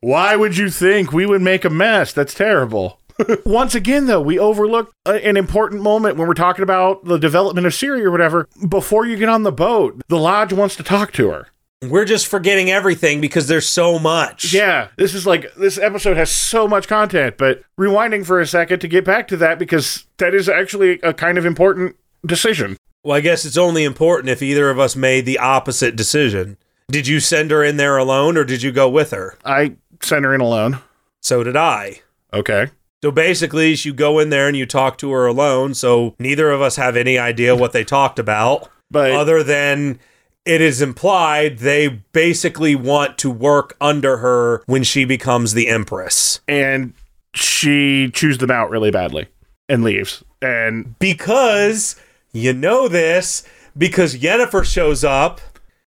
Why 0.00 0.36
would 0.36 0.56
you 0.56 0.70
think 0.70 1.12
we 1.12 1.26
would 1.26 1.42
make 1.42 1.64
a 1.64 1.70
mess? 1.70 2.12
That's 2.12 2.34
terrible. 2.34 3.00
Once 3.44 3.74
again, 3.74 4.06
though, 4.06 4.20
we 4.20 4.38
overlook 4.38 4.92
an 5.04 5.36
important 5.36 5.82
moment 5.82 6.16
when 6.16 6.28
we're 6.28 6.34
talking 6.34 6.62
about 6.62 7.04
the 7.04 7.18
development 7.18 7.66
of 7.66 7.72
Ciri 7.72 8.02
or 8.02 8.10
whatever. 8.10 8.48
Before 8.68 9.06
you 9.06 9.16
get 9.16 9.28
on 9.28 9.42
the 9.42 9.52
boat, 9.52 10.00
the 10.08 10.18
lodge 10.18 10.52
wants 10.52 10.76
to 10.76 10.82
talk 10.82 11.12
to 11.12 11.30
her. 11.30 11.48
We're 11.82 12.04
just 12.04 12.26
forgetting 12.26 12.70
everything 12.70 13.20
because 13.20 13.46
there's 13.46 13.68
so 13.68 13.98
much. 14.00 14.52
Yeah, 14.52 14.88
this 14.96 15.14
is 15.14 15.26
like 15.26 15.54
this 15.54 15.78
episode 15.78 16.16
has 16.16 16.30
so 16.30 16.66
much 16.66 16.88
content, 16.88 17.36
but 17.38 17.62
rewinding 17.78 18.26
for 18.26 18.40
a 18.40 18.46
second 18.46 18.80
to 18.80 18.88
get 18.88 19.04
back 19.04 19.28
to 19.28 19.36
that 19.36 19.60
because 19.60 20.06
that 20.16 20.34
is 20.34 20.48
actually 20.48 20.98
a 21.02 21.14
kind 21.14 21.38
of 21.38 21.46
important 21.46 21.94
decision. 22.26 22.76
Well, 23.04 23.16
I 23.16 23.20
guess 23.20 23.44
it's 23.44 23.56
only 23.56 23.84
important 23.84 24.28
if 24.28 24.42
either 24.42 24.70
of 24.70 24.80
us 24.80 24.96
made 24.96 25.24
the 25.24 25.38
opposite 25.38 25.94
decision. 25.94 26.56
Did 26.90 27.06
you 27.06 27.20
send 27.20 27.52
her 27.52 27.62
in 27.62 27.76
there 27.76 27.96
alone 27.96 28.36
or 28.36 28.44
did 28.44 28.62
you 28.62 28.72
go 28.72 28.88
with 28.88 29.12
her? 29.12 29.38
I 29.44 29.76
sent 30.02 30.24
her 30.24 30.34
in 30.34 30.40
alone. 30.40 30.80
So 31.22 31.44
did 31.44 31.56
I. 31.56 32.00
Okay. 32.32 32.70
So 33.02 33.12
basically, 33.12 33.74
you 33.74 33.92
go 33.92 34.18
in 34.18 34.30
there 34.30 34.48
and 34.48 34.56
you 34.56 34.66
talk 34.66 34.98
to 34.98 35.12
her 35.12 35.26
alone. 35.26 35.74
So 35.74 36.16
neither 36.18 36.50
of 36.50 36.60
us 36.60 36.74
have 36.74 36.96
any 36.96 37.16
idea 37.18 37.54
what 37.54 37.72
they 37.72 37.84
talked 37.84 38.18
about, 38.18 38.68
But 38.90 39.12
other 39.12 39.44
than 39.44 40.00
it 40.48 40.60
is 40.62 40.80
implied 40.80 41.58
they 41.58 41.88
basically 42.12 42.74
want 42.74 43.18
to 43.18 43.30
work 43.30 43.76
under 43.80 44.16
her 44.16 44.62
when 44.66 44.82
she 44.82 45.04
becomes 45.04 45.52
the 45.52 45.68
Empress. 45.68 46.40
and 46.48 46.94
she 47.34 48.10
chews 48.10 48.38
them 48.38 48.50
out 48.50 48.70
really 48.70 48.90
badly 48.90 49.28
and 49.68 49.84
leaves. 49.84 50.24
And 50.40 50.98
Because 50.98 51.94
you 52.32 52.52
know 52.54 52.88
this, 52.88 53.46
because 53.76 54.16
Yennefer 54.16 54.64
shows 54.64 55.04
up. 55.04 55.40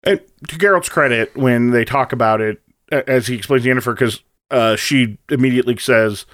And 0.04 0.20
to 0.48 0.56
Geralt's 0.56 0.88
credit, 0.88 1.36
when 1.36 1.70
they 1.70 1.84
talk 1.84 2.12
about 2.12 2.40
it, 2.40 2.62
as 2.92 3.26
he 3.26 3.34
explains 3.34 3.64
to 3.64 3.70
Yennefer, 3.70 3.94
because 3.94 4.22
uh, 4.50 4.76
she 4.76 5.18
immediately 5.28 5.76
says, 5.76 6.24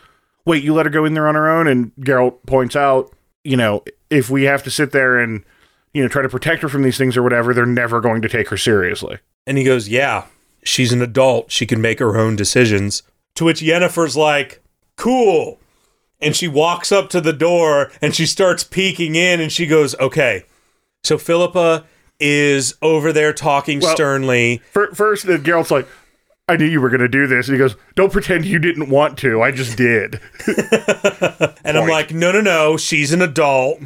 "Wait, 0.44 0.62
you 0.62 0.74
let 0.74 0.86
her 0.86 0.90
go 0.90 1.04
in 1.04 1.14
there 1.14 1.28
on 1.28 1.34
her 1.34 1.48
own?" 1.48 1.66
And 1.66 1.92
Geralt 2.00 2.44
points 2.46 2.76
out, 2.76 3.12
you 3.44 3.56
know, 3.56 3.82
if 4.10 4.28
we 4.28 4.42
have 4.44 4.62
to 4.64 4.70
sit 4.70 4.92
there 4.92 5.18
and 5.18 5.44
you 5.92 6.02
know, 6.02 6.08
try 6.08 6.22
to 6.22 6.28
protect 6.28 6.62
her 6.62 6.68
from 6.68 6.82
these 6.82 6.98
things 6.98 7.16
or 7.16 7.22
whatever, 7.22 7.52
they're 7.52 7.66
never 7.66 8.00
going 8.00 8.22
to 8.22 8.28
take 8.28 8.48
her 8.48 8.56
seriously. 8.56 9.18
And 9.46 9.58
he 9.58 9.64
goes, 9.64 9.88
Yeah, 9.88 10.26
she's 10.62 10.92
an 10.92 11.02
adult. 11.02 11.50
She 11.50 11.66
can 11.66 11.80
make 11.80 11.98
her 11.98 12.16
own 12.18 12.36
decisions. 12.36 13.02
To 13.36 13.44
which 13.44 13.60
Yennefer's 13.60 14.16
like, 14.16 14.62
Cool. 14.96 15.58
And 16.20 16.36
she 16.36 16.48
walks 16.48 16.92
up 16.92 17.08
to 17.10 17.20
the 17.20 17.32
door 17.32 17.90
and 18.02 18.14
she 18.14 18.26
starts 18.26 18.62
peeking 18.64 19.14
in 19.14 19.40
and 19.40 19.50
she 19.50 19.66
goes, 19.66 19.94
Okay. 19.98 20.44
So 21.02 21.16
Philippa 21.18 21.84
is 22.20 22.76
over 22.82 23.12
there 23.12 23.32
talking 23.32 23.80
Well- 23.80 23.94
sternly. 23.94 24.60
Fir- 24.72 24.92
First, 24.92 25.26
then 25.26 25.42
Geralt's 25.42 25.70
like, 25.70 25.88
I 26.48 26.56
knew 26.56 26.66
you 26.66 26.80
were 26.80 26.90
going 26.90 27.00
to 27.00 27.08
do 27.08 27.26
this. 27.28 27.46
And 27.48 27.54
he 27.54 27.58
goes, 27.58 27.76
Don't 27.94 28.12
pretend 28.12 28.44
you 28.44 28.58
didn't 28.58 28.90
want 28.90 29.16
to. 29.18 29.40
I 29.40 29.50
just 29.50 29.76
did. 29.76 30.20
And 31.62 31.76
I'm 31.78 31.88
like, 31.88 32.12
no, 32.12 32.32
no, 32.32 32.40
no, 32.40 32.76
she's 32.76 33.12
an 33.12 33.22
adult. 33.22 33.80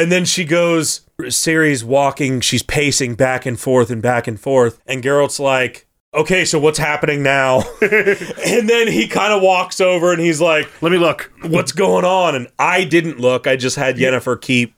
And 0.00 0.10
then 0.10 0.24
she 0.24 0.46
goes, 0.46 1.02
Ciri's 1.20 1.84
walking, 1.84 2.40
she's 2.40 2.62
pacing 2.62 3.16
back 3.16 3.44
and 3.44 3.60
forth 3.60 3.90
and 3.90 4.00
back 4.00 4.26
and 4.26 4.40
forth. 4.40 4.80
And 4.86 5.04
Geralt's 5.04 5.38
like, 5.38 5.86
okay, 6.14 6.46
so 6.46 6.58
what's 6.58 6.78
happening 6.78 7.22
now? 7.22 7.64
and 7.82 8.66
then 8.66 8.88
he 8.88 9.06
kind 9.06 9.34
of 9.34 9.42
walks 9.42 9.78
over 9.78 10.10
and 10.10 10.22
he's 10.22 10.40
like, 10.40 10.70
Let 10.80 10.90
me 10.90 10.96
look. 10.96 11.30
what's 11.42 11.72
going 11.72 12.06
on? 12.06 12.34
And 12.34 12.48
I 12.58 12.84
didn't 12.84 13.20
look, 13.20 13.46
I 13.46 13.56
just 13.56 13.76
had 13.76 13.96
Yennefer 13.96 14.40
keep. 14.40 14.74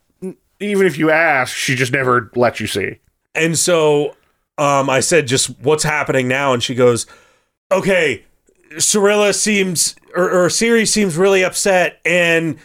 Even 0.59 0.89
if 0.89 0.99
you 0.99 1.13
ask, 1.13 1.55
she 1.55 1.77
just 1.77 1.93
never 1.93 2.29
lets 2.35 2.59
you 2.59 2.67
see. 2.67 2.99
And 3.33 3.57
so 3.57 4.17
um, 4.59 4.91
I 4.91 4.99
said, 4.99 5.29
just 5.29 5.57
what's 5.61 5.85
happening 5.85 6.27
now? 6.27 6.53
And 6.53 6.61
she 6.61 6.75
goes, 6.75 7.07
okay, 7.71 8.25
Cirilla 8.73 9.33
seems, 9.35 9.95
or, 10.17 10.29
or 10.29 10.49
Ciri 10.49 10.87
seems 10.87 11.17
really 11.17 11.45
upset. 11.45 12.01
And 12.05 12.59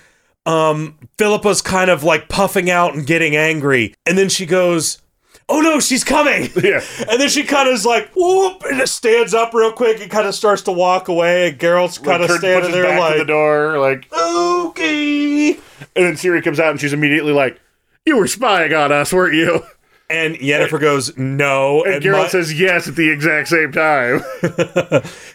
um, 0.47 0.97
Philippa's 1.17 1.61
kind 1.61 1.89
of 1.91 2.03
like 2.03 2.29
puffing 2.29 2.69
out 2.69 2.95
and 2.95 3.05
getting 3.05 3.35
angry. 3.35 3.93
And 4.05 4.17
then 4.17 4.29
she 4.29 4.45
goes, 4.45 5.01
oh 5.49 5.59
no, 5.61 5.79
she's 5.79 6.03
coming. 6.03 6.49
Yeah. 6.63 6.81
And 7.09 7.21
then 7.21 7.29
she 7.29 7.43
kind 7.43 7.67
of 7.69 7.73
is 7.75 7.85
like, 7.85 8.11
whoop, 8.15 8.63
and 8.69 8.79
it 8.81 8.87
stands 8.89 9.33
up 9.33 9.53
real 9.53 9.71
quick 9.71 10.01
and 10.01 10.09
kind 10.11 10.27
of 10.27 10.33
starts 10.35 10.61
to 10.63 10.71
walk 10.71 11.07
away. 11.07 11.49
And 11.49 11.59
Geralt's 11.59 11.97
kind 11.99 12.21
of 12.23 12.29
Turn- 12.29 12.39
standing 12.39 12.71
there 12.71 12.83
to 12.83 12.93
the 12.93 12.99
like, 13.19 13.27
door, 13.27 13.77
like, 13.79 14.07
okay. 14.13 15.49
and 15.51 15.59
then 16.05 16.13
Ciri 16.13 16.43
comes 16.43 16.59
out 16.59 16.71
and 16.71 16.79
she's 16.81 16.93
immediately 16.93 17.33
like, 17.33 17.59
You 18.05 18.17
were 18.17 18.27
spying 18.27 18.73
on 18.73 18.91
us, 18.91 19.13
weren't 19.13 19.35
you? 19.35 19.61
And 20.09 20.35
Yennefer 20.35 20.79
goes, 20.79 21.17
no. 21.17 21.83
And, 21.83 21.95
And, 21.95 22.03
Geralt 22.05 22.13
my- 22.23 22.27
says 22.29 22.57
yes 22.57 22.87
at 22.87 22.95
the 22.95 23.09
exact 23.09 23.49
same 23.49 23.73
time. 23.73 24.21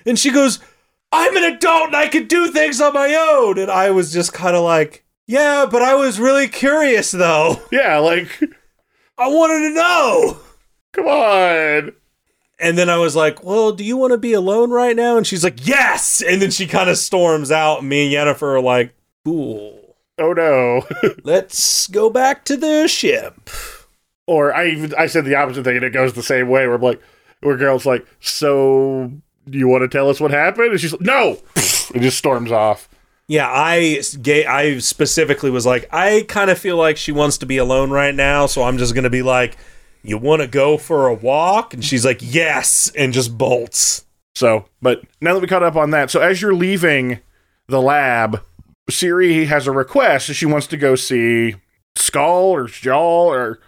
and 0.07 0.19
she 0.19 0.31
goes, 0.31 0.61
I'm 1.13 1.37
an 1.37 1.45
adult 1.45 1.89
and 1.89 1.97
I 1.97 2.09
can 2.09 2.27
do 2.27 2.51
things 2.51 2.81
on 2.81 2.95
my 2.95 3.15
own. 3.15 3.59
And 3.59 3.71
I 3.71 3.91
was 3.91 4.15
just 4.15 4.33
kind 4.33 4.57
of 4.57 4.63
like, 4.65 5.01
yeah, 5.27 5.66
but 5.70 5.83
I 5.83 5.95
was 5.95 6.20
really 6.20 6.49
curious 6.49 7.11
though. 7.12 7.62
yeah, 7.73 7.99
like, 7.99 8.41
I 9.18 9.29
wanted 9.29 9.68
to 9.68 9.75
know. 9.75 10.37
come 10.93 11.07
on. 11.07 11.93
And 12.59 12.79
then 12.79 12.89
I 12.89 12.97
was 12.99 13.16
like, 13.16 13.43
well, 13.43 13.73
do 13.73 13.83
you 13.83 13.97
want 13.97 14.12
to 14.12 14.18
be 14.18 14.35
alone 14.35 14.70
right 14.70 14.95
now? 14.95 15.16
And 15.16 15.27
she's 15.27 15.43
like, 15.43 15.66
yes. 15.66 16.23
And 16.23 16.41
then 16.41 16.53
she 16.53 16.66
kind 16.68 16.89
of 16.89 16.97
storms 16.97 17.51
out. 17.51 17.81
And 17.81 17.89
me 17.89 18.14
and 18.14 18.29
Yennefer 18.29 18.43
are 18.55 18.61
like, 18.61 18.95
cool. 19.25 19.97
Oh 20.18 20.33
no. 20.33 20.87
Let's 21.25 21.89
go 21.89 22.09
back 22.09 22.45
to 22.45 22.57
the 22.57 22.87
ship. 22.87 23.51
or 24.27 24.55
I 24.55 24.68
even 24.68 24.95
I 24.97 25.07
said 25.07 25.25
the 25.25 25.35
opposite 25.35 25.64
thing 25.64 25.77
and 25.77 25.85
it 25.85 25.91
goes 25.93 26.12
the 26.12 26.23
same 26.23 26.49
way 26.49 26.66
where 26.66 26.77
I'm 26.77 26.83
like 26.83 27.03
where 27.41 27.57
Geralt's 27.57 27.87
like, 27.87 28.07
So 28.20 29.11
do 29.51 29.59
you 29.59 29.66
want 29.66 29.83
to 29.83 29.89
tell 29.89 30.09
us 30.09 30.20
what 30.20 30.31
happened? 30.31 30.70
And 30.70 30.81
she's 30.81 30.93
like, 30.93 31.01
No 31.01 31.39
It 31.57 32.01
just 32.01 32.18
storms 32.18 32.53
off. 32.53 32.89
Yeah, 33.33 33.49
I 33.51 34.03
I 34.47 34.76
specifically 34.76 35.49
was 35.49 35.64
like, 35.64 35.89
I 35.91 36.26
kind 36.28 36.51
of 36.51 36.59
feel 36.59 36.76
like 36.76 36.99
she 36.99 37.12
wants 37.12 37.39
to 37.39 37.47
be 37.47 37.57
alone 37.57 37.91
right 37.91 38.14
now, 38.14 38.45
so 38.45 38.62
I'm 38.62 38.76
just 38.76 38.95
gonna 38.95 39.09
be 39.09 39.22
like, 39.22 39.57
you 40.03 40.18
want 40.18 40.43
to 40.43 40.47
go 40.47 40.76
for 40.76 41.07
a 41.07 41.14
walk? 41.14 41.72
And 41.72 41.83
she's 41.83 42.05
like, 42.05 42.18
yes, 42.20 42.93
and 42.95 43.14
just 43.14 43.39
bolts. 43.39 44.05
So 44.35 44.66
but 44.83 45.01
now 45.22 45.33
that 45.33 45.41
we 45.41 45.47
caught 45.47 45.62
up 45.62 45.76
on 45.76 45.93
that, 45.93 46.11
so 46.11 46.20
as 46.20 46.43
you're 46.43 46.53
leaving 46.53 47.20
the 47.68 47.80
lab, 47.80 48.43
Ciri 48.91 49.47
has 49.47 49.66
a 49.66 49.72
request. 49.72 50.26
That 50.26 50.35
she 50.35 50.45
wants 50.45 50.66
to 50.66 50.76
go 50.76 50.95
see 50.95 51.55
Skull 51.97 52.51
or 52.55 52.66
Jaw 52.66 53.28
or 53.28 53.61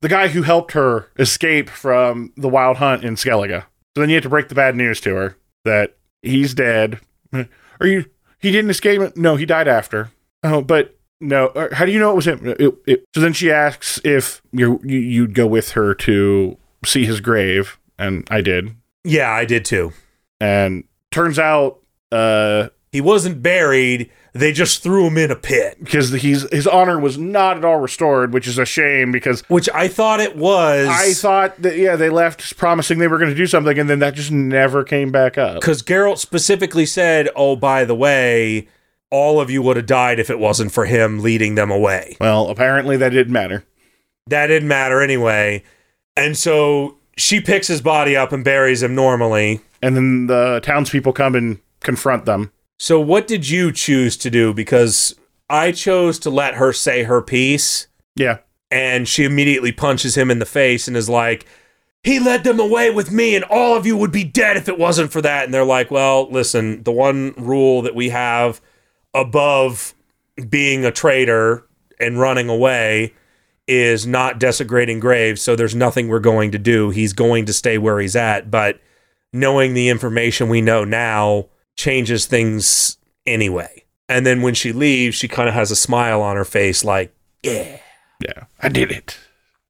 the 0.00 0.08
guy 0.08 0.28
who 0.28 0.40
helped 0.40 0.72
her 0.72 1.10
escape 1.18 1.68
from 1.68 2.32
the 2.38 2.48
wild 2.48 2.78
hunt 2.78 3.04
in 3.04 3.16
Skellige. 3.16 3.60
So 3.94 4.00
then 4.00 4.08
you 4.08 4.14
have 4.14 4.22
to 4.22 4.30
break 4.30 4.48
the 4.48 4.54
bad 4.54 4.74
news 4.74 5.02
to 5.02 5.14
her 5.14 5.36
that 5.66 5.98
he's 6.22 6.54
dead. 6.54 6.98
Are 7.34 7.86
you? 7.86 8.06
He 8.42 8.50
didn't 8.50 8.70
escape. 8.70 9.16
No, 9.16 9.36
he 9.36 9.46
died 9.46 9.68
after. 9.68 10.10
Oh, 10.42 10.60
but 10.60 10.98
no. 11.20 11.46
uh, 11.48 11.74
How 11.74 11.86
do 11.86 11.92
you 11.92 11.98
know 12.00 12.10
it 12.10 12.16
was 12.16 12.26
him? 12.26 12.40
It- 12.44 12.74
it- 12.86 13.04
so 13.14 13.20
then 13.20 13.32
she 13.32 13.50
asks 13.50 14.00
if 14.04 14.42
you 14.52 14.80
you 14.84 14.98
you'd 14.98 15.34
go 15.34 15.46
with 15.46 15.70
her 15.70 15.94
to 15.94 16.58
see 16.84 17.06
his 17.06 17.20
grave, 17.20 17.78
and 17.98 18.26
I 18.30 18.40
did. 18.40 18.74
Yeah, 19.04 19.30
I 19.30 19.44
did 19.44 19.64
too. 19.64 19.92
And 20.40 20.84
turns 21.10 21.38
out, 21.38 21.78
uh, 22.10 22.68
He 22.90 23.00
wasn't 23.00 23.42
buried; 23.42 24.10
they 24.34 24.52
just 24.52 24.82
threw 24.82 25.06
him 25.06 25.18
in 25.18 25.30
a 25.30 25.36
pit, 25.36 25.76
because 25.82 26.10
he's 26.12 26.50
his 26.50 26.66
honor 26.66 26.98
was 26.98 27.18
not 27.18 27.58
at 27.58 27.64
all 27.64 27.78
restored, 27.78 28.32
which 28.32 28.48
is 28.48 28.58
a 28.58 28.64
shame 28.64 29.12
because 29.12 29.42
which 29.48 29.68
I 29.74 29.88
thought 29.88 30.20
it 30.20 30.36
was. 30.36 30.88
I 30.88 31.12
thought 31.12 31.60
that 31.62 31.76
yeah 31.76 31.96
they 31.96 32.08
left 32.10 32.56
promising 32.56 32.98
they 32.98 33.08
were 33.08 33.18
going 33.18 33.30
to 33.30 33.36
do 33.36 33.46
something, 33.46 33.78
and 33.78 33.90
then 33.90 33.98
that 33.98 34.14
just 34.14 34.30
never 34.32 34.84
came 34.84 35.10
back 35.12 35.36
up. 35.36 35.60
because 35.60 35.82
Geralt 35.82 36.18
specifically 36.18 36.86
said, 36.86 37.28
"Oh, 37.36 37.56
by 37.56 37.84
the 37.84 37.94
way." 37.94 38.68
All 39.14 39.42
of 39.42 39.50
you 39.50 39.60
would 39.60 39.76
have 39.76 39.84
died 39.84 40.18
if 40.18 40.30
it 40.30 40.38
wasn't 40.38 40.72
for 40.72 40.86
him 40.86 41.20
leading 41.20 41.54
them 41.54 41.70
away. 41.70 42.16
Well, 42.18 42.48
apparently 42.48 42.96
that 42.96 43.10
didn't 43.10 43.34
matter. 43.34 43.62
That 44.28 44.46
didn't 44.46 44.68
matter 44.68 45.02
anyway. 45.02 45.64
And 46.16 46.34
so 46.34 46.96
she 47.18 47.38
picks 47.38 47.66
his 47.66 47.82
body 47.82 48.16
up 48.16 48.32
and 48.32 48.42
buries 48.42 48.82
him 48.82 48.94
normally. 48.94 49.60
And 49.82 49.94
then 49.94 50.26
the 50.28 50.60
townspeople 50.62 51.12
come 51.12 51.34
and 51.34 51.58
confront 51.80 52.24
them. 52.24 52.52
So 52.82 52.98
what 52.98 53.28
did 53.28 53.48
you 53.48 53.70
choose 53.70 54.16
to 54.16 54.28
do? 54.28 54.52
Because 54.52 55.14
I 55.48 55.70
chose 55.70 56.18
to 56.18 56.30
let 56.30 56.54
her 56.54 56.72
say 56.72 57.04
her 57.04 57.22
piece, 57.22 57.86
Yeah, 58.16 58.38
and 58.72 59.06
she 59.06 59.22
immediately 59.22 59.70
punches 59.70 60.16
him 60.16 60.32
in 60.32 60.40
the 60.40 60.44
face 60.44 60.88
and 60.88 60.96
is 60.96 61.08
like, 61.08 61.46
he 62.02 62.18
led 62.18 62.42
them 62.42 62.58
away 62.58 62.90
with 62.90 63.12
me, 63.12 63.36
and 63.36 63.44
all 63.44 63.76
of 63.76 63.86
you 63.86 63.96
would 63.96 64.10
be 64.10 64.24
dead 64.24 64.56
if 64.56 64.68
it 64.68 64.80
wasn't 64.80 65.12
for 65.12 65.22
that. 65.22 65.44
And 65.44 65.54
they're 65.54 65.64
like, 65.64 65.92
well, 65.92 66.28
listen, 66.28 66.82
the 66.82 66.90
one 66.90 67.34
rule 67.36 67.82
that 67.82 67.94
we 67.94 68.08
have 68.08 68.60
above 69.14 69.94
being 70.48 70.84
a 70.84 70.90
traitor 70.90 71.64
and 72.00 72.18
running 72.18 72.48
away 72.48 73.14
is 73.68 74.08
not 74.08 74.40
desecrating 74.40 74.98
graves. 74.98 75.40
So 75.40 75.54
there's 75.54 75.76
nothing 75.76 76.08
we're 76.08 76.18
going 76.18 76.50
to 76.50 76.58
do. 76.58 76.90
He's 76.90 77.12
going 77.12 77.46
to 77.46 77.52
stay 77.52 77.78
where 77.78 78.00
he's 78.00 78.16
at. 78.16 78.50
But 78.50 78.80
knowing 79.32 79.74
the 79.74 79.88
information 79.88 80.48
we 80.48 80.60
know 80.60 80.82
now 80.84 81.46
changes 81.76 82.26
things 82.26 82.98
anyway. 83.26 83.84
And 84.08 84.26
then 84.26 84.42
when 84.42 84.54
she 84.54 84.72
leaves, 84.72 85.16
she 85.16 85.28
kind 85.28 85.48
of 85.48 85.54
has 85.54 85.70
a 85.70 85.76
smile 85.76 86.20
on 86.20 86.36
her 86.36 86.44
face, 86.44 86.84
like, 86.84 87.14
yeah. 87.42 87.78
yeah, 88.20 88.44
I 88.60 88.68
did 88.68 88.90
it. 88.90 89.18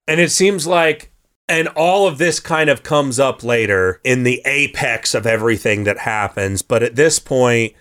And 0.08 0.20
it 0.20 0.30
seems 0.30 0.66
like, 0.66 1.12
and 1.48 1.68
all 1.68 2.08
of 2.08 2.18
this 2.18 2.40
kind 2.40 2.70
of 2.70 2.82
comes 2.82 3.20
up 3.20 3.44
later 3.44 4.00
in 4.04 4.22
the 4.24 4.42
apex 4.44 5.14
of 5.14 5.26
everything 5.26 5.84
that 5.84 5.98
happens. 5.98 6.62
But 6.62 6.82
at 6.82 6.96
this 6.96 7.18
point, 7.18 7.74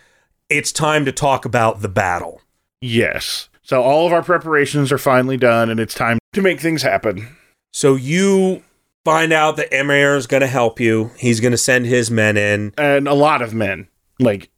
it's 0.49 0.72
time 0.72 1.05
to 1.05 1.11
talk 1.11 1.45
about 1.45 1.82
the 1.82 1.89
battle. 1.89 2.41
Yes. 2.82 3.49
So 3.63 3.82
all 3.82 4.05
of 4.05 4.13
our 4.13 4.24
preparations 4.24 4.91
are 4.91 4.97
finally 4.97 5.38
done, 5.38 5.69
and 5.69 5.80
it's 5.80 5.93
time 5.93 6.19
to 6.34 6.41
make 6.41 6.59
things 6.59 6.82
happen. 6.82 7.36
So 7.72 7.95
you 7.95 8.63
find 9.05 9.32
out 9.32 9.55
that 9.57 9.72
Emhyr 9.72 10.17
is 10.17 10.28
going 10.28 10.41
to 10.41 10.47
help 10.47 10.80
you. 10.80 11.11
He's 11.17 11.39
going 11.39 11.51
to 11.51 11.57
send 11.57 11.86
his 11.86 12.11
men 12.11 12.38
in, 12.38 12.74
And 12.78 13.07
a 13.07 13.13
lot 13.13 13.41
of 13.41 13.53
men, 13.53 13.88
like, 14.22 14.49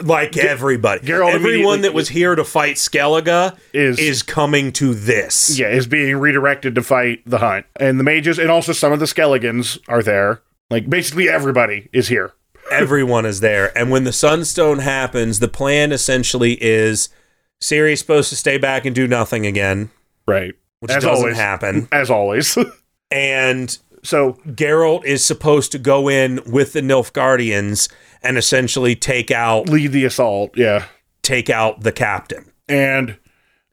like 0.00 0.36
everybody. 0.36 1.04
Geralt 1.04 1.32
Everyone 1.34 1.80
that 1.80 1.92
was 1.94 2.08
here 2.10 2.34
to 2.36 2.44
fight 2.44 2.76
Skellige 2.76 3.56
is 3.72 3.98
is 3.98 4.22
coming 4.22 4.70
to 4.72 4.94
this. 4.94 5.58
yeah 5.58 5.68
is 5.68 5.86
being 5.88 6.16
redirected 6.18 6.74
to 6.76 6.82
fight 6.82 7.22
the 7.26 7.38
hunt, 7.38 7.66
and 7.80 7.98
the 7.98 8.04
mages, 8.04 8.38
and 8.38 8.50
also 8.50 8.72
some 8.72 8.92
of 8.92 9.00
the 9.00 9.06
Skelligans 9.06 9.78
are 9.88 10.02
there. 10.02 10.42
Like 10.70 10.88
basically 10.88 11.28
everybody 11.28 11.88
is 11.92 12.08
here. 12.08 12.32
Everyone 12.70 13.24
is 13.26 13.40
there. 13.40 13.76
And 13.78 13.90
when 13.90 14.04
the 14.04 14.12
Sunstone 14.12 14.80
happens, 14.80 15.38
the 15.38 15.46
plan 15.48 15.92
essentially 15.92 16.58
is 16.62 17.08
Ciri's 17.60 18.00
supposed 18.00 18.28
to 18.30 18.36
stay 18.36 18.58
back 18.58 18.84
and 18.84 18.92
do 18.94 19.06
nothing 19.06 19.46
again, 19.46 19.90
Right. 20.26 20.54
which 20.80 20.90
As 20.90 21.04
doesn't 21.04 21.16
always. 21.24 21.36
happen. 21.36 21.88
As 21.92 22.10
always. 22.10 22.58
And 23.10 23.78
so 24.02 24.32
Geralt 24.48 25.04
is 25.04 25.24
supposed 25.24 25.70
to 25.72 25.78
go 25.78 26.08
in 26.08 26.40
with 26.44 26.72
the 26.72 26.80
Nilfgaardians 26.80 27.88
and 28.26 28.36
essentially 28.38 28.94
take 28.94 29.30
out 29.30 29.68
lead 29.68 29.92
the 29.92 30.04
assault. 30.04 30.56
Yeah. 30.56 30.84
take 31.22 31.48
out 31.50 31.80
the 31.80 31.92
captain. 31.92 32.52
and 32.68 33.16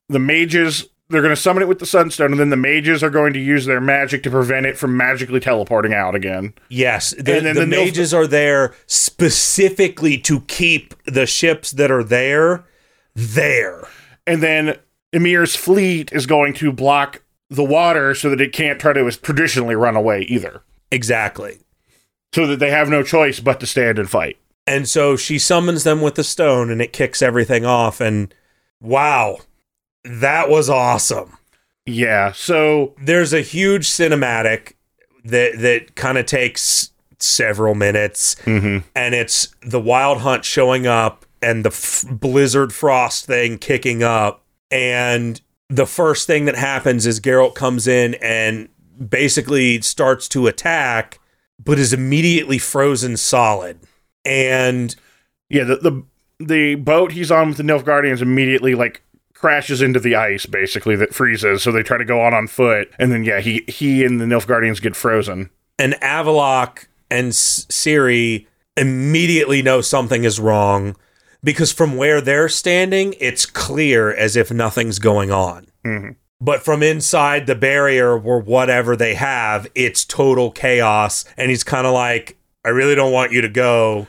the 0.10 0.20
mages 0.20 0.88
they're 1.10 1.22
going 1.22 1.36
to 1.36 1.40
summon 1.42 1.62
it 1.62 1.68
with 1.68 1.80
the 1.80 1.86
sunstone 1.86 2.32
and 2.32 2.40
then 2.40 2.50
the 2.50 2.58
mages 2.58 3.04
are 3.04 3.10
going 3.10 3.34
to 3.34 3.40
use 3.40 3.66
their 3.66 3.82
magic 3.82 4.24
to 4.24 4.32
prevent 4.32 4.66
it 4.66 4.78
from 4.78 4.96
magically 4.98 5.40
teleporting 5.40 5.94
out 5.94 6.16
again 6.16 6.54
Yes, 6.70 7.12
the, 7.12 7.38
And 7.38 7.46
then 7.46 7.56
the, 7.56 7.62
the 7.62 7.68
mages 7.68 8.14
are 8.14 8.26
there 8.26 8.74
specifically 8.88 10.18
to 10.20 10.42
keep 10.42 10.94
the 11.06 11.26
ships 11.26 11.72
that 11.72 11.92
are 11.92 12.04
there 12.04 12.66
there. 13.16 13.88
and 14.26 14.42
then 14.42 14.78
Emhyr's 15.14 15.56
fleet 15.56 16.12
is 16.12 16.26
going 16.26 16.54
to 16.56 16.72
block 16.72 17.22
the 17.50 17.64
water 17.64 18.16
so 18.16 18.30
that 18.32 18.42
it 18.42 18.52
can't 18.52 18.80
try 18.80 18.94
to 18.94 19.12
traditionally 19.12 19.76
run 19.76 19.96
away 19.96 20.22
either. 20.24 20.64
Exactly. 20.92 21.60
So 22.34 22.48
that 22.48 22.58
they 22.58 22.72
have 22.72 22.90
no 22.90 23.04
choice 23.04 23.40
but 23.40 23.60
to 23.60 23.68
stand 23.68 24.00
and 24.00 24.10
fight. 24.10 24.38
And 24.66 24.88
so 24.88 25.16
she 25.16 25.40
summons 25.40 25.84
them 25.84 26.02
with 26.02 26.16
the 26.16 26.24
stone 26.24 26.70
and 26.70 26.82
it 26.82 26.94
kicks 26.94 27.22
everything 27.22 27.66
off. 27.66 28.00
And 28.00 28.34
wow, 28.82 29.40
that 30.04 30.50
was 30.50 30.70
awesome. 30.70 31.38
Yeah. 31.86 32.32
So 32.32 32.96
There's 33.02 33.34
a 33.34 33.42
huge 33.42 33.90
cinematic 33.90 34.74
that 35.26 35.60
that 35.60 35.96
kind 35.96 36.18
of 36.18 36.26
takes 36.26 36.92
several 37.20 37.76
minutes, 37.76 38.36
mhm. 38.44 38.84
and 38.96 39.16
it's 39.16 39.56
the 39.62 39.80
Wild 39.80 40.20
Hunt 40.20 40.44
showing 40.44 40.86
up 40.86 41.26
and 41.42 41.64
the 41.64 41.70
f- 41.70 42.06
Blizzard 42.10 42.74
Frost 42.74 43.26
thing 43.26 43.58
kicking 43.58 44.04
up, 44.04 44.44
and 44.70 45.40
the 45.70 45.86
first 45.86 46.28
thing 46.28 46.46
that 46.46 46.56
happens 46.56 47.06
is 47.06 47.20
Geralt 47.20 47.56
comes 47.56 47.88
in 47.88 48.16
and 48.16 48.68
basically 49.10 49.82
starts 49.82 50.28
to 50.30 50.48
attack, 50.48 51.20
but 51.64 51.80
is 51.80 51.94
immediately 51.94 52.58
frozen 52.58 53.16
solid, 53.18 53.80
and 54.26 54.96
yeah, 55.50 55.64
the, 55.64 55.76
the 55.78 56.04
the 56.40 56.76
boat 56.76 57.12
he's 57.12 57.32
on 57.32 57.50
with 57.50 57.58
the 57.58 57.64
Nilfgaardians 57.64 58.22
immediately 58.22 58.76
like 58.76 59.02
crashes 59.34 59.82
into 59.82 60.00
the 60.00 60.16
ice 60.16 60.46
basically 60.46 60.96
that 60.96 61.14
freezes. 61.14 61.62
So 61.64 61.72
they 61.72 61.84
try 61.84 61.98
to 61.98 62.06
go 62.06 62.22
on 62.22 62.34
on 62.34 62.48
foot, 62.48 62.92
and 63.00 63.12
then 63.12 63.24
yeah, 63.24 63.40
he 63.40 63.64
he 63.68 64.04
and 64.04 64.20
the 64.22 64.26
Nilfgaardians 64.26 64.82
get 64.82 64.96
frozen. 64.96 65.50
and 65.80 65.94
Avallac'h 65.96 66.86
and 67.10 67.28
S- 67.30 67.66
Ciri 67.70 68.46
immediately 68.78 69.62
know 69.62 69.82
something 69.82 70.24
is 70.24 70.40
wrong 70.40 70.96
because 71.44 71.72
from 71.72 71.96
where 71.98 72.22
they're 72.22 72.50
standing, 72.50 73.14
it's 73.20 73.46
clear 73.46 74.14
as 74.14 74.36
if 74.36 74.52
nothing's 74.52 74.98
going 75.00 75.32
on. 75.32 75.68
Mhm. 75.86 76.16
But 76.42 76.64
from 76.64 76.82
inside 76.84 77.46
the 77.48 77.56
barrier 77.56 78.18
or 78.20 78.40
whatever 78.40 78.96
they 78.96 79.14
have, 79.16 79.68
it's 79.76 80.04
total 80.06 80.52
chaos. 80.52 81.24
And 81.38 81.50
he's 81.50 81.64
kind 81.64 81.86
of 81.88 81.94
like, 81.94 82.38
I 82.66 82.70
really 82.70 82.96
don't 82.96 83.12
want 83.12 83.32
you 83.32 83.42
to 83.42 83.50
go. 83.50 84.08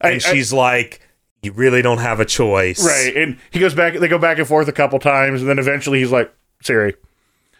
I- 0.00 0.10
And 0.10 0.16
I- 0.24 0.32
she's 0.32 0.52
like, 0.52 1.00
You 1.42 1.52
really 1.52 1.82
don't 1.82 1.98
have 1.98 2.20
a 2.20 2.24
choice. 2.24 2.84
Right. 2.84 3.16
And 3.16 3.38
he 3.50 3.58
goes 3.60 3.74
back, 3.74 3.94
they 3.98 4.08
go 4.08 4.18
back 4.18 4.38
and 4.38 4.46
forth 4.48 4.68
a 4.68 4.72
couple 4.72 4.98
times, 4.98 5.40
and 5.40 5.48
then 5.50 5.58
eventually 5.58 5.98
he's 6.00 6.10
like, 6.12 6.32
Ciri. 6.64 6.94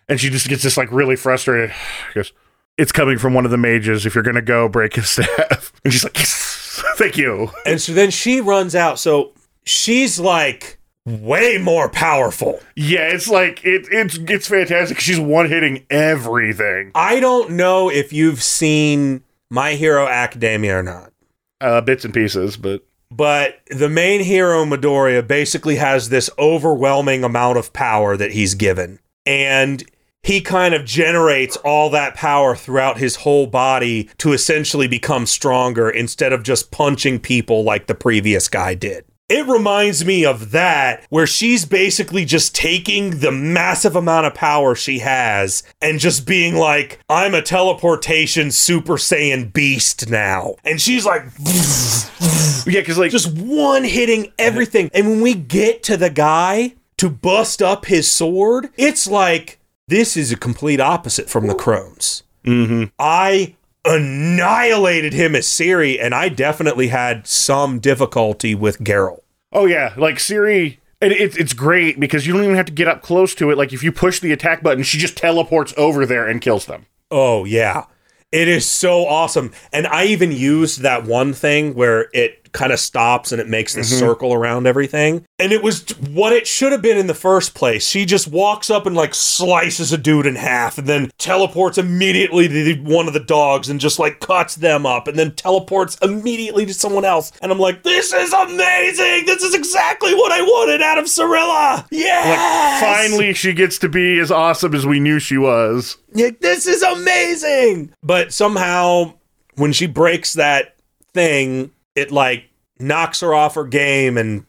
And 0.08 0.20
she 0.20 0.30
just 0.30 0.48
gets 0.48 0.62
this 0.62 0.76
like 0.76 0.90
really 0.92 1.16
frustrated. 1.16 1.70
He 2.08 2.14
goes, 2.14 2.32
It's 2.78 2.92
coming 2.92 3.18
from 3.18 3.34
one 3.34 3.44
of 3.44 3.50
the 3.50 3.58
mages. 3.58 4.06
If 4.06 4.14
you're 4.14 4.24
going 4.24 4.36
to 4.36 4.42
go, 4.42 4.68
break 4.68 4.94
his 4.94 5.08
staff. 5.10 5.72
And 5.84 5.92
she's 5.92 6.04
like, 6.04 6.16
Yes, 6.18 6.82
thank 6.96 7.16
you. 7.16 7.50
And 7.64 7.80
so 7.80 7.92
then 7.92 8.10
she 8.10 8.40
runs 8.40 8.74
out. 8.74 8.98
So 8.98 9.32
she's 9.64 10.18
like 10.20 10.78
way 11.04 11.56
more 11.58 11.88
powerful. 11.88 12.58
Yeah, 12.74 13.08
it's 13.08 13.28
like, 13.28 13.64
it, 13.64 13.86
it's, 13.92 14.16
it's 14.18 14.48
fantastic. 14.48 14.98
She's 14.98 15.20
one 15.20 15.48
hitting 15.48 15.86
everything. 15.90 16.90
I 16.96 17.20
don't 17.20 17.52
know 17.52 17.88
if 17.90 18.12
you've 18.12 18.42
seen 18.42 19.22
My 19.50 19.74
Hero 19.74 20.06
Academia 20.06 20.78
or 20.78 20.82
not, 20.82 21.12
Uh, 21.60 21.80
bits 21.80 22.04
and 22.04 22.12
pieces, 22.12 22.56
but 22.56 22.82
but 23.10 23.60
the 23.70 23.88
main 23.88 24.22
hero, 24.22 24.64
Midoriya, 24.64 25.26
basically 25.26 25.76
has 25.76 26.08
this 26.08 26.28
overwhelming 26.38 27.22
amount 27.22 27.56
of 27.56 27.72
power 27.72 28.16
that 28.16 28.32
he's 28.32 28.54
given. 28.54 28.98
And 29.24 29.84
he 30.24 30.40
kind 30.40 30.74
of 30.74 30.84
generates 30.84 31.56
all 31.58 31.88
that 31.90 32.16
power 32.16 32.56
throughout 32.56 32.98
his 32.98 33.16
whole 33.16 33.46
body 33.46 34.10
to 34.18 34.32
essentially 34.32 34.88
become 34.88 35.24
stronger 35.24 35.88
instead 35.88 36.32
of 36.32 36.42
just 36.42 36.72
punching 36.72 37.20
people 37.20 37.62
like 37.62 37.86
the 37.86 37.94
previous 37.94 38.48
guy 38.48 38.74
did. 38.74 39.04
It 39.28 39.44
reminds 39.48 40.04
me 40.04 40.24
of 40.24 40.52
that, 40.52 41.04
where 41.10 41.26
she's 41.26 41.64
basically 41.64 42.24
just 42.24 42.54
taking 42.54 43.18
the 43.18 43.32
massive 43.32 43.96
amount 43.96 44.26
of 44.26 44.34
power 44.34 44.76
she 44.76 45.00
has 45.00 45.64
and 45.82 45.98
just 45.98 46.26
being 46.26 46.54
like, 46.54 47.00
I'm 47.08 47.34
a 47.34 47.42
teleportation 47.42 48.52
Super 48.52 48.94
Saiyan 48.94 49.52
beast 49.52 50.08
now. 50.08 50.54
And 50.64 50.80
she's 50.80 51.04
like, 51.04 51.22
yeah, 52.66 52.80
because 52.80 52.98
like, 52.98 53.10
just 53.10 53.36
one 53.36 53.82
hitting 53.82 54.32
everything. 54.38 54.90
And 54.94 55.08
when 55.08 55.20
we 55.20 55.34
get 55.34 55.82
to 55.84 55.96
the 55.96 56.10
guy 56.10 56.74
to 56.98 57.10
bust 57.10 57.60
up 57.60 57.86
his 57.86 58.08
sword, 58.10 58.68
it's 58.76 59.08
like 59.08 59.58
this 59.88 60.16
is 60.16 60.30
a 60.30 60.36
complete 60.36 60.78
opposite 60.80 61.28
from 61.28 61.48
the 61.48 61.54
crones. 61.54 62.22
Mhm. 62.44 62.92
I 63.00 63.55
annihilated 63.86 65.12
him 65.12 65.34
as 65.34 65.46
Ciri, 65.46 65.98
and 66.00 66.14
I 66.14 66.28
definitely 66.28 66.88
had 66.88 67.26
some 67.26 67.78
difficulty 67.78 68.54
with 68.54 68.78
Geralt. 68.78 69.20
oh 69.52 69.66
yeah, 69.66 69.94
like 69.96 70.16
Ciri. 70.16 70.78
And 71.00 71.12
it's 71.12 71.36
it's 71.36 71.52
great 71.52 72.00
because 72.00 72.26
you 72.26 72.32
don't 72.32 72.42
even 72.44 72.56
have 72.56 72.66
to 72.66 72.72
get 72.72 72.88
up 72.88 73.02
close 73.02 73.34
to 73.34 73.50
it. 73.50 73.58
Like 73.58 73.72
if 73.74 73.82
you 73.82 73.92
push 73.92 74.18
the 74.18 74.32
attack 74.32 74.62
button, 74.62 74.82
she 74.82 74.96
just 74.96 75.16
teleports 75.16 75.74
over 75.76 76.06
there 76.06 76.26
and 76.26 76.40
kills 76.40 76.64
them. 76.66 76.86
Oh 77.10 77.44
yeah. 77.44 77.84
It 78.32 78.48
is 78.48 78.66
so 78.66 79.06
awesome. 79.06 79.52
And 79.72 79.86
I 79.86 80.06
even 80.06 80.32
used 80.32 80.80
that 80.80 81.04
one 81.04 81.32
thing 81.32 81.74
where 81.74 82.08
it 82.12 82.45
kind 82.56 82.72
of 82.72 82.80
stops 82.80 83.32
and 83.32 83.40
it 83.40 83.48
makes 83.48 83.74
this 83.74 83.90
mm-hmm. 83.90 84.00
circle 84.00 84.32
around 84.32 84.66
everything. 84.66 85.24
And 85.38 85.52
it 85.52 85.62
was 85.62 85.86
what 85.98 86.32
it 86.32 86.46
should 86.46 86.72
have 86.72 86.80
been 86.80 86.96
in 86.96 87.06
the 87.06 87.14
first 87.14 87.54
place. 87.54 87.86
She 87.86 88.06
just 88.06 88.26
walks 88.26 88.70
up 88.70 88.86
and 88.86 88.96
like 88.96 89.14
slices 89.14 89.92
a 89.92 89.98
dude 89.98 90.26
in 90.26 90.36
half 90.36 90.78
and 90.78 90.86
then 90.86 91.10
teleports 91.18 91.76
immediately 91.76 92.48
to 92.48 92.64
the, 92.64 92.80
one 92.80 93.08
of 93.08 93.12
the 93.12 93.20
dogs 93.20 93.68
and 93.68 93.78
just 93.78 93.98
like 93.98 94.20
cuts 94.20 94.54
them 94.54 94.86
up 94.86 95.06
and 95.06 95.18
then 95.18 95.34
teleports 95.34 95.98
immediately 96.00 96.64
to 96.64 96.72
someone 96.72 97.04
else. 97.04 97.30
And 97.42 97.52
I'm 97.52 97.58
like, 97.58 97.82
this 97.82 98.12
is 98.14 98.32
amazing. 98.32 99.26
This 99.26 99.42
is 99.42 99.54
exactly 99.54 100.14
what 100.14 100.32
I 100.32 100.40
wanted 100.40 100.80
out 100.80 100.98
of 100.98 101.04
Cirilla. 101.04 101.86
Yeah. 101.90 102.22
Like 102.24 102.80
finally, 102.80 103.34
she 103.34 103.52
gets 103.52 103.78
to 103.80 103.90
be 103.90 104.18
as 104.18 104.30
awesome 104.30 104.74
as 104.74 104.86
we 104.86 104.98
knew 104.98 105.18
she 105.18 105.36
was. 105.36 105.98
Like, 106.14 106.40
this 106.40 106.66
is 106.66 106.82
amazing. 106.82 107.92
But 108.02 108.32
somehow, 108.32 109.12
when 109.56 109.74
she 109.74 109.86
breaks 109.86 110.32
that 110.32 110.76
thing, 111.12 111.70
it 111.96 112.12
like 112.12 112.44
knocks 112.78 113.20
her 113.20 113.34
off 113.34 113.54
her 113.56 113.64
game 113.64 114.16
and 114.16 114.44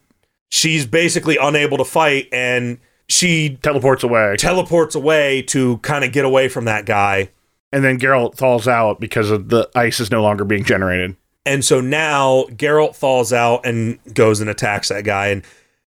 she's 0.49 0.85
basically 0.85 1.37
unable 1.41 1.77
to 1.77 1.85
fight 1.85 2.27
and 2.31 2.77
she 3.09 3.57
Teleports 3.61 4.03
away, 4.03 4.35
teleports 4.37 4.93
away 4.93 5.41
to 5.43 5.77
kind 5.77 6.03
of 6.03 6.11
get 6.11 6.25
away 6.25 6.49
from 6.49 6.65
that 6.65 6.85
guy. 6.85 7.29
and 7.71 7.83
then 7.83 7.97
Geralt 7.99 8.37
falls 8.37 8.67
out 8.67 8.99
because 8.99 9.31
of 9.31 9.49
the 9.49 9.69
ice 9.75 9.99
is 9.99 10.11
no 10.11 10.21
longer 10.21 10.43
being 10.43 10.63
generated. 10.63 11.15
And 11.45 11.63
so 11.63 11.79
now 11.79 12.43
Geralt 12.51 12.95
falls 12.95 13.31
out 13.31 13.65
and 13.65 13.99
goes 14.13 14.41
and 14.41 14.49
attacks 14.49 14.89
that 14.89 15.05
guy. 15.05 15.27
And 15.27 15.43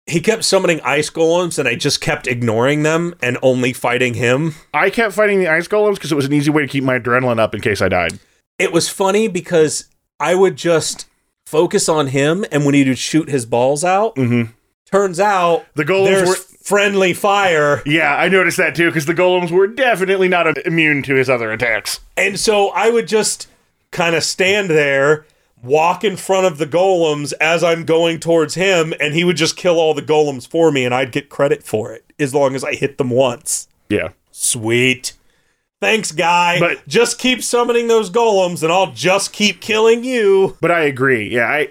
he 0.05 0.21
kept 0.21 0.43
summoning 0.45 0.79
ice 0.81 1.09
golems, 1.09 1.57
and 1.59 1.67
I 1.67 1.73
just 1.75 1.99
kept 1.99 2.27
ignoring 2.27 2.83
them 2.83 3.15
and 3.21 3.37
only 3.41 3.73
fighting 3.73 4.13
him. 4.13 4.53
I 4.73 4.89
kept 4.91 5.13
fighting 5.13 5.39
the 5.39 5.47
ice 5.47 5.67
golems 5.67 5.95
because 5.95 6.11
it 6.11 6.15
was 6.15 6.25
an 6.25 6.33
easy 6.33 6.51
way 6.51 6.61
to 6.61 6.67
keep 6.67 6.83
my 6.83 6.99
adrenaline 6.99 7.39
up 7.39 7.53
in 7.55 7.61
case 7.61 7.81
I 7.81 7.89
died. 7.89 8.19
it 8.59 8.71
was 8.71 8.87
funny 8.89 9.27
because 9.27 9.85
I 10.19 10.35
would 10.35 10.55
just 10.55 11.07
focus 11.47 11.87
on 11.87 12.07
him, 12.07 12.43
and 12.51 12.65
when 12.65 12.75
he 12.75 12.83
would 12.83 12.97
shoot 12.97 13.29
his 13.29 13.45
balls 13.45 13.83
out, 13.85 14.15
Mhm. 14.17 14.49
turns 14.91 15.17
out 15.19 15.65
The 15.75 15.85
golems 15.85 16.27
were. 16.27 16.35
friendly 16.61 17.13
fire, 17.13 17.81
Yeah, 17.85 18.13
I 18.15 18.27
noticed 18.27 18.57
that 18.57 18.75
too 18.75 18.87
because 18.87 19.05
the 19.05 19.13
golems 19.13 19.49
were 19.49 19.65
definitely 19.67 20.27
not 20.27 20.57
immune 20.65 21.03
to 21.03 21.15
his 21.15 21.29
other 21.29 21.51
attacks. 21.53 22.01
and 22.17 22.37
so 22.37 22.69
I 22.69 22.89
would 22.89 23.07
just 23.07 23.47
kind 23.91 24.13
of 24.15 24.23
stand 24.25 24.69
there. 24.69 25.25
Walk 25.63 26.03
in 26.03 26.17
front 26.17 26.45
of 26.45 26.57
the 26.57 26.67
golems 26.67 27.33
as 27.39 27.63
I'm 27.63 27.83
going 27.85 28.19
towards 28.19 28.55
him, 28.55 28.93
and 28.99 29.13
he 29.15 29.23
would 29.23 29.37
just 29.37 29.55
kill 29.55 29.79
all 29.79 29.93
the 29.93 30.01
golems 30.03 30.47
for 30.47 30.71
me, 30.71 30.83
and 30.85 30.93
I'd 30.93 31.11
get 31.13 31.29
credit 31.29 31.63
for 31.63 31.93
it 31.93 32.03
as 32.19 32.33
long 32.33 32.53
as 32.55 32.63
I 32.63 32.73
hit 32.75 32.97
them 32.97 33.09
once. 33.09 33.67
Yeah. 33.89 34.09
Sweet. 34.31 35.13
Thanks, 35.79 36.11
guy. 36.11 36.59
But- 36.59 36.87
just 36.87 37.19
keep 37.19 37.43
summoning 37.43 37.87
those 37.87 38.09
golems, 38.09 38.63
and 38.63 38.71
I'll 38.71 38.91
just 38.91 39.31
keep 39.33 39.61
killing 39.61 40.03
you. 40.03 40.57
But 40.61 40.71
I 40.71 40.81
agree. 40.81 41.29
Yeah, 41.33 41.45
I 41.47 41.69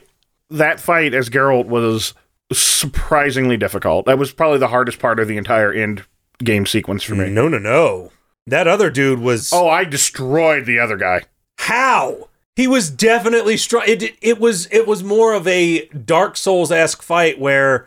that 0.51 0.79
fight 0.79 1.13
as 1.13 1.29
Geralt 1.29 1.67
was 1.67 2.15
surprisingly 2.53 3.57
difficult. 3.57 4.07
That 4.07 4.19
was 4.19 4.33
probably 4.33 4.59
the 4.59 4.69
hardest 4.69 4.99
part 4.99 5.19
of 5.19 5.29
the 5.29 5.37
entire 5.37 5.73
end 5.73 6.05
game 6.39 6.67
sequence 6.67 7.03
for 7.03 7.15
me. 7.15 7.29
No, 7.31 7.49
no, 7.49 7.59
no. 7.59 8.13
That 8.47 8.69
other 8.69 8.91
dude 8.91 9.19
was. 9.19 9.51
Oh, 9.53 9.69
I 9.69 9.85
destroyed 9.85 10.67
the 10.67 10.79
other 10.79 10.97
guy. 10.97 11.23
how? 11.59 12.29
He 12.55 12.67
was 12.67 12.89
definitely 12.89 13.59
strong. 13.59 13.83
It, 13.87 14.17
it 14.23 14.41
was 14.41 14.67
it 14.73 14.87
was 14.87 15.05
more 15.05 15.35
of 15.35 15.47
a 15.47 15.87
Dark 15.89 16.39
Souls 16.39 16.73
esque 16.73 17.03
fight 17.03 17.39
where 17.39 17.87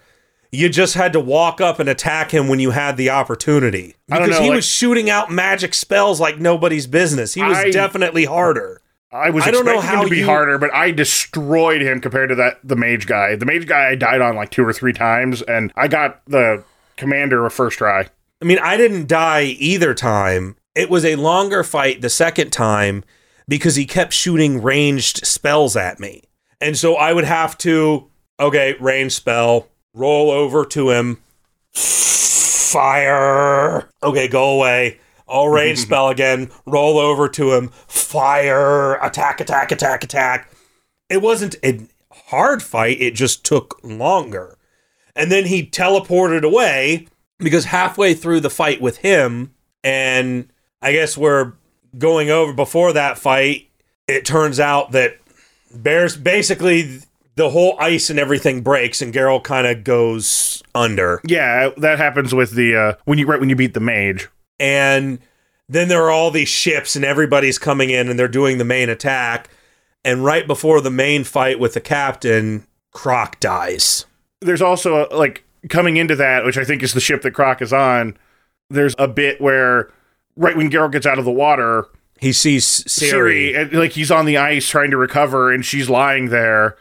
you 0.51 0.69
just 0.69 0.95
had 0.95 1.13
to 1.13 1.19
walk 1.19 1.61
up 1.61 1.79
and 1.79 1.87
attack 1.87 2.31
him 2.31 2.47
when 2.47 2.59
you 2.59 2.71
had 2.71 2.97
the 2.97 3.09
opportunity. 3.09 3.95
I 4.11 4.15
don't 4.17 4.27
Because 4.27 4.39
know, 4.39 4.43
he 4.43 4.49
like- 4.49 4.55
was 4.57 4.65
shooting 4.65 5.09
out 5.09 5.31
magic 5.31 5.73
spells 5.73 6.19
like 6.19 6.39
nobody's 6.39 6.87
business. 6.87 7.33
He 7.33 7.43
was 7.43 7.57
I- 7.57 7.71
definitely 7.71 8.25
harder. 8.25 8.81
I 9.11 9.31
was 9.31 9.43
I 9.43 9.49
don't 9.51 9.65
know 9.65 9.73
expecting 9.73 9.89
him 9.91 9.97
how 9.97 10.03
to 10.03 10.09
be 10.09 10.17
you- 10.19 10.25
harder, 10.25 10.57
but 10.59 10.71
I 10.73 10.91
destroyed 10.91 11.81
him 11.81 11.99
compared 11.99 12.29
to 12.29 12.35
that 12.35 12.59
the 12.63 12.75
mage 12.75 13.07
guy. 13.07 13.35
The 13.35 13.45
mage 13.45 13.65
guy 13.67 13.89
I 13.89 13.95
died 13.95 14.21
on 14.21 14.35
like 14.35 14.51
two 14.51 14.63
or 14.65 14.71
three 14.73 14.93
times, 14.93 15.41
and 15.41 15.71
I 15.75 15.87
got 15.87 16.21
the 16.27 16.63
commander 16.97 17.45
a 17.45 17.49
first 17.51 17.77
try. 17.79 18.07
I 18.41 18.45
mean, 18.45 18.59
I 18.59 18.77
didn't 18.77 19.07
die 19.07 19.43
either 19.43 19.93
time. 19.93 20.55
It 20.75 20.89
was 20.89 21.03
a 21.05 21.15
longer 21.15 21.63
fight 21.63 22.01
the 22.01 22.09
second 22.09 22.51
time 22.51 23.03
because 23.47 23.75
he 23.75 23.85
kept 23.85 24.13
shooting 24.13 24.61
ranged 24.61 25.25
spells 25.25 25.75
at 25.75 25.99
me. 25.99 26.23
And 26.61 26.77
so 26.77 26.95
I 26.95 27.11
would 27.13 27.25
have 27.25 27.57
to, 27.59 28.07
okay, 28.39 28.75
range 28.79 29.13
spell, 29.13 29.67
roll 29.93 30.31
over 30.31 30.65
to 30.65 30.91
him, 30.91 31.19
fire. 32.69 33.89
Okay, 34.03 34.27
go 34.27 34.49
away. 34.51 34.99
All 35.27 35.49
rage 35.49 35.77
spell 35.79 36.09
again. 36.09 36.49
Roll 36.65 36.97
over 36.97 37.27
to 37.29 37.53
him. 37.53 37.69
Fire. 37.87 38.95
Attack, 38.95 39.41
attack, 39.41 39.71
attack, 39.71 40.03
attack. 40.03 40.51
It 41.09 41.21
wasn't 41.21 41.55
a 41.63 41.87
hard 42.11 42.61
fight. 42.61 43.01
It 43.01 43.15
just 43.15 43.43
took 43.43 43.79
longer. 43.83 44.57
And 45.15 45.31
then 45.31 45.45
he 45.45 45.65
teleported 45.65 46.43
away 46.43 47.07
because 47.39 47.65
halfway 47.65 48.13
through 48.13 48.41
the 48.41 48.49
fight 48.49 48.81
with 48.81 48.97
him, 48.97 49.53
and 49.83 50.51
I 50.81 50.91
guess 50.91 51.17
we're 51.17 51.53
going 51.97 52.29
over 52.29 52.53
before 52.53 52.93
that 52.93 53.17
fight, 53.17 53.69
it 54.07 54.25
turns 54.25 54.59
out 54.59 54.91
that 54.91 55.17
Bears 55.73 56.15
basically 56.15 57.01
the 57.39 57.49
whole 57.49 57.77
ice 57.79 58.09
and 58.09 58.19
everything 58.19 58.59
breaks 58.59 59.01
and 59.01 59.13
Geralt 59.13 59.45
kind 59.45 59.65
of 59.65 59.85
goes 59.85 60.61
under. 60.75 61.21
Yeah, 61.25 61.69
that 61.77 61.97
happens 61.97 62.35
with 62.35 62.51
the 62.51 62.75
uh, 62.75 62.93
when 63.05 63.17
you 63.17 63.25
right 63.25 63.39
when 63.39 63.49
you 63.49 63.55
beat 63.55 63.73
the 63.73 63.79
mage. 63.79 64.27
And 64.59 65.19
then 65.69 65.87
there 65.87 66.03
are 66.03 66.11
all 66.11 66.31
these 66.31 66.49
ships 66.49 66.97
and 66.97 67.05
everybody's 67.05 67.57
coming 67.57 67.91
in 67.91 68.09
and 68.09 68.19
they're 68.19 68.27
doing 68.27 68.57
the 68.57 68.65
main 68.65 68.89
attack. 68.89 69.49
And 70.03 70.25
right 70.25 70.45
before 70.45 70.81
the 70.81 70.91
main 70.91 71.23
fight 71.23 71.61
with 71.61 71.75
the 71.75 71.79
captain, 71.79 72.67
Crach 72.93 73.39
dies. 73.39 74.05
There's 74.41 74.61
also 74.61 75.05
uh, 75.05 75.17
like 75.17 75.45
coming 75.69 75.95
into 75.95 76.17
that, 76.17 76.43
which 76.43 76.57
I 76.57 76.65
think 76.65 76.83
is 76.83 76.93
the 76.93 76.99
ship 76.99 77.21
that 77.21 77.33
Crach 77.33 77.61
is 77.61 77.71
on. 77.71 78.17
There's 78.69 78.95
a 78.99 79.07
bit 79.07 79.39
where 79.39 79.89
right 80.35 80.57
when 80.57 80.69
Geralt 80.69 80.91
gets 80.91 81.05
out 81.05 81.19
of 81.19 81.23
the 81.23 81.31
water, 81.31 81.85
He 82.19 82.33
sees 82.33 82.65
Ciri. 82.83 83.53
Ciri, 83.53 83.61
and, 83.61 83.71
like 83.71 83.93
he's 83.93 84.11
on 84.11 84.25
the 84.25 84.35
ice 84.35 84.67
trying 84.67 84.91
to 84.91 84.97
recover, 84.97 85.53
and 85.53 85.63
she's 85.63 85.89
lying 85.89 86.31
there. 86.31 86.75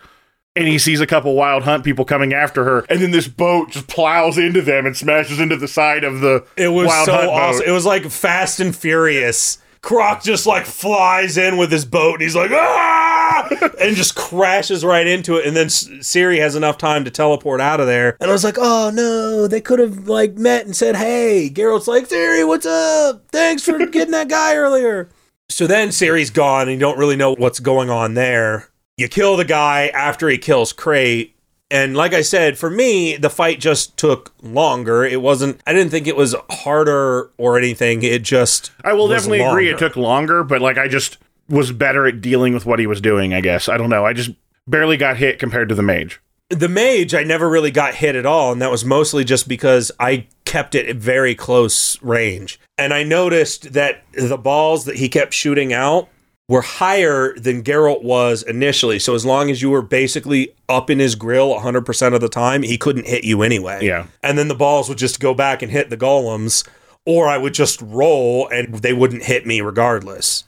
And 0.58 0.66
he 0.66 0.78
sees 0.78 1.00
a 1.00 1.06
couple 1.06 1.34
wild 1.36 1.62
hunt 1.62 1.84
people 1.84 2.04
coming 2.04 2.32
after 2.32 2.64
her, 2.64 2.84
and 2.90 3.00
then 3.00 3.12
this 3.12 3.28
boat 3.28 3.70
just 3.70 3.86
plows 3.86 4.38
into 4.38 4.60
them 4.60 4.86
and 4.86 4.96
smashes 4.96 5.38
into 5.38 5.56
the 5.56 5.68
side 5.68 6.02
of 6.02 6.20
the 6.20 6.44
It 6.56 6.68
was 6.68 6.88
wild 6.88 7.06
so 7.06 7.12
hunt 7.12 7.30
awesome. 7.30 7.60
boat. 7.60 7.68
It 7.68 7.72
was 7.72 7.86
like 7.86 8.04
Fast 8.10 8.58
and 8.58 8.74
Furious. 8.74 9.58
Crach 9.82 10.24
just 10.24 10.46
like 10.46 10.66
flies 10.66 11.38
in 11.38 11.56
with 11.56 11.70
his 11.70 11.84
boat 11.84 12.14
and 12.14 12.22
he's 12.22 12.34
like, 12.34 12.50
ah! 12.50 13.48
and 13.80 13.94
just 13.94 14.16
crashes 14.16 14.84
right 14.84 15.06
into 15.06 15.36
it. 15.36 15.46
And 15.46 15.56
then 15.56 15.68
Ciri 15.68 16.40
has 16.40 16.56
enough 16.56 16.76
time 16.78 17.04
to 17.04 17.10
teleport 17.12 17.60
out 17.60 17.78
of 17.78 17.86
there. 17.86 18.16
And 18.20 18.28
I 18.28 18.32
was 18.32 18.42
like, 18.42 18.56
oh 18.58 18.90
no, 18.92 19.46
they 19.46 19.60
could 19.60 19.78
have 19.78 20.08
like 20.08 20.34
met 20.34 20.66
and 20.66 20.74
said, 20.74 20.96
hey. 20.96 21.48
Geralt's 21.48 21.86
like, 21.86 22.08
Ciri, 22.08 22.46
what's 22.46 22.66
up? 22.66 23.22
Thanks 23.30 23.62
for 23.62 23.78
getting 23.86 24.10
that 24.10 24.28
guy 24.28 24.56
earlier. 24.56 25.08
So 25.48 25.68
then 25.68 25.90
Ciri's 25.90 26.30
gone 26.30 26.62
and 26.62 26.72
you 26.72 26.78
don't 26.80 26.98
really 26.98 27.16
know 27.16 27.36
what's 27.36 27.60
going 27.60 27.88
on 27.88 28.14
there. 28.14 28.68
You 28.98 29.08
kill 29.08 29.36
the 29.36 29.44
guy 29.44 29.86
after 29.94 30.28
he 30.28 30.36
kills 30.38 30.72
Crate. 30.72 31.36
And 31.70 31.96
like 31.96 32.12
I 32.12 32.22
said, 32.22 32.58
for 32.58 32.68
me, 32.68 33.16
the 33.16 33.30
fight 33.30 33.60
just 33.60 33.96
took 33.96 34.34
longer. 34.42 35.04
It 35.04 35.22
wasn't, 35.22 35.60
I 35.66 35.72
didn't 35.72 35.90
think 35.90 36.08
it 36.08 36.16
was 36.16 36.34
harder 36.50 37.30
or 37.38 37.56
anything. 37.56 38.02
It 38.02 38.22
just. 38.22 38.72
I 38.82 38.94
will 38.94 39.06
definitely 39.06 39.40
agree 39.40 39.68
it 39.68 39.78
took 39.78 39.96
longer, 39.96 40.42
but 40.42 40.60
like 40.60 40.78
I 40.78 40.88
just 40.88 41.18
was 41.48 41.70
better 41.70 42.06
at 42.08 42.20
dealing 42.20 42.54
with 42.54 42.66
what 42.66 42.80
he 42.80 42.88
was 42.88 43.00
doing, 43.00 43.32
I 43.32 43.40
guess. 43.40 43.68
I 43.68 43.76
don't 43.76 43.88
know. 43.88 44.04
I 44.04 44.14
just 44.14 44.30
barely 44.66 44.96
got 44.96 45.16
hit 45.16 45.38
compared 45.38 45.68
to 45.68 45.76
the 45.76 45.82
mage. 45.82 46.20
The 46.50 46.68
mage, 46.68 47.14
I 47.14 47.22
never 47.22 47.48
really 47.48 47.70
got 47.70 47.94
hit 47.94 48.16
at 48.16 48.26
all. 48.26 48.50
And 48.50 48.60
that 48.60 48.70
was 48.70 48.84
mostly 48.84 49.22
just 49.22 49.46
because 49.46 49.92
I 50.00 50.26
kept 50.44 50.74
it 50.74 50.88
at 50.88 50.96
very 50.96 51.36
close 51.36 52.02
range. 52.02 52.58
And 52.76 52.92
I 52.92 53.04
noticed 53.04 53.74
that 53.74 54.02
the 54.12 54.38
balls 54.38 54.86
that 54.86 54.96
he 54.96 55.08
kept 55.08 55.34
shooting 55.34 55.72
out 55.72 56.08
were 56.48 56.62
higher 56.62 57.34
than 57.34 57.62
Geralt 57.62 58.02
was 58.02 58.42
initially. 58.42 58.98
So 58.98 59.14
as 59.14 59.24
long 59.26 59.50
as 59.50 59.60
you 59.60 59.68
were 59.70 59.82
basically 59.82 60.54
up 60.68 60.88
in 60.88 60.98
his 60.98 61.14
grill 61.14 61.54
100% 61.54 62.14
of 62.14 62.20
the 62.22 62.28
time, 62.28 62.62
he 62.62 62.78
couldn't 62.78 63.06
hit 63.06 63.24
you 63.24 63.42
anyway. 63.42 63.84
Yeah. 63.84 64.06
And 64.22 64.38
then 64.38 64.48
the 64.48 64.54
balls 64.54 64.88
would 64.88 64.98
just 64.98 65.20
go 65.20 65.34
back 65.34 65.60
and 65.62 65.70
hit 65.70 65.90
the 65.90 65.96
golems, 65.96 66.66
or 67.04 67.28
I 67.28 67.36
would 67.36 67.52
just 67.54 67.82
roll 67.82 68.48
and 68.48 68.76
they 68.76 68.94
wouldn't 68.94 69.24
hit 69.24 69.46
me 69.46 69.60
regardless. 69.60 70.44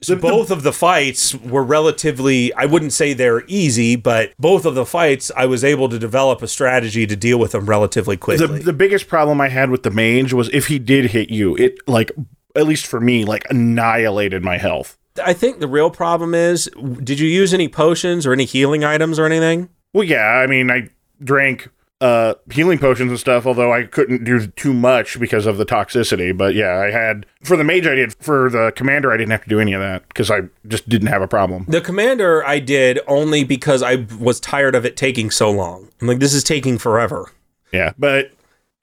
So 0.00 0.16
both 0.16 0.50
of 0.50 0.64
the 0.64 0.72
fights 0.72 1.32
were 1.32 1.62
relatively 1.62 2.52
I 2.54 2.64
wouldn't 2.64 2.92
say 2.92 3.12
they're 3.12 3.44
easy, 3.46 3.94
but 3.94 4.32
both 4.36 4.64
of 4.64 4.74
the 4.74 4.84
fights 4.84 5.30
I 5.36 5.46
was 5.46 5.62
able 5.62 5.88
to 5.88 5.98
develop 5.98 6.42
a 6.42 6.48
strategy 6.48 7.06
to 7.06 7.14
deal 7.14 7.38
with 7.38 7.52
them 7.52 7.66
relatively 7.66 8.16
The 8.16 8.20
quickly. 8.20 8.58
the 8.58 8.72
biggest 8.72 9.06
problem 9.06 9.40
I 9.40 9.48
had 9.48 9.70
with 9.70 9.84
the 9.84 9.92
mage 9.92 10.32
was 10.32 10.48
if 10.52 10.66
he 10.66 10.80
did 10.80 11.12
hit 11.12 11.30
you, 11.30 11.54
it 11.56 11.76
like 11.86 12.10
at 12.56 12.66
least 12.66 12.86
for 12.86 13.00
me, 13.00 13.24
like 13.24 13.46
annihilated 13.48 14.42
my 14.42 14.58
health. 14.58 14.98
I 15.22 15.32
think 15.32 15.60
the 15.60 15.68
real 15.68 15.90
problem 15.90 16.34
is 16.34 16.70
did 17.02 17.20
you 17.20 17.28
use 17.28 17.52
any 17.52 17.68
potions 17.68 18.26
or 18.26 18.32
any 18.32 18.44
healing 18.44 18.84
items 18.84 19.18
or 19.18 19.26
anything? 19.26 19.68
Well, 19.92 20.04
yeah, 20.04 20.40
I 20.42 20.46
mean, 20.46 20.70
I 20.70 20.88
drank 21.22 21.68
uh, 22.02 22.34
healing 22.50 22.78
potions 22.78 23.10
and 23.10 23.20
stuff, 23.20 23.46
although 23.46 23.72
I 23.72 23.84
couldn't 23.84 24.24
do 24.24 24.48
too 24.48 24.72
much 24.72 25.20
because 25.20 25.46
of 25.46 25.56
the 25.56 25.64
toxicity. 25.64 26.36
But 26.36 26.54
yeah, 26.54 26.78
I 26.78 26.90
had 26.90 27.26
for 27.44 27.56
the 27.56 27.62
mage, 27.62 27.86
I 27.86 27.94
did. 27.94 28.14
For 28.14 28.50
the 28.50 28.72
commander, 28.74 29.12
I 29.12 29.16
didn't 29.16 29.30
have 29.30 29.44
to 29.44 29.48
do 29.48 29.60
any 29.60 29.72
of 29.72 29.80
that 29.80 30.08
because 30.08 30.30
I 30.30 30.40
just 30.66 30.88
didn't 30.88 31.08
have 31.08 31.22
a 31.22 31.28
problem. 31.28 31.64
The 31.68 31.80
commander 31.80 32.44
I 32.44 32.58
did 32.58 32.98
only 33.06 33.44
because 33.44 33.82
I 33.82 34.06
was 34.18 34.40
tired 34.40 34.74
of 34.74 34.84
it 34.84 34.96
taking 34.96 35.30
so 35.30 35.50
long. 35.50 35.90
I'm 36.00 36.08
like, 36.08 36.18
this 36.18 36.34
is 36.34 36.42
taking 36.42 36.76
forever. 36.76 37.30
Yeah, 37.72 37.92
but 37.98 38.32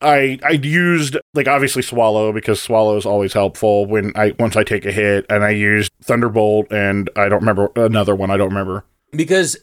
I 0.01 0.39
I 0.43 0.51
used 0.51 1.17
like 1.33 1.47
obviously 1.47 1.81
swallow 1.81 2.31
because 2.31 2.61
swallow 2.61 2.95
is 2.97 3.05
always 3.05 3.33
helpful 3.33 3.85
when 3.85 4.11
I 4.15 4.33
once 4.39 4.55
I 4.55 4.63
take 4.63 4.85
a 4.85 4.91
hit, 4.91 5.25
and 5.29 5.43
I 5.43 5.49
used 5.49 5.91
thunderbolt, 6.03 6.71
and 6.71 7.09
I 7.15 7.27
don't 7.29 7.41
remember 7.41 7.69
another 7.75 8.15
one. 8.15 8.31
I 8.31 8.37
don't 8.37 8.49
remember. 8.49 8.85
Because 9.11 9.57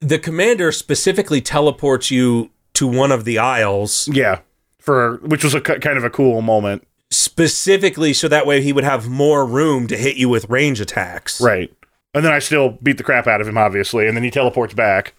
the 0.00 0.18
commander 0.18 0.72
specifically 0.72 1.40
teleports 1.40 2.10
you 2.10 2.50
to 2.74 2.86
one 2.86 3.12
of 3.12 3.24
the 3.24 3.38
isles 3.38 4.08
Yeah, 4.12 4.40
for 4.78 5.16
which 5.18 5.44
was 5.44 5.54
a 5.54 5.60
kind 5.60 5.96
of 5.98 6.04
a 6.04 6.10
cool 6.10 6.42
moment. 6.42 6.86
specifically 7.10 8.12
so 8.12 8.26
that 8.28 8.46
way 8.46 8.62
he 8.62 8.72
would 8.72 8.84
have 8.84 9.08
more 9.08 9.44
room 9.46 9.86
to 9.88 9.96
hit 9.96 10.16
you 10.16 10.28
with 10.28 10.48
range 10.48 10.80
attacks. 10.80 11.40
Right. 11.40 11.72
And 12.14 12.24
then 12.24 12.32
I 12.32 12.38
still 12.40 12.78
beat 12.82 12.98
the 12.98 13.02
crap 13.04 13.26
out 13.26 13.40
of 13.40 13.48
him, 13.48 13.56
obviously, 13.56 14.06
and 14.06 14.16
then 14.16 14.24
he 14.24 14.30
teleports 14.30 14.74
back. 14.74 15.14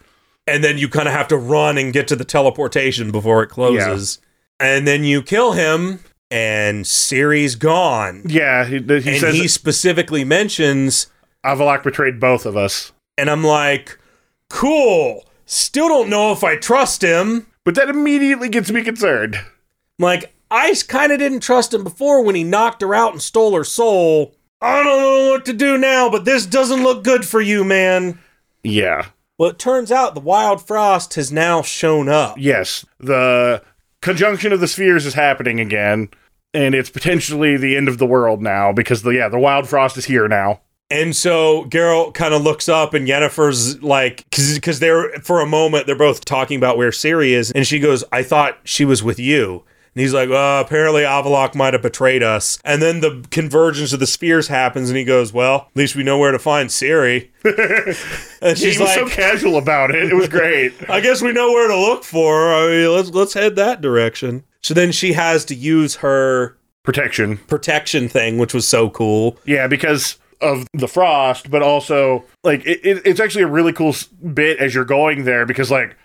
And 0.45 0.63
then 0.63 0.77
you 0.77 0.89
kind 0.89 1.07
of 1.07 1.13
have 1.13 1.27
to 1.29 1.37
run 1.37 1.77
and 1.77 1.93
get 1.93 2.07
to 2.09 2.15
the 2.15 2.25
teleportation 2.25 3.11
before 3.11 3.41
it 3.43 3.47
closes. 3.47 4.19
And 4.63 4.87
then 4.87 5.03
you 5.03 5.21
kill 5.21 5.51
him 5.51 5.99
and 6.31 6.85
Ciri's 6.85 7.55
gone. 7.55 8.23
Yeah, 8.25 8.65
he, 8.65 8.77
he 8.79 8.79
and 8.95 9.19
says 9.19 9.35
he 9.35 9.47
specifically 9.47 10.23
mentions 10.23 11.07
Avallac'h 11.45 11.83
betrayed 11.83 12.19
both 12.19 12.45
of 12.45 12.55
us. 12.57 12.91
and 13.17 13.29
I'm 13.29 13.43
like, 13.43 13.99
"Cool. 14.49 15.25
Still 15.45 15.89
don't 15.89 16.09
know 16.09 16.31
if 16.31 16.43
I 16.43 16.55
trust 16.55 17.01
him." 17.01 17.47
But 17.65 17.75
that 17.75 17.89
immediately 17.89 18.49
gets 18.49 18.71
me 18.71 18.81
concerned. 18.83 19.39
Like, 19.99 20.33
I 20.51 20.75
kind 20.87 21.11
of 21.11 21.19
didn't 21.19 21.39
trust 21.41 21.73
him 21.73 21.83
before 21.83 22.21
when 22.23 22.35
he 22.35 22.43
knocked 22.43 22.81
her 22.81 22.93
out 22.93 23.13
and 23.13 23.21
stole 23.21 23.55
her 23.55 23.63
soul. 23.63 24.35
I 24.61 24.83
don't 24.83 25.01
know 25.01 25.29
what 25.31 25.45
to 25.45 25.53
do 25.53 25.77
now, 25.77 26.09
but 26.09 26.25
this 26.25 26.45
doesn't 26.45 26.83
look 26.83 27.03
good 27.03 27.25
for 27.25 27.41
you, 27.41 27.63
man. 27.63 28.19
Yeah. 28.63 29.07
Well, 29.37 29.49
it 29.49 29.59
turns 29.59 29.91
out 29.91 30.13
the 30.13 30.21
wild 30.21 30.65
frost 30.65 31.15
has 31.15 31.31
now 31.31 31.61
shown 31.61 32.07
up. 32.09 32.37
Yes. 32.37 32.85
The 32.99 33.61
conjunction 34.03 34.53
of 34.53 34.59
the 34.59 34.67
spheres 34.67 35.05
is 35.05 35.15
happening 35.15 35.59
again, 35.59 36.09
and 36.53 36.75
it's 36.75 36.89
potentially 36.89 37.57
the 37.57 37.75
end 37.75 37.87
of 37.87 37.97
the 37.97 38.05
world 38.05 38.41
now 38.41 38.71
because 38.71 39.01
the 39.01 39.11
yeah, 39.11 39.29
the 39.29 39.39
wild 39.39 39.67
frost 39.67 39.97
is 39.97 40.05
here 40.05 40.27
now. 40.27 40.61
And 40.91 41.15
so 41.15 41.65
Geralt 41.65 42.13
kind 42.13 42.35
of 42.35 42.43
looks 42.43 42.69
up, 42.69 42.93
and 42.93 43.07
Yennefer's 43.07 43.81
like, 43.81 44.25
because 44.29 44.79
they're 44.79 45.11
for 45.23 45.39
a 45.39 45.45
moment 45.47 45.87
they're 45.87 45.95
both 45.95 46.23
talking 46.25 46.57
about 46.57 46.77
where 46.77 46.91
Ciri 46.91 47.29
is, 47.29 47.51
and 47.51 47.65
she 47.65 47.79
goes, 47.79 48.03
"I 48.11 48.21
thought 48.21 48.59
she 48.63 48.85
was 48.85 49.01
with 49.01 49.17
you." 49.17 49.63
And 49.95 50.01
he's 50.01 50.13
like, 50.13 50.29
well, 50.29 50.61
apparently 50.61 51.03
Avallac'h 51.03 51.53
might 51.55 51.73
have 51.73 51.83
betrayed 51.83 52.23
us. 52.23 52.57
And 52.65 52.81
then 52.81 53.01
the 53.01 53.23
convergence 53.29 53.93
of 53.93 53.99
the 53.99 54.07
spheres 54.07 54.47
happens, 54.47 54.89
and 54.89 54.97
he 54.97 55.03
goes, 55.05 55.31
well, 55.31 55.67
at 55.71 55.75
least 55.77 55.95
we 55.95 56.03
know 56.03 56.17
where 56.17 56.31
to 56.31 56.39
find 56.39 56.69
Ciri. 56.69 57.29
and 58.41 58.57
He 58.57 58.65
she's 58.71 58.79
was 58.79 58.87
like, 58.89 58.97
so 58.97 59.07
casual 59.07 59.57
about 59.57 59.91
it. 59.93 60.11
It 60.11 60.15
was 60.15 60.27
great. 60.29 60.73
I 60.89 60.99
guess 60.99 61.21
we 61.21 61.31
know 61.31 61.51
where 61.51 61.67
to 61.67 61.77
look 61.77 62.03
for. 62.03 62.33
her. 62.35 62.53
I 62.53 62.67
mean, 62.69 62.91
let's 62.91 63.09
let's 63.11 63.33
head 63.33 63.55
that 63.57 63.81
direction. 63.81 64.43
So 64.61 64.73
then 64.73 64.91
she 64.91 65.13
has 65.13 65.45
to 65.45 65.55
use 65.55 65.95
her 65.97 66.57
Protection. 66.83 67.37
protection 67.37 68.09
thing, 68.09 68.37
which 68.37 68.53
was 68.53 68.67
so 68.67 68.89
cool. 68.89 69.37
Yeah, 69.45 69.67
because 69.67 70.17
of 70.41 70.67
the 70.73 70.87
frost, 70.87 71.49
but 71.49 71.61
also 71.61 72.25
like 72.43 72.65
it, 72.65 72.81
it, 72.85 73.01
it's 73.05 73.19
actually 73.21 73.43
a 73.43 73.47
really 73.47 73.71
cool 73.71 73.95
bit 74.33 74.57
as 74.59 74.73
you're 74.75 74.83
going 74.83 75.23
there 75.23 75.45
because 75.45 75.71
like 75.71 75.95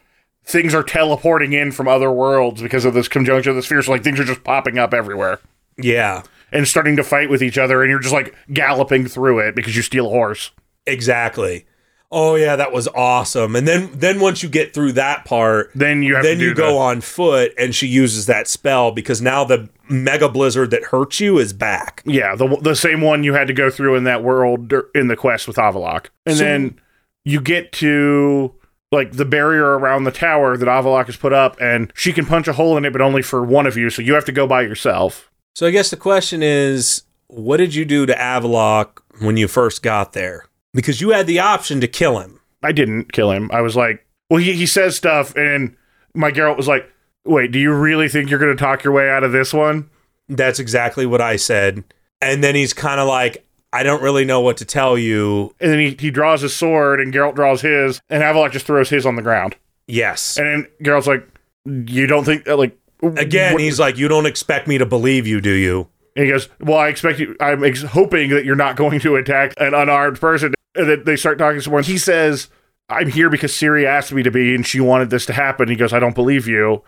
things 0.48 0.74
are 0.74 0.82
teleporting 0.82 1.52
in 1.52 1.70
from 1.70 1.86
other 1.86 2.10
worlds 2.10 2.60
because 2.62 2.84
of 2.84 2.94
this 2.94 3.06
conjunction 3.06 3.50
of 3.50 3.56
the 3.56 3.62
spheres. 3.62 3.86
So, 3.86 3.92
like 3.92 4.02
things 4.02 4.18
are 4.18 4.24
just 4.24 4.42
popping 4.44 4.78
up 4.78 4.92
everywhere 4.94 5.38
Yeah, 5.76 6.22
and 6.50 6.66
starting 6.66 6.96
to 6.96 7.04
fight 7.04 7.30
with 7.30 7.42
each 7.42 7.58
other, 7.58 7.82
and 7.82 7.90
you're 7.90 8.00
just 8.00 8.14
like 8.14 8.34
galloping 8.52 9.06
through 9.06 9.40
it 9.40 9.54
because 9.54 9.76
you 9.76 9.82
steal 9.82 10.06
a 10.06 10.10
horse. 10.10 10.50
exactly. 10.86 11.66
Oh 12.10 12.36
yeah, 12.36 12.56
that 12.56 12.72
was 12.72 12.88
awesome. 12.88 13.54
And 13.54 13.68
then 13.68 13.90
then 13.92 14.18
once 14.18 14.42
you 14.42 14.48
get 14.48 14.72
through 14.72 14.92
that 14.92 15.26
part, 15.26 15.70
Then 15.74 16.02
you 16.02 16.14
have 16.14 16.24
then 16.24 16.36
to 16.38 16.40
do 16.40 16.46
you 16.48 16.54
go 16.54 16.70
the- 16.72 16.78
on 16.78 17.00
foot, 17.02 17.52
and 17.58 17.74
she 17.74 17.86
uses 17.86 18.24
that 18.24 18.48
spell 18.48 18.90
because 18.92 19.20
now 19.20 19.44
the 19.44 19.68
mega 19.90 20.30
blizzard 20.30 20.70
that 20.70 20.84
hurts 20.84 21.20
you 21.20 21.36
is 21.38 21.52
back. 21.52 22.02
Yeah, 22.06 22.34
the 22.34 22.56
the 22.62 22.74
same 22.74 23.02
one 23.02 23.24
you 23.24 23.34
had 23.34 23.46
to 23.48 23.52
go 23.52 23.68
through 23.68 23.94
in 23.96 24.04
that 24.04 24.24
world 24.24 24.72
in 24.94 25.08
the 25.08 25.16
quest 25.16 25.46
with 25.46 25.58
Avallac'h, 25.58 26.06
and 26.24 26.36
So- 26.38 26.44
then 26.44 26.80
you 27.26 27.42
get 27.42 27.72
to 27.72 28.54
like 28.90 29.12
the 29.12 29.24
barrier 29.24 29.78
around 29.78 30.05
the 30.05 30.10
tower 30.10 30.56
that 30.56 30.66
Avallac'h 30.66 31.06
has 31.06 31.16
put 31.16 31.32
up, 31.32 31.60
and 31.60 31.93
she 31.94 32.12
can 32.12 32.27
punch 32.27 32.48
a 32.48 32.55
hole 32.55 32.77
in 32.77 32.85
it, 32.85 32.93
but 32.93 33.02
only 33.02 33.23
for 33.23 33.43
one 33.43 33.66
of 33.66 33.77
you. 33.77 33.90
So 33.90 34.02
you 34.02 34.15
have 34.15 34.24
to 34.27 34.32
go 34.32 34.47
by 34.47 34.62
yourself. 34.62 35.31
So 35.55 35.66
I 35.66 35.70
guess 35.70 35.90
the 35.90 35.97
question 35.97 36.43
is, 36.43 37.02
what 37.27 37.59
did 37.59 37.74
you 37.74 37.85
do 37.85 38.06
to 38.06 38.15
Avallac'h 38.15 39.01
when 39.20 39.36
you 39.36 39.48
first 39.48 39.82
got 39.82 40.12
there? 40.12 40.47
Because 40.73 41.01
you 41.01 41.10
had 41.10 41.27
the 41.27 41.40
option 41.40 41.81
to 41.81 41.89
kill 41.89 42.19
him. 42.19 42.40
I 42.62 42.73
didn't 42.73 43.12
kill 43.12 43.31
him. 43.31 43.51
I 43.52 43.60
was 43.60 43.77
like, 43.77 44.06
well, 44.31 44.40
he, 44.40 44.52
he 44.52 44.66
says 44.66 44.97
stuff, 44.97 45.35
and 45.36 45.77
my 46.15 46.31
Geralt 46.31 46.56
was 46.56 46.69
like, 46.69 46.90
wait, 47.24 47.52
do 47.52 47.59
you 47.59 47.73
really 47.73 48.09
think 48.09 48.31
you're 48.31 48.39
going 48.39 48.56
to 48.56 48.62
talk 48.62 48.85
your 48.85 48.93
way 48.93 49.10
out 49.10 49.24
of 49.24 49.32
this 49.32 49.52
one? 49.52 49.90
That's 50.28 50.59
exactly 50.59 51.06
what 51.06 51.20
I 51.20 51.36
said. 51.36 51.85
And 52.20 52.43
then 52.43 52.55
he's 52.55 52.73
kind 52.73 53.01
of 53.01 53.09
like, 53.09 53.47
I 53.73 53.82
don't 53.82 54.03
really 54.03 54.24
know 54.24 54.40
what 54.40 54.57
to 54.59 54.65
tell 54.65 54.97
you. 54.97 55.55
And 55.61 55.70
then 55.73 55.78
he, 55.78 55.97
he 55.99 56.11
draws 56.11 56.40
his 56.40 56.55
sword, 56.55 57.01
and 57.01 57.12
Geralt 57.12 57.35
draws 57.35 57.61
his, 57.61 58.01
and 58.09 58.23
Avallac'h 58.23 58.53
just 58.53 58.66
throws 58.66 58.89
his 58.90 59.05
on 59.05 59.16
the 59.16 59.23
ground. 59.23 59.57
Yes. 59.86 60.36
And 60.39 60.47
then 60.47 60.66
Geralt's 60.82 61.07
like, 61.07 61.27
you 61.65 62.07
don't 62.07 62.24
think, 62.24 62.47
like, 62.47 62.77
Again, 63.03 63.53
what- 63.53 63.62
he's 63.62 63.78
like, 63.78 63.97
You 63.97 64.09
don't 64.09 64.27
expect 64.27 64.66
me 64.66 64.77
to 64.78 64.86
believe 64.86 65.27
you, 65.27 65.40
do 65.40 65.53
you? 65.53 65.89
And 66.16 66.24
he 66.27 66.32
goes, 66.32 66.49
"Well, 66.59 66.78
I 66.78 66.89
expect 66.89 67.20
you. 67.20 67.36
I'm 67.39 67.62
ex- 67.62 67.82
hoping 67.82 68.31
that 68.31 68.45
you're 68.45 68.57
not 68.57 68.74
going 68.74 68.99
to 68.99 69.15
attack 69.15 69.55
an 69.59 69.73
unarmed 69.73 70.20
person." 70.20 70.53
And 70.74 70.89
then 70.89 71.05
they 71.05 71.15
start 71.15 71.39
talking 71.39 71.61
some 71.61 71.70
more. 71.70 71.81
He 71.81 71.97
says, 71.97 72.49
"I'm 72.89 73.09
here 73.09 73.31
because 73.31 73.53
Ciri 73.53 73.85
asked 73.85 74.12
me 74.12 74.24
to 74.24 74.31
be, 74.32 74.53
and 74.53 74.66
she 74.66 74.81
wanted 74.81 75.11
this 75.11 75.27
to 75.27 75.32
happen." 75.32 75.69
He 75.69 75.77
goes, 75.77 75.93
"I 75.93 76.01
don't 76.01 76.16
believe 76.16 76.49
you." 76.49 76.82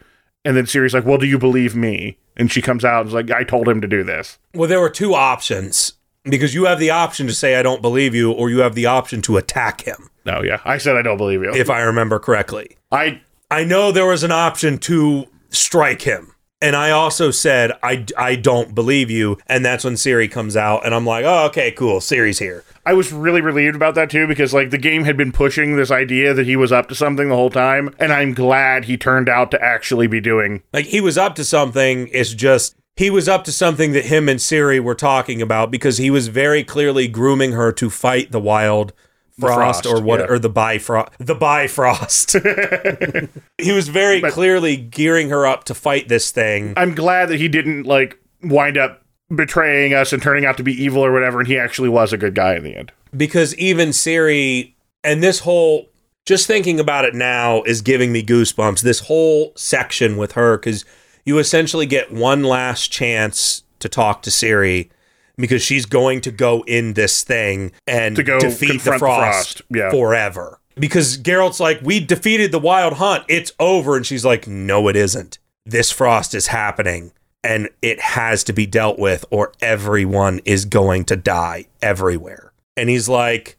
And 0.44 0.56
then 0.56 0.64
Ciri's 0.64 0.94
like, 0.94 1.04
"Well, 1.04 1.18
do 1.18 1.26
you 1.26 1.38
believe 1.38 1.76
me?" 1.76 2.18
And 2.36 2.50
she 2.50 2.60
comes 2.60 2.84
out 2.84 3.02
and 3.02 3.08
is 3.08 3.14
like, 3.14 3.30
"I 3.30 3.44
told 3.44 3.68
him 3.68 3.80
to 3.82 3.86
do 3.86 4.02
this." 4.02 4.36
Well, 4.52 4.68
there 4.68 4.80
were 4.80 4.90
two 4.90 5.14
options 5.14 5.92
because 6.24 6.54
you 6.54 6.64
have 6.66 6.78
the 6.78 6.90
option 6.90 7.26
to 7.26 7.32
say, 7.32 7.56
I 7.56 7.62
don't 7.62 7.82
believe 7.82 8.14
you, 8.14 8.32
or 8.32 8.50
you 8.50 8.58
have 8.60 8.74
the 8.74 8.86
option 8.86 9.22
to 9.22 9.36
attack 9.36 9.82
him, 9.82 10.10
No, 10.24 10.42
yeah, 10.42 10.60
I 10.64 10.78
said 10.78 10.96
I 10.96 11.02
don't 11.02 11.16
believe 11.18 11.42
you. 11.42 11.52
if 11.54 11.70
I 11.70 11.80
remember 11.80 12.18
correctly. 12.18 12.76
I 12.92 13.20
I 13.50 13.64
know 13.64 13.90
there 13.92 14.06
was 14.06 14.22
an 14.22 14.32
option 14.32 14.78
to 14.78 15.26
strike 15.48 16.02
him. 16.02 16.34
And 16.62 16.76
I 16.76 16.90
also 16.90 17.30
said, 17.30 17.72
I, 17.82 18.04
I 18.18 18.36
don't 18.36 18.74
believe 18.74 19.10
you. 19.10 19.38
And 19.46 19.64
that's 19.64 19.82
when 19.82 19.94
Ciri 19.94 20.30
comes 20.30 20.56
out. 20.58 20.84
And 20.84 20.94
I'm 20.94 21.06
like, 21.06 21.24
oh, 21.24 21.46
okay, 21.46 21.72
cool. 21.72 22.00
Ciri's 22.00 22.38
here. 22.38 22.64
I 22.84 22.92
was 22.92 23.12
really 23.12 23.40
relieved 23.40 23.74
about 23.76 23.94
that 23.94 24.10
too 24.10 24.26
because 24.26 24.52
like 24.52 24.68
the 24.68 24.76
game 24.76 25.04
had 25.04 25.16
been 25.16 25.32
pushing 25.32 25.76
this 25.76 25.90
idea 25.90 26.34
that 26.34 26.46
he 26.46 26.56
was 26.56 26.70
up 26.70 26.88
to 26.90 26.94
something 26.94 27.28
the 27.30 27.34
whole 27.34 27.48
time, 27.50 27.94
and 27.98 28.12
I'm 28.12 28.34
glad 28.34 28.84
he 28.84 28.98
turned 28.98 29.28
out 29.28 29.50
to 29.52 29.62
actually 29.62 30.06
be 30.06 30.20
doing. 30.20 30.62
Like, 30.74 30.84
he 30.84 31.00
was 31.00 31.16
up 31.16 31.34
to 31.36 31.44
something. 31.44 32.08
It's 32.12 32.34
just, 32.34 32.76
he 32.96 33.10
was 33.10 33.28
up 33.28 33.44
to 33.44 33.52
something 33.52 33.92
that 33.92 34.06
him 34.06 34.28
and 34.28 34.40
Ciri 34.40 34.80
were 34.80 34.94
talking 34.94 35.40
about 35.40 35.70
because 35.70 35.98
he 35.98 36.10
was 36.10 36.28
very 36.28 36.62
clearly 36.64 37.08
grooming 37.08 37.52
her 37.52 37.72
to 37.72 37.90
fight 37.90 38.32
the 38.32 38.40
wild 38.40 38.92
frost, 39.38 39.84
frost, 39.84 39.86
or 39.86 40.02
what 40.02 40.20
yeah. 40.20 40.26
or 40.26 40.38
the 40.38 40.50
bifrost 40.50 41.12
the 41.18 41.34
bifrost 41.34 42.32
he 43.58 43.72
was 43.72 43.88
very 43.88 44.20
clearly 44.20 44.76
gearing 44.76 45.30
her 45.30 45.46
up 45.46 45.64
to 45.64 45.72
fight 45.72 46.08
this 46.08 46.30
thing 46.30 46.74
I'm 46.76 46.94
glad 46.94 47.30
that 47.30 47.38
he 47.38 47.48
didn't 47.48 47.84
like 47.84 48.18
wind 48.42 48.76
up 48.76 49.02
betraying 49.34 49.94
us 49.94 50.12
and 50.12 50.22
turning 50.22 50.44
out 50.44 50.56
to 50.56 50.62
be 50.62 50.72
evil 50.72 51.04
or 51.04 51.12
whatever, 51.12 51.38
and 51.38 51.48
he 51.48 51.58
actually 51.58 51.88
was 51.88 52.12
a 52.12 52.18
good 52.18 52.34
guy 52.34 52.54
in 52.54 52.64
the 52.64 52.76
end. 52.76 52.92
because 53.16 53.54
even 53.56 53.90
Ciri 53.90 54.74
and 55.04 55.22
this 55.22 55.40
whole 55.40 55.88
just 56.26 56.46
thinking 56.46 56.78
about 56.78 57.04
it 57.04 57.14
now 57.14 57.62
is 57.62 57.80
giving 57.80 58.12
me 58.12 58.22
goosebumps. 58.22 58.82
This 58.82 59.00
whole 59.00 59.52
section 59.56 60.16
with 60.16 60.32
her 60.32 60.58
because 60.58 60.84
you 61.24 61.38
essentially 61.38 61.86
get 61.86 62.12
one 62.12 62.42
last 62.42 62.90
chance 62.92 63.62
to 63.80 63.88
talk 63.88 64.22
to 64.22 64.30
Ciri 64.30 64.90
because 65.36 65.62
she's 65.62 65.86
going 65.86 66.20
to 66.22 66.30
go 66.30 66.62
in 66.66 66.94
this 66.94 67.22
thing 67.24 67.72
and 67.86 68.16
To 68.16 68.22
go 68.22 68.38
defeat 68.40 68.82
the 68.82 68.98
frost, 68.98 69.00
Frost, 69.00 69.62
yeah. 69.70 69.90
forever. 69.90 70.60
Because 70.76 71.16
Geralt's 71.18 71.60
like, 71.60 71.80
we 71.82 72.00
defeated 72.00 72.52
the 72.52 72.58
wild 72.58 72.94
hunt. 72.94 73.24
It's 73.28 73.52
over. 73.58 73.96
And 73.96 74.06
she's 74.06 74.24
like, 74.24 74.46
no, 74.46 74.88
it 74.88 74.96
isn't. 74.96 75.38
This 75.66 75.90
frost 75.90 76.34
is 76.34 76.48
happening 76.48 77.12
and 77.42 77.68
it 77.82 78.00
has 78.00 78.44
to 78.44 78.52
be 78.52 78.66
dealt 78.66 78.98
with 78.98 79.24
or 79.30 79.52
everyone 79.60 80.40
is 80.44 80.64
going 80.64 81.04
to 81.06 81.16
die 81.16 81.66
everywhere. 81.82 82.52
And 82.76 82.88
he's 82.88 83.08
like, 83.08 83.56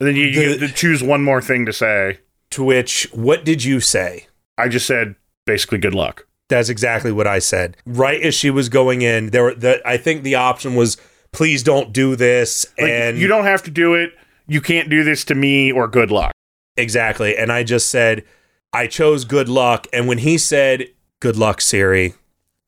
And 0.00 0.08
then 0.08 0.16
you, 0.16 0.24
you 0.26 0.52
The- 0.54 0.58
get 0.58 0.68
to 0.68 0.74
choose 0.74 1.02
one 1.02 1.22
more 1.22 1.40
thing 1.42 1.66
to 1.66 1.72
say. 1.72 2.20
to 2.50 2.62
which, 2.64 3.08
what 3.12 3.44
did 3.44 3.64
you 3.64 3.80
say? 3.80 4.26
I 4.58 4.68
just 4.68 4.86
said 4.86 5.16
basically 5.44 5.78
good 5.78 5.94
luck. 5.94 6.25
That's 6.48 6.68
exactly 6.68 7.10
what 7.12 7.26
I 7.26 7.38
said. 7.40 7.76
Right 7.86 8.20
as 8.22 8.34
she 8.34 8.50
was 8.50 8.68
going 8.68 9.02
in, 9.02 9.30
there 9.30 9.42
were 9.44 9.54
the 9.54 9.80
I 9.86 9.96
think 9.96 10.22
the 10.22 10.34
option 10.36 10.74
was 10.74 10.96
please 11.32 11.62
don't 11.62 11.92
do 11.92 12.16
this 12.16 12.66
Like, 12.78 12.90
and 12.90 13.18
you 13.18 13.26
don't 13.26 13.44
have 13.44 13.62
to 13.64 13.70
do 13.70 13.94
it. 13.94 14.12
You 14.46 14.60
can't 14.60 14.88
do 14.88 15.02
this 15.04 15.24
to 15.24 15.34
me 15.34 15.72
or 15.72 15.88
good 15.88 16.10
luck. 16.10 16.32
exactly. 16.76 17.36
And 17.36 17.50
I 17.50 17.62
just 17.64 17.88
said 17.90 18.24
I 18.72 18.86
chose 18.86 19.24
good 19.24 19.48
luck 19.48 19.86
and 19.92 20.06
when 20.06 20.18
he 20.18 20.38
said 20.38 20.86
good 21.20 21.36
luck 21.36 21.60
Ciri 21.60 22.14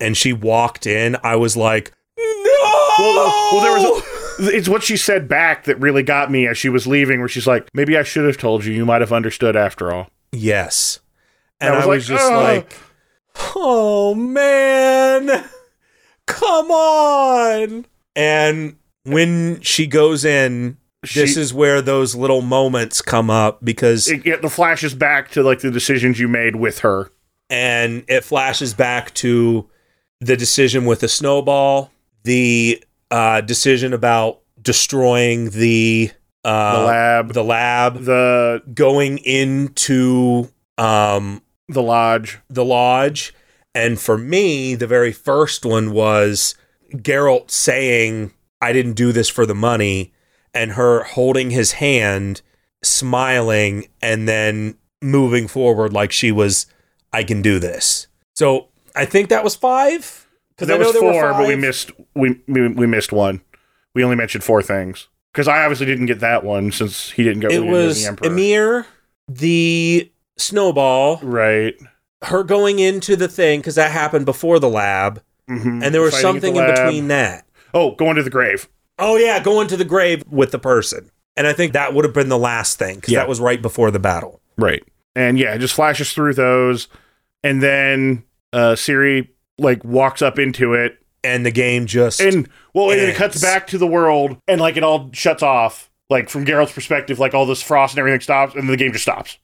and 0.00 0.16
she 0.16 0.32
walked 0.32 0.86
in, 0.86 1.16
I 1.22 1.36
was 1.36 1.56
like 1.56 1.92
no. 2.16 2.24
Well, 2.98 3.52
well, 3.52 3.60
there 3.62 3.72
was. 3.72 4.02
A, 4.02 4.56
it's 4.56 4.68
what 4.68 4.82
she 4.82 4.96
said 4.96 5.28
back 5.28 5.64
that 5.64 5.78
really 5.80 6.02
got 6.02 6.30
me 6.32 6.46
as 6.48 6.58
she 6.58 6.68
was 6.68 6.86
leaving, 6.86 7.20
where 7.20 7.28
she's 7.28 7.46
like, 7.46 7.68
"Maybe 7.74 7.96
I 7.96 8.02
should 8.02 8.24
have 8.24 8.38
told 8.38 8.64
you. 8.64 8.72
You 8.72 8.84
might 8.84 9.00
have 9.00 9.12
understood 9.12 9.54
after 9.56 9.92
all." 9.92 10.08
yes. 10.32 10.98
And 11.60 11.74
I 11.74 11.82
I 11.82 11.86
was 11.86 12.08
was, 12.08 12.10
like, 12.10 12.18
just 12.18 12.32
like 12.32 12.72
oh 13.56 14.14
man. 14.14 15.44
Come 16.26 16.70
on. 16.70 17.86
And 18.14 18.76
when 19.04 19.60
she 19.60 19.86
goes 19.86 20.24
in 20.24 20.76
this 21.02 21.34
She- 21.34 21.40
is 21.40 21.54
where 21.54 21.80
those 21.80 22.14
little 22.14 22.42
moments 22.42 23.00
come 23.00 23.30
up 23.30 23.64
because 23.64 24.08
It, 24.08 24.26
it 24.26 24.42
the 24.42 24.50
flashes 24.50 24.94
back 24.94 25.30
to 25.32 25.42
like 25.42 25.60
the 25.60 25.70
decisions 25.70 26.18
you 26.18 26.28
made 26.28 26.56
with 26.56 26.80
her. 26.80 27.10
and 27.50 28.04
it 28.08 28.24
flashes 28.24 28.74
back 28.74 29.14
to 29.14 29.68
the 30.20 30.36
decision 30.36 30.84
with 30.84 31.00
the 31.00 31.08
snowball 31.08 31.90
the 32.24 32.82
uh, 33.10 33.40
decision 33.40 33.94
about 33.94 34.40
destroying 34.60 35.48
the 35.50 36.10
uh, 36.44 36.80
The 36.80 36.86
lab, 36.86 37.32
the 37.32 37.44
lab 37.44 37.94
the 38.04 38.62
going 38.74 39.18
into 39.18 40.48
um, 40.76 41.40
the 41.68 41.82
lodge. 41.82 42.38
the 42.48 42.64
lodge 42.64 43.34
and 43.74 44.00
for 44.00 44.16
me 44.18 44.74
the 44.74 44.86
very 44.86 45.12
first 45.12 45.64
one 45.64 45.92
was 45.92 46.54
Geralt 46.94 47.50
saying 47.50 48.32
I 48.60 48.72
didn't 48.72 48.94
do 48.94 49.12
this 49.12 49.28
for 49.28 49.46
the 49.46 49.54
money 49.54 50.12
and 50.54 50.72
her 50.72 51.04
holding 51.04 51.50
his 51.50 51.72
hand 51.72 52.42
smiling 52.82 53.88
and 54.00 54.28
then 54.28 54.76
moving 55.02 55.46
forward 55.46 55.92
like 55.92 56.12
she 56.12 56.32
was 56.32 56.66
I 57.12 57.24
can 57.24 57.42
do 57.42 57.58
this. 57.58 58.06
So 58.34 58.68
I 58.94 59.04
think 59.04 59.28
that 59.28 59.44
was 59.44 59.54
5 59.54 60.26
cuz 60.56 60.68
That 60.68 60.78
was 60.78 60.92
there 60.92 61.02
were 61.02 61.12
four, 61.12 61.32
but 61.34 61.48
we 61.48 61.56
missed 61.56 61.92
we, 62.14 62.40
we 62.48 62.68
we 62.68 62.86
missed 62.86 63.12
one. 63.12 63.42
We 63.94 64.04
only 64.04 64.16
mentioned 64.16 64.44
four 64.44 64.62
things 64.62 65.08
because 65.32 65.48
I 65.48 65.62
obviously 65.62 65.86
didn't 65.86 66.06
get 66.06 66.20
that 66.20 66.44
one 66.44 66.72
since 66.72 67.10
he 67.10 67.22
didn't 67.22 67.40
go. 67.40 67.48
it 67.48 67.52
he 67.52 67.56
didn't 67.58 67.70
go 67.70 67.78
was 67.78 68.02
the 68.02 68.08
Emperor. 68.08 68.30
Emhyr 68.30 68.86
the 69.28 70.10
snowball 70.38 71.18
right? 71.22 71.74
her 72.24 72.42
going 72.44 72.78
into 72.78 73.16
the 73.16 73.28
thing 73.28 73.62
cuz 73.62 73.74
that 73.76 73.90
happened 73.90 74.24
before 74.26 74.58
the 74.58 74.68
lab 74.68 75.22
hmm 75.48 75.82
and 75.82 75.94
there 75.94 76.02
was 76.02 76.16
something 76.18 76.56
in 76.56 76.66
between 76.66 77.08
that. 77.08 77.44
Oh, 77.74 77.92
going 77.94 78.16
to 78.16 78.22
the 78.22 78.30
grave. 78.30 78.68
Oh 78.98 79.16
yeah, 79.16 79.42
going 79.42 79.68
to 79.68 79.76
the 79.76 79.84
grave 79.84 80.22
with 80.30 80.50
the 80.50 80.58
person. 80.58 81.10
And 81.36 81.46
I 81.46 81.52
think 81.52 81.72
that 81.72 81.94
would 81.94 82.04
have 82.04 82.12
been 82.14 82.28
the 82.28 82.38
last 82.38 82.78
thing 82.78 82.96
because 82.96 83.12
Yeah. 83.12 83.20
that 83.20 83.28
was 83.28 83.40
right 83.40 83.60
before 83.62 83.90
the 83.90 83.98
battle. 83.98 84.40
Right. 84.56 84.82
And 85.14 85.38
yeah, 85.38 85.54
it 85.54 85.58
just 85.58 85.74
flashes 85.74 86.12
through 86.12 86.34
those, 86.34 86.88
and 87.42 87.62
then 87.62 88.24
uh 88.52 88.72
Ciri 88.74 89.28
like 89.58 89.82
walks 89.84 90.20
up 90.22 90.38
into 90.38 90.74
it, 90.74 90.98
And 91.24 91.44
the 91.46 91.50
game 91.50 91.86
just 91.86 92.20
and 92.20 92.48
well, 92.74 92.90
and 92.90 93.00
it 93.00 93.16
cuts 93.16 93.40
back 93.40 93.66
to 93.68 93.78
the 93.78 93.86
world, 93.86 94.36
and 94.46 94.60
like 94.60 94.76
it 94.76 94.82
all 94.82 95.10
shuts 95.12 95.42
off. 95.42 95.90
Like 96.10 96.28
from 96.28 96.44
Geralt's 96.44 96.72
perspective, 96.72 97.18
like 97.18 97.34
all 97.34 97.46
this 97.46 97.62
frost 97.62 97.94
and 97.94 97.98
everything 98.00 98.20
stops, 98.20 98.54
and 98.54 98.68
the 98.68 98.76
game 98.76 98.92
just 98.92 99.04
stops. 99.04 99.38